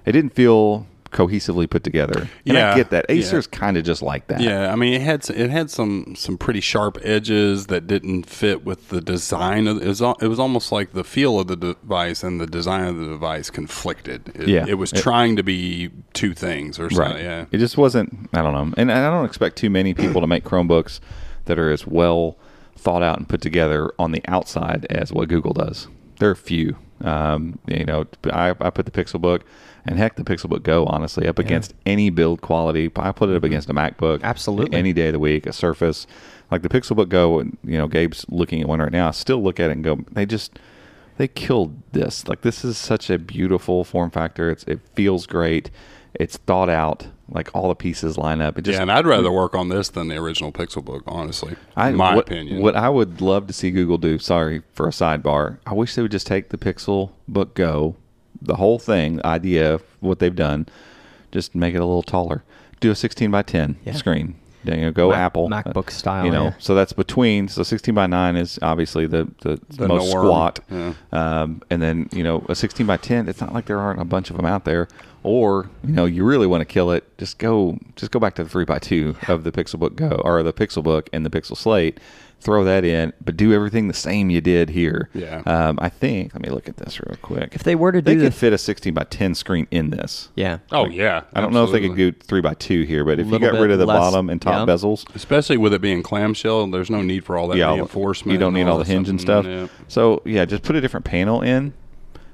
it 0.04 0.12
didn't 0.12 0.34
feel 0.34 0.86
cohesively 1.10 1.68
put 1.68 1.84
together. 1.84 2.20
And 2.20 2.28
Yeah, 2.56 2.72
I 2.72 2.76
get 2.76 2.90
that. 2.90 3.06
yeah. 3.08 3.16
Acer's 3.16 3.46
kind 3.46 3.76
of 3.76 3.84
just 3.84 4.02
like 4.02 4.26
that. 4.28 4.40
Yeah, 4.40 4.72
I 4.72 4.76
mean 4.76 4.94
it 4.94 5.02
had 5.02 5.28
it 5.30 5.50
had 5.50 5.70
some 5.70 6.14
some 6.16 6.36
pretty 6.38 6.60
sharp 6.60 6.98
edges 7.02 7.66
that 7.68 7.86
didn't 7.86 8.24
fit 8.24 8.64
with 8.64 8.88
the 8.88 9.00
design 9.00 9.66
of 9.66 9.82
it 9.82 9.86
was, 9.86 10.00
it 10.00 10.28
was 10.28 10.38
almost 10.38 10.70
like 10.72 10.92
the 10.92 11.04
feel 11.04 11.40
of 11.40 11.46
the 11.46 11.56
device 11.56 12.22
and 12.22 12.40
the 12.40 12.46
design 12.46 12.84
of 12.84 12.96
the 12.96 13.06
device 13.06 13.50
conflicted. 13.50 14.30
It, 14.34 14.48
Yeah. 14.48 14.64
it 14.68 14.74
was 14.74 14.92
It- 14.92 14.98
trying 15.02 15.36
to 15.36 15.42
be 15.42 15.90
two 16.12 16.34
things 16.34 16.78
or 16.78 16.90
something. 16.90 17.14
Right. 17.16 17.22
Yeah. 17.24 17.44
It 17.50 17.58
just 17.58 17.76
wasn't. 17.78 18.28
I 18.32 18.42
don't 18.42 18.52
know, 18.52 18.74
and 18.76 18.92
I 18.92 19.08
don't 19.10 19.24
expect 19.24 19.56
too 19.56 19.70
many 19.70 19.94
people 19.94 20.20
to 20.20 20.26
make 20.26 20.44
Chromebooks 20.44 21.00
that 21.46 21.58
are 21.58 21.70
as 21.70 21.86
well 21.86 22.36
thought 22.76 23.02
out 23.02 23.18
and 23.18 23.28
put 23.28 23.40
together 23.40 23.90
on 23.98 24.12
the 24.12 24.22
outside 24.28 24.86
as 24.90 25.12
what 25.12 25.28
Google 25.28 25.52
does. 25.52 25.88
There 26.20 26.30
are 26.30 26.34
few. 26.34 26.76
Um, 27.02 27.58
you 27.66 27.84
know, 27.84 28.06
I, 28.32 28.50
I 28.60 28.70
put 28.70 28.84
the 28.84 28.90
Pixelbook 28.90 29.42
and 29.88 29.98
heck, 29.98 30.16
the 30.16 30.24
Pixelbook 30.24 30.62
Go 30.62 30.86
honestly 30.86 31.26
up 31.26 31.38
against 31.38 31.74
any 31.86 32.10
build 32.10 32.40
quality. 32.40 32.90
I 32.96 33.12
put 33.12 33.28
it 33.28 33.32
up 33.32 33.38
mm-hmm. 33.38 33.46
against 33.46 33.70
a 33.70 33.74
MacBook, 33.74 34.22
Absolutely. 34.22 34.76
any 34.76 34.92
day 34.92 35.08
of 35.08 35.14
the 35.14 35.18
week, 35.18 35.46
a 35.46 35.52
Surface. 35.52 36.06
Like 36.50 36.62
the 36.62 36.68
Pixelbook 36.68 37.08
Go, 37.08 37.40
you 37.40 37.78
know, 37.78 37.88
Gabe's 37.88 38.24
looking 38.28 38.60
at 38.60 38.68
one 38.68 38.80
right 38.80 38.92
now. 38.92 39.08
I 39.08 39.10
still 39.12 39.42
look 39.42 39.60
at 39.60 39.70
it 39.70 39.74
and 39.74 39.84
go, 39.84 39.98
they 40.12 40.26
just 40.26 40.58
they 41.18 41.28
killed 41.28 41.82
this. 41.92 42.26
Like 42.26 42.40
this 42.40 42.64
is 42.64 42.78
such 42.78 43.10
a 43.10 43.18
beautiful 43.18 43.84
form 43.84 44.10
factor. 44.10 44.50
It's 44.50 44.64
it 44.64 44.80
feels 44.94 45.26
great. 45.26 45.70
It's 46.14 46.38
thought 46.38 46.70
out. 46.70 47.08
Like 47.30 47.50
all 47.54 47.68
the 47.68 47.74
pieces 47.74 48.16
line 48.16 48.40
up. 48.40 48.58
It 48.58 48.62
just 48.62 48.76
yeah, 48.76 48.82
and 48.82 48.90
I'd 48.90 49.06
rather 49.06 49.30
work 49.30 49.54
on 49.54 49.68
this 49.68 49.90
than 49.90 50.08
the 50.08 50.16
original 50.16 50.50
Pixel 50.50 50.82
book, 50.82 51.02
honestly. 51.06 51.56
I, 51.76 51.90
in 51.90 51.96
my 51.96 52.14
what, 52.14 52.26
opinion. 52.26 52.62
What 52.62 52.74
I 52.74 52.88
would 52.88 53.20
love 53.20 53.46
to 53.48 53.52
see 53.52 53.70
Google 53.70 53.98
do, 53.98 54.18
sorry 54.18 54.62
for 54.72 54.88
a 54.88 54.92
sidebar, 54.92 55.58
I 55.66 55.74
wish 55.74 55.94
they 55.94 56.00
would 56.00 56.10
just 56.10 56.26
take 56.26 56.48
the 56.48 56.56
Pixel 56.56 57.10
Book 57.26 57.54
Go, 57.54 57.96
the 58.42 58.56
whole 58.56 58.78
thing, 58.78 59.16
the 59.16 59.26
idea 59.26 59.74
of 59.74 59.82
what 60.00 60.18
they've 60.18 60.34
done, 60.34 60.66
just 61.32 61.54
make 61.54 61.74
it 61.74 61.78
a 61.78 61.84
little 61.84 62.02
taller. 62.02 62.42
Do 62.80 62.90
a 62.90 62.94
16 62.94 63.30
by 63.30 63.42
10 63.42 63.76
Yeah. 63.84 63.92
screen. 63.94 64.34
You 64.64 64.76
know, 64.76 64.90
go 64.92 65.10
Mac- 65.10 65.18
Apple. 65.18 65.48
MacBook 65.48 65.88
style, 65.90 66.26
You 66.26 66.30
know, 66.32 66.44
yeah. 66.46 66.52
so 66.58 66.74
that's 66.74 66.92
between, 66.92 67.48
so 67.48 67.62
16 67.62 67.94
by 67.94 68.06
9 68.06 68.36
is 68.36 68.58
obviously 68.60 69.06
the, 69.06 69.28
the, 69.40 69.58
The 69.70 69.88
most 69.88 70.12
norm, 70.12 70.26
squat. 70.26 70.60
yeah. 70.70 70.92
Um, 71.12 71.62
and 71.70 71.80
then, 71.80 72.08
you 72.12 72.22
know, 72.22 72.44
a 72.48 72.54
16 72.54 72.84
by 72.86 72.96
10, 72.98 73.28
it's 73.28 73.40
not 73.40 73.54
like 73.54 73.66
there 73.66 73.78
aren't 73.78 74.00
a 74.00 74.04
bunch 74.04 74.30
of 74.30 74.36
them 74.36 74.44
out 74.44 74.64
there. 74.64 74.88
Or, 75.22 75.70
you 75.84 75.92
know, 75.94 76.04
you 76.04 76.24
really 76.24 76.46
want 76.46 76.60
to 76.60 76.64
kill 76.64 76.90
it, 76.90 77.04
just 77.18 77.38
go 77.38 77.78
just 77.96 78.12
go 78.12 78.18
back 78.20 78.34
to 78.34 78.44
the 78.44 78.50
3 78.50 78.64
by 78.64 78.78
2 78.78 79.16
of 79.28 79.44
the 79.44 79.52
Pixelbook 79.52 79.94
Go 79.96 80.20
or 80.24 80.42
the 80.42 80.52
Pixelbook 80.52 81.08
and 81.12 81.24
the 81.24 81.30
Pixel 81.30 81.56
Slate. 81.56 81.98
Throw 82.40 82.62
that 82.64 82.84
in, 82.84 83.12
but 83.24 83.36
do 83.36 83.52
everything 83.52 83.88
the 83.88 83.94
same 83.94 84.30
you 84.30 84.40
did 84.40 84.70
here. 84.70 85.08
Yeah. 85.12 85.42
Um, 85.44 85.76
I 85.82 85.88
think, 85.88 86.34
let 86.34 86.42
me 86.42 86.50
look 86.50 86.68
at 86.68 86.76
this 86.76 87.00
real 87.00 87.16
quick. 87.20 87.54
If 87.54 87.64
they 87.64 87.74
were 87.74 87.90
to 87.90 88.00
they 88.00 88.12
do 88.14 88.20
they 88.20 88.26
could 88.26 88.32
the- 88.32 88.36
fit 88.36 88.52
a 88.52 88.58
16 88.58 88.94
by 88.94 89.02
10 89.04 89.34
screen 89.34 89.66
in 89.72 89.90
this. 89.90 90.28
Yeah. 90.36 90.58
oh 90.70 90.86
yeah, 90.86 91.24
I 91.34 91.40
don't 91.40 91.52
know 91.52 91.64
if 91.64 91.72
they 91.72 91.80
could 91.80 91.96
do 91.96 92.12
3 92.12 92.40
by 92.40 92.54
2 92.54 92.82
here, 92.82 93.04
but 93.04 93.18
if 93.18 93.26
you 93.26 93.32
Little 93.32 93.50
got 93.52 93.60
rid 93.60 93.72
of 93.72 93.80
the 93.80 93.86
less, 93.86 93.98
bottom 93.98 94.30
and 94.30 94.40
top 94.40 94.68
yeah. 94.68 94.72
bezels, 94.74 95.04
especially 95.16 95.56
with 95.56 95.74
it 95.74 95.80
being 95.80 96.02
clamshell. 96.02 96.68
There's 96.68 96.90
no 96.90 97.02
need 97.02 97.24
for 97.24 97.36
all 97.36 97.48
that 97.48 97.56
yeah, 97.58 97.74
reinforcement. 97.74 98.32
You 98.32 98.38
don't 98.38 98.54
need 98.54 98.68
all 98.68 98.78
the 98.78 98.84
hinge 98.84 99.08
and 99.08 99.20
stuff. 99.20 99.44
Yeah. 99.44 99.66
So 99.88 100.22
yeah, 100.24 100.44
just 100.44 100.62
put 100.62 100.76
a 100.76 100.80
different 100.80 101.06
panel 101.06 101.42
in. 101.42 101.74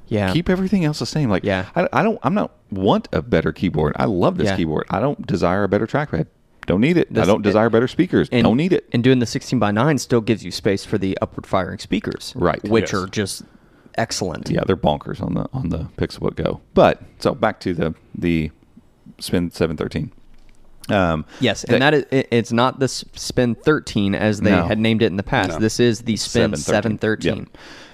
Yeah. 0.09 0.33
Keep 0.35 0.51
everything 0.51 0.85
else 0.85 0.99
the 0.99 1.07
same. 1.07 1.31
Like 1.31 1.45
Yeah. 1.45 1.71
I, 1.75 1.89
I 1.95 2.03
don't. 2.03 2.19
I'm 2.23 2.35
not 2.35 2.53
want 2.71 3.09
a 3.13 3.23
better 3.23 3.53
keyboard. 3.53 3.95
I 3.97 4.05
love 4.05 4.37
this 4.37 4.49
Yeah. 4.49 4.57
keyboard. 4.57 4.85
I 4.91 5.01
don't 5.01 5.27
desire 5.27 5.65
a 5.65 5.69
better 5.69 5.87
trackpad. 5.87 6.27
Don't 6.67 6.81
need 6.81 6.97
it. 6.97 7.09
I 7.17 7.25
don't 7.25 7.43
desire 7.43 7.69
better 7.71 7.89
speakers. 7.89 8.29
and, 8.33 8.45
don't 8.45 8.57
need 8.57 8.73
it. 8.73 8.89
And 8.93 9.05
doing 9.05 9.19
the 9.19 9.27
16 9.27 9.59
by 9.59 9.71
9 9.71 9.99
still 9.99 10.21
gives 10.21 10.45
you 10.45 10.51
space 10.51 10.85
for 10.85 10.97
the 10.99 11.17
upward 11.21 11.47
firing 11.47 11.79
speakers. 11.79 12.33
Right. 12.37 12.63
Which 12.69 12.93
Yes. 12.93 12.95
are 13.03 13.07
just 13.07 13.43
excellent. 13.97 14.51
yeah, 14.51 14.63
they're 14.67 14.77
bonkers 14.77 15.23
on 15.23 15.35
the 15.35 15.47
on 15.53 15.69
the 15.69 15.89
Pixelbook 15.97 16.37
Go. 16.37 16.61
But 16.75 17.03
so 17.19 17.35
back 17.35 17.61
to 17.61 17.75
the 17.75 17.95
the 18.15 18.51
Spin 19.19 19.51
713. 19.51 20.11
Um, 20.91 21.25
Yes, 21.41 21.65
and 21.65 21.81
that 21.83 21.95
is 21.95 22.05
it, 22.11 22.29
it's 22.31 22.53
not 22.53 22.79
the 22.79 22.89
Spin 22.89 23.55
13 23.55 24.15
as 24.15 24.41
they 24.41 24.51
No. 24.51 24.67
had 24.67 24.79
named 24.79 25.03
it 25.03 25.07
in 25.07 25.17
the 25.17 25.23
past. 25.23 25.51
No. 25.51 25.59
This 25.59 25.79
is 25.81 26.01
the 26.03 26.17
Spin 26.17 26.55
713. 26.57 27.47
713. 27.47 27.49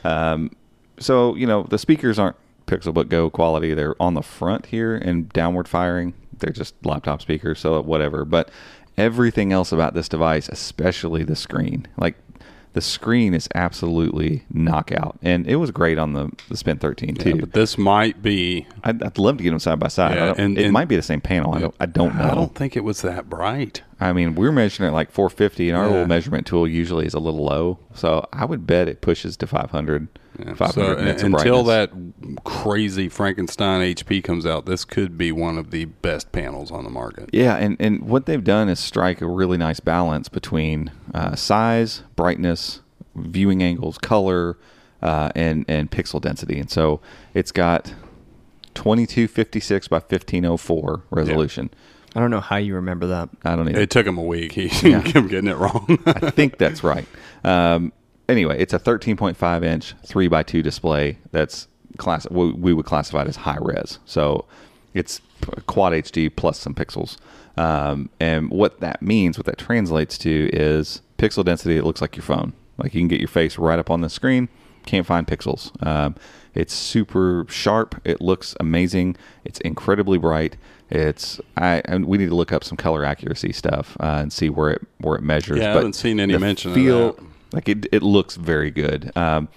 Yep. 0.05 0.13
Um, 0.13 0.51
so 0.99 1.35
you 1.35 1.47
know 1.47 1.65
the 1.65 1.79
speakers 1.79 2.19
aren't 2.19 2.37
Pixelbook 2.67 3.09
Go 3.09 3.31
quality. 3.31 3.75
They're 3.75 4.01
on 4.01 4.15
the 4.15 4.23
front 4.23 4.67
here 4.67 4.95
and 4.97 5.29
downward 5.31 5.67
firing. 5.69 6.15
They're 6.41 6.53
just 6.53 6.75
laptop 6.85 7.23
speakers, 7.23 7.61
so 7.61 7.81
whatever. 7.83 8.25
But 8.25 8.51
everything 8.99 9.53
else 9.53 9.73
about 9.73 9.95
this 9.95 10.09
device, 10.09 10.49
especially 10.49 11.23
the 11.23 11.37
screen, 11.37 11.87
like 11.97 12.17
the 12.73 12.81
screen 12.81 13.35
is 13.35 13.49
absolutely 13.57 14.45
knockout, 14.53 15.19
and 15.23 15.45
it 15.49 15.57
was 15.57 15.73
great 15.73 15.99
on 15.99 16.13
the, 16.13 16.31
the 16.49 16.57
Spin 16.57 16.79
13 16.79 17.17
Yeah, 17.17 17.23
too. 17.25 17.37
but 17.41 17.53
this 17.53 17.77
might 17.77 18.23
be. 18.23 18.65
I'd, 18.85 19.03
I'd 19.03 19.19
love 19.19 19.39
to 19.39 19.43
get 19.43 19.51
them 19.51 19.59
side 19.59 19.81
by 19.81 19.89
side. 19.89 20.15
Yeah, 20.17 20.35
and- 20.39 20.57
it 20.57 20.65
and- 20.67 20.73
might 20.73 20.87
be 20.87 20.95
the 20.95 21.03
same 21.03 21.21
panel. 21.21 21.53
I 21.55 21.59
don't. 21.61 21.75
I 21.81 21.87
don't 21.87 22.15
know. 22.17 22.25
I 22.31 22.35
don't 22.35 22.55
think 22.55 22.77
it 22.77 22.85
was 22.85 23.03
that 23.03 23.29
bright. 23.29 23.83
I 23.99 24.13
mean, 24.13 24.37
we're 24.37 24.53
measuring 24.53 24.87
at 24.87 24.93
like 24.93 25.11
450, 25.11 25.69
and 25.69 25.77
our 25.79 25.85
Yeah. 25.87 25.91
little 25.91 26.07
measurement 26.07 26.47
tool 26.47 26.69
usually 26.69 27.07
is 27.07 27.15
a 27.15 27.19
little 27.19 27.45
low. 27.45 27.79
So 27.95 28.29
I 28.33 28.45
would 28.45 28.67
bet 28.69 28.87
it 28.89 29.01
pushes 29.01 29.37
to 29.39 29.47
500. 29.49 30.07
Yeah. 30.47 30.55
500 30.55 30.73
So, 30.99 31.05
nits 31.05 31.23
until 31.23 31.65
that 31.65 31.91
crazy 32.45 33.09
Frankenstein 33.09 33.81
HP 33.95 34.23
comes 34.23 34.47
out, 34.47 34.67
this 34.67 34.85
could 34.85 35.17
be 35.19 35.33
one 35.33 35.59
of 35.59 35.71
the 35.71 35.87
best 35.87 36.33
panels 36.33 36.71
on 36.71 36.85
the 36.85 36.91
market. 36.91 37.31
Yeah, 37.33 37.57
and, 37.57 37.77
and 37.81 38.03
what 38.09 38.27
they've 38.27 38.43
done 38.45 38.69
is 38.69 38.79
strike 38.79 39.21
a 39.21 39.27
really 39.27 39.59
nice 39.59 39.81
balance 39.81 40.29
between 40.29 40.91
uh, 41.15 41.35
size, 41.37 42.03
brightness, 42.17 42.81
viewing 43.15 43.63
angles, 43.63 43.99
color, 43.99 44.57
uh, 45.03 45.31
and 45.35 45.65
and 45.69 45.91
pixel 45.91 46.21
density. 46.21 46.59
And 46.59 46.71
so 46.71 47.01
it's 47.35 47.53
got 47.53 47.95
2256 48.75 49.89
by 49.89 49.97
1504 49.97 51.03
resolution. 51.11 51.71
I 52.15 52.21
don't 52.21 52.31
know 52.31 52.41
how 52.41 52.57
you 52.57 52.75
remember 52.75 53.07
that. 53.09 53.29
I 53.45 53.55
don't 53.55 53.69
even. 53.69 53.81
It 53.81 53.91
took 53.91 54.07
him 54.07 54.19
a 54.19 54.23
week. 54.23 54.53
He 54.53 54.69
kept 54.71 55.29
getting 55.29 55.47
it 55.47 55.57
wrong. 55.57 55.99
I 56.07 56.31
think 56.31 56.59
that's 56.59 56.83
right. 56.83 57.07
Um, 57.45 57.93
anyway, 58.31 58.59
it's 58.59 58.73
a 58.73 58.79
13.5 58.79 59.65
inch 59.65 59.95
three 60.05 60.29
by 60.29 60.43
two 60.43 60.63
display. 60.63 61.19
That's 61.33 61.69
class. 61.99 62.29
We, 62.31 62.53
we 62.53 62.73
would 62.73 62.87
classify 62.87 63.23
it 63.23 63.29
as 63.29 63.37
high 63.37 63.59
res. 63.61 63.99
So 64.05 64.47
it's 64.95 65.21
quad 65.67 65.93
HD 65.93 66.35
plus 66.35 66.59
some 66.59 66.75
pixels. 66.75 67.17
Um, 67.57 68.11
and 68.21 68.51
what 68.51 68.81
that 68.81 69.03
means, 69.03 69.37
what 69.37 69.47
that 69.47 69.59
translates 69.59 70.17
to, 70.19 70.51
is 70.53 71.03
pixel 71.19 71.45
density. 71.45 71.77
It 71.77 71.85
looks 71.85 72.01
like 72.01 72.17
your 72.17 72.25
phone. 72.25 72.53
Like 72.79 72.95
you 72.95 73.01
can 73.01 73.09
get 73.09 73.21
your 73.21 73.29
face 73.29 73.59
right 73.59 73.79
up 73.79 73.91
on 73.91 74.01
the 74.01 74.09
screen. 74.09 74.49
Can't 74.87 75.07
find 75.07 75.27
pixels. 75.27 75.71
Um, 75.87 76.17
it's 76.55 76.73
super 76.73 77.45
sharp. 77.49 78.01
It 78.05 78.21
looks 78.21 78.57
amazing. 78.59 79.17
It's 79.45 79.61
incredibly 79.61 80.19
bright. 80.19 80.57
It's 80.89 81.41
I 81.57 81.83
and 81.85 82.07
we 82.07 82.19
need 82.19 82.31
to 82.31 82.35
look 82.35 82.51
up 82.51 82.65
some 82.65 82.77
color 82.77 83.05
accuracy 83.05 83.53
stuff 83.53 83.97
uh, 84.01 84.19
and 84.21 84.33
see 84.33 84.51
where 84.51 84.71
it 84.71 84.83
where 84.99 85.17
it 85.17 85.23
measures. 85.23 85.59
Yeah, 85.59 85.73
I 85.73 85.75
haven't 85.75 85.93
seen 85.93 86.19
any 86.19 86.37
mention 86.37 86.73
of 86.73 86.75
feel, 86.75 87.13
that. 87.13 87.23
Like 87.53 87.69
it, 87.69 87.87
it 87.93 88.03
looks 88.03 88.37
very 88.37 88.71
good. 88.71 89.13
Um, 89.17 89.49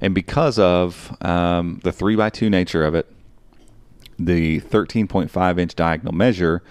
and 0.00 0.14
because 0.14 0.58
of 0.58 1.16
um, 1.20 1.80
the 1.84 1.92
three 1.92 2.16
by 2.16 2.30
two 2.30 2.50
nature 2.50 2.84
of 2.84 2.94
it, 2.94 3.10
the 4.18 4.60
13.5 4.60 5.58
inch 5.58 5.74
diagonal 5.74 6.14
measure 6.14 6.62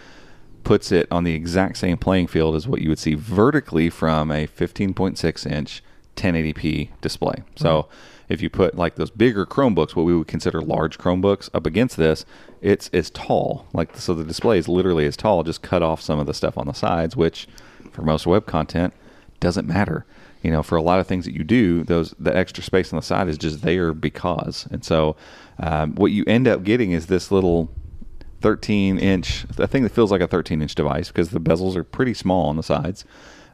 puts 0.63 0.91
it 0.91 1.07
on 1.11 1.23
the 1.23 1.33
exact 1.33 1.77
same 1.77 1.97
playing 1.97 2.27
field 2.27 2.55
as 2.55 2.67
what 2.67 2.81
you 2.81 2.89
would 2.89 2.99
see 2.99 3.15
vertically 3.15 3.89
from 3.89 4.31
a 4.31 4.47
15.6 4.47 5.51
inch 5.51 5.83
1080p 6.15 6.89
display. 7.01 7.43
So 7.55 7.87
if 8.29 8.41
you 8.41 8.49
put 8.49 8.75
like 8.75 8.95
those 8.95 9.09
bigger 9.09 9.45
Chromebooks, 9.45 9.95
what 9.95 10.05
we 10.05 10.15
would 10.15 10.27
consider 10.27 10.61
large 10.61 10.97
Chromebooks, 10.97 11.49
up 11.53 11.65
against 11.65 11.97
this, 11.97 12.25
it's 12.61 12.89
as 12.89 13.09
tall. 13.09 13.65
Like 13.73 13.97
so, 13.97 14.13
the 14.13 14.23
display 14.23 14.57
is 14.57 14.67
literally 14.67 15.05
as 15.05 15.17
tall. 15.17 15.43
Just 15.43 15.61
cut 15.61 15.81
off 15.81 16.01
some 16.01 16.19
of 16.19 16.27
the 16.27 16.33
stuff 16.33 16.57
on 16.57 16.67
the 16.67 16.73
sides, 16.73 17.15
which 17.15 17.47
for 17.91 18.03
most 18.03 18.25
web 18.25 18.45
content 18.45 18.93
doesn't 19.39 19.67
matter. 19.67 20.05
You 20.41 20.51
know, 20.51 20.63
for 20.63 20.75
a 20.75 20.81
lot 20.81 20.99
of 20.99 21.07
things 21.07 21.25
that 21.25 21.33
you 21.33 21.43
do, 21.43 21.83
those 21.83 22.15
the 22.19 22.35
extra 22.35 22.63
space 22.63 22.91
on 22.91 22.97
the 22.97 23.03
side 23.03 23.27
is 23.27 23.37
just 23.37 23.61
there 23.61 23.93
because. 23.93 24.67
And 24.71 24.83
so, 24.83 25.15
um, 25.59 25.93
what 25.95 26.11
you 26.11 26.23
end 26.25 26.47
up 26.47 26.63
getting 26.63 26.91
is 26.91 27.07
this 27.07 27.31
little 27.31 27.69
13 28.41 28.97
inch, 28.97 29.45
a 29.57 29.67
thing 29.67 29.83
that 29.83 29.91
feels 29.91 30.11
like 30.11 30.21
a 30.21 30.27
13 30.27 30.61
inch 30.61 30.75
device 30.75 31.09
because 31.09 31.29
the 31.29 31.39
bezels 31.39 31.75
are 31.75 31.83
pretty 31.83 32.13
small 32.13 32.47
on 32.47 32.55
the 32.55 32.63
sides. 32.63 33.05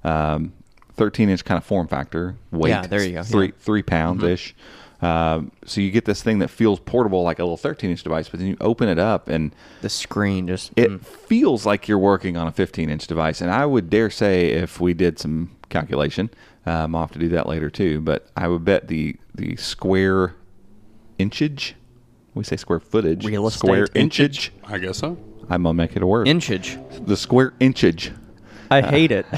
Um, 0.04 0.54
13 0.94 1.30
inch 1.30 1.46
kind 1.46 1.58
of 1.58 1.66
form 1.66 1.88
factor, 1.88 2.36
weight. 2.52 2.70
Yeah, 2.70 2.88
there 2.88 3.04
you 3.04 3.14
go, 3.14 3.24
Three 3.24 3.48
yeah. 3.48 3.52
three 3.60 3.84
pounds 3.84 4.24
ish. 4.24 4.56
Um, 5.02 5.52
so 5.64 5.80
you 5.80 5.92
get 5.92 6.06
this 6.06 6.24
thing 6.24 6.40
that 6.40 6.48
feels 6.50 6.80
portable 6.80 7.22
like 7.22 7.38
a 7.38 7.44
little 7.44 7.58
13 7.58 7.92
inch 7.92 8.02
device, 8.02 8.30
but 8.30 8.40
then 8.40 8.50
you 8.50 8.58
open 8.60 8.90
it 8.90 8.98
up 8.98 9.30
and 9.30 9.54
The 9.82 9.90
screen 9.90 10.48
just 10.48 10.72
it 10.76 10.90
mm. 10.90 11.06
feels 11.06 11.66
like 11.66 11.88
you're 11.88 12.00
working 12.00 12.36
on 12.36 12.48
a 12.48 12.52
15 12.52 12.90
inch 12.90 13.06
device. 13.06 13.42
And 13.42 13.52
I 13.52 13.66
would 13.66 13.90
dare 13.90 14.10
say, 14.10 14.52
if 14.52 14.80
we 14.82 14.94
did 14.94 15.20
some 15.20 15.56
calculation, 15.70 16.32
um, 16.68 16.95
I'll 16.95 17.01
have 17.01 17.11
to 17.13 17.20
do 17.20 17.30
that 17.30 17.47
later 17.47 17.70
too. 17.70 18.01
But 18.01 18.28
I 18.36 18.47
would 18.47 18.63
bet 18.65 18.88
the 18.88 19.15
the 19.36 19.55
square 19.55 20.36
inchage, 21.20 21.74
we 22.34 22.43
say 22.43 22.57
square 22.57 22.80
footage, 22.80 23.26
Real 23.26 23.47
estate. 23.47 23.59
square 23.59 23.88
inchage. 23.88 24.49
I 24.65 24.78
guess 24.78 24.97
so. 24.99 25.18
I'm 25.49 25.63
gonna 25.63 25.74
make 25.74 25.95
it 25.95 26.01
a 26.03 26.07
word. 26.07 26.28
inchage. 26.28 26.78
the 27.05 27.15
square 27.18 27.53
inchage. 27.59 28.11
I 28.70 28.82
hate 28.82 29.11
it. 29.11 29.26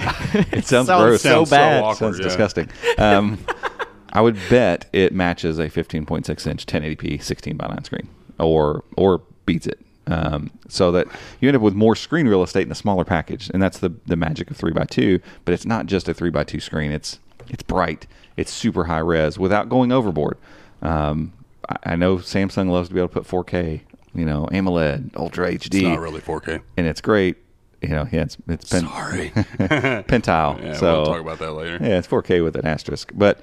It 0.52 0.66
sounds, 0.66 0.88
sounds 0.88 1.04
gross. 1.04 1.22
so 1.22 1.30
Sounds 1.30 1.50
so 1.50 1.56
bad. 1.56 1.84
awkward. 1.84 1.98
Sounds 1.98 2.18
yeah. 2.20 2.24
disgusting. 2.24 2.70
Um, 2.98 3.38
I 4.14 4.22
would 4.22 4.38
bet 4.50 4.90
it 4.92 5.14
matches 5.14 5.60
a 5.60 5.70
15.6 5.70 6.48
inch 6.48 6.66
1080p 6.66 7.22
16 7.22 7.56
by 7.58 7.68
9 7.68 7.84
screen, 7.84 8.10
or 8.40 8.84
or 8.98 9.22
beats 9.46 9.68
it. 9.68 9.80
Um, 10.10 10.50
so 10.68 10.92
that 10.92 11.08
you 11.40 11.48
end 11.50 11.56
up 11.56 11.62
with 11.62 11.76
more 11.76 11.96
screen 11.96 12.28
real 12.28 12.42
estate 12.42 12.66
in 12.66 12.72
a 12.72 12.76
smaller 12.76 13.06
package, 13.06 13.50
and 13.54 13.62
that's 13.62 13.78
the 13.80 13.94
the 14.08 14.16
magic 14.16 14.50
of 14.50 14.58
three 14.58 14.72
by 14.72 14.86
two. 14.86 15.20
But 15.46 15.54
it's 15.54 15.66
not 15.66 15.86
just 15.86 16.08
a 16.10 16.14
three 16.14 16.32
by 16.32 16.44
two 16.44 16.60
screen. 16.60 16.92
It's 16.92 17.20
it's 17.50 17.64
bright. 17.64 18.08
It's 18.38 18.52
super 18.52 18.86
high 18.86 19.00
res 19.00 19.38
without 19.38 19.70
going 19.70 19.92
overboard. 19.92 20.38
Um, 20.82 21.34
I, 21.70 21.76
I 21.92 21.96
know 21.96 22.18
Samsung 22.18 22.70
loves 22.72 22.88
to 22.90 22.94
be 22.96 23.00
able 23.02 23.10
to 23.10 23.22
put 23.22 23.28
4K, 23.48 23.82
you 24.16 24.24
know, 24.26 24.48
AMOLED, 24.52 25.16
Ultra 25.18 25.52
HD, 25.52 25.66
It's 25.66 25.82
not 25.82 26.00
really 26.00 26.22
4K. 26.22 26.62
and 26.78 26.88
it's 26.88 27.02
great. 27.02 27.36
You 27.82 27.90
know, 27.90 28.08
yeah, 28.12 28.22
it's 28.24 28.38
it's 28.48 28.70
pen, 28.70 28.88
Sorry. 28.88 29.30
pentile. 30.10 30.62
Yeah, 30.64 30.74
so 30.74 30.94
we'll 31.02 31.06
talk 31.06 31.22
about 31.22 31.40
that 31.40 31.52
later. 31.54 31.78
yeah, 31.82 31.98
it's 32.00 32.08
4K 32.08 32.44
with 32.44 32.56
an 32.56 32.66
asterisk. 32.66 33.12
But 33.14 33.40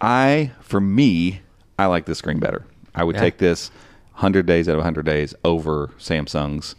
I, 0.00 0.52
for 0.60 0.80
me, 0.80 1.40
I 1.78 1.86
like 1.86 2.04
this 2.06 2.18
screen 2.18 2.38
better. 2.38 2.64
I 2.94 3.04
would 3.04 3.16
Yeah. 3.16 3.22
take 3.22 3.38
this 3.38 3.70
100 4.20 4.44
days 4.44 4.68
out 4.68 4.72
of 4.72 4.78
100 4.78 5.06
days 5.06 5.34
over 5.44 5.88
Samsung's 5.98 6.74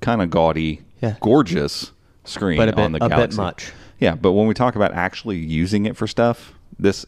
kind 0.00 0.22
of 0.22 0.30
gaudy, 0.30 0.82
Yeah. 1.02 1.16
gorgeous 1.20 1.90
screen 2.24 2.56
But 2.58 2.68
a 2.68 2.72
bit- 2.72 2.84
on 2.84 2.92
the 2.92 3.04
a 3.04 3.08
bit 3.08 3.34
much. 3.36 3.72
Yeah, 3.98 4.14
but 4.14 4.32
when 4.32 4.46
we 4.46 4.54
talk 4.54 4.76
about 4.76 4.92
actually 4.92 5.38
using 5.38 5.84
it 5.86 5.96
for 5.96 6.06
stuff, 6.06 6.54
this 6.78 7.04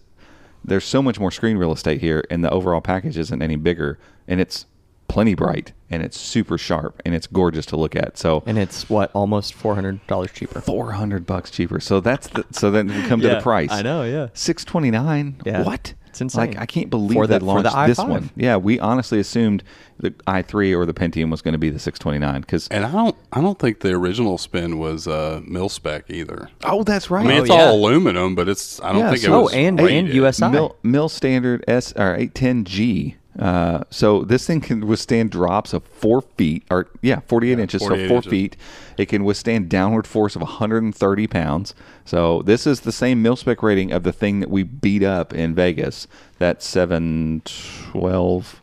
there's 0.64 0.85
so 0.85 1.01
much 1.01 1.20
more 1.20 1.31
screen 1.31 1.57
real 1.57 1.72
estate 1.72 2.01
here, 2.01 2.24
and 2.31 2.43
the 2.45 2.51
overall 2.51 2.81
package 2.81 3.16
isn't 3.16 3.41
any 3.41 3.55
bigger, 3.55 3.99
and 4.26 4.41
it's 4.41 4.66
plenty 5.07 5.35
bright, 5.35 5.72
and 5.89 6.03
it's 6.03 6.18
super 6.18 6.59
sharp, 6.59 7.01
and 7.07 7.14
it's 7.14 7.29
gorgeous 7.29 7.64
to 7.66 7.76
look 7.76 7.95
at. 7.95 8.18
So 8.18 8.43
and 8.47 8.59
it's 8.59 8.91
what 8.91 9.12
almost 9.14 9.55
four 9.55 9.76
hundred 9.76 10.05
dollars 10.09 10.33
cheaper. 10.33 10.61
four 10.61 10.93
hundred 10.93 11.24
bucks 11.24 11.51
cheaper. 11.53 11.79
So 11.79 12.01
that's 12.01 12.26
the, 12.29 12.45
so 12.51 12.70
then 12.72 12.89
we 12.89 13.03
come 13.07 13.20
to 13.20 13.29
the 13.29 13.41
price. 13.41 13.70
I 13.70 13.83
know, 13.83 14.03
yeah. 14.03 14.29
six 14.35 14.64
twenty 14.64 14.91
nine. 14.91 15.37
Yeah. 15.47 15.62
What? 15.62 15.95
It's 16.18 16.34
insane. 16.34 16.50
Like 16.50 16.58
I 16.58 16.66
can't 16.66 16.90
believe 16.90 17.14
For 17.16 17.26
they 17.28 17.38
the- 17.38 17.44
for 17.46 17.62
the 17.62 17.70
this 17.86 17.98
i5. 18.00 18.08
one. 18.08 18.30
Yeah, 18.36 18.56
we 18.56 18.80
honestly 18.80 19.20
assumed 19.20 19.62
the 20.00 20.12
i 20.26 20.42
three 20.42 20.74
or 20.74 20.84
the 20.84 20.92
Pentium 20.94 21.30
was 21.30 21.42
going 21.42 21.52
to 21.52 21.58
be 21.58 21.70
the 21.70 21.78
six 21.78 21.98
twenty 21.98 22.18
nine 22.18 22.40
because 22.40 22.66
And 22.68 22.84
I 22.84 22.90
don't, 22.90 23.16
I 23.32 23.40
don't 23.40 23.58
think 23.58 23.80
the 23.80 23.92
original 23.92 24.36
spin 24.38 24.78
was 24.78 25.06
uh, 25.06 25.40
mil 25.44 25.68
spec 25.68 26.04
either. 26.10 26.50
oh 26.64 26.82
that's 26.82 27.10
right. 27.10 27.24
I 27.24 27.28
mean, 27.28 27.38
Oh, 27.38 27.42
it's 27.42 27.50
yeah. 27.50 27.66
all 27.66 27.74
aluminum, 27.76 28.34
but 28.34 28.48
it's. 28.48 28.80
I 28.82 28.92
don't 28.92 28.98
Yeah, 29.02 29.10
think 29.12 29.24
it 29.24 29.30
was. 29.30 29.52
Oh, 29.52 29.56
and- 29.56 29.78
rated. 29.78 30.06
and 30.06 30.14
USI. 30.14 30.48
Mill, 30.50 30.76
mill 30.82 31.08
standard 31.08 31.64
S 31.68 31.92
or 31.96 32.16
eight 32.16 32.34
ten 32.34 32.64
G. 32.64 33.14
Uh, 33.39 33.84
so 33.91 34.22
this 34.22 34.47
thing 34.47 34.61
can 34.61 34.86
withstand 34.86 35.30
drops 35.30 35.72
of 35.72 35.84
four 35.84 36.22
feet, 36.22 36.64
or 36.70 36.89
yeah, 37.03 37.20
forty 37.20 37.53
eight 37.53 37.59
inches, 37.59 37.82
so 37.82 37.89
four 37.89 37.97
inches. 38.16 38.26
feet. 38.30 38.57
It 38.97 39.07
can 39.07 39.22
withstand 39.24 39.68
downward 39.68 40.07
force 40.09 40.34
of 40.34 40.43
130 40.43 41.26
pounds. 41.28 41.72
So 42.05 42.43
this 42.43 42.66
is 42.66 42.80
the 42.80 42.91
same 42.91 43.22
mil 43.22 43.36
spec 43.36 43.62
rating 43.62 43.93
of 43.93 44.03
the 44.03 44.12
thing 44.12 44.41
that 44.41 44.51
we 44.51 44.64
beat 44.64 45.05
up 45.05 45.32
in 45.32 45.55
Vegas. 45.55 46.09
That 46.39 46.62
712 46.62 48.61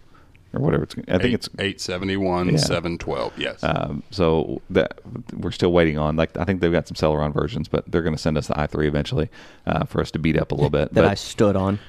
or 0.56 0.60
whatever 0.62 0.84
it's. 0.84 0.96
I 1.08 1.18
think 1.18 1.34
it's 1.34 1.50
eight 1.60 1.82
seventy 1.82 2.18
one, 2.18 2.50
Yeah. 2.50 2.58
seven 2.58 2.98
twelve. 2.98 3.38
Yes. 3.38 3.64
um, 3.64 4.04
so 4.10 4.62
that 4.70 5.00
we're 5.34 5.52
still 5.52 5.72
waiting 5.74 5.98
on. 5.98 6.16
Like 6.16 6.36
I 6.38 6.46
think 6.46 6.62
they've 6.62 6.72
got 6.72 6.88
some 6.88 6.96
Celeron 6.96 7.34
versions, 7.34 7.68
but 7.68 7.90
they're 7.92 8.04
going 8.04 8.16
to 8.16 8.22
send 8.22 8.38
us 8.38 8.48
the 8.48 8.54
i3 8.54 8.86
eventually 8.86 9.30
uh, 9.68 9.86
for 9.86 10.02
us 10.02 10.12
to 10.12 10.20
beat 10.20 10.38
up 10.38 10.52
a 10.52 10.56
little 10.56 10.70
bit. 10.70 10.94
that 10.94 11.02
but 11.02 11.06
I 11.06 11.14
stood 11.16 11.56
on. 11.56 11.80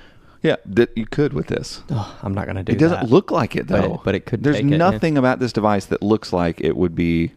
Yeah, 0.46 0.56
that 0.66 0.90
you 0.96 1.06
could 1.06 1.32
with 1.32 1.48
this. 1.48 1.82
Oh, 1.90 2.18
I'm 2.22 2.32
not 2.34 2.46
gonna 2.46 2.62
do 2.62 2.72
It 2.72 2.78
doesn't 2.78 3.00
that. 3.00 3.10
look 3.10 3.30
like 3.30 3.56
it 3.56 3.66
But 3.66 3.82
though. 3.82 3.94
it- 3.94 4.00
but 4.04 4.14
it 4.14 4.26
could 4.26 4.42
There's 4.44 4.56
take 4.56 4.66
it, 4.66 4.70
yeah. 4.70 4.76
nothing 4.76 5.18
about 5.18 5.38
this 5.40 5.52
device 5.52 5.86
that 5.86 6.02
looks 6.02 6.32
like 6.32 6.60
it 6.60 6.76
would 6.76 6.94
be 6.94 7.32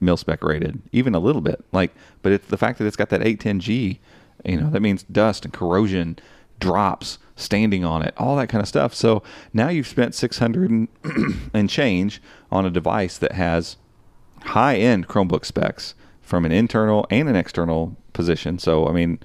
mil 0.00 0.16
spec 0.16 0.42
rated, 0.44 0.80
even 0.92 1.14
a 1.14 1.18
little 1.18 1.40
bit. 1.42 1.64
Like, 1.72 1.92
but 2.22 2.32
it's 2.32 2.46
the 2.48 2.56
fact 2.56 2.78
that 2.78 2.86
it's 2.86 2.96
got 2.96 3.08
that 3.10 3.20
810G. 3.22 3.98
You 4.44 4.60
know, 4.60 4.70
that 4.70 4.80
means 4.80 5.02
dust 5.04 5.44
and 5.44 5.52
corrosion, 5.52 6.18
drops, 6.58 7.18
standing 7.36 7.84
on 7.84 8.02
it, 8.02 8.14
all 8.16 8.36
that 8.36 8.48
kind 8.48 8.62
of 8.62 8.68
stuff. 8.68 8.94
So 8.94 9.22
now 9.52 9.68
you've 9.68 9.86
spent 9.86 10.14
600 10.14 10.70
and, 10.70 10.88
and 11.54 11.68
change 11.68 12.22
on 12.50 12.64
a 12.64 12.70
device 12.70 13.18
that 13.18 13.32
has 13.32 13.76
high 14.44 14.76
end 14.76 15.08
Chromebook 15.08 15.44
specs 15.44 15.94
from 16.22 16.44
an 16.46 16.52
internal 16.52 17.06
and 17.10 17.28
an 17.28 17.36
external 17.36 17.96
position. 18.14 18.58
So, 18.58 18.88
I 18.88 18.92
mean, 18.92 19.18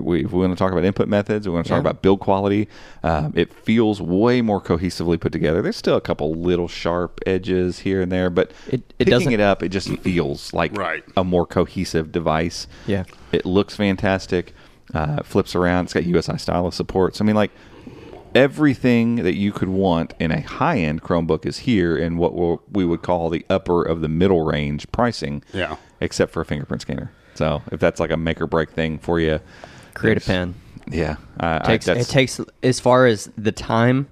we, 0.00 0.24
if 0.24 0.32
we 0.32 0.40
want 0.40 0.52
to 0.52 0.56
talk 0.56 0.72
about 0.72 0.84
input 0.84 1.08
methods, 1.08 1.46
we 1.46 1.54
want 1.54 1.66
to 1.66 1.68
talk 1.70 1.76
Yeah. 1.76 1.80
about 1.90 2.02
build 2.02 2.20
quality. 2.20 2.68
Um, 3.02 3.32
it 3.36 3.52
feels 3.52 4.00
way 4.00 4.40
more 4.42 4.60
cohesively 4.60 5.18
put 5.20 5.32
together. 5.32 5.62
There's 5.62 5.76
still 5.76 5.96
a 5.96 6.00
couple 6.00 6.34
little 6.34 6.68
sharp 6.68 7.20
edges 7.26 7.80
here 7.80 8.00
and 8.02 8.10
there, 8.12 8.30
but 8.30 8.50
It- 8.68 8.74
it 8.80 8.98
picking 8.98 9.10
doesn't- 9.10 9.32
it 9.32 9.40
up, 9.40 9.62
it 9.62 9.68
just 9.70 9.88
feels 9.98 10.52
like 10.52 10.76
Right. 10.76 11.04
a 11.16 11.24
more 11.24 11.46
cohesive 11.46 12.12
device. 12.12 12.66
Yeah. 12.86 13.04
It 13.32 13.44
looks 13.46 13.76
fantastic. 13.76 14.54
Uh, 14.92 15.16
it 15.20 15.26
flips 15.26 15.54
around. 15.54 15.84
It's 15.84 15.94
got 15.94 16.04
USI 16.04 16.36
stylus 16.36 16.74
support. 16.76 17.16
So, 17.16 17.24
I 17.24 17.26
mean, 17.26 17.36
like, 17.36 17.50
everything 18.34 19.16
that 19.16 19.34
you 19.34 19.52
could 19.52 19.68
want 19.68 20.12
in 20.18 20.30
a 20.32 20.40
high 20.40 20.78
end 20.78 21.02
Chromebook 21.02 21.46
is 21.46 21.58
here 21.58 21.96
in 21.96 22.16
what 22.16 22.34
we'll, 22.34 22.62
we 22.72 22.84
would 22.84 23.02
call 23.02 23.30
the 23.30 23.44
upper 23.48 23.82
of 23.82 24.00
the 24.00 24.08
middle 24.08 24.44
range 24.44 24.90
pricing. 24.92 25.42
Yeah. 25.52 25.76
Except 26.00 26.32
for 26.32 26.40
a 26.40 26.44
fingerprint 26.44 26.82
scanner. 26.82 27.12
So 27.34 27.62
if 27.72 27.80
that's 27.80 28.00
like 28.00 28.10
a 28.10 28.16
make 28.16 28.40
or 28.40 28.46
break 28.46 28.70
thing 28.70 28.98
for 28.98 29.18
you, 29.20 29.40
Create 29.94 30.18
a 30.18 30.20
pen. 30.20 30.54
Yeah. 30.90 31.16
I, 31.40 31.56
I- 31.56 31.58
takes 31.60 31.86
that's- 31.86 32.08
it 32.08 32.12
takes 32.12 32.40
as 32.62 32.80
far 32.80 33.06
as 33.06 33.30
the 33.38 33.52
time 33.52 34.08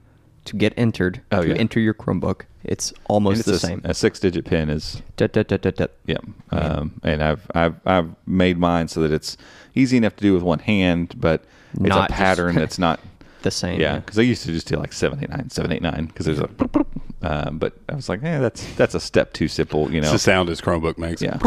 to 0.47 0.57
get 0.57 0.73
entered 0.77 1.21
Oh, 1.31 1.43
to 1.43 1.49
yeah. 1.51 1.55
enter 1.55 1.79
your 1.81 1.95
Chromebook. 1.95 2.43
It's 2.65 2.93
almost 3.09 3.41
it's 3.41 3.49
the 3.49 3.55
a, 3.55 3.59
same. 3.59 3.81
A 3.85 3.93
six 3.95 4.21
digit 4.21 4.45
pin 4.45 4.71
is 4.71 5.03
Dut, 5.17 5.33
dut, 5.33 5.49
dut, 5.49 5.63
dut, 5.63 5.77
dut. 5.77 5.97
yeah. 6.07 6.19
Um, 6.51 7.01
and 7.03 7.23
I've 7.23 7.45
I've 7.55 7.75
I've 7.85 8.11
made 8.27 8.57
mine 8.59 8.87
so 8.89 9.03
that 9.03 9.11
it's 9.13 9.37
easy 9.75 9.97
enough 9.97 10.15
to 10.17 10.23
do 10.23 10.33
with 10.33 10.43
one 10.45 10.61
hand, 10.61 11.15
but 11.19 11.43
it's 11.73 11.81
Not 11.81 12.05
a 12.05 12.09
just- 12.09 12.19
pattern 12.19 12.55
that's 12.63 12.79
not 12.79 13.01
The 13.43 13.51
same. 13.51 13.81
Yeah, 13.81 13.99
because 13.99 14.19
I 14.19 14.23
used 14.23 14.45
to 14.45 14.53
just 14.53 14.67
do 14.69 14.77
like 14.77 14.93
789, 14.93 15.51
789, 15.51 16.07
because 16.07 16.27
there's 16.27 16.39
a, 16.39 16.49
um, 17.23 17.59
but 17.59 17.77
I 17.89 17.95
was 17.95 18.09
like, 18.09 18.23
eh, 18.23 18.39
that's 18.39 18.65
that's 18.75 18.95
a 18.95 19.01
step 19.01 19.33
too 19.33 19.49
simple, 19.49 19.91
you 19.91 19.99
it's 19.99 20.07
know. 20.07 20.13
the 20.13 20.19
sound 20.19 20.49
his 20.49 20.61
Chromebook 20.61 20.99
makes. 20.99 21.21
Yeah, 21.23 21.39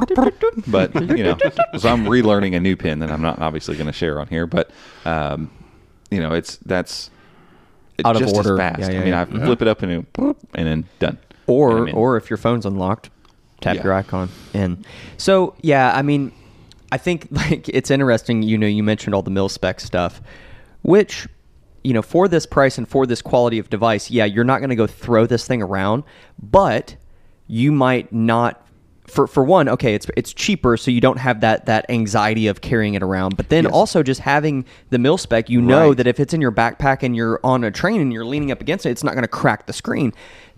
but 0.68 0.94
you 1.18 1.24
know, 1.24 1.38
so 1.78 1.90
I'm 1.90 2.06
relearning 2.06 2.56
a 2.56 2.60
new 2.60 2.76
pin 2.76 3.00
that 3.00 3.12
I'm 3.12 3.22
not 3.22 3.40
obviously 3.40 3.76
going 3.76 3.88
to 3.88 3.94
share 3.94 4.20
on 4.20 4.28
here, 4.28 4.46
but 4.48 4.72
um, 5.06 5.50
you 6.12 6.20
know, 6.20 6.34
it's 6.34 6.58
that's 6.58 7.10
it's 7.98 8.06
Out 8.08 8.16
of 8.18 8.22
just 8.22 8.36
order. 8.36 8.54
as 8.54 8.60
fast. 8.60 8.80
Yeah, 8.82 8.90
yeah, 8.92 9.00
I 9.00 9.04
mean, 9.04 9.14
yeah. 9.14 9.22
I 9.44 9.46
flip 9.46 9.62
it 9.62 9.68
up 9.70 9.82
and 9.84 10.06
then, 10.18 10.36
and 10.54 10.68
then 10.68 10.86
done. 11.00 11.18
or 11.48 11.78
And 11.80 11.90
I'm 11.90 11.96
or 11.98 12.18
if 12.18 12.30
your 12.30 12.38
phone's 12.38 12.66
unlocked, 12.66 13.10
tap 13.62 13.78
Yeah. 13.78 13.84
your 13.84 13.94
icon 13.94 14.28
and 14.54 14.86
so 15.18 15.56
yeah 15.62 15.96
i 15.96 16.02
mean 16.02 16.34
i 16.92 16.98
think 16.98 17.28
like 17.32 17.70
it's 17.70 17.90
interesting 17.90 18.44
you 18.44 18.58
know 18.58 18.68
you 18.68 18.84
mentioned 18.84 19.16
all 19.16 19.22
the 19.22 19.32
mil 19.32 19.48
spec 19.48 19.80
stuff 19.80 20.22
which 20.82 21.26
you 21.86 21.94
know 21.94 22.02
for 22.02 22.28
this 22.28 22.46
price 22.46 22.78
and 22.78 22.88
for 22.88 23.06
this 23.06 23.22
quality 23.22 23.60
of 23.60 23.70
device 23.70 24.10
yeah 24.10 24.26
you're 24.26 24.44
not 24.44 24.60
going 24.60 24.70
to 24.70 24.76
go 24.76 24.88
throw 24.88 25.26
this 25.26 25.46
thing 25.48 25.62
around 25.62 26.04
but 26.42 26.96
you 27.48 27.72
might 27.72 28.12
not 28.12 28.62
for 29.08 29.28
for 29.28 29.44
one 29.44 29.70
okay 29.70 29.94
it's 29.94 30.08
it's 30.18 30.34
cheaper 30.34 30.76
so 30.78 30.90
you 30.90 31.00
don't 31.00 31.18
have 31.20 31.42
that 31.42 31.68
that 31.68 31.86
anxiety 31.90 32.48
of 32.48 32.62
carrying 32.62 32.96
it 32.96 33.04
around 33.04 33.38
but 33.38 33.50
then 33.50 33.66
Yes. 33.66 33.74
also 33.74 34.02
just 34.02 34.22
having 34.22 34.66
the 34.90 34.98
mil 34.98 35.18
spec 35.20 35.48
you 35.50 35.62
know 35.62 35.90
Right. 35.90 35.98
that 35.98 36.08
if 36.08 36.20
it's 36.20 36.34
in 36.34 36.42
your 36.42 36.52
backpack 36.52 37.04
and 37.04 37.16
you're 37.16 37.40
on 37.44 37.64
a 37.64 37.70
train 37.72 38.02
and 38.02 38.12
you're 38.12 38.26
leaning 38.26 38.52
up 38.52 38.62
against 38.62 38.86
it 38.88 38.90
it's 38.90 39.04
not 39.04 39.14
going 39.14 39.22
to 39.22 39.28
crack 39.28 39.68
the 39.68 39.74
screen 39.74 40.12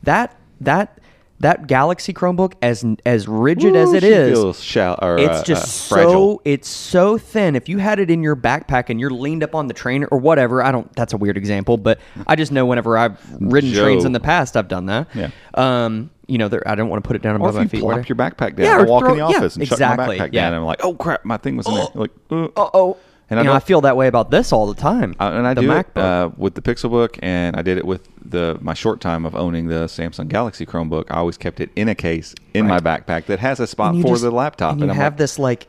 that 0.04 0.34
that 0.62 0.98
that 1.40 1.68
Galaxy 1.68 2.14
Chromebook, 2.14 2.54
as 2.62 2.84
as 3.06 3.28
rigid 3.28 3.76
as 3.76 3.90
Woo, 3.90 3.96
it 3.96 4.04
is, 4.04 4.60
shall- 4.64 4.98
or, 5.02 5.18
it's 5.20 5.30
uh, 5.40 5.44
just 5.44 5.64
uh, 5.64 5.66
so 5.68 5.96
fragile. 5.96 6.42
it's 6.46 6.68
so 6.68 7.18
thin. 7.18 7.56
If 7.56 7.70
you 7.70 7.78
had 7.78 8.00
it 8.00 8.10
in 8.10 8.24
your 8.24 8.36
backpack 8.36 8.90
and 8.90 9.00
you're 9.00 9.12
leaned 9.12 9.44
up 9.44 9.54
on 9.54 9.68
the 9.68 9.74
train 9.74 10.06
or 10.12 10.18
whatever, 10.20 10.64
I 10.64 10.72
don't. 10.72 10.92
That's 10.96 11.14
a 11.14 11.18
weird 11.18 11.38
example, 11.38 11.78
but 11.78 12.00
I 12.26 12.36
just 12.36 12.52
know 12.52 12.66
whenever 12.66 12.98
I've 12.98 13.20
ridden 13.40 13.72
Joe. 13.72 13.84
trains 13.84 14.06
in 14.06 14.14
the 14.14 14.20
past, 14.20 14.58
I've 14.58 14.68
done 14.68 14.88
that. 14.88 15.08
Yeah. 15.14 15.30
Um. 15.54 16.10
You 16.30 16.38
know, 16.38 16.50
I 16.66 16.76
don't 16.76 16.90
want 16.90 17.02
to 17.02 17.08
put 17.08 17.16
it 17.16 17.22
down 17.22 17.42
Or 17.42 17.48
if 17.48 17.56
my 17.56 17.62
you 17.62 17.70
feet. 17.70 17.80
plop 17.80 18.10
your 18.10 18.18
backpack 18.18 18.58
down, 18.58 18.66
Yeah, 18.66 18.78
I 18.80 18.82
or 18.82 18.86
walk 18.86 19.04
in 19.04 19.08
throw- 19.08 19.16
the 19.28 19.32
yeah, 19.32 19.38
office 19.38 19.54
and 19.56 19.64
exactly, 19.64 20.18
shut 20.18 20.20
my 20.20 20.28
backpack 20.28 20.34
yeah. 20.34 20.42
down, 20.42 20.54
and 20.56 20.56
I'm 20.58 20.66
like, 20.66 20.84
oh 20.84 20.94
crap, 20.94 21.24
my 21.24 21.38
thing 21.38 21.56
was 21.56 21.66
in 21.70 21.74
there. 21.76 21.86
Like, 21.96 22.12
uh, 22.30 22.46
Uh 22.58 22.70
oh. 22.74 22.98
And 23.30 23.40
And 23.40 23.48
I 23.50 23.52
know, 23.52 23.56
I 23.58 23.60
feel 23.60 23.82
that 23.82 23.98
way 23.98 24.08
about 24.08 24.32
this 24.32 24.54
all 24.54 24.68
the 24.68 24.80
time. 24.80 25.14
Uh, 25.20 25.32
and 25.34 25.46
I 25.46 25.54
the 25.54 25.62
do 25.62 25.68
MacBook. 25.68 25.90
it 25.90 25.98
uh, 25.98 26.30
with 26.38 26.56
the 26.56 26.62
Pixelbook, 26.62 27.20
and 27.22 27.58
I 27.58 27.62
did 27.62 27.78
it 27.78 27.86
with 27.86 28.08
the 28.24 28.58
my 28.62 28.74
short 28.74 29.02
time 29.02 29.26
of 29.26 29.36
owning 29.36 29.68
the 29.68 29.86
Samsung 29.88 30.30
Galaxy 30.30 30.66
Chromebook. 30.66 31.06
I 31.10 31.16
always 31.18 31.38
kept 31.38 31.60
it 31.60 31.70
in 31.76 31.90
a 31.90 31.96
case 31.96 32.34
in 32.54 32.68
Right. 32.68 32.82
my 32.82 33.00
backpack 33.00 33.26
that 33.26 33.40
has 33.40 33.60
a 33.60 33.68
spot 33.68 33.96
for 33.96 34.08
just- 34.10 34.22
the 34.24 34.32
laptop. 34.32 34.72
And 34.74 34.82
you 34.82 34.90
I'm 34.90 34.96
have 34.96 35.14
like, 35.14 35.18
this 35.18 35.38
like 35.40 35.68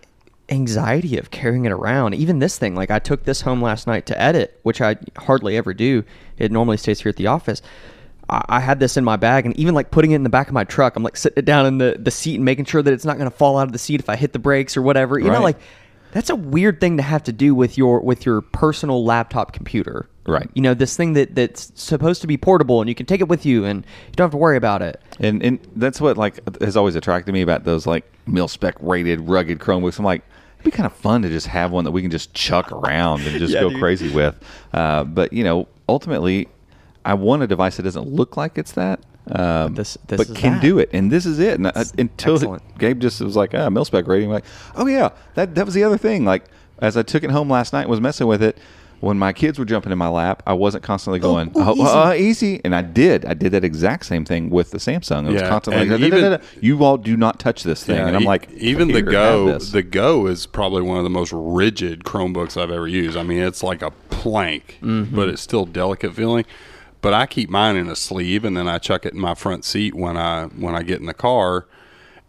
anxiety 0.51 1.19
of 1.19 1.31
carrying 1.31 1.65
it 1.65 1.73
around. 1.73 2.15
Even 2.15 2.39
this 2.39 2.57
thing, 2.59 2.75
like 2.75 2.91
I 2.91 2.99
took 2.99 3.25
this 3.25 3.41
home 3.43 3.61
last 3.61 3.87
night 3.87 4.07
to 4.07 4.21
edit, 4.21 4.59
which 4.63 4.81
I 4.81 4.97
hardly 5.17 5.57
ever 5.57 5.75
do. 5.75 6.05
It 6.39 6.53
normally 6.53 6.77
stays 6.77 7.01
here 7.01 7.11
at 7.11 7.17
the 7.17 7.27
office. 7.27 7.61
I, 8.31 8.45
I 8.49 8.61
had 8.61 8.79
this 8.81 8.97
in 8.97 9.05
my 9.05 9.17
bag, 9.17 9.47
and 9.47 9.59
even 9.59 9.75
like 9.75 9.91
putting 9.91 10.13
it 10.13 10.17
in 10.17 10.23
the 10.23 10.31
back 10.31 10.47
of 10.49 10.55
my 10.55 10.65
truck, 10.65 10.97
I'm 10.97 11.03
like 11.03 11.17
sitting 11.17 11.39
it 11.39 11.45
down 11.45 11.67
in 11.67 11.79
the 11.79 11.97
the 11.99 12.11
seat 12.11 12.37
and 12.37 12.45
making 12.45 12.67
sure 12.67 12.83
that 12.83 12.93
it's 12.93 13.05
not 13.05 13.19
going 13.19 13.31
to 13.31 13.37
fall 13.37 13.59
out 13.59 13.67
of 13.67 13.73
the 13.73 13.79
seat 13.79 14.01
if 14.01 14.09
I 14.09 14.17
hit 14.17 14.33
the 14.33 14.39
brakes 14.39 14.77
or 14.77 14.83
whatever. 14.83 15.19
You 15.19 15.31
know, 15.31 15.43
like 15.43 15.59
that's 16.13 16.31
a 16.31 16.37
weird 16.37 16.81
thing 16.81 16.97
to 16.97 17.03
have 17.03 17.23
to 17.25 17.33
do 17.33 17.55
with 17.55 17.77
your 17.79 18.01
with 18.01 18.25
your 18.27 18.41
personal 18.41 19.05
laptop 19.05 19.53
computer. 19.53 20.09
Right. 20.27 20.51
You 20.55 20.61
know, 20.63 20.75
this 20.75 20.97
thing 20.97 21.15
that 21.15 21.35
that's 21.35 21.73
supposed 21.75 22.21
to 22.21 22.27
be 22.27 22.37
portable 22.37 22.81
and 22.83 22.89
you 22.89 22.95
can 22.95 23.07
take 23.07 23.21
it 23.23 23.29
with 23.29 23.47
you 23.47 23.65
and 23.65 23.85
you 24.09 24.13
don't 24.15 24.27
have 24.27 24.31
to 24.33 24.37
worry 24.37 24.57
about 24.59 24.83
it. 24.83 25.01
and 25.21 25.43
and 25.43 25.59
that's 25.77 26.01
what 26.01 26.17
like 26.19 26.39
has 26.61 26.77
always 26.77 26.97
attracted 26.97 27.33
me 27.33 27.41
about 27.43 27.65
those 27.65 27.87
like 27.87 28.05
mil 28.27 28.49
spec 28.49 28.75
rated 28.81 29.21
rugged 29.23 29.59
Chromebooks. 29.59 29.99
I'm 29.99 30.05
like, 30.05 30.23
it'd 30.57 30.65
be 30.65 30.71
kind 30.71 30.87
of 30.87 30.93
fun 30.93 31.23
to 31.23 31.29
just 31.31 31.47
have 31.47 31.71
one 31.73 31.85
that 31.85 31.93
we 31.93 32.03
can 32.03 32.11
just 32.11 32.35
chuck 32.35 32.71
around 32.73 33.23
and 33.23 33.39
just 33.39 33.55
Yeah, 33.55 33.61
go 33.63 33.71
dude. 33.71 33.79
crazy 33.81 34.11
with. 34.15 34.39
Uh, 34.73 35.05
but 35.05 35.33
you 35.33 35.45
know, 35.45 35.67
ultimately, 35.89 36.49
I 37.07 37.15
want 37.15 37.43
a 37.43 37.47
device 37.47 37.77
that 37.79 37.85
doesn't 37.85 38.07
look 38.07 38.37
like 38.37 38.59
it's 38.59 38.73
that. 38.73 39.01
Um, 39.33 39.75
this- 39.75 39.99
this 40.07 40.17
but 40.19 40.29
is 40.29 40.37
can 40.37 40.55
that. 40.55 40.63
do 40.63 40.79
it, 40.79 40.91
and 40.93 41.11
this 41.11 41.27
is 41.27 41.39
it. 41.39 41.55
And 41.59 41.67
I, 41.69 41.85
until 41.99 42.35
excellent. 42.37 42.79
Gabe 42.79 43.01
just 43.01 43.21
was 43.21 43.37
like, 43.37 43.55
"Ah, 43.55 43.69
mil 43.71 43.85
spec 43.85 44.07
rating." 44.07 44.31
Like, 44.31 44.45
oh 44.77 44.87
yeah, 44.87 45.11
that 45.35 45.55
that 45.55 45.65
was 45.65 45.75
the 45.75 45.85
other 45.85 45.99
thing. 45.99 46.25
Like, 46.25 46.45
as 46.81 46.97
I 46.97 47.03
took 47.03 47.23
it 47.25 47.31
home 47.31 47.51
last 47.51 47.73
night, 47.73 47.83
and 47.83 47.91
was 47.91 48.01
messing 48.01 48.27
with 48.27 48.43
it. 48.43 48.59
When 49.01 49.17
my 49.17 49.33
kids 49.33 49.61
were 49.61 49.65
jumping 49.65 49.93
in 49.93 49.99
my 49.99 50.09
lap, 50.09 50.43
I 50.45 50.55
wasn't 50.55 50.83
constantly 50.83 51.21
going, 51.21 51.53
oh, 51.55 51.77
"Oh, 51.79 52.09
uh, 52.11 52.15
easy. 52.15 52.61
and 52.65 52.75
I 52.75 52.83
did. 52.83 53.25
I 53.27 53.35
did 53.35 53.53
that 53.53 53.63
exact 53.63 54.07
same 54.07 54.25
thing 54.25 54.51
with 54.51 54.73
the 54.73 54.79
Samsung. 54.79 55.29
It 55.29 55.35
was 55.35 55.43
Yeah, 55.43 55.49
constantly, 55.49 55.89
like, 55.89 56.01
even- 56.01 56.11
"Da-da-da-da. 56.21 56.43
you 56.61 56.83
all 56.83 56.97
do 56.97 57.17
not 57.17 57.39
touch 57.39 57.63
this 57.63 57.85
thing, 57.85 57.97
and 57.97 58.17
I'm 58.17 58.25
like, 58.25 58.49
even 58.57 58.89
the 58.89 59.03
Go, 59.03 59.57
the 59.57 59.85
Go 59.85 60.27
is 60.27 60.47
probably 60.47 60.83
one 60.83 60.99
of 60.99 61.05
the 61.05 61.11
most 61.11 61.33
rigid 61.33 62.03
Chromebooks 62.03 62.61
I've 62.61 62.73
ever 62.73 62.89
used. 62.89 63.17
I 63.17 63.23
mean, 63.23 63.39
it's 63.39 63.63
like 63.63 63.83
a 63.83 63.93
plank, 64.11 64.79
Mm-hmm. 64.83 65.15
but 65.15 65.29
it's 65.29 65.43
still 65.43 65.65
delicate 65.65 66.13
feeling. 66.13 66.45
But 67.01 67.15
I 67.15 67.27
keep 67.27 67.49
mine 67.49 67.77
in 67.77 67.89
a 67.89 67.97
sleeve, 67.97 68.45
and 68.45 68.57
then 68.57 68.69
I 68.69 68.79
chuck 68.79 69.07
it 69.07 69.15
in 69.15 69.21
my 69.21 69.35
front 69.35 69.65
seat 69.65 69.95
when 69.95 70.17
I 70.17 70.47
when 70.47 70.75
I 70.75 70.83
get 70.83 71.01
in 71.01 71.07
the 71.07 71.15
car, 71.15 71.67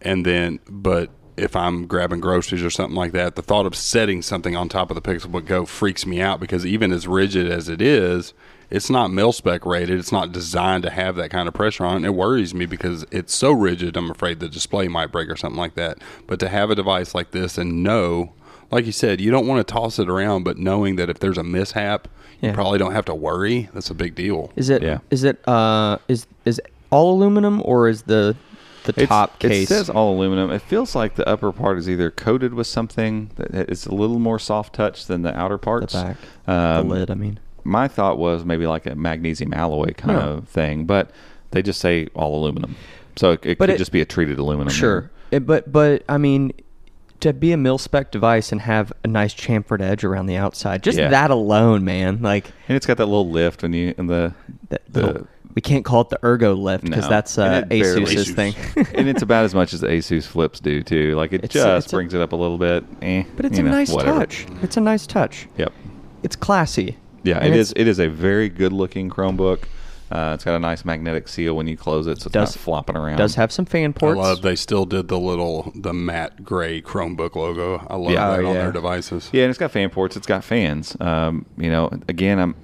and 0.00 0.24
then 0.24 0.60
but. 0.68 1.10
If 1.36 1.56
I'm 1.56 1.86
grabbing 1.86 2.20
groceries 2.20 2.62
or 2.62 2.68
something 2.68 2.96
like 2.96 3.12
that, 3.12 3.34
the 3.34 3.40
thought 3.40 3.64
of 3.64 3.74
setting 3.74 4.20
something 4.20 4.54
on 4.56 4.68
top 4.68 4.90
of 4.90 4.94
the 4.94 5.00
Pixelbook 5.00 5.46
Go 5.46 5.64
freaks 5.64 6.04
me 6.04 6.20
out 6.20 6.38
because 6.38 6.66
even 6.66 6.92
as 6.92 7.08
rigid 7.08 7.50
as 7.50 7.70
it 7.70 7.80
is, 7.80 8.34
it's 8.68 8.90
not 8.90 9.10
mil 9.10 9.32
spec 9.32 9.64
rated. 9.64 9.98
It's 9.98 10.12
not 10.12 10.32
designed 10.32 10.82
to 10.82 10.90
have 10.90 11.16
that 11.16 11.30
kind 11.30 11.48
of 11.48 11.54
pressure 11.54 11.86
on 11.86 12.04
it. 12.04 12.08
It 12.08 12.14
worries 12.14 12.52
me 12.52 12.66
because 12.66 13.06
it's 13.10 13.34
so 13.34 13.52
rigid. 13.52 13.96
I'm 13.96 14.10
afraid 14.10 14.40
the 14.40 14.50
display 14.50 14.86
might 14.88 15.12
break 15.12 15.30
or 15.30 15.36
something 15.36 15.58
like 15.58 15.76
that. 15.76 15.98
But 16.26 16.40
to 16.40 16.48
have 16.48 16.68
a 16.68 16.74
device 16.74 17.14
like 17.14 17.30
this 17.30 17.56
and 17.56 17.82
know, 17.82 18.34
like 18.70 18.86
you 18.86 18.92
said, 18.92 19.20
you 19.20 19.30
don't 19.30 19.46
want 19.46 19.66
to 19.66 19.72
toss 19.72 19.98
it 19.98 20.08
around, 20.08 20.44
but 20.44 20.58
knowing 20.58 20.96
that 20.96 21.08
if 21.10 21.18
there's 21.18 21.38
a 21.38 21.42
mishap, 21.44 22.08
Yeah. 22.40 22.50
you 22.50 22.54
probably 22.54 22.78
don't 22.78 22.92
have 22.92 23.04
to 23.06 23.14
worry. 23.14 23.68
That's 23.74 23.90
a 23.90 23.94
big 23.94 24.14
deal. 24.14 24.52
Is 24.56 24.68
it? 24.70 24.82
Yeah. 24.82 24.98
Is 25.10 25.24
it? 25.24 25.46
Uh, 25.48 25.98
is 26.08 26.26
is 26.44 26.60
all 26.90 27.14
aluminum 27.14 27.62
or 27.64 27.88
is 27.88 28.02
the 28.02 28.36
the 28.84 28.90
It's- 28.92 29.08
top 29.08 29.38
case? 29.38 29.64
It 29.70 29.74
says 29.74 29.90
all 29.90 30.14
aluminum. 30.16 30.50
It 30.50 30.62
feels 30.62 30.94
like 30.94 31.16
the 31.16 31.28
upper 31.28 31.52
part 31.52 31.78
is 31.78 31.88
either 31.88 32.10
coated 32.10 32.54
with 32.54 32.66
something 32.66 33.30
that 33.36 33.70
is 33.70 33.86
a 33.86 33.94
little 33.94 34.18
more 34.18 34.38
soft 34.38 34.74
touch 34.74 35.06
than 35.06 35.22
the 35.22 35.36
outer 35.38 35.54
the 35.56 35.58
parts. 35.58 35.92
back, 35.94 36.16
Um, 36.46 36.88
the 36.88 36.94
lid. 36.94 37.10
I 37.10 37.14
mean, 37.14 37.38
My 37.62 37.88
thought 37.88 38.16
was 38.18 38.42
maybe 38.44 38.66
like 38.66 38.86
a 38.86 38.94
magnesium 38.94 39.52
alloy 39.52 39.92
kind 39.92 40.16
No. 40.18 40.22
of 40.38 40.48
thing, 40.48 40.86
but 40.86 41.10
they 41.50 41.60
just 41.60 41.78
say 41.78 42.08
all 42.14 42.34
aluminum, 42.42 42.74
so 43.16 43.32
it, 43.32 43.40
it 43.44 43.58
could 43.58 43.68
it- 43.68 43.76
just 43.78 43.92
be 43.92 44.00
a 44.00 44.06
treated 44.06 44.38
aluminum. 44.38 44.72
sure. 44.72 45.10
It, 45.30 45.46
but 45.46 45.70
but 45.70 46.02
I 46.08 46.16
mean, 46.16 46.52
to 47.20 47.32
be 47.32 47.52
a 47.52 47.56
mil 47.56 47.78
spec 47.78 48.10
device 48.10 48.52
and 48.52 48.60
have 48.62 48.92
a 49.04 49.08
nice 49.08 49.34
chamfered 49.34 49.80
edge 49.82 50.04
around 50.04 50.26
the 50.26 50.36
outside, 50.36 50.82
just 50.82 50.98
Yeah. 50.98 51.08
that 51.08 51.30
alone, 51.30 51.84
man. 51.84 52.20
Like 52.22 52.50
and 52.68 52.76
it's 52.76 52.86
got 52.86 52.96
that 52.98 53.06
little 53.06 53.30
lift 53.30 53.62
when 53.62 53.72
you 53.72 53.94
and 53.98 54.08
the 54.08 54.34
that 54.70 54.82
the 54.88 55.02
little, 55.06 55.28
we 55.54 55.60
can't 55.62 55.84
call 55.84 56.02
it 56.02 56.08
the 56.10 56.18
ergo 56.24 56.54
lift 56.54 56.84
because 56.84 57.04
No. 57.04 57.08
that's 57.10 57.36
And 57.38 57.54
uh, 57.54 57.58
it 57.58 57.68
barely- 57.82 58.02
Asus's 58.04 58.30
thing. 58.30 58.54
and 58.94 59.08
it's 59.08 59.22
about 59.22 59.44
as 59.44 59.54
much 59.54 59.72
as 59.72 59.80
the 59.80 59.88
Asus 59.88 60.24
flips 60.24 60.60
do 60.60 60.82
too. 60.82 61.14
Like 61.16 61.32
it 61.32 61.42
It's 61.44 61.54
a- 61.54 61.58
just 61.58 61.84
it's 61.86 61.92
a- 61.92 61.96
brings 61.96 62.14
it 62.14 62.20
up 62.20 62.32
a 62.32 62.36
little 62.36 62.58
bit. 62.58 62.84
Eh, 63.02 63.24
but 63.36 63.44
it's 63.46 63.58
you 63.58 63.64
a 63.64 63.68
know, 63.68 63.74
nice 63.74 63.90
whatever. 63.92 64.20
touch. 64.20 64.46
It's 64.62 64.76
a 64.76 64.80
nice 64.80 65.06
touch. 65.06 65.48
Yep. 65.58 65.72
It's 66.22 66.36
classy. 66.36 66.96
Yeah, 67.24 67.36
And 67.38 67.46
it 67.48 67.50
it's- 67.50 67.66
is. 67.68 67.72
It 67.76 67.86
is 67.88 67.98
a 67.98 68.08
very 68.08 68.48
good 68.48 68.72
looking 68.72 69.10
Chromebook. 69.10 69.64
Uh, 70.10 70.32
it's 70.34 70.44
got 70.44 70.54
a 70.56 70.58
nice 70.58 70.84
magnetic 70.84 71.28
seal 71.28 71.54
when 71.54 71.68
you 71.68 71.76
close 71.76 72.06
it, 72.06 72.20
so 72.20 72.26
it's 72.26 72.32
Does- 72.32 72.56
not 72.56 72.60
flopping 72.62 72.96
around. 72.96 73.16
Does 73.18 73.36
have 73.36 73.52
some 73.52 73.64
fan 73.64 73.92
ports. 73.92 74.18
I 74.18 74.22
love 74.22 74.42
they 74.42 74.56
still 74.56 74.84
did 74.84 75.08
the 75.08 75.18
little 75.18 75.70
the 75.74 75.92
matte 75.92 76.44
gray 76.44 76.82
Chromebook 76.82 77.36
logo. 77.36 77.86
I 77.88 77.96
love 77.96 78.12
Yeah. 78.12 78.30
that 78.30 78.40
Oh, 78.44 78.48
on 78.48 78.54
yeah. 78.56 78.62
their 78.62 78.72
devices. 78.72 79.30
Yeah, 79.32 79.44
and 79.44 79.50
it's 79.50 79.58
got 79.58 79.70
fan 79.70 79.90
ports. 79.90 80.16
It's 80.16 80.26
got 80.26 80.42
fans. 80.42 80.96
Um, 81.00 81.46
you 81.56 81.70
know, 81.70 81.90
again, 82.08 82.38
I'm 82.40 82.54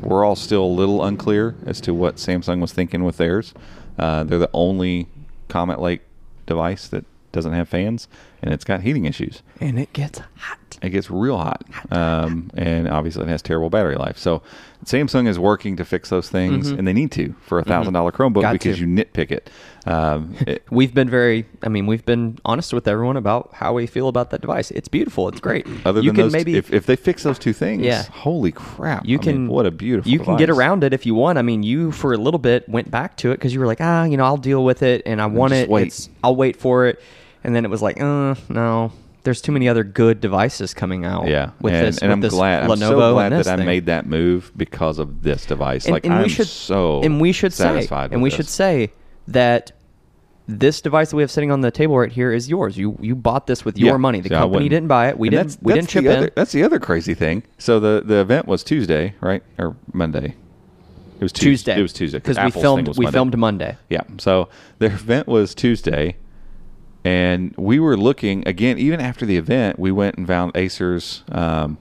we're 0.00 0.24
all 0.24 0.36
still 0.36 0.64
a 0.64 0.66
little 0.66 1.04
unclear 1.04 1.54
as 1.66 1.80
to 1.82 1.92
what 1.94 2.16
Samsung 2.16 2.60
was 2.60 2.72
thinking 2.72 3.04
with 3.04 3.16
theirs. 3.16 3.52
Uh, 3.98 4.22
they're 4.24 4.38
the 4.38 4.50
only 4.52 5.08
Comet 5.48 5.80
Lake 5.80 6.02
device 6.46 6.86
that 6.88 7.04
doesn't 7.32 7.52
have 7.52 7.68
fans, 7.68 8.06
and 8.42 8.52
it's 8.54 8.64
got 8.64 8.82
heating 8.82 9.04
issues. 9.04 9.42
and 9.60 9.78
it 9.78 9.92
gets 9.92 10.20
hot. 10.36 10.57
It 10.82 10.90
gets 10.90 11.10
real 11.10 11.36
hot, 11.38 11.64
um, 11.90 12.50
and 12.54 12.88
obviously 12.88 13.24
it 13.24 13.28
has 13.28 13.42
terrible 13.42 13.68
battery 13.70 13.96
life. 13.96 14.16
So 14.18 14.42
Samsung 14.84 15.26
is 15.26 15.38
working 15.38 15.76
to 15.76 15.84
fix 15.84 16.08
those 16.08 16.30
things, 16.30 16.70
and 16.70 16.86
they 16.86 16.92
need 16.92 17.10
to 17.12 17.34
for 17.40 17.58
a 17.58 17.64
thousand 17.64 17.94
dollar 17.94 18.12
Chromebook 18.12 18.28
Mm-hmm. 18.28 18.40
Got 18.42 18.52
because 18.52 18.76
to. 18.78 18.82
you 18.82 18.86
nitpick 18.86 19.30
it. 19.32 19.50
Um, 19.86 20.34
it- 20.46 20.62
We've 20.70 20.94
been 20.94 21.10
very. 21.10 21.46
I 21.64 21.68
mean, 21.68 21.86
we've 21.86 22.04
been 22.04 22.38
honest 22.44 22.72
with 22.72 22.86
everyone 22.86 23.16
about 23.16 23.50
how 23.54 23.72
we 23.72 23.86
feel 23.86 24.06
about 24.08 24.30
that 24.30 24.40
device. 24.40 24.70
It's 24.70 24.86
beautiful. 24.88 25.28
It's 25.28 25.40
great. 25.40 25.66
other 25.84 26.00
you 26.00 26.10
than 26.10 26.14
can 26.16 26.24
those, 26.26 26.32
maybe 26.32 26.54
if, 26.56 26.72
if 26.72 26.86
they 26.86 26.94
fix 26.96 27.22
those 27.24 27.38
two 27.38 27.52
things, 27.52 27.82
Yeah. 27.82 28.04
holy 28.04 28.52
crap! 28.52 29.04
you 29.06 29.18
I 29.18 29.22
can 29.22 29.32
mean, 29.32 29.48
what 29.48 29.66
a 29.66 29.70
beautiful. 29.72 30.12
you 30.12 30.20
can 30.20 30.36
get 30.36 30.48
around 30.50 30.84
it 30.84 30.92
if 30.92 31.06
you 31.06 31.14
want. 31.16 31.38
I 31.38 31.42
mean, 31.42 31.62
you 31.64 31.90
for 31.90 32.12
a 32.12 32.18
little 32.18 32.38
bit 32.38 32.68
went 32.68 32.90
back 32.90 33.16
to 33.18 33.32
it 33.32 33.36
because 33.38 33.52
you 33.52 33.58
were 33.60 33.66
like, 33.66 33.80
ah, 33.80 34.04
you 34.04 34.16
know, 34.16 34.24
I'll 34.24 34.36
deal 34.36 34.62
with 34.64 34.82
it, 34.84 35.02
and 35.06 35.20
I 35.20 35.26
want 35.26 35.50
just 35.52 35.62
it. 35.64 35.68
wait. 35.70 35.86
It's, 35.88 36.08
I'll 36.22 36.36
wait 36.36 36.56
for 36.56 36.86
it, 36.86 37.00
and 37.42 37.54
then 37.54 37.64
it 37.64 37.68
was 37.70 37.82
like, 37.82 38.00
uh, 38.00 38.36
no. 38.48 38.92
There's 39.28 39.42
too 39.42 39.52
many 39.52 39.68
other 39.68 39.84
good 39.84 40.22
devices 40.22 40.72
coming 40.72 41.04
out. 41.04 41.26
Yeah, 41.28 41.50
with 41.60 41.74
and, 41.74 41.86
this, 41.86 41.98
and 41.98 42.08
with 42.08 42.12
I'm 42.14 42.20
this 42.22 42.32
glad. 42.32 42.62
Lenovo 42.62 42.72
I'm 42.72 42.78
so 42.78 43.12
glad 43.12 43.28
that 43.32 43.36
this 43.36 43.46
I 43.46 43.56
made 43.56 43.84
that 43.84 44.06
move 44.06 44.50
because 44.56 44.98
of 44.98 45.22
this 45.22 45.44
device. 45.44 45.84
And, 45.84 45.92
like 45.92 46.06
and 46.06 46.14
I'm 46.14 46.22
we 46.22 46.30
should 46.30 46.46
so 46.46 47.02
and 47.02 47.20
we 47.20 47.32
should 47.32 47.52
say 47.52 47.64
satisfied. 47.64 48.12
and 48.14 48.22
with 48.22 48.32
we 48.32 48.36
should 48.38 48.48
say 48.48 48.90
that 49.26 49.72
this 50.46 50.80
device 50.80 51.10
that 51.10 51.16
we 51.16 51.22
have 51.22 51.30
sitting 51.30 51.50
on 51.50 51.60
the 51.60 51.70
table 51.70 51.98
right 51.98 52.10
here 52.10 52.32
is 52.32 52.48
yours. 52.48 52.78
You 52.78 52.96
you 53.02 53.14
bought 53.14 53.46
this 53.46 53.66
with 53.66 53.76
your 53.76 53.90
Yeah. 53.90 53.96
money. 53.98 54.22
The 54.22 54.30
So 54.30 54.36
company 54.38 54.66
didn't 54.70 54.88
buy 54.88 55.08
it. 55.10 55.18
We 55.18 55.28
and 55.28 55.32
didn't 55.32 55.46
that's- 55.48 55.58
we 55.62 55.72
that's 55.74 55.86
didn't 55.88 55.90
chip 55.90 56.04
the 56.04 56.24
in. 56.24 56.30
That's 56.34 56.52
the 56.52 56.62
other 56.64 56.78
crazy 56.78 57.12
thing. 57.12 57.42
So 57.58 57.78
the 57.78 58.02
the 58.02 58.22
event 58.22 58.46
was 58.48 58.64
Tuesday, 58.64 59.12
right, 59.20 59.42
or 59.58 59.76
Monday? 59.92 60.36
It 61.20 61.22
was 61.22 61.32
Tues- 61.32 61.42
Tuesday. 61.64 61.78
It 61.78 61.82
was 61.82 61.92
Tuesday 61.92 62.16
because 62.18 62.38
we 62.42 62.50
filmed 62.50 62.88
we 62.96 63.04
Monday. 63.04 63.10
filmed 63.14 63.36
Monday. 63.36 63.76
Yeah. 63.90 64.04
So 64.16 64.48
their 64.78 64.92
event 64.92 65.26
was 65.26 65.54
Tuesday, 65.54 66.16
and 67.04 67.54
we 67.56 67.78
were 67.78 67.96
looking 67.96 68.46
again. 68.46 68.78
Even 68.78 69.00
after 69.00 69.24
the 69.26 69.36
event, 69.36 69.78
we 69.78 69.90
went 69.92 70.16
and 70.16 70.26
found 70.26 70.52
Acer's 70.56 71.22
um, 71.32 71.78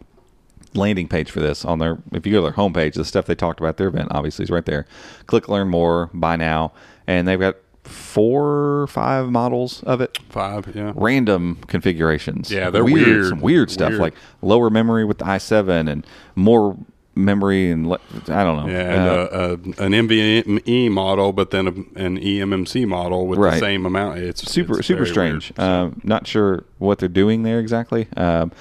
landing 0.74 1.08
page 1.08 1.32
for 1.32 1.40
this 1.40 1.66
on 1.66 1.80
their. 1.80 1.98
If 2.14 2.26
you 2.26 2.34
go 2.34 2.40
to 2.40 2.44
their 2.44 2.52
homepage, 2.54 2.94
the 2.94 3.06
stuff 3.06 3.26
they 3.26 3.36
talked 3.36 3.60
about 3.60 3.78
their 3.78 3.88
event 3.88 4.10
obviously 4.12 4.44
is 4.44 4.50
right 4.50 4.66
there. 4.66 4.86
Click 5.26 5.48
learn 5.50 5.70
more, 5.70 6.10
buy 6.14 6.36
now, 6.36 6.72
and 7.08 7.28
they've 7.28 7.40
got 7.40 7.56
four 7.84 8.82
or 8.82 8.88
five 8.88 9.30
models 9.30 9.82
of 9.84 10.02
it. 10.02 10.18
Five, 10.30 10.76
yeah. 10.76 10.92
Random 10.96 11.58
configurations. 11.68 12.52
Yeah, 12.52 12.70
they're 12.70 12.84
weird. 12.84 13.30
Some 13.30 13.40
weird 13.42 13.72
stuff 13.72 13.92
Weird. 13.92 14.02
like 14.02 14.14
lower 14.42 14.70
memory 14.70 15.06
with 15.06 15.20
the 15.20 15.26
i7 15.26 15.90
and 15.90 16.06
more 16.36 16.78
memory 17.18 17.70
and 17.72 17.88
le- 17.88 18.00
I 18.28 18.44
don't 18.44 18.58
know. 18.66 18.68
Yeah, 18.72 18.94
and 18.94 19.08
Uh, 19.08 19.12
uh, 19.12 19.38
uh, 19.82 19.84
an 19.86 19.92
NVMe 19.94 20.90
model, 20.92 21.34
but 21.34 21.52
then 21.52 21.68
a, 21.68 21.72
an 22.00 22.18
eMMC 22.20 22.88
model 22.88 23.28
with 23.28 23.40
Right. 23.40 23.54
the 23.56 23.60
same 23.60 23.86
amount. 23.86 24.20
It's 24.20 24.50
super 24.52 24.80
it's 24.80 24.88
super 24.88 25.06
strange. 25.06 25.54
weird. 25.58 25.70
Um, 25.70 26.02
not 26.04 26.28
sure 26.28 26.64
what 26.78 27.00
they're 27.00 27.10
doing 27.10 27.44
there 27.44 27.60
exactly. 27.60 28.08
Um, 28.16 28.52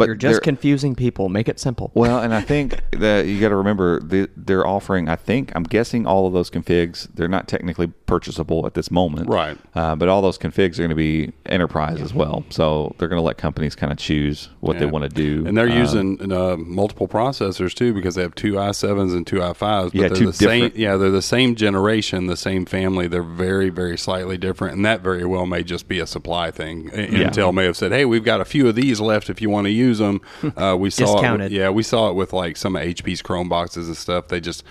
but 0.00 0.06
You're 0.06 0.14
just 0.16 0.42
confusing 0.42 0.94
people. 0.94 1.28
Make 1.28 1.48
it 1.48 1.60
simple. 1.60 1.90
well, 1.94 2.18
and 2.20 2.34
I 2.34 2.40
think 2.40 2.80
that 2.92 3.26
you 3.26 3.40
got 3.40 3.50
to 3.50 3.56
remember 3.56 4.00
the, 4.00 4.28
they're 4.36 4.66
offering. 4.66 5.08
I 5.08 5.16
think 5.16 5.52
I'm 5.54 5.62
guessing 5.62 6.06
all 6.06 6.26
of 6.26 6.32
those 6.32 6.50
configs 6.50 7.08
they're 7.14 7.28
not 7.28 7.46
technically 7.48 7.86
purchasable 8.06 8.66
at 8.66 8.74
this 8.74 8.90
moment, 8.90 9.28
Right. 9.28 9.56
Uh, 9.74 9.94
but 9.94 10.08
all 10.08 10.20
those 10.22 10.38
configs 10.38 10.74
are 10.74 10.82
going 10.82 10.88
to 10.90 10.94
be 10.96 11.32
enterprise 11.46 12.00
as 12.00 12.12
well. 12.12 12.44
So 12.50 12.94
they're 12.98 13.08
going 13.08 13.18
to 13.20 13.22
let 13.24 13.38
companies 13.38 13.74
kind 13.76 13.92
of 13.92 13.98
choose 13.98 14.48
what 14.60 14.78
they 14.78 14.86
want 14.86 15.04
to 15.04 15.08
do, 15.08 15.46
And 15.46 15.56
they're 15.56 15.70
Um, 15.70 15.78
using 15.78 16.32
uh, 16.32 16.56
multiple 16.56 17.06
processors 17.08 17.74
too 17.74 17.92
because 17.94 18.14
they 18.14 18.22
have 18.22 18.34
two 18.34 18.54
i7s 18.54 19.14
and 19.16 19.26
two 19.26 19.36
i5s. 19.36 19.92
But 19.92 19.94
Yeah, 19.94 20.08
they're 20.08 20.16
two 20.16 20.26
the 20.26 20.32
same. 20.32 20.48
different- 20.62 20.76
Yeah, 20.76 20.96
they're 20.96 21.10
the 21.10 21.22
same 21.22 21.54
generation, 21.54 22.26
the 22.26 22.36
same 22.36 22.64
family. 22.66 23.06
They're 23.08 23.22
very, 23.22 23.68
very 23.70 23.96
slightly 23.98 24.38
different, 24.38 24.74
and 24.76 24.84
that 24.84 25.00
very 25.02 25.24
well 25.24 25.46
may 25.46 25.62
just 25.62 25.86
be 25.88 25.98
a 26.00 26.06
supply 26.06 26.50
thing. 26.50 26.90
Yeah. 26.94 27.28
Intel 27.30 27.52
may 27.52 27.64
have 27.64 27.76
said, 27.76 27.92
"Hey, 27.92 28.04
we've 28.04 28.24
got 28.24 28.40
a 28.40 28.44
few 28.44 28.68
of 28.68 28.74
these 28.74 29.00
left 29.00 29.28
if 29.30 29.40
you 29.42 29.50
want 29.50 29.66
to 29.66 29.70
use 29.70 29.89
them." 29.98 30.20
Uh, 30.56 30.76
we 30.76 30.90
saw, 30.90 31.04
it, 31.04 31.06
Discounted. 31.14 31.52
yeah, 31.52 31.70
we 31.70 31.82
saw 31.82 32.10
it 32.10 32.14
with 32.14 32.32
like 32.32 32.56
some 32.56 32.76
of 32.76 32.82
HP's 32.82 33.22
Chrome 33.22 33.48
boxes 33.48 33.86
and 33.88 33.96
stuff. 33.96 34.28
They 34.28 34.40
just 34.40 34.62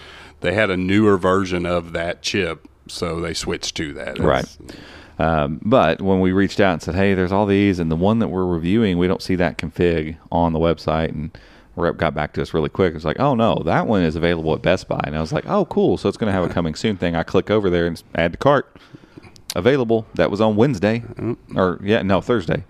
they 0.42 0.54
had 0.54 0.70
a 0.70 0.78
newer 0.78 1.18
version 1.18 1.66
of 1.66 1.94
that 1.94 2.22
chip, 2.22 2.68
so 2.88 3.20
they 3.20 3.34
switched 3.34 3.76
to 3.78 3.94
that. 3.94 4.20
Right. 4.20 4.46
Um, 5.18 5.60
but 5.64 6.02
when 6.02 6.22
we 6.22 6.32
reached 6.32 6.60
out 6.60 6.74
and 6.74 6.82
said, 6.82 6.96
"Hey, 6.96 7.14
there's 7.14 7.32
all 7.32 7.46
these," 7.46 7.80
and 7.80 7.92
the 7.92 7.96
one 7.96 8.20
that 8.20 8.30
we're 8.30 8.46
reviewing, 8.46 8.98
we 8.98 9.08
don't 9.08 9.22
see 9.22 9.36
that 9.36 9.58
config 9.58 10.18
on 10.32 10.54
the 10.54 10.60
website, 10.60 11.10
and 11.10 11.32
rep 11.76 11.98
got 11.98 12.14
back 12.14 12.34
to 12.34 12.42
us 12.42 12.54
really 12.54 12.70
quick. 12.70 12.96
It's 12.96 13.06
like, 13.06 13.20
"Oh 13.20 13.36
no, 13.36 13.62
that 13.66 13.88
one 13.88 14.02
is 14.02 14.16
available 14.16 14.54
at 14.54 14.62
Best 14.62 14.88
Buy," 14.88 15.02
and 15.06 15.16
I 15.16 15.22
was 15.22 15.34
like, 15.34 15.46
"Oh, 15.48 15.66
cool! 15.66 15.98
So 15.98 16.08
it's 16.08 16.18
going 16.18 16.28
to 16.30 16.34
have 16.34 16.50
a 16.50 16.54
coming 16.54 16.76
soon 16.76 16.98
thing." 16.98 17.16
I 17.16 17.24
click 17.24 17.50
over 17.50 17.70
there 17.70 17.86
and 17.88 18.02
add 18.16 18.34
to 18.34 18.38
cart. 18.38 18.76
Available. 19.56 20.06
That 20.14 20.30
was 20.30 20.40
on 20.42 20.56
Wednesday, 20.56 21.04
or 21.56 21.80
yeah, 21.84 22.04
no 22.04 22.22
Thursday, 22.22 22.66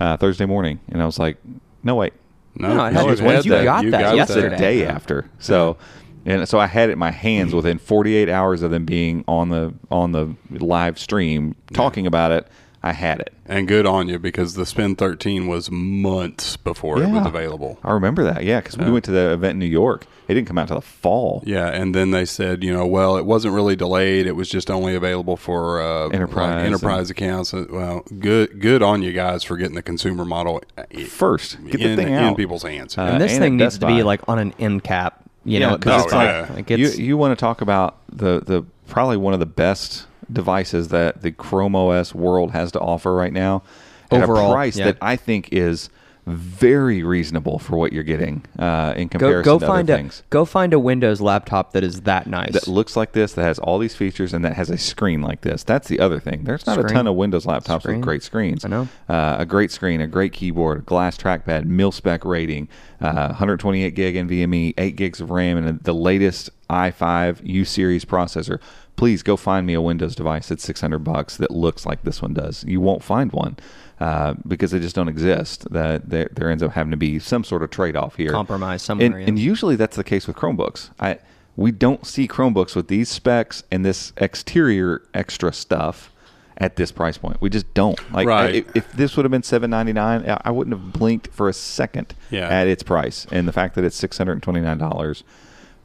uh, 0.00 0.16
Thursday 0.16 0.46
morning, 0.46 0.80
and 0.88 1.02
I 1.02 1.06
was 1.06 1.18
like, 1.18 1.36
"No 1.82 1.94
wait, 1.96 2.12
No, 2.54 2.74
No, 2.74 2.86
it 2.86 2.92
you 2.92 3.06
was 3.06 3.20
had 3.20 3.26
Wednesday. 3.26 3.58
You 3.58 3.64
got 3.64 3.84
You 3.84 3.90
that 3.92 4.00
got 4.00 4.16
yesterday. 4.16 4.48
the 4.50 4.56
day 4.56 4.86
after. 4.86 5.26
So, 5.38 5.76
and 6.24 6.48
so 6.48 6.58
I 6.58 6.66
had 6.66 6.88
it 6.88 6.92
in 6.92 6.98
my 6.98 7.10
hands 7.10 7.52
mm. 7.52 7.56
within 7.56 7.78
48 7.78 8.28
hours 8.28 8.62
of 8.62 8.70
them 8.70 8.84
being 8.84 9.24
on 9.26 9.48
the 9.48 9.74
on 9.90 10.12
the 10.12 10.34
live 10.50 10.98
stream 10.98 11.54
talking 11.72 12.06
about 12.06 12.30
it. 12.32 12.46
I 12.84 12.92
had 12.92 13.20
it. 13.20 13.32
And 13.46 13.68
good 13.68 13.86
on 13.86 14.08
you 14.08 14.18
because 14.18 14.54
the 14.54 14.66
Spin 14.66 14.96
13 14.96 15.46
was 15.46 15.70
months 15.70 16.56
before 16.56 17.00
it 17.00 17.08
was 17.08 17.26
available. 17.26 17.78
I 17.84 17.92
remember 17.92 18.24
that. 18.24 18.42
Yeah, 18.44 18.60
because 18.60 18.76
we 18.76 18.90
went 18.90 19.04
to 19.04 19.12
the 19.12 19.32
event 19.32 19.52
in 19.52 19.58
New 19.60 19.66
York. 19.66 20.06
It 20.26 20.34
didn't 20.34 20.48
come 20.48 20.58
out 20.58 20.68
till 20.68 20.76
the 20.80 20.82
fall. 20.86 21.42
Yeah, 21.46 21.68
and 21.68 21.94
then 21.94 22.10
they 22.10 22.24
said, 22.24 22.64
you 22.64 22.72
know, 22.72 22.86
well, 22.86 23.16
it 23.16 23.24
wasn't 23.24 23.54
really 23.54 23.76
delayed. 23.76 24.26
It 24.26 24.32
was 24.32 24.48
just 24.48 24.70
only 24.70 24.94
available 24.94 25.36
for 25.36 25.80
uh, 25.80 26.08
Enterprise 26.08 26.56
like 26.56 26.66
enterprise 26.66 27.10
accounts. 27.10 27.52
Uh, 27.54 27.66
Well, 27.70 28.04
good, 28.18 28.58
good 28.60 28.82
on 28.82 29.02
you 29.02 29.12
guys 29.12 29.44
for 29.44 29.56
getting 29.56 29.74
the 29.74 29.82
consumer 29.82 30.24
model 30.24 30.62
uh, 30.76 30.84
First, 31.06 31.62
get 31.66 31.78
the 31.80 31.88
in, 31.90 31.96
thing 31.96 32.12
in 32.12 32.34
people's 32.34 32.62
hands. 32.62 32.96
Uh, 32.98 33.02
and 33.02 33.20
this 33.20 33.32
and 33.32 33.42
thing 33.42 33.56
needs 33.58 33.78
to 33.78 33.86
be 33.86 33.96
Buy. 33.98 34.02
like 34.02 34.28
on 34.28 34.38
an 34.38 34.54
end 34.58 34.82
cap, 34.82 35.22
you 35.44 35.60
Yeah, 35.60 35.70
know, 35.70 35.76
because 35.78 35.98
no, 36.00 36.04
it's 36.04 36.12
yeah. 36.12 36.40
like, 36.54 36.70
like 36.70 36.78
you 36.78 36.88
you 36.88 37.16
want 37.16 37.36
to 37.36 37.40
talk 37.40 37.60
about 37.60 37.98
the 38.10 38.40
the 38.40 38.64
probably 38.88 39.16
one 39.18 39.34
of 39.34 39.40
the 39.40 39.46
best 39.46 40.06
devices 40.32 40.88
that 40.88 41.22
the 41.22 41.32
Chrome 41.32 41.74
OS 41.76 42.14
world 42.14 42.52
has 42.52 42.72
to 42.72 42.80
offer 42.80 43.14
right 43.14 43.32
now 43.32 43.62
at 44.10 44.22
Overall, 44.22 44.50
a 44.50 44.54
price 44.54 44.76
yeah. 44.76 44.86
that 44.86 44.98
I 45.00 45.16
think 45.16 45.52
is 45.52 45.90
very 46.26 47.02
reasonable 47.02 47.58
for 47.58 47.76
what 47.76 47.92
you're 47.92 48.04
getting 48.04 48.44
uh, 48.56 48.94
in 48.96 49.08
go 49.08 49.18
comparison 49.18 49.44
go 49.44 49.58
to 49.58 49.66
find 49.66 49.90
other 49.90 49.94
a 49.94 50.02
things. 50.02 50.22
go 50.30 50.44
find 50.44 50.72
a 50.72 50.78
Windows 50.78 51.20
laptop 51.20 51.72
that 51.72 51.82
is 51.82 52.02
that 52.02 52.28
nice. 52.28 52.52
That 52.52 52.68
looks 52.68 52.96
like 52.96 53.10
this, 53.12 53.32
that 53.32 53.42
has 53.42 53.58
all 53.58 53.78
these 53.78 53.96
features, 53.96 54.32
and 54.32 54.44
that 54.44 54.54
has 54.54 54.70
a 54.70 54.78
screen 54.78 55.20
like 55.20 55.40
this. 55.40 55.64
That's 55.64 55.88
the 55.88 55.98
other 55.98 56.20
thing. 56.20 56.44
There's 56.44 56.64
not 56.64 56.78
a 56.78 56.84
ton 56.84 57.08
of 57.08 57.16
Windows 57.16 57.44
laptops 57.44 57.80
Screen. 57.80 57.96
with 57.96 58.04
great 58.04 58.22
screens. 58.22 58.64
I 58.64 58.68
know. 58.68 58.88
Uh, 59.08 59.36
a 59.40 59.46
great 59.46 59.72
screen, 59.72 60.00
a 60.00 60.06
great 60.06 60.32
keyboard, 60.32 60.86
glass 60.86 61.16
trackpad, 61.16 61.64
mil 61.64 61.90
spec 61.90 62.24
rating, 62.24 62.68
uh, 63.02 63.28
128 63.28 63.94
gig 63.94 64.14
NVMe, 64.14 64.74
8 64.78 64.96
gigs 64.96 65.20
of 65.20 65.30
RAM, 65.30 65.58
and 65.58 65.80
the 65.80 65.92
latest 65.92 66.50
i5 66.70 67.40
U 67.44 67.64
series 67.64 68.04
processor. 68.04 68.60
Please 68.96 69.22
go 69.22 69.36
find 69.36 69.66
me 69.66 69.74
a 69.74 69.80
Windows 69.80 70.14
device 70.14 70.48
that's 70.48 70.62
600 70.64 71.00
bucks 71.00 71.36
that 71.38 71.50
looks 71.50 71.84
like 71.84 72.02
this 72.02 72.22
one 72.22 72.34
does. 72.34 72.62
You 72.64 72.80
won't 72.80 73.02
find 73.02 73.32
one 73.32 73.56
uh, 74.00 74.34
because 74.46 74.70
they 74.70 74.78
just 74.78 74.94
don't 74.94 75.08
exist. 75.08 75.70
That 75.70 76.08
there, 76.08 76.28
there 76.32 76.50
ends 76.50 76.62
up 76.62 76.72
having 76.72 76.90
to 76.90 76.96
be 76.96 77.18
some 77.18 77.42
sort 77.42 77.62
of 77.62 77.70
trade 77.70 77.96
off 77.96 78.16
here, 78.16 78.30
Compromise 78.30 78.82
somewhere, 78.82 79.06
And, 79.06 79.20
yeah. 79.20 79.26
and 79.26 79.38
usually 79.38 79.76
that's 79.76 79.96
the 79.96 80.04
case 80.04 80.26
with 80.26 80.36
Chromebooks. 80.36 80.90
I 81.00 81.18
we 81.56 81.70
don't 81.70 82.06
see 82.06 82.26
Chromebooks 82.28 82.74
with 82.74 82.88
these 82.88 83.10
specs 83.10 83.62
and 83.70 83.84
this 83.84 84.12
exterior 84.16 85.02
extra 85.12 85.52
stuff 85.52 86.11
at 86.58 86.76
this 86.76 86.92
price 86.92 87.18
point. 87.18 87.40
We 87.40 87.50
just 87.50 87.72
don't. 87.74 87.98
Like 88.12 88.26
Right. 88.28 88.54
if, 88.56 88.76
if 88.76 88.92
this 88.92 89.16
would 89.16 89.24
have 89.24 89.30
been 89.32 89.42
seven 89.42 89.70
ninety 89.70 89.92
nine, 89.92 90.24
I 90.44 90.50
wouldn't 90.50 90.76
have 90.76 90.92
blinked 90.92 91.28
for 91.32 91.48
a 91.48 91.52
second 91.52 92.14
Yeah. 92.30 92.48
at 92.48 92.66
its 92.66 92.82
price. 92.82 93.26
And 93.32 93.48
the 93.48 93.52
fact 93.52 93.74
that 93.74 93.84
it's 93.84 93.96
six 93.96 94.18
hundred 94.18 94.32
and 94.34 94.42
twenty 94.42 94.60
nine 94.60 94.78
dollars 94.78 95.24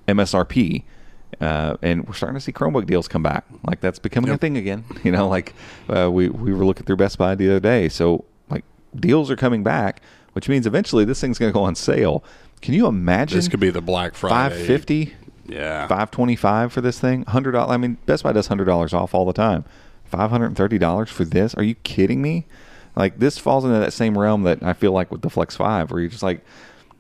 MSRP. 0.08 0.84
Uh, 1.42 1.76
and 1.82 2.08
we're 2.08 2.14
starting 2.14 2.36
to 2.36 2.42
see 2.42 2.52
Chromebook 2.54 2.86
deals 2.88 3.08
come 3.08 3.22
back. 3.22 3.46
Like 3.66 3.82
that's 3.82 4.00
becoming 4.00 4.32
a 4.32 4.38
thing 4.38 4.58
again. 4.58 4.86
You 5.04 5.12
know, 5.12 5.28
like 5.28 5.54
uh, 5.90 6.10
we 6.12 6.30
we 6.30 6.54
were 6.54 6.66
looking 6.66 6.86
through 6.86 6.96
Best 6.98 7.18
Buy 7.18 7.36
the 7.36 7.50
other 7.50 7.60
day. 7.60 7.90
So 7.90 8.24
like 8.50 8.64
deals 8.96 9.30
are 9.30 9.36
coming 9.36 9.62
back, 9.64 10.02
which 10.34 10.48
means 10.50 10.66
eventually 10.66 11.06
this 11.06 11.20
thing's 11.22 11.38
going 11.38 11.52
to 11.52 11.54
go 11.54 11.64
on 11.64 11.76
sale. 11.76 12.24
Can 12.62 12.74
you 12.74 12.88
imagine? 12.88 13.38
this 13.38 13.48
could 13.48 13.60
be 13.60 13.70
the 13.70 13.82
Black 13.82 14.16
Friday. 14.16 14.56
five 14.56 14.66
fifty, 14.66 15.14
Yeah. 15.46 15.86
five 15.88 16.10
twenty 16.12 16.36
five 16.36 16.72
for 16.74 16.82
this 16.82 17.00
thing. 17.00 17.24
Hundred 17.26 17.52
dollars. 17.52 17.74
I 17.74 17.78
mean, 17.78 17.98
Best 18.06 18.24
Buy 18.24 18.32
does 18.32 18.48
hundred 18.48 18.66
dollars 18.66 18.94
off 18.94 19.14
all 19.14 19.26
the 19.26 19.34
time. 19.34 19.66
Five 20.10 20.30
hundred 20.30 20.48
and 20.48 20.58
thirty 20.58 20.78
dollars 20.78 21.10
for 21.10 21.26
this? 21.26 21.54
Are 21.56 21.64
you 21.64 21.76
kidding 21.76 22.22
me? 22.22 22.46
Like 22.96 23.20
this 23.20 23.38
falls 23.38 23.64
into 23.66 23.78
that 23.80 23.94
same 23.94 24.18
realm 24.18 24.44
that 24.44 24.64
I 24.64 24.74
feel 24.74 24.92
like 24.92 25.12
with 25.12 25.22
the 25.22 25.30
Flex 25.30 25.56
Five, 25.56 25.92
where 25.92 26.00
you're 26.00 26.10
just 26.10 26.24
like, 26.24 26.44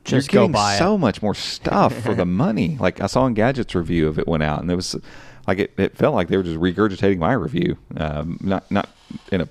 Just 0.03 0.32
you're 0.32 0.41
go 0.41 0.43
getting 0.47 0.51
buy 0.53 0.76
it. 0.76 0.78
so 0.78 0.97
much 0.97 1.22
more 1.22 1.34
stuff 1.34 1.93
for 2.01 2.14
the 2.14 2.26
money. 2.45 2.78
Like 2.80 3.01
I 3.01 3.08
saw 3.08 3.28
Engadget's 3.28 3.74
review 3.76 4.08
of 4.08 4.20
it 4.20 4.28
went 4.28 4.43
out, 4.43 4.62
and 4.62 4.70
it 4.72 4.76
was 4.76 4.95
like 5.47 5.60
it, 5.60 5.74
it 5.78 5.95
felt 5.97 6.14
like 6.14 6.28
they 6.28 6.38
were 6.38 6.43
just 6.43 6.60
regurgitating 6.60 7.18
my 7.18 7.34
review, 7.34 7.78
um, 7.95 8.38
not 8.41 8.70
not 8.70 8.89
in 9.32 9.41
a 9.41 9.49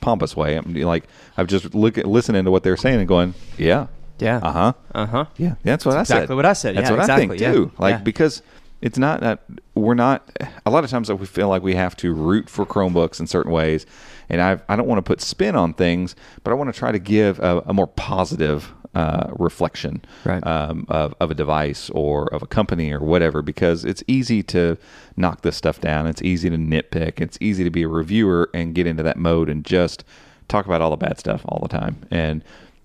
pompous 0.00 0.36
way. 0.36 0.56
I'm 0.56 0.74
like 0.74 1.04
I'm 1.36 1.46
just 1.46 1.74
looking 1.74 2.04
listening 2.04 2.44
to 2.44 2.50
what 2.50 2.62
they're 2.64 2.76
saying 2.76 2.98
and 2.98 3.08
going, 3.08 3.34
yeah, 3.56 3.86
Yeah. 4.18 4.38
uh 4.42 4.52
huh, 4.52 4.72
Uh 4.94 5.06
huh. 5.06 5.24
yeah, 5.38 5.54
that's 5.62 5.86
what 5.86 5.96
I 5.96 6.02
said. 6.02 6.16
exactly 6.16 6.36
what 6.36 6.46
I 6.46 6.52
said. 6.52 6.76
That's 6.76 6.90
Yeah, 6.90 6.96
what 6.96 7.08
I 7.10 7.16
think 7.16 7.38
too. 7.38 7.70
Yeah. 7.72 7.80
Like 7.82 7.92
Yeah. 7.94 8.02
because 8.02 8.42
it's 8.80 8.98
not 8.98 9.20
that 9.20 9.42
we're 9.74 9.94
not. 9.94 10.28
A 10.64 10.70
lot 10.70 10.84
of 10.84 10.90
times 10.90 11.08
that 11.08 11.16
we 11.16 11.26
feel 11.26 11.48
like 11.48 11.62
we 11.62 11.74
have 11.74 11.96
to 11.96 12.12
root 12.12 12.48
for 12.48 12.64
Chromebooks 12.64 13.18
in 13.20 13.26
certain 13.26 13.52
ways, 13.52 13.86
and 14.28 14.40
I 14.40 14.60
I 14.68 14.76
don't 14.76 14.86
want 14.86 14.98
to 14.98 15.02
put 15.02 15.20
spin 15.20 15.56
on 15.56 15.74
things, 15.74 16.14
but 16.44 16.50
I 16.50 16.54
want 16.54 16.72
to 16.72 16.78
try 16.78 16.92
to 16.92 16.98
give 16.98 17.38
a, 17.40 17.62
a 17.66 17.72
more 17.74 17.86
positive 17.88 18.72
uh, 18.94 19.30
reflection 19.38 20.02
Right. 20.24 20.44
um, 20.46 20.86
of 20.88 21.14
of 21.20 21.30
a 21.30 21.34
device 21.34 21.90
or 21.90 22.32
of 22.32 22.42
a 22.42 22.46
company 22.46 22.92
or 22.92 23.00
whatever, 23.00 23.42
because 23.42 23.84
it's 23.84 24.02
easy 24.06 24.42
to 24.44 24.76
knock 25.16 25.42
this 25.42 25.56
stuff 25.56 25.80
down. 25.80 26.06
It's 26.06 26.22
easy 26.22 26.48
to 26.50 26.56
nitpick. 26.56 27.20
It's 27.20 27.38
easy 27.40 27.64
to 27.64 27.70
be 27.70 27.82
a 27.82 27.88
reviewer 27.88 28.48
and 28.54 28.74
get 28.74 28.86
into 28.86 29.02
that 29.02 29.16
mode 29.16 29.48
and 29.48 29.64
just 29.64 30.04
talk 30.48 30.66
about 30.66 30.80
all 30.80 30.90
the 30.90 30.96
bad 30.96 31.18
stuff 31.18 31.42
all 31.46 31.58
the 31.60 31.68
time 31.68 32.06
and. 32.10 32.42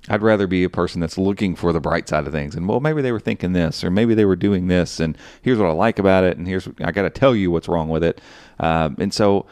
I'd 0.10 0.22
rather 0.22 0.48
be 0.48 0.64
a 0.64 0.70
person 0.70 1.00
that's 1.00 1.18
looking 1.18 1.56
for 1.56 1.72
the 1.72 1.80
bright 1.80 2.10
side 2.10 2.28
of 2.28 2.34
things. 2.34 2.56
And 2.56 2.68
well, 2.68 2.80
maybe 2.80 3.02
they 3.02 3.12
were 3.12 3.20
thinking 3.20 3.54
this, 3.54 3.84
or 3.84 3.90
maybe 3.90 4.14
they 4.14 4.26
were 4.26 4.36
doing 4.36 4.68
this, 4.68 5.00
and 5.00 5.18
here's 5.42 5.58
what 5.58 5.68
I 5.68 5.72
like 5.72 5.98
about 5.98 6.24
it, 6.24 6.38
and 6.38 6.48
here's 6.48 6.68
I 6.82 6.92
got 6.92 7.04
to 7.04 7.10
tell 7.10 7.36
you 7.36 7.52
what's 7.52 7.68
wrong 7.68 7.90
with 7.90 8.04
it. 8.04 8.20
Um, 8.60 8.98
and 9.00 9.14
so 9.14 9.46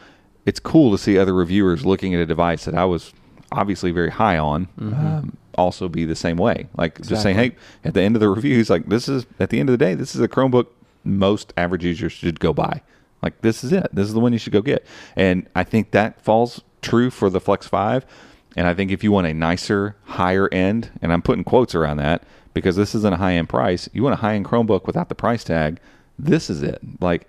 it's 0.44 0.60
cool 0.60 0.90
to 0.90 0.98
see 0.98 1.18
other 1.18 1.34
reviewers 1.34 1.86
looking 1.86 2.14
at 2.14 2.20
a 2.20 2.26
device 2.26 2.66
that 2.66 2.74
I 2.74 2.84
was 2.84 3.12
obviously 3.50 3.92
very 3.92 4.10
high 4.10 4.38
on. 4.38 4.68
Um, 4.78 5.36
also 5.56 5.88
be 5.88 6.04
the 6.04 6.16
same 6.16 6.38
way, 6.38 6.68
like 6.76 7.00
just 7.02 7.22
saying, 7.22 7.36
hey, 7.36 7.56
at 7.84 7.94
the 7.94 8.00
end 8.00 8.16
of 8.16 8.20
the 8.20 8.28
reviews, 8.28 8.70
like 8.70 8.86
this 8.88 9.08
is 9.08 9.26
at 9.38 9.50
the 9.50 9.60
end 9.60 9.68
of 9.68 9.78
the 9.78 9.84
day, 9.84 9.94
this 9.94 10.14
is 10.14 10.20
a 10.20 10.28
Chromebook 10.28 10.66
most 11.04 11.52
average 11.56 11.84
users 11.84 12.12
should 12.12 12.40
go 12.40 12.52
buy. 12.52 12.82
Like 13.22 13.40
this 13.42 13.62
is 13.62 13.72
it. 13.72 13.88
This 13.92 14.06
is 14.06 14.14
the 14.14 14.20
one 14.20 14.32
you 14.32 14.38
should 14.38 14.52
go 14.52 14.62
get. 14.62 14.84
And 15.16 15.48
I 15.54 15.64
think 15.64 15.92
that 15.92 16.20
falls 16.20 16.62
true 16.80 17.10
for 17.10 17.30
the 17.30 17.40
Flex 17.40 17.66
5. 17.66 18.04
And 18.56 18.66
I 18.66 18.74
think 18.74 18.90
if 18.90 19.02
you 19.02 19.12
want 19.12 19.26
a 19.26 19.34
nicer, 19.34 19.96
higher 20.04 20.48
end, 20.52 20.90
and 21.00 21.12
I'm 21.12 21.22
putting 21.22 21.44
quotes 21.44 21.74
around 21.74 21.96
that 21.98 22.22
because 22.54 22.76
this 22.76 22.94
isn't 22.94 23.14
a 23.14 23.16
high 23.16 23.34
end 23.34 23.48
price, 23.48 23.88
you 23.92 24.02
want 24.02 24.14
a 24.14 24.16
high 24.16 24.34
end 24.34 24.44
Chromebook 24.44 24.86
without 24.86 25.08
the 25.08 25.14
price 25.14 25.44
tag, 25.44 25.80
this 26.18 26.50
is 26.50 26.62
it. 26.62 26.80
Like, 27.00 27.26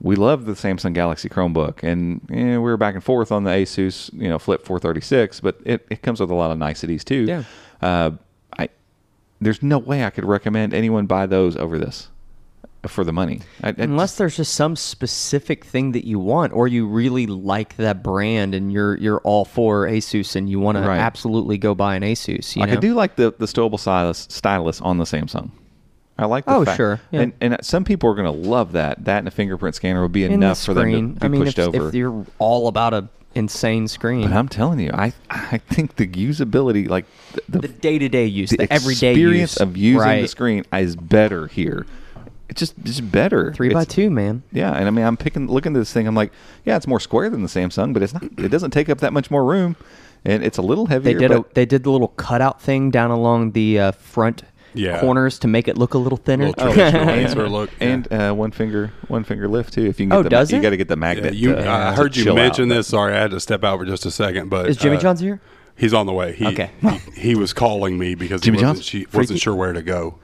we 0.00 0.16
love 0.16 0.46
the 0.46 0.52
Samsung 0.52 0.94
Galaxy 0.94 1.28
Chromebook, 1.28 1.82
and 1.82 2.20
eh, 2.30 2.56
we 2.56 2.58
were 2.58 2.76
back 2.76 2.94
and 2.94 3.04
forth 3.04 3.30
on 3.30 3.44
the 3.44 3.50
Asus, 3.50 4.12
you 4.12 4.28
know, 4.28 4.38
Flip 4.38 4.64
436, 4.64 5.40
but 5.40 5.56
it, 5.64 5.86
it 5.90 6.02
comes 6.02 6.20
with 6.20 6.30
a 6.30 6.34
lot 6.34 6.50
of 6.50 6.58
niceties 6.58 7.04
too. 7.04 7.24
Yeah. 7.24 7.44
Uh, 7.80 8.10
I 8.58 8.68
there's 9.40 9.62
no 9.62 9.78
way 9.78 10.04
I 10.04 10.10
could 10.10 10.24
recommend 10.24 10.74
anyone 10.74 11.06
buy 11.06 11.26
those 11.26 11.56
over 11.56 11.78
this 11.78 12.08
for 12.86 13.04
the 13.04 13.12
money. 13.12 13.40
I, 13.62 13.68
I 13.68 13.74
Unless 13.78 14.16
there's 14.16 14.36
just 14.36 14.54
some 14.54 14.76
specific 14.76 15.64
thing 15.64 15.92
that 15.92 16.06
you 16.06 16.18
want, 16.18 16.52
or 16.52 16.66
you 16.68 16.86
really 16.86 17.26
like 17.26 17.76
that 17.76 18.02
brand, 18.02 18.54
and 18.54 18.72
you're 18.72 18.96
you're 18.98 19.20
all 19.20 19.44
for 19.44 19.86
Asus, 19.86 20.36
and 20.36 20.48
you 20.50 20.58
want 20.60 20.78
to 20.78 20.84
absolutely 20.84 21.58
go 21.58 21.74
buy 21.74 21.94
an 21.96 22.02
Asus. 22.02 22.56
You 22.56 22.60
like 22.60 22.70
know? 22.70 22.76
I 22.76 22.80
do 22.80 22.94
like 22.94 23.16
the 23.16 23.32
the 23.38 23.46
stowable 23.46 23.78
stylus 23.78 24.26
stylus 24.30 24.80
on 24.80 24.98
the 24.98 25.04
Samsung. 25.04 25.50
I 26.18 26.26
like 26.26 26.44
the 26.44 26.54
Oh, 26.54 26.64
fact- 26.64 26.76
sure, 26.76 27.00
yeah. 27.10 27.22
and 27.22 27.32
and 27.40 27.56
some 27.62 27.84
people 27.84 28.10
are 28.10 28.14
going 28.14 28.26
to 28.32 28.48
love 28.48 28.72
that. 28.72 29.04
That 29.06 29.18
and 29.18 29.28
a 29.28 29.30
fingerprint 29.30 29.74
scanner 29.74 30.02
would 30.02 30.12
be 30.12 30.24
In 30.24 30.32
enough 30.32 30.62
for 30.62 30.74
them 30.74 31.14
to 31.14 31.20
be 31.20 31.24
I 31.24 31.28
mean, 31.28 31.42
pushed 31.44 31.58
if, 31.58 31.68
over. 31.74 31.88
if 31.88 31.94
you're 31.94 32.26
all 32.38 32.68
about 32.68 32.94
a 32.94 33.08
insane 33.34 33.88
screen, 33.88 34.28
but 34.28 34.32
I'm 34.36 34.48
telling 34.48 34.78
you, 34.78 34.90
I 34.92 35.12
I 35.30 35.56
think 35.58 35.96
the 35.96 36.06
usability, 36.06 36.88
like 36.88 37.06
the, 37.48 37.60
the 37.60 37.68
day 37.68 37.98
to 37.98 38.08
day 38.10 38.26
use, 38.26 38.50
the, 38.50 38.58
the 38.58 38.72
everyday 38.72 39.12
experience 39.12 39.52
use 39.54 39.56
of 39.60 39.76
using 39.76 40.00
right. 40.00 40.20
the 40.20 40.28
screen 40.28 40.64
is 40.72 40.96
better 40.96 41.46
here. 41.46 41.86
It's 42.52 42.58
just 42.60 42.74
it's 42.84 43.00
better. 43.00 43.50
three 43.54 43.70
by 43.72 43.82
It's- 43.82 43.94
two, 43.94 44.10
man. 44.10 44.42
Yeah, 44.52 44.72
and 44.72 44.86
I 44.86 44.90
mean, 44.90 45.04
I'm 45.06 45.16
picking, 45.16 45.48
looking 45.48 45.74
at 45.74 45.78
this 45.78 45.90
thing. 45.92 46.06
I'm 46.06 46.14
like, 46.14 46.32
yeah, 46.66 46.76
it's 46.76 46.86
more 46.86 47.00
square 47.00 47.30
than 47.30 47.40
the 47.42 47.48
Samsung, 47.48 47.94
but 47.94 48.02
it's 48.02 48.12
not. 48.12 48.24
It 48.36 48.50
doesn't 48.50 48.72
take 48.72 48.88
up 48.90 48.98
that 48.98 49.12
much 49.14 49.30
more 49.30 49.42
room, 49.44 49.74
and 50.24 50.44
it's 50.44 50.58
a 50.58 50.62
little 50.62 50.86
heavier. 50.86 51.14
They 51.18 51.22
heavier. 51.24 51.28
did 51.28 51.46
a, 51.50 51.54
they 51.54 51.64
did 51.66 51.82
the 51.84 51.90
little 51.90 52.08
cutout 52.08 52.60
thing 52.60 52.90
down 52.90 53.10
along 53.10 53.52
the 53.52 53.78
uh, 53.78 53.92
front 53.92 54.42
Yeah. 54.74 55.00
corners 55.00 55.38
to 55.38 55.48
make 55.48 55.66
it 55.66 55.78
look 55.78 55.94
a 55.94 55.98
little 55.98 56.18
thinner. 56.18 56.48
Little 56.48 56.72
traditional 56.74 57.48
look. 57.58 57.70
yeah. 57.80 57.88
and 57.88 58.12
uh, 58.12 58.32
one 58.34 58.50
finger, 58.50 58.92
one 59.08 59.24
finger 59.24 59.48
lift 59.48 59.72
too. 59.72 59.86
If 59.86 59.98
you 59.98 60.04
can 60.06 60.10
get 60.10 60.16
Oh, 60.18 60.22
the, 60.22 60.28
does 60.28 60.52
you 60.52 60.60
got 60.60 60.70
to 60.70 60.76
get 60.76 60.88
the 60.88 60.94
Yeah, 60.94 61.00
magnet. 61.00 61.34
you, 61.34 61.54
to- 61.54 61.70
I 61.70 61.94
heard 61.94 62.14
you 62.16 62.34
mention 62.34 62.70
out. 62.70 62.74
this. 62.76 62.88
Sorry, 62.88 63.14
I 63.14 63.18
had 63.20 63.30
to 63.30 63.40
step 63.40 63.64
out 63.64 63.78
for 63.78 63.86
just 63.86 64.04
a 64.04 64.10
second. 64.10 64.50
But 64.50 64.68
Is 64.68 64.76
Jimmy 64.76 64.96
uh, 64.98 65.00
John's 65.00 65.20
here? 65.20 65.40
He's 65.74 65.94
on 65.94 66.04
the 66.04 66.12
way. 66.12 66.34
He, 66.34 66.46
Okay. 66.48 66.70
He, 66.82 66.98
he 67.20 67.34
was 67.34 67.54
calling 67.54 67.98
me 67.98 68.14
because 68.14 68.42
Jimmy 68.42 68.58
he 68.58 68.64
wasn't, 68.66 68.84
she, 68.84 69.06
wasn't 69.10 69.40
sure 69.40 69.54
where 69.54 69.72
to 69.72 69.82
go. 69.82 70.18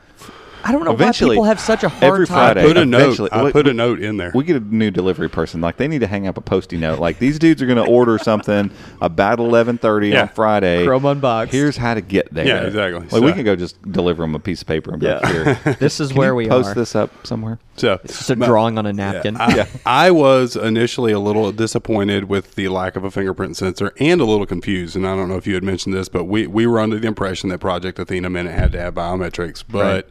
I 0.69 0.73
don't 0.73 0.85
know 0.85 0.93
Eventually, 0.93 1.31
why 1.31 1.35
people 1.37 1.45
have 1.45 1.61
such 1.61 1.83
a 1.83 1.89
hard 1.89 2.05
every 2.05 2.27
time. 2.27 2.37
Friday, 2.55 2.67
Put 2.67 2.77
a 2.77 2.85
note. 2.85 3.01
eventually- 3.01 3.33
I 3.33 3.43
we- 3.45 3.53
put 3.53 3.67
a 3.67 3.73
note 3.73 4.01
in 4.03 4.19
there. 4.19 4.31
We 4.35 4.45
get 4.45 4.57
a 4.57 4.61
new 4.61 4.91
delivery 4.91 5.31
person. 5.31 5.61
Like 5.63 5.79
they 5.79 5.89
need 5.89 6.01
to 6.01 6.07
hang 6.07 6.27
up 6.27 6.37
a 6.37 6.43
posty 6.43 6.77
note. 6.77 6.99
Like 6.99 7.19
these 7.19 7.39
dudes 7.39 7.63
are 7.63 7.67
going 7.67 7.83
to 7.83 7.91
order 7.91 8.19
something 8.19 8.71
about 9.01 9.39
eleven 9.39 9.79
thirty 9.79 10.09
Yeah. 10.11 10.23
on 10.23 10.29
Friday. 10.29 10.85
Chrome 10.85 11.07
Unboxed. 11.07 11.53
Here's 11.53 11.77
how 11.79 11.95
to 11.95 12.01
get 12.03 12.33
there. 12.35 12.47
Yeah, 12.47 12.63
exactly. 12.65 13.07
Like 13.11 13.23
we 13.23 13.33
can 13.33 13.45
go 13.45 13.57
just 13.57 13.81
deliver 13.91 14.23
them 14.23 14.35
a 14.35 14.39
piece 14.39 14.61
of 14.61 14.69
paper 14.69 14.91
and 14.93 15.01
be 15.01 15.07
like, 15.11 15.23
Yeah. 15.23 15.55
here. 15.65 15.77
This 15.81 16.01
is 16.01 16.09
Can 16.09 16.19
where 16.19 16.29
you 16.31 16.35
we 16.37 16.49
post 16.49 16.71
are. 16.71 16.75
this 16.75 16.95
up 16.95 17.27
somewhere. 17.27 17.59
so 17.77 17.99
It's 18.05 18.19
just 18.19 18.31
a 18.31 18.37
but- 18.37 18.47
drawing 18.47 18.77
on 18.77 18.85
a 18.85 18.93
napkin. 18.93 19.37
I, 19.41 19.67
I 19.87 20.11
was 20.11 20.55
initially 20.55 21.13
a 21.13 21.19
little 21.21 21.51
disappointed 21.53 22.25
with 22.29 22.57
the 22.57 22.69
lack 22.69 22.95
of 22.97 23.05
a 23.05 23.11
fingerprint 23.11 23.57
sensor 23.57 23.93
and 23.99 24.21
a 24.21 24.25
little 24.25 24.45
confused. 24.47 24.97
And 24.97 25.07
I 25.07 25.17
don't 25.17 25.29
know 25.29 25.37
if 25.37 25.47
you 25.47 25.55
had 25.55 25.63
mentioned 25.65 25.95
this, 25.95 26.09
but 26.11 26.25
we, 26.25 26.47
we 26.47 26.67
were 26.67 26.79
under 26.81 26.99
the 26.99 27.07
impression 27.09 27.49
that 27.49 27.59
Project 27.61 27.99
Athena 27.99 28.29
meant 28.29 28.49
it 28.49 28.53
had 28.53 28.73
to 28.73 28.81
have 28.81 28.95
biometrics. 28.95 29.65
But 29.67 30.07
uh, 30.07 30.11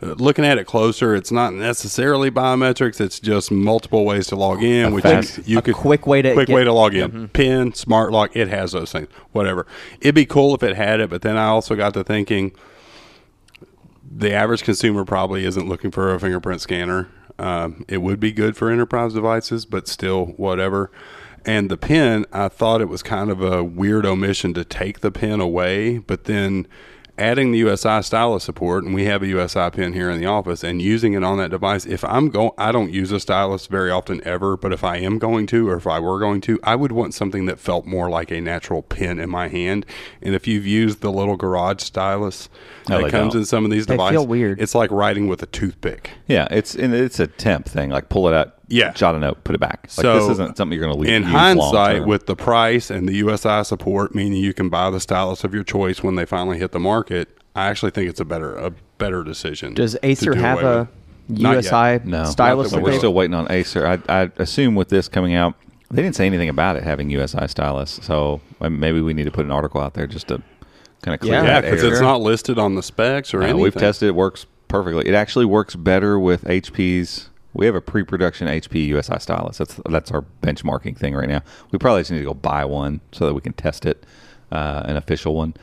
looking 0.00 0.44
at 0.44 0.58
it 0.58 0.64
closer, 0.64 1.14
it's 1.14 1.32
not 1.32 1.52
necessarily 1.54 2.30
biometrics. 2.30 3.00
It's 3.00 3.18
just 3.20 3.50
multiple 3.50 4.04
ways 4.04 4.26
to 4.28 4.36
log 4.36 4.62
in, 4.62 4.92
which 4.94 5.04
you, 5.04 5.10
fast- 5.10 5.48
you 5.48 5.58
a 5.58 5.62
could 5.62 5.74
quick 5.74 6.06
way 6.06 6.22
to 6.22 6.32
quick 6.34 6.46
get- 6.46 6.54
way 6.54 6.64
to 6.64 6.72
log 6.72 6.94
in. 6.94 7.28
Pin, 7.28 7.74
smart 7.74 8.12
lock, 8.12 8.34
it 8.36 8.48
has 8.48 8.72
those 8.72 8.92
things. 8.92 9.08
Whatever. 9.32 9.66
It'd 10.00 10.14
be 10.14 10.26
cool 10.26 10.54
if 10.54 10.62
it 10.62 10.76
had 10.76 11.00
it, 11.00 11.10
but 11.10 11.22
then 11.22 11.36
I 11.36 11.46
also 11.46 11.74
got 11.74 11.94
to 11.94 12.04
thinking 12.04 12.52
the 14.10 14.32
average 14.32 14.62
consumer 14.62 15.04
probably 15.04 15.44
isn't 15.44 15.68
looking 15.68 15.90
for 15.90 16.14
a 16.14 16.20
fingerprint 16.20 16.60
scanner. 16.60 17.08
Um, 17.38 17.84
it 17.88 17.98
would 17.98 18.18
be 18.18 18.32
good 18.32 18.56
for 18.56 18.70
enterprise 18.70 19.14
devices, 19.14 19.64
but 19.66 19.86
still, 19.86 20.26
whatever. 20.36 20.90
And 21.44 21.70
the 21.70 21.76
pin, 21.76 22.26
I 22.32 22.48
thought 22.48 22.80
it 22.80 22.88
was 22.88 23.02
kind 23.02 23.30
of 23.30 23.40
a 23.40 23.62
weird 23.62 24.04
omission 24.04 24.54
to 24.54 24.64
take 24.64 25.00
the 25.00 25.10
pin 25.10 25.40
away, 25.40 25.98
but 25.98 26.24
then 26.24 26.66
adding 27.18 27.52
the 27.52 27.58
USI 27.58 28.02
stylus 28.02 28.44
support, 28.44 28.84
and 28.84 28.94
we 28.94 29.04
have 29.04 29.22
a 29.22 29.26
USI 29.26 29.70
pin 29.70 29.92
here 29.92 30.10
in 30.10 30.20
the 30.20 30.26
office, 30.26 30.62
and 30.64 30.80
using 30.80 31.12
it 31.14 31.22
on 31.24 31.38
that 31.38 31.50
device. 31.50 31.84
If 31.86 32.04
I'm 32.04 32.30
going, 32.30 32.52
I 32.56 32.72
don't 32.72 32.92
use 32.92 33.12
a 33.12 33.20
stylus 33.20 33.66
very 33.66 33.90
often 33.90 34.20
ever, 34.24 34.56
but 34.56 34.72
if 34.72 34.84
I 34.84 34.96
am 34.98 35.18
going 35.18 35.46
to, 35.48 35.68
or 35.68 35.76
if 35.76 35.86
I 35.86 35.98
were 35.98 36.18
going 36.18 36.40
to, 36.42 36.58
I 36.62 36.74
would 36.76 36.92
want 36.92 37.14
something 37.14 37.46
that 37.46 37.58
felt 37.58 37.86
more 37.86 38.08
like 38.08 38.30
a 38.30 38.40
natural 38.40 38.82
pin 38.82 39.18
in 39.18 39.28
my 39.30 39.48
hand. 39.48 39.84
And 40.22 40.34
if 40.34 40.46
you've 40.46 40.66
used 40.66 41.00
the 41.00 41.12
little 41.12 41.36
garage 41.36 41.82
stylus 41.82 42.48
No, 42.88 43.02
that 43.02 43.10
comes 43.10 43.32
don't. 43.34 43.40
in 43.42 43.46
some 43.46 43.64
of 43.64 43.70
these 43.70 43.86
They 43.86 43.94
devices, 43.94 44.14
feel 44.20 44.26
weird. 44.26 44.60
It's 44.60 44.74
like 44.74 44.90
writing 44.90 45.28
with 45.28 45.42
a 45.42 45.46
toothpick. 45.46 46.10
Yeah, 46.26 46.48
it's 46.50 46.74
and 46.74 46.94
it's 46.94 47.18
a 47.20 47.26
temp 47.26 47.66
thing. 47.66 47.90
Like 47.90 48.08
pull 48.08 48.28
it 48.28 48.34
out, 48.34 48.57
Yeah. 48.68 48.92
jot 48.92 49.14
a 49.14 49.18
note, 49.18 49.42
put 49.44 49.54
it 49.54 49.60
back. 49.60 49.80
Like 49.84 49.90
So, 49.90 50.20
this 50.20 50.28
isn't 50.32 50.56
something 50.56 50.76
you're 50.78 50.84
going 50.86 50.94
to 50.96 51.00
leave. 51.00 51.10
In 51.12 51.22
hindsight, 51.22 51.72
long-term. 51.96 52.08
with 52.08 52.26
the 52.26 52.36
price 52.36 52.90
and 52.90 53.08
the 53.08 53.14
USI 53.16 53.62
support, 53.64 54.14
meaning 54.14 54.42
you 54.42 54.52
can 54.54 54.68
buy 54.68 54.90
the 54.90 55.00
stylus 55.00 55.42
of 55.44 55.54
your 55.54 55.64
choice 55.64 56.02
when 56.02 56.14
they 56.16 56.26
finally 56.26 56.58
hit 56.58 56.72
the 56.72 56.78
market, 56.80 57.28
I 57.56 57.66
actually 57.68 57.90
think 57.92 58.08
it's 58.10 58.20
a 58.20 58.24
better 58.24 58.54
a 58.56 58.70
better 58.98 59.24
decision. 59.24 59.74
Does 59.74 59.96
Acer 60.02 60.32
do 60.34 60.40
have 60.40 60.62
a 60.62 60.88
with. 61.28 61.38
USI 61.40 62.00
no 62.04 62.24
stylus? 62.24 62.36
Not 62.36 62.36
that 62.36 62.70
So 62.70 62.76
that 62.76 62.82
we're 62.82 62.90
they- 62.92 62.98
still 62.98 63.14
waiting 63.14 63.34
on 63.34 63.50
Acer. 63.50 63.86
I, 63.86 63.98
I 64.22 64.30
assume 64.38 64.74
with 64.74 64.88
this 64.90 65.08
coming 65.08 65.34
out, 65.34 65.54
they 65.90 66.02
didn't 66.02 66.16
say 66.16 66.26
anything 66.26 66.48
about 66.50 66.76
it 66.76 66.82
having 66.82 67.08
USI 67.10 67.46
stylus. 67.48 67.98
So 68.02 68.40
maybe 68.60 69.00
we 69.00 69.14
need 69.14 69.24
to 69.24 69.30
put 69.30 69.44
an 69.46 69.50
article 69.50 69.80
out 69.80 69.94
there 69.94 70.06
just 70.06 70.28
to 70.28 70.42
kind 71.02 71.14
of 71.14 71.20
clear 71.20 71.34
Yeah. 71.34 71.42
Yeah, 71.44 71.60
that 71.60 71.70
because 71.70 71.84
air. 71.84 71.92
it's 71.92 72.00
not 72.00 72.20
listed 72.20 72.58
on 72.58 72.74
the 72.74 72.82
specs 72.82 73.32
or 73.32 73.38
Uh, 73.40 73.44
anything. 73.44 73.60
we've 73.62 73.74
tested 73.74 74.08
it 74.08 74.14
works 74.14 74.44
perfectly. 74.68 75.08
It 75.08 75.14
actually 75.14 75.46
works 75.46 75.74
better 75.76 76.18
with 76.18 76.44
HP's. 76.44 77.30
We 77.54 77.66
have 77.66 77.74
a 77.74 77.80
pre-production 77.80 78.46
HP 78.46 78.86
USI 78.88 79.18
stylus. 79.18 79.58
That's 79.58 79.80
that's 79.88 80.10
our 80.10 80.24
benchmarking 80.42 80.96
thing 80.96 81.14
right 81.14 81.28
now. 81.28 81.42
We 81.70 81.78
probably 81.78 82.02
just 82.02 82.10
need 82.10 82.18
to 82.18 82.24
go 82.24 82.34
buy 82.34 82.64
one 82.64 83.00
so 83.12 83.26
that 83.26 83.34
we 83.34 83.40
can 83.40 83.54
test 83.54 83.86
it, 83.86 84.04
uh, 84.52 84.82
an 84.84 84.96
official 84.96 85.34
one. 85.34 85.54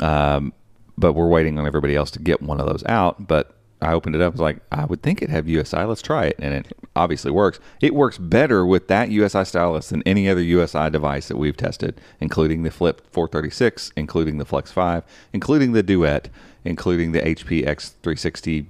Um, 0.00 0.52
but 0.98 1.14
we're 1.14 1.28
waiting 1.28 1.58
on 1.58 1.66
everybody 1.66 1.96
else 1.96 2.10
to 2.12 2.18
get 2.18 2.42
one 2.42 2.60
of 2.60 2.66
those 2.66 2.84
out. 2.84 3.26
But 3.26 3.56
I 3.82 3.92
opened 3.92 4.14
it 4.14 4.20
up. 4.20 4.32
I 4.32 4.34
was 4.34 4.40
like, 4.40 4.60
I 4.70 4.84
would 4.84 5.02
think 5.02 5.22
it'd 5.22 5.34
have 5.34 5.48
USI. 5.48 5.84
Let's 5.84 6.02
try 6.02 6.26
it, 6.26 6.36
and 6.38 6.52
it 6.52 6.76
obviously 6.94 7.30
works. 7.30 7.58
It 7.80 7.94
works 7.94 8.18
better 8.18 8.66
with 8.66 8.88
that 8.88 9.10
USI 9.10 9.44
stylus 9.44 9.88
than 9.88 10.02
any 10.04 10.28
other 10.28 10.42
USI 10.42 10.90
device 10.90 11.28
that 11.28 11.38
we've 11.38 11.56
tested, 11.56 12.00
including 12.20 12.62
the 12.62 12.70
Flip 12.70 13.00
436, 13.12 13.92
including 13.96 14.38
the 14.38 14.44
Flex 14.44 14.70
5, 14.70 15.02
including 15.32 15.72
the 15.72 15.82
Duet, 15.82 16.28
including 16.64 17.12
the 17.12 17.20
HP 17.20 17.64
X360 17.66 18.66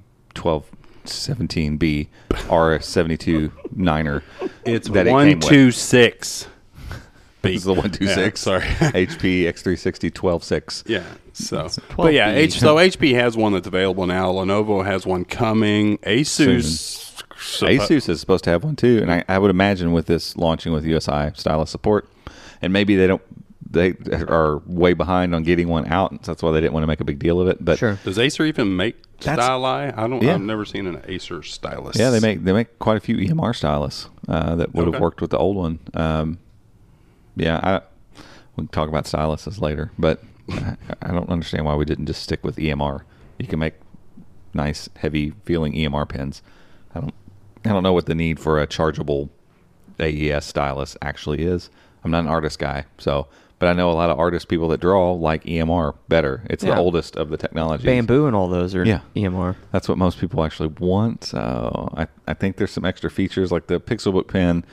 1217B 1.13 2.09
RS72 2.31 3.53
Niner. 3.77 4.23
it's 4.65 4.89
that 4.91 5.07
it 5.07 5.11
one 5.13 5.29
came 5.29 5.39
with. 5.39 5.49
two 5.49 5.71
six. 5.71 6.47
This 7.43 7.57
is 7.57 7.65
the 7.65 7.73
one 7.73 7.91
two 7.91 8.07
six. 8.07 8.43
Sorry. 8.43 8.61
HP 8.65 9.45
X360 9.45 10.23
126. 10.23 10.85
Yeah. 10.87 11.03
So, 11.33 11.71
but 11.97 12.13
yeah, 12.13 12.33
H, 12.33 12.61
so 12.61 12.77
HP 12.77 13.15
has 13.15 13.35
one 13.35 13.55
that's 13.55 13.67
available 13.67 14.07
now. 14.07 14.31
Lenovo 14.31 14.85
has 14.85 15.07
one 15.07 15.25
coming. 15.25 15.97
Asus. 15.99 17.15
Asus 17.35 18.11
is 18.11 18.21
supposed 18.21 18.45
to 18.45 18.51
have 18.51 18.63
one 18.63 18.77
too, 18.77 18.99
and 19.01 19.11
I, 19.11 19.25
I 19.27 19.39
would 19.39 19.51
imagine 19.51 19.93
with 19.93 20.05
this 20.05 20.37
launching 20.37 20.75
with 20.75 20.85
USI 20.85 21.31
stylus 21.35 21.71
support, 21.71 22.07
and 22.61 22.75
maybe 22.75 22.95
they 22.95 23.07
don't 23.07 23.23
they 23.71 23.95
are 24.29 24.59
way 24.67 24.95
behind 24.95 25.35
on 25.35 25.43
getting 25.45 25.69
one 25.69 25.87
out, 25.87 26.11
so 26.25 26.33
that's 26.33 26.43
why 26.43 26.51
they 26.51 26.61
didn't 26.61 26.73
want 26.73 26.83
to 26.83 26.89
make 26.89 27.01
a 27.01 27.05
big 27.05 27.19
deal 27.21 27.41
of 27.41 27.47
it. 27.49 27.65
But 27.65 27.79
Sure. 27.79 27.99
Does 28.05 28.19
Acer 28.19 28.45
even 28.45 28.77
make 28.77 28.97
That's- 29.21 29.39
styli? 29.49 29.97
I 29.97 30.09
don't. 30.09 30.23
Yeah. 30.23 30.35
I've 30.35 30.41
never 30.41 30.65
seen 30.65 30.87
an 30.87 31.01
Acer 31.07 31.43
stylus. 31.43 31.97
yeah, 31.97 32.11
they 32.11 32.21
make 32.21 32.43
they 32.45 32.53
make 32.53 32.79
quite 32.81 32.97
a 32.97 33.01
few 33.01 33.17
EMR 33.17 33.55
stylus 33.55 34.09
uh, 34.29 34.57
that 34.57 34.75
would 34.75 34.93
have 34.93 35.01
worked 35.01 35.21
with 35.21 35.31
the 35.31 35.39
old 35.39 35.57
one. 35.57 35.79
Um, 35.95 36.39
yeah, 37.37 37.61
I 37.63 37.81
we 38.57 38.63
can 38.65 38.69
talk 38.69 38.89
about 38.89 39.05
styluses 39.05 39.61
later, 39.61 39.93
but 39.99 40.23
I, 40.51 40.77
I 41.03 41.13
don't 41.13 41.29
understand 41.31 41.65
why 41.65 41.75
we 41.77 41.85
didn't 41.85 42.07
just 42.07 42.23
stick 42.23 42.43
with 42.45 42.57
EMR. 42.57 43.03
You 43.39 43.47
can 43.47 43.61
make 43.61 43.75
nice, 44.53 44.89
heavy 44.97 45.33
feeling 45.45 45.73
EMR 45.75 46.09
pins. 46.09 46.43
I 46.95 47.01
don't 47.01 47.15
I 47.65 47.69
don't 47.69 47.83
know 47.85 47.93
what 47.93 48.07
the 48.07 48.15
need 48.17 48.41
for 48.41 48.59
a 48.61 48.67
chargeable 48.67 49.31
AES 50.01 50.45
stylus 50.45 50.97
actually 51.01 51.43
is. 51.45 51.71
I'm 52.03 52.11
not 52.11 52.21
an 52.25 52.29
artist 52.29 52.59
guy, 52.59 52.87
so 52.99 53.29
but 53.61 53.69
I 53.69 53.73
know 53.75 53.89
a 53.91 53.93
lot 53.93 54.11
of 54.11 54.19
artist 54.19 54.49
people 54.49 54.67
that 54.69 54.81
draw 54.81 55.13
like 55.13 55.45
EMR 55.45 55.95
better. 56.09 56.43
It's 56.51 56.65
Yeah. 56.65 56.75
the 56.75 56.81
oldest 56.81 57.15
of 57.17 57.29
the 57.31 57.37
technologies. 57.37 57.85
Bamboo 57.87 58.27
and 58.27 58.35
all 58.35 58.49
those 58.49 58.75
are 58.75 58.85
Yeah. 58.85 59.01
EMR. 59.15 59.55
That's 59.71 59.89
what 59.89 59.97
most 59.99 60.19
people 60.19 60.43
actually 60.45 60.71
want. 60.81 61.23
So 61.25 61.93
I, 61.97 62.09
I 62.27 62.35
think 62.35 62.57
there's 62.57 62.73
some 62.73 62.85
extra 62.85 63.11
features 63.11 63.53
like 63.53 63.69
the 63.69 63.79
Pixelbook 63.79 64.27
pen 64.27 64.65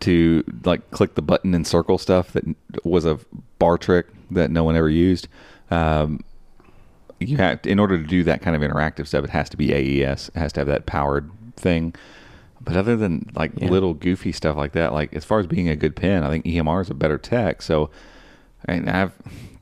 to 0.00 0.42
like 0.64 0.90
click 0.92 1.14
the 1.16 1.22
button 1.22 1.54
and 1.54 1.66
circle 1.66 1.98
stuff 1.98 2.32
that 2.32 2.44
was 2.84 3.04
a 3.04 3.18
bar 3.58 3.76
trick 3.76 4.06
that 4.30 4.50
no 4.50 4.64
one 4.64 4.76
ever 4.76 4.88
used. 4.88 5.28
Um, 5.70 6.20
you 7.20 7.36
have 7.36 7.60
in 7.66 7.78
order 7.78 7.98
to 7.98 8.04
do 8.06 8.24
that 8.24 8.40
kind 8.42 8.56
of 8.56 8.62
interactive 8.68 9.06
stuff, 9.06 9.24
it 9.24 9.30
has 9.30 9.48
to 9.50 9.56
be 9.56 9.72
AES. 9.72 10.30
It 10.34 10.38
has 10.38 10.52
to 10.54 10.60
have 10.60 10.66
that 10.68 10.86
powered 10.86 11.30
thing. 11.56 11.94
But 12.60 12.76
other 12.76 12.96
than 12.96 13.30
like 13.34 13.52
Yeah. 13.56 13.68
little 13.68 13.94
goofy 13.94 14.30
stuff 14.32 14.56
like 14.56 14.72
that, 14.72 14.92
like 14.92 15.12
as 15.14 15.24
far 15.24 15.40
as 15.40 15.46
being 15.48 15.68
a 15.68 15.76
good 15.76 15.96
pen, 15.96 16.22
I 16.22 16.28
think 16.30 16.46
EMR 16.46 16.80
is 16.82 16.90
a 16.90 16.94
better 16.94 17.18
tech. 17.18 17.62
So, 17.62 17.90
and 18.66 18.88
I've 18.88 19.12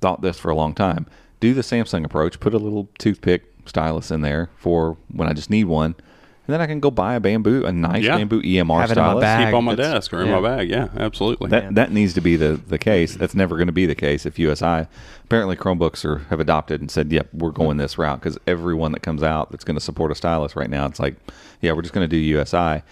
thought 0.00 0.22
this 0.22 0.38
for 0.38 0.50
a 0.50 0.54
long 0.54 0.74
time. 0.74 1.06
Do 1.40 1.54
the 1.54 1.62
Samsung 1.62 2.04
approach. 2.04 2.40
Put 2.40 2.54
a 2.54 2.58
little 2.58 2.88
toothpick 2.98 3.44
stylus 3.66 4.10
in 4.10 4.20
there 4.22 4.50
for 4.56 4.96
when 5.12 5.28
I 5.28 5.32
just 5.32 5.48
need 5.50 5.64
one, 5.64 5.94
and 6.46 6.54
then 6.54 6.60
I 6.60 6.66
can 6.66 6.80
go 6.80 6.90
buy 6.90 7.14
a 7.14 7.20
bamboo, 7.20 7.64
a 7.64 7.72
nice 7.72 8.02
Yeah. 8.04 8.16
bamboo 8.16 8.42
EMR 8.42 8.80
Have 8.80 8.90
it 8.90 8.96
in 8.98 9.02
my 9.02 9.08
stylus. 9.10 9.22
bag. 9.22 9.46
keep 9.46 9.54
on 9.54 9.64
my 9.64 9.74
That's- 9.74 9.94
desk 9.94 10.12
or 10.12 10.20
in 10.22 10.28
yeah. 10.28 10.40
my 10.40 10.48
bag. 10.56 10.68
Yeah, 10.70 10.88
absolutely. 10.96 11.48
That 11.50 11.74
that 11.76 11.92
needs 11.92 12.12
to 12.14 12.20
be 12.20 12.36
the, 12.36 12.60
the 12.66 12.78
case. 12.78 13.14
That's 13.14 13.34
never 13.34 13.56
going 13.56 13.68
to 13.68 13.72
be 13.72 13.86
the 13.86 13.94
case 13.94 14.26
if 14.26 14.38
USI. 14.38 14.86
Apparently, 15.24 15.56
Chromebooks 15.56 16.04
are 16.04 16.18
have 16.30 16.40
adopted 16.40 16.80
and 16.80 16.90
said, 16.90 17.12
"Yep, 17.12 17.28
we're 17.34 17.50
going 17.52 17.76
this 17.76 17.96
route." 17.98 18.20
Because 18.20 18.36
everyone 18.46 18.92
that 18.92 19.00
comes 19.00 19.22
out 19.22 19.50
that's 19.50 19.64
going 19.64 19.76
to 19.76 19.80
support 19.80 20.10
a 20.10 20.14
stylus 20.14 20.56
right 20.56 20.68
now, 20.70 20.86
it's 20.86 20.98
like, 21.00 21.14
"Yeah, 21.60 21.72
we're 21.72 21.82
just 21.82 21.94
going 21.94 22.08
to 22.08 22.08
do 22.08 22.16
USI." 22.18 22.82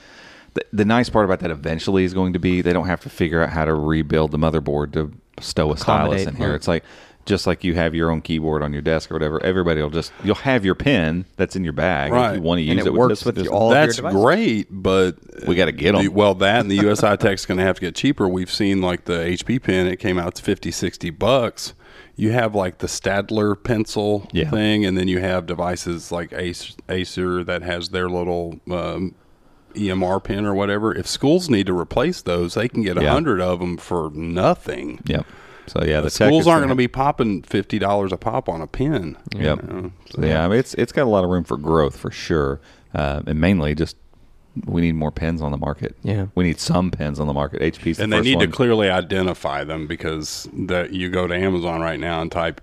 The, 0.55 0.65
the 0.73 0.85
nice 0.85 1.11
part 1.11 1.25
about 1.27 1.41
that 1.41 1.51
eventually 1.51 2.05
is 2.05 2.15
going 2.15 2.33
to 2.33 2.39
be 2.39 2.63
they 2.63 2.73
don't 2.73 2.87
have 2.87 3.01
to 3.03 3.11
figure 3.11 3.43
out 3.43 3.51
how 3.51 3.65
to 3.67 3.75
rebuild 3.75 4.31
the 4.31 4.39
motherboard 4.39 4.93
to 4.93 5.13
stow 5.41 5.73
a 5.73 5.77
stylus 5.77 6.25
in 6.27 6.35
here. 6.37 6.49
right. 6.49 6.55
It's 6.57 6.69
like 6.69 6.85
just 7.27 7.47
like 7.47 7.63
you 7.63 7.75
have 7.75 7.95
your 7.95 8.11
own 8.11 8.23
keyboard 8.23 8.63
on 8.63 8.73
your 8.73 8.81
desk 8.81 9.11
or 9.11 9.15
whatever. 9.15 9.43
Everybody 9.45 9.83
will 9.83 9.91
just 9.91 10.13
you'll 10.25 10.35
have 10.37 10.65
your 10.65 10.75
pen 10.75 11.27
that's 11.37 11.57
in 11.57 11.63
your 11.65 11.75
bag 11.75 12.09
if 12.09 12.15
Right. 12.15 12.37
you 12.37 12.41
want 12.43 12.59
to 12.59 12.63
use 12.63 12.71
And 12.71 12.81
it, 12.81 12.87
it 12.87 12.91
with 12.93 12.99
works 12.99 13.11
this- 13.11 13.25
with 13.27 13.35
this- 13.35 13.45
your- 13.45 13.53
all 13.53 13.71
of 13.73 13.77
your 13.77 13.87
That's 13.87 14.01
great, 14.01 14.69
but 14.71 15.17
We 15.47 15.55
gotta 15.55 15.73
get 15.73 15.95
'em. 15.95 16.03
the- 16.05 16.09
Well, 16.09 16.35
that 16.37 16.61
and 16.61 16.71
the 16.71 16.77
USI 16.77 17.17
tech's 17.17 17.45
going 17.45 17.59
to 17.59 17.65
have 17.65 17.75
to 17.77 17.81
get 17.83 17.95
cheaper. 17.95 18.27
We've 18.27 18.51
seen 18.51 18.81
like 18.81 19.05
the 19.05 19.27
HP 19.27 19.59
pen; 19.59 19.87
it 19.87 19.97
came 19.99 20.19
out 20.19 20.37
to 20.37 20.43
50, 20.43 20.71
60 20.71 21.11
bucks. 21.11 21.75
You 22.17 22.33
have 22.33 22.55
like 22.55 22.79
the 22.79 22.87
Staedtler 22.89 23.63
pencil 23.63 24.27
Yeah. 24.33 24.49
thing, 24.51 24.85
and 24.87 24.97
then 24.99 25.07
you 25.07 25.21
have 25.21 25.45
devices 25.47 26.11
like 26.11 26.33
Ace, 26.33 26.75
Acer 26.89 27.45
that 27.45 27.63
has 27.63 27.91
their 27.91 28.09
little 28.09 28.59
um, 28.71 29.15
EMR 29.79 30.23
pen 30.23 30.45
or 30.45 30.55
whatever. 30.55 30.95
If 30.95 31.07
schools 31.07 31.49
need 31.49 31.67
to 31.67 31.79
replace 31.79 32.21
those, 32.23 32.55
they 32.55 32.69
can 32.69 32.83
get 32.83 32.99
a 32.99 33.03
Yeah. 33.03 33.11
hundred 33.13 33.41
of 33.41 33.61
them 33.61 33.77
for 33.77 34.11
nothing. 34.15 35.01
Yep. 35.07 35.27
So 35.67 35.85
yeah, 35.85 35.97
the 36.01 36.05
The 36.05 36.11
schools 36.11 36.47
aren't 36.47 36.63
gonna 36.65 36.75
be 36.75 36.89
popping 36.89 37.43
fifty 37.43 37.79
dollars 37.79 38.11
a 38.13 38.17
pop 38.17 38.49
on 38.49 38.61
a 38.63 38.67
pen. 38.67 39.17
you 39.35 39.43
Yep. 39.43 39.63
know? 39.69 39.91
So, 40.11 40.25
yeah, 40.25 40.45
I 40.45 40.49
mean, 40.49 40.59
it's 40.59 40.75
it's 40.75 40.93
got 40.93 41.03
a 41.05 41.11
lot 41.11 41.25
of 41.25 41.31
room 41.31 41.45
for 41.45 41.57
growth 41.59 41.97
for 41.97 42.11
sure, 42.11 42.61
uh, 42.95 43.21
and 43.27 43.41
mainly 43.41 43.75
just 43.75 43.97
we 44.67 44.81
need 44.81 44.95
more 44.97 45.13
pens 45.13 45.41
on 45.41 45.53
the 45.53 45.59
market. 45.59 45.95
Yeah. 46.03 46.27
we 46.35 46.43
need 46.45 46.59
some 46.59 46.91
pens 46.91 47.21
on 47.21 47.27
the 47.29 47.33
market. 47.35 47.61
HP's 47.63 47.99
the 47.99 48.03
and 48.05 48.13
they 48.13 48.21
need 48.23 48.37
one. 48.37 48.47
to 48.47 48.53
clearly 48.53 48.89
identify 48.91 49.63
them 49.63 49.87
because 49.87 50.49
that 50.53 50.93
you 50.93 51.11
go 51.11 51.27
to 51.29 51.35
Amazon 51.35 51.81
right 51.81 52.01
now 52.01 52.21
and 52.23 52.33
type 52.33 52.61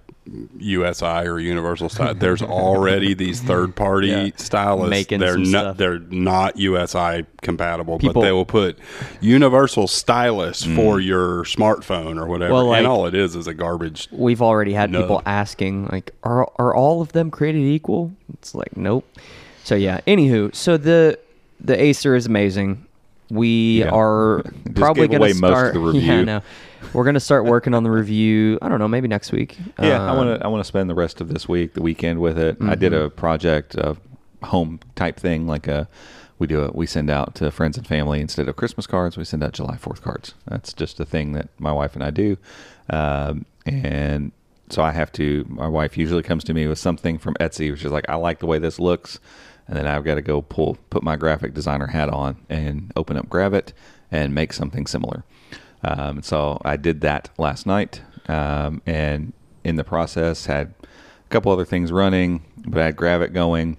USI 0.58 1.28
or 1.28 1.40
Universal 1.40 1.90
Stylus. 1.90 2.18
There's 2.20 2.42
already 2.42 3.14
these 3.14 3.42
third 3.52 3.76
party 3.76 4.08
Yeah. 4.08 4.30
stylists. 4.38 4.90
Making 4.90 5.20
they're 5.20 5.38
not 5.38 5.48
stuff. 5.48 5.78
they're 5.78 6.00
not 6.00 6.58
USI 6.58 7.26
compatible, 7.42 8.00
People- 8.00 8.22
but 8.22 8.26
they 8.26 8.32
will 8.32 8.46
put 8.46 8.78
Universal 9.22 9.88
Stylus 9.88 10.64
mm. 10.66 10.76
for 10.76 11.00
your 11.00 11.44
smartphone 11.44 12.20
or 12.20 12.26
whatever. 12.26 12.54
Well, 12.54 12.66
like- 12.68 12.80
and 12.80 12.88
all 12.88 13.06
it 13.06 13.14
is 13.14 13.36
is 13.36 13.48
a 13.48 13.54
garbage. 13.54 14.08
We've 14.12 14.42
already 14.42 14.74
had 14.74 14.90
No. 14.92 15.02
people 15.02 15.22
asking, 15.26 15.88
like, 15.92 16.12
are 16.24 16.50
are 16.58 16.74
all 16.74 17.02
of 17.02 17.12
them 17.12 17.30
created 17.30 17.62
equal? 17.62 18.12
It's 18.34 18.56
like, 18.56 18.76
nope. 18.76 19.06
So 19.64 19.76
yeah. 19.76 20.02
Anywho, 20.08 20.56
so 20.56 20.78
the 20.78 21.20
the 21.60 21.80
Acer 21.80 22.16
is 22.16 22.26
amazing. 22.26 22.86
We 23.32 23.80
Yeah. 23.80 23.90
are 23.90 24.44
probably 24.76 25.08
going 25.08 25.22
to 25.34 25.40
most 25.40 25.44
of 25.44 25.50
start. 25.58 25.74
the 25.74 25.80
review. 25.92 26.02
Yeah, 26.02 26.22
no. 26.24 26.42
We're 26.94 27.04
going 27.04 27.16
to 27.16 27.20
start 27.20 27.46
working 27.46 27.74
on 27.74 27.84
the 27.84 27.92
review. 27.92 28.58
I 28.62 28.70
don't 28.70 28.80
know, 28.80 28.88
maybe 28.88 29.08
next 29.08 29.32
week. 29.32 29.58
Yeah, 29.80 30.02
I 30.06 30.10
Um, 30.10 30.18
want 30.18 30.40
to. 30.40 30.46
I 30.46 30.48
want 30.50 30.62
to 30.62 30.68
spend 30.68 30.90
the 30.90 30.96
rest 30.96 31.20
of 31.22 31.28
this 31.28 31.48
week, 31.48 31.74
the 31.74 31.82
weekend 31.82 32.20
with 32.22 32.38
it. 32.38 32.58
I 32.62 32.76
did 32.76 32.94
Mm-hmm. 32.94 33.06
a 33.06 33.10
project 33.10 33.76
uh, 33.78 33.96
home 34.44 34.80
type 34.96 35.20
thing. 35.20 35.48
Like 35.48 35.68
a 35.68 35.88
we 36.40 36.48
do 36.48 36.64
it. 36.66 36.76
We 36.76 36.86
send 36.86 37.10
out 37.10 37.36
to 37.36 37.52
friends 37.52 37.78
and 37.78 37.86
family 37.88 38.20
instead 38.22 38.48
of 38.48 38.56
Christmas 38.56 38.88
cards. 38.88 39.18
We 39.18 39.24
send 39.26 39.44
out 39.44 39.54
July 39.54 39.78
Fourth 39.78 40.02
cards. 40.02 40.34
That's 40.48 40.74
just 40.74 41.00
a 41.00 41.06
thing 41.06 41.34
that 41.34 41.50
my 41.60 41.72
wife 41.72 41.96
and 41.96 42.04
I 42.04 42.12
do. 42.12 42.38
Um, 42.90 43.46
and 43.66 44.32
so 44.70 44.82
I 44.82 44.92
have 44.92 45.12
to. 45.14 45.46
My 45.50 45.68
wife 45.68 45.98
usually 45.98 46.24
comes 46.24 46.44
to 46.46 46.54
me 46.54 46.68
with 46.68 46.80
something 46.80 47.18
from 47.18 47.34
Etsy, 47.36 47.72
which 47.72 47.84
is 47.86 47.92
like, 47.92 48.06
I 48.10 48.16
like 48.16 48.40
the 48.40 48.46
way 48.48 48.60
this 48.60 48.80
looks, 48.80 49.20
and 49.68 49.76
then 49.78 49.86
I've 49.88 50.04
got 50.04 50.16
to 50.16 50.22
go 50.22 50.42
pull, 50.42 50.78
put 50.90 51.04
my 51.04 51.16
graphic 51.18 51.54
designer 51.54 51.88
hat 51.88 52.10
on, 52.10 52.38
and 52.50 52.92
open 52.96 53.18
up 53.18 53.28
Gravit 53.28 53.74
and 54.12 54.34
make 54.36 54.54
something 54.54 54.86
similar. 54.88 55.24
Um, 55.86 56.24
so 56.24 56.60
I 56.66 56.78
did 56.78 57.02
that 57.02 57.30
last 57.38 57.68
night, 57.68 58.02
um, 58.28 58.82
and 58.88 59.34
in 59.64 59.76
the 59.76 59.84
process 59.84 60.48
had 60.48 60.74
a 60.82 61.30
couple 61.30 61.52
other 61.52 61.66
things 61.66 61.92
running, 61.92 62.44
but 62.66 62.82
I 62.82 62.86
had 62.86 62.96
Gravit 62.96 63.34
going. 63.34 63.78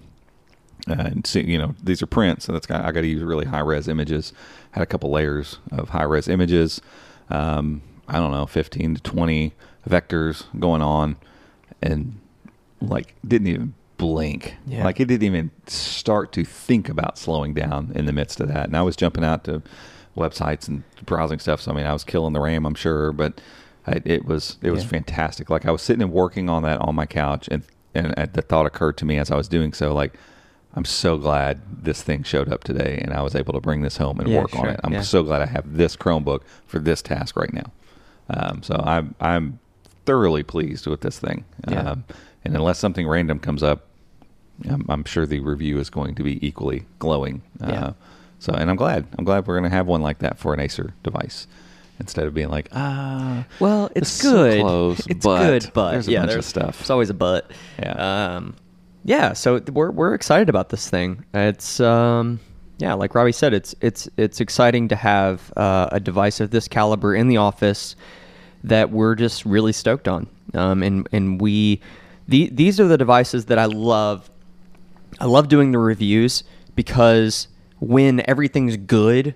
Uh, 0.89 0.93
and 0.93 1.27
so, 1.27 1.39
you 1.39 1.57
know, 1.57 1.75
these 1.83 2.01
are 2.01 2.07
prints, 2.07 2.45
so 2.45 2.53
that's 2.53 2.65
got, 2.65 2.85
I 2.85 2.93
got 2.93 3.01
to 3.01 3.07
use 3.07 3.21
really 3.21 3.45
high 3.45 3.59
res 3.59 3.89
images. 3.89 4.31
Had 4.71 4.83
a 4.83 4.85
couple 4.85 5.11
layers 5.11 5.57
of 5.71 5.89
high 5.89 6.03
res 6.03 6.29
images. 6.29 6.81
Um, 7.29 7.81
I 8.07 8.19
don't 8.19 8.31
know, 8.31 8.45
15 8.45 8.95
to 8.95 9.01
20 9.01 9.53
vectors 9.89 10.45
going 10.57 10.81
on, 10.81 11.17
and 11.81 12.17
like 12.79 13.15
didn't 13.27 13.47
even 13.47 13.73
blink. 13.97 14.55
Yeah. 14.65 14.85
Like 14.85 15.01
it 15.01 15.05
didn't 15.05 15.23
even 15.25 15.51
start 15.65 16.31
to 16.33 16.45
think 16.45 16.87
about 16.87 17.17
slowing 17.17 17.53
down 17.53 17.91
in 17.95 18.05
the 18.05 18.13
midst 18.13 18.39
of 18.39 18.47
that. 18.47 18.67
And 18.67 18.77
I 18.77 18.81
was 18.81 18.95
jumping 18.95 19.25
out 19.25 19.43
to 19.45 19.61
websites 20.17 20.67
and 20.67 20.83
browsing 21.05 21.39
stuff. 21.39 21.61
So 21.61 21.71
I 21.71 21.75
mean, 21.75 21.85
I 21.85 21.93
was 21.93 22.03
killing 22.03 22.33
the 22.33 22.39
RAM, 22.41 22.65
I'm 22.65 22.75
sure, 22.75 23.11
but 23.13 23.39
I, 23.85 24.01
it 24.03 24.25
was 24.25 24.57
it 24.61 24.71
was 24.71 24.83
Yeah. 24.83 24.89
fantastic. 24.89 25.49
Like 25.49 25.65
I 25.65 25.71
was 25.71 25.81
sitting 25.81 26.01
and 26.01 26.11
working 26.11 26.49
on 26.49 26.63
that 26.63 26.79
on 26.81 26.95
my 26.95 27.05
couch, 27.05 27.47
and 27.51 27.63
and 27.95 28.13
the 28.33 28.41
thought 28.41 28.65
occurred 28.65 28.97
to 28.97 29.05
me 29.05 29.17
as 29.17 29.31
I 29.31 29.35
was 29.35 29.47
doing 29.47 29.73
so, 29.73 29.93
like. 29.93 30.13
I'm 30.73 30.85
so 30.85 31.17
glad 31.17 31.83
this 31.85 32.03
thing 32.03 32.21
showed 32.21 32.49
up 32.49 32.63
today, 32.63 32.99
and 33.01 33.11
I 33.11 33.23
was 33.23 33.33
able 33.33 33.53
to 33.53 33.59
bring 33.59 33.81
this 33.81 33.97
home 33.97 34.19
and 34.19 34.29
Yeah, 34.29 34.41
work 34.41 34.55
on 34.55 34.67
it. 34.69 34.79
I'm 34.83 34.93
yeah. 34.93 35.01
so 35.01 35.23
glad 35.23 35.41
I 35.41 35.47
have 35.47 35.75
this 35.75 35.95
Chromebook 35.95 36.41
for 36.67 36.77
this 36.77 37.01
task 37.01 37.35
right 37.35 37.51
now. 37.51 37.71
Um, 38.29 38.61
so 38.61 38.75
I'm 38.85 39.15
I'm 39.19 39.57
thoroughly 40.05 40.43
pleased 40.43 40.85
with 40.85 41.01
this 41.01 41.17
thing. 41.17 41.45
Yeah. 41.67 41.79
Um, 41.81 42.03
and 42.45 42.55
unless 42.55 42.77
something 42.77 43.07
random 43.07 43.39
comes 43.39 43.63
up, 43.63 43.87
I'm, 44.69 44.85
I'm 44.87 45.03
sure 45.05 45.25
the 45.25 45.39
review 45.39 45.79
is 45.79 45.89
going 45.89 46.13
to 46.13 46.21
be 46.23 46.45
equally 46.45 46.85
glowing. 46.99 47.41
Uh, 47.63 47.67
Yeah. 47.71 47.93
So, 48.39 48.53
and 48.53 48.69
I'm 48.69 48.75
glad. 48.75 49.07
I'm 49.17 49.25
glad 49.25 49.47
we're 49.47 49.59
going 49.59 49.69
to 49.69 49.75
have 49.75 49.87
one 49.87 50.01
like 50.01 50.19
that 50.19 50.37
for 50.37 50.53
an 50.53 50.59
Acer 50.59 50.93
device 51.03 51.47
instead 51.99 52.27
of 52.27 52.33
being 52.33 52.49
like, 52.49 52.69
ah, 52.73 53.45
Well, 53.59 53.85
It's 53.95 54.09
it's 54.09 54.11
so 54.11 54.31
good. 54.31 54.61
close, 54.61 55.07
it's 55.07 55.25
but 55.25 55.39
good, 55.61 55.71
but 55.73 55.91
there's 55.91 56.07
a 56.07 56.11
yeah, 56.11 56.19
bunch 56.19 56.29
of 56.29 56.33
there's 56.35 56.45
stuff. 56.45 56.81
It's 56.81 56.89
always 56.91 57.09
a 57.09 57.13
but. 57.15 57.49
Yeah. 57.79 58.35
Um, 58.35 58.55
yeah. 59.03 59.33
So 59.33 59.59
we're 59.71 59.89
we're 59.91 60.13
excited 60.13 60.49
about 60.49 60.69
this 60.69 60.89
thing. 60.89 61.25
It's 61.33 61.79
um, 61.79 62.39
yeah, 62.77 62.93
like 62.93 63.15
Robby 63.15 63.31
said, 63.31 63.53
it's 63.53 63.73
it's 63.81 64.07
it's 64.17 64.39
exciting 64.39 64.87
to 64.89 64.95
have 64.95 65.51
uh, 65.57 65.89
a 65.91 65.99
device 65.99 66.39
of 66.39 66.51
this 66.51 66.67
caliber 66.67 67.15
in 67.15 67.27
the 67.29 67.37
office 67.37 67.95
that 68.63 68.91
we're 68.91 69.15
just 69.15 69.45
really 69.45 69.71
stoked 69.73 70.07
on. 70.07 70.27
Um, 70.53 70.83
and 70.83 71.07
and 71.11 71.41
we, 71.41 71.81
the, 72.27 72.49
these 72.53 72.79
are 72.79 72.87
the 72.87 72.97
devices 72.97 73.45
that 73.45 73.57
I 73.57 73.65
love 73.65 74.29
I 75.19 75.25
love 75.25 75.47
doing 75.47 75.71
the 75.71 75.79
reviews 75.79 76.43
because 76.75 77.47
when 77.79 78.27
everything's 78.29 78.77
good, 78.77 79.35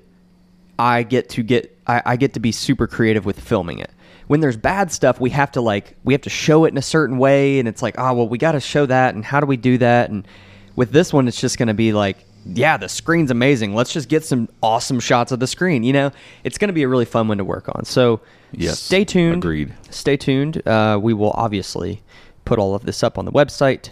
I 0.80 1.04
get 1.04 1.30
to 1.30 1.44
get 1.44 1.78
I, 1.88 2.02
I 2.06 2.16
get 2.16 2.34
to 2.34 2.40
be 2.40 2.52
super 2.52 2.88
creative 2.88 3.26
with 3.26 3.40
filming 3.40 3.80
it. 3.80 3.92
When 4.28 4.40
there's 4.40 4.58
bad 4.58 4.92
stuff, 4.92 5.20
we 5.20 5.30
have 5.32 5.52
to 5.54 5.62
like 5.62 5.96
we 6.04 6.14
have 6.14 6.22
to 6.22 6.30
show 6.30 6.66
it 6.66 6.70
in 6.70 6.78
a 6.78 6.82
certain 6.82 7.18
way, 7.18 7.60
and 7.60 7.68
it's 7.68 7.82
like, 7.82 7.96
oh 7.98 8.14
well, 8.14 8.28
we 8.28 8.38
got 8.38 8.54
to 8.54 8.60
show 8.60 8.86
that, 8.86 9.14
and 9.16 9.24
how 9.26 9.40
do 9.40 9.46
we 9.46 9.58
do 9.58 9.78
that? 9.80 10.10
And 10.10 10.28
with 10.76 10.92
this 10.92 11.12
one, 11.12 11.28
it's 11.28 11.40
just 11.40 11.58
going 11.58 11.68
to 11.68 11.74
be 11.74 11.92
like, 11.92 12.18
yeah, 12.46 12.78
the 12.78 12.88
screen's 12.90 13.30
amazing. 13.30 13.76
Let's 13.76 13.92
just 13.94 14.08
get 14.10 14.24
some 14.24 14.48
awesome 14.64 15.00
shots 15.00 15.32
of 15.32 15.40
the 15.40 15.48
screen. 15.48 15.84
You 15.84 15.94
know, 15.94 16.12
it's 16.44 16.58
going 16.58 16.70
to 16.70 16.74
be 16.74 16.84
a 16.84 16.88
really 16.88 17.06
fun 17.06 17.28
one 17.28 17.38
to 17.40 17.44
work 17.46 17.70
on. 17.76 17.84
So 17.86 18.22
Yes, 18.54 18.80
stay 18.80 19.04
tuned. 19.06 19.38
agreed. 19.38 19.74
Stay 19.90 20.18
tuned. 20.18 20.66
Uh, 20.68 20.98
we 21.02 21.14
will 21.14 21.32
obviously 21.32 22.02
put 22.46 22.58
all 22.58 22.74
of 22.74 22.86
this 22.86 23.04
up 23.04 23.18
on 23.18 23.26
the 23.26 23.32
website. 23.32 23.90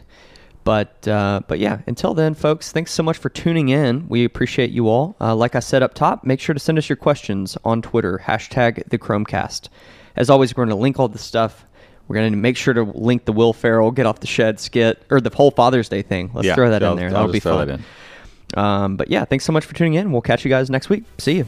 But 0.70 1.08
uh, 1.08 1.42
but 1.48 1.58
yeah, 1.58 1.80
until 1.88 2.14
then, 2.14 2.36
folks, 2.36 2.72
thanks 2.72 2.92
so 2.92 3.02
much 3.02 3.18
for 3.18 3.30
tuning 3.30 3.70
in. 3.70 4.08
We 4.08 4.24
appreciate 4.24 4.70
you 4.70 4.88
all. 4.88 5.16
Uh, 5.20 5.36
like 5.36 5.56
I 5.56 5.62
said 5.62 5.82
up 5.82 5.96
top, 5.96 6.24
make 6.24 6.40
sure 6.40 6.54
to 6.54 6.60
send 6.60 6.78
us 6.78 6.88
your 6.88 6.96
questions 6.96 7.58
on 7.66 7.82
Twitter 7.82 8.22
hashtag 8.24 8.88
the 8.90 9.00
Chrome 9.00 9.26
Cast. 9.26 9.72
As 10.16 10.30
always, 10.30 10.56
we're 10.56 10.66
going 10.66 10.78
to 10.78 10.80
link 10.80 11.00
all 11.00 11.08
this 11.08 11.24
stuff. 11.24 11.66
We're 12.08 12.18
going 12.18 12.32
to 12.34 12.38
make 12.38 12.56
sure 12.56 12.76
to 12.76 12.84
link 12.84 13.26
the 13.26 13.34
Will 13.34 13.52
Ferrell 13.52 13.90
get 13.90 14.06
off 14.06 14.20
the 14.20 14.28
shed 14.28 14.60
skit 14.60 15.02
or 15.10 15.20
the 15.20 15.32
whole 15.36 15.50
Father's 15.50 15.90
Day 15.90 16.04
thing. 16.04 16.30
Let's 16.36 16.46
Yeah, 16.46 16.54
throw 16.54 16.70
that 16.70 16.84
I'll- 16.84 16.92
in 16.92 16.98
there. 16.98 17.08
I'll 17.08 17.28
That'll 17.28 17.32
be 17.32 17.40
fun. 17.40 17.84
Um, 18.54 18.96
but 18.96 19.10
yeah, 19.10 19.26
thanks 19.26 19.46
so 19.46 19.52
much 19.52 19.66
for 19.66 19.74
tuning 19.74 19.96
in. 19.96 20.12
We'll 20.12 20.22
catch 20.22 20.46
you 20.46 20.50
guys 20.50 20.70
next 20.70 20.88
week. 20.88 21.04
See 21.18 21.38
you. 21.38 21.48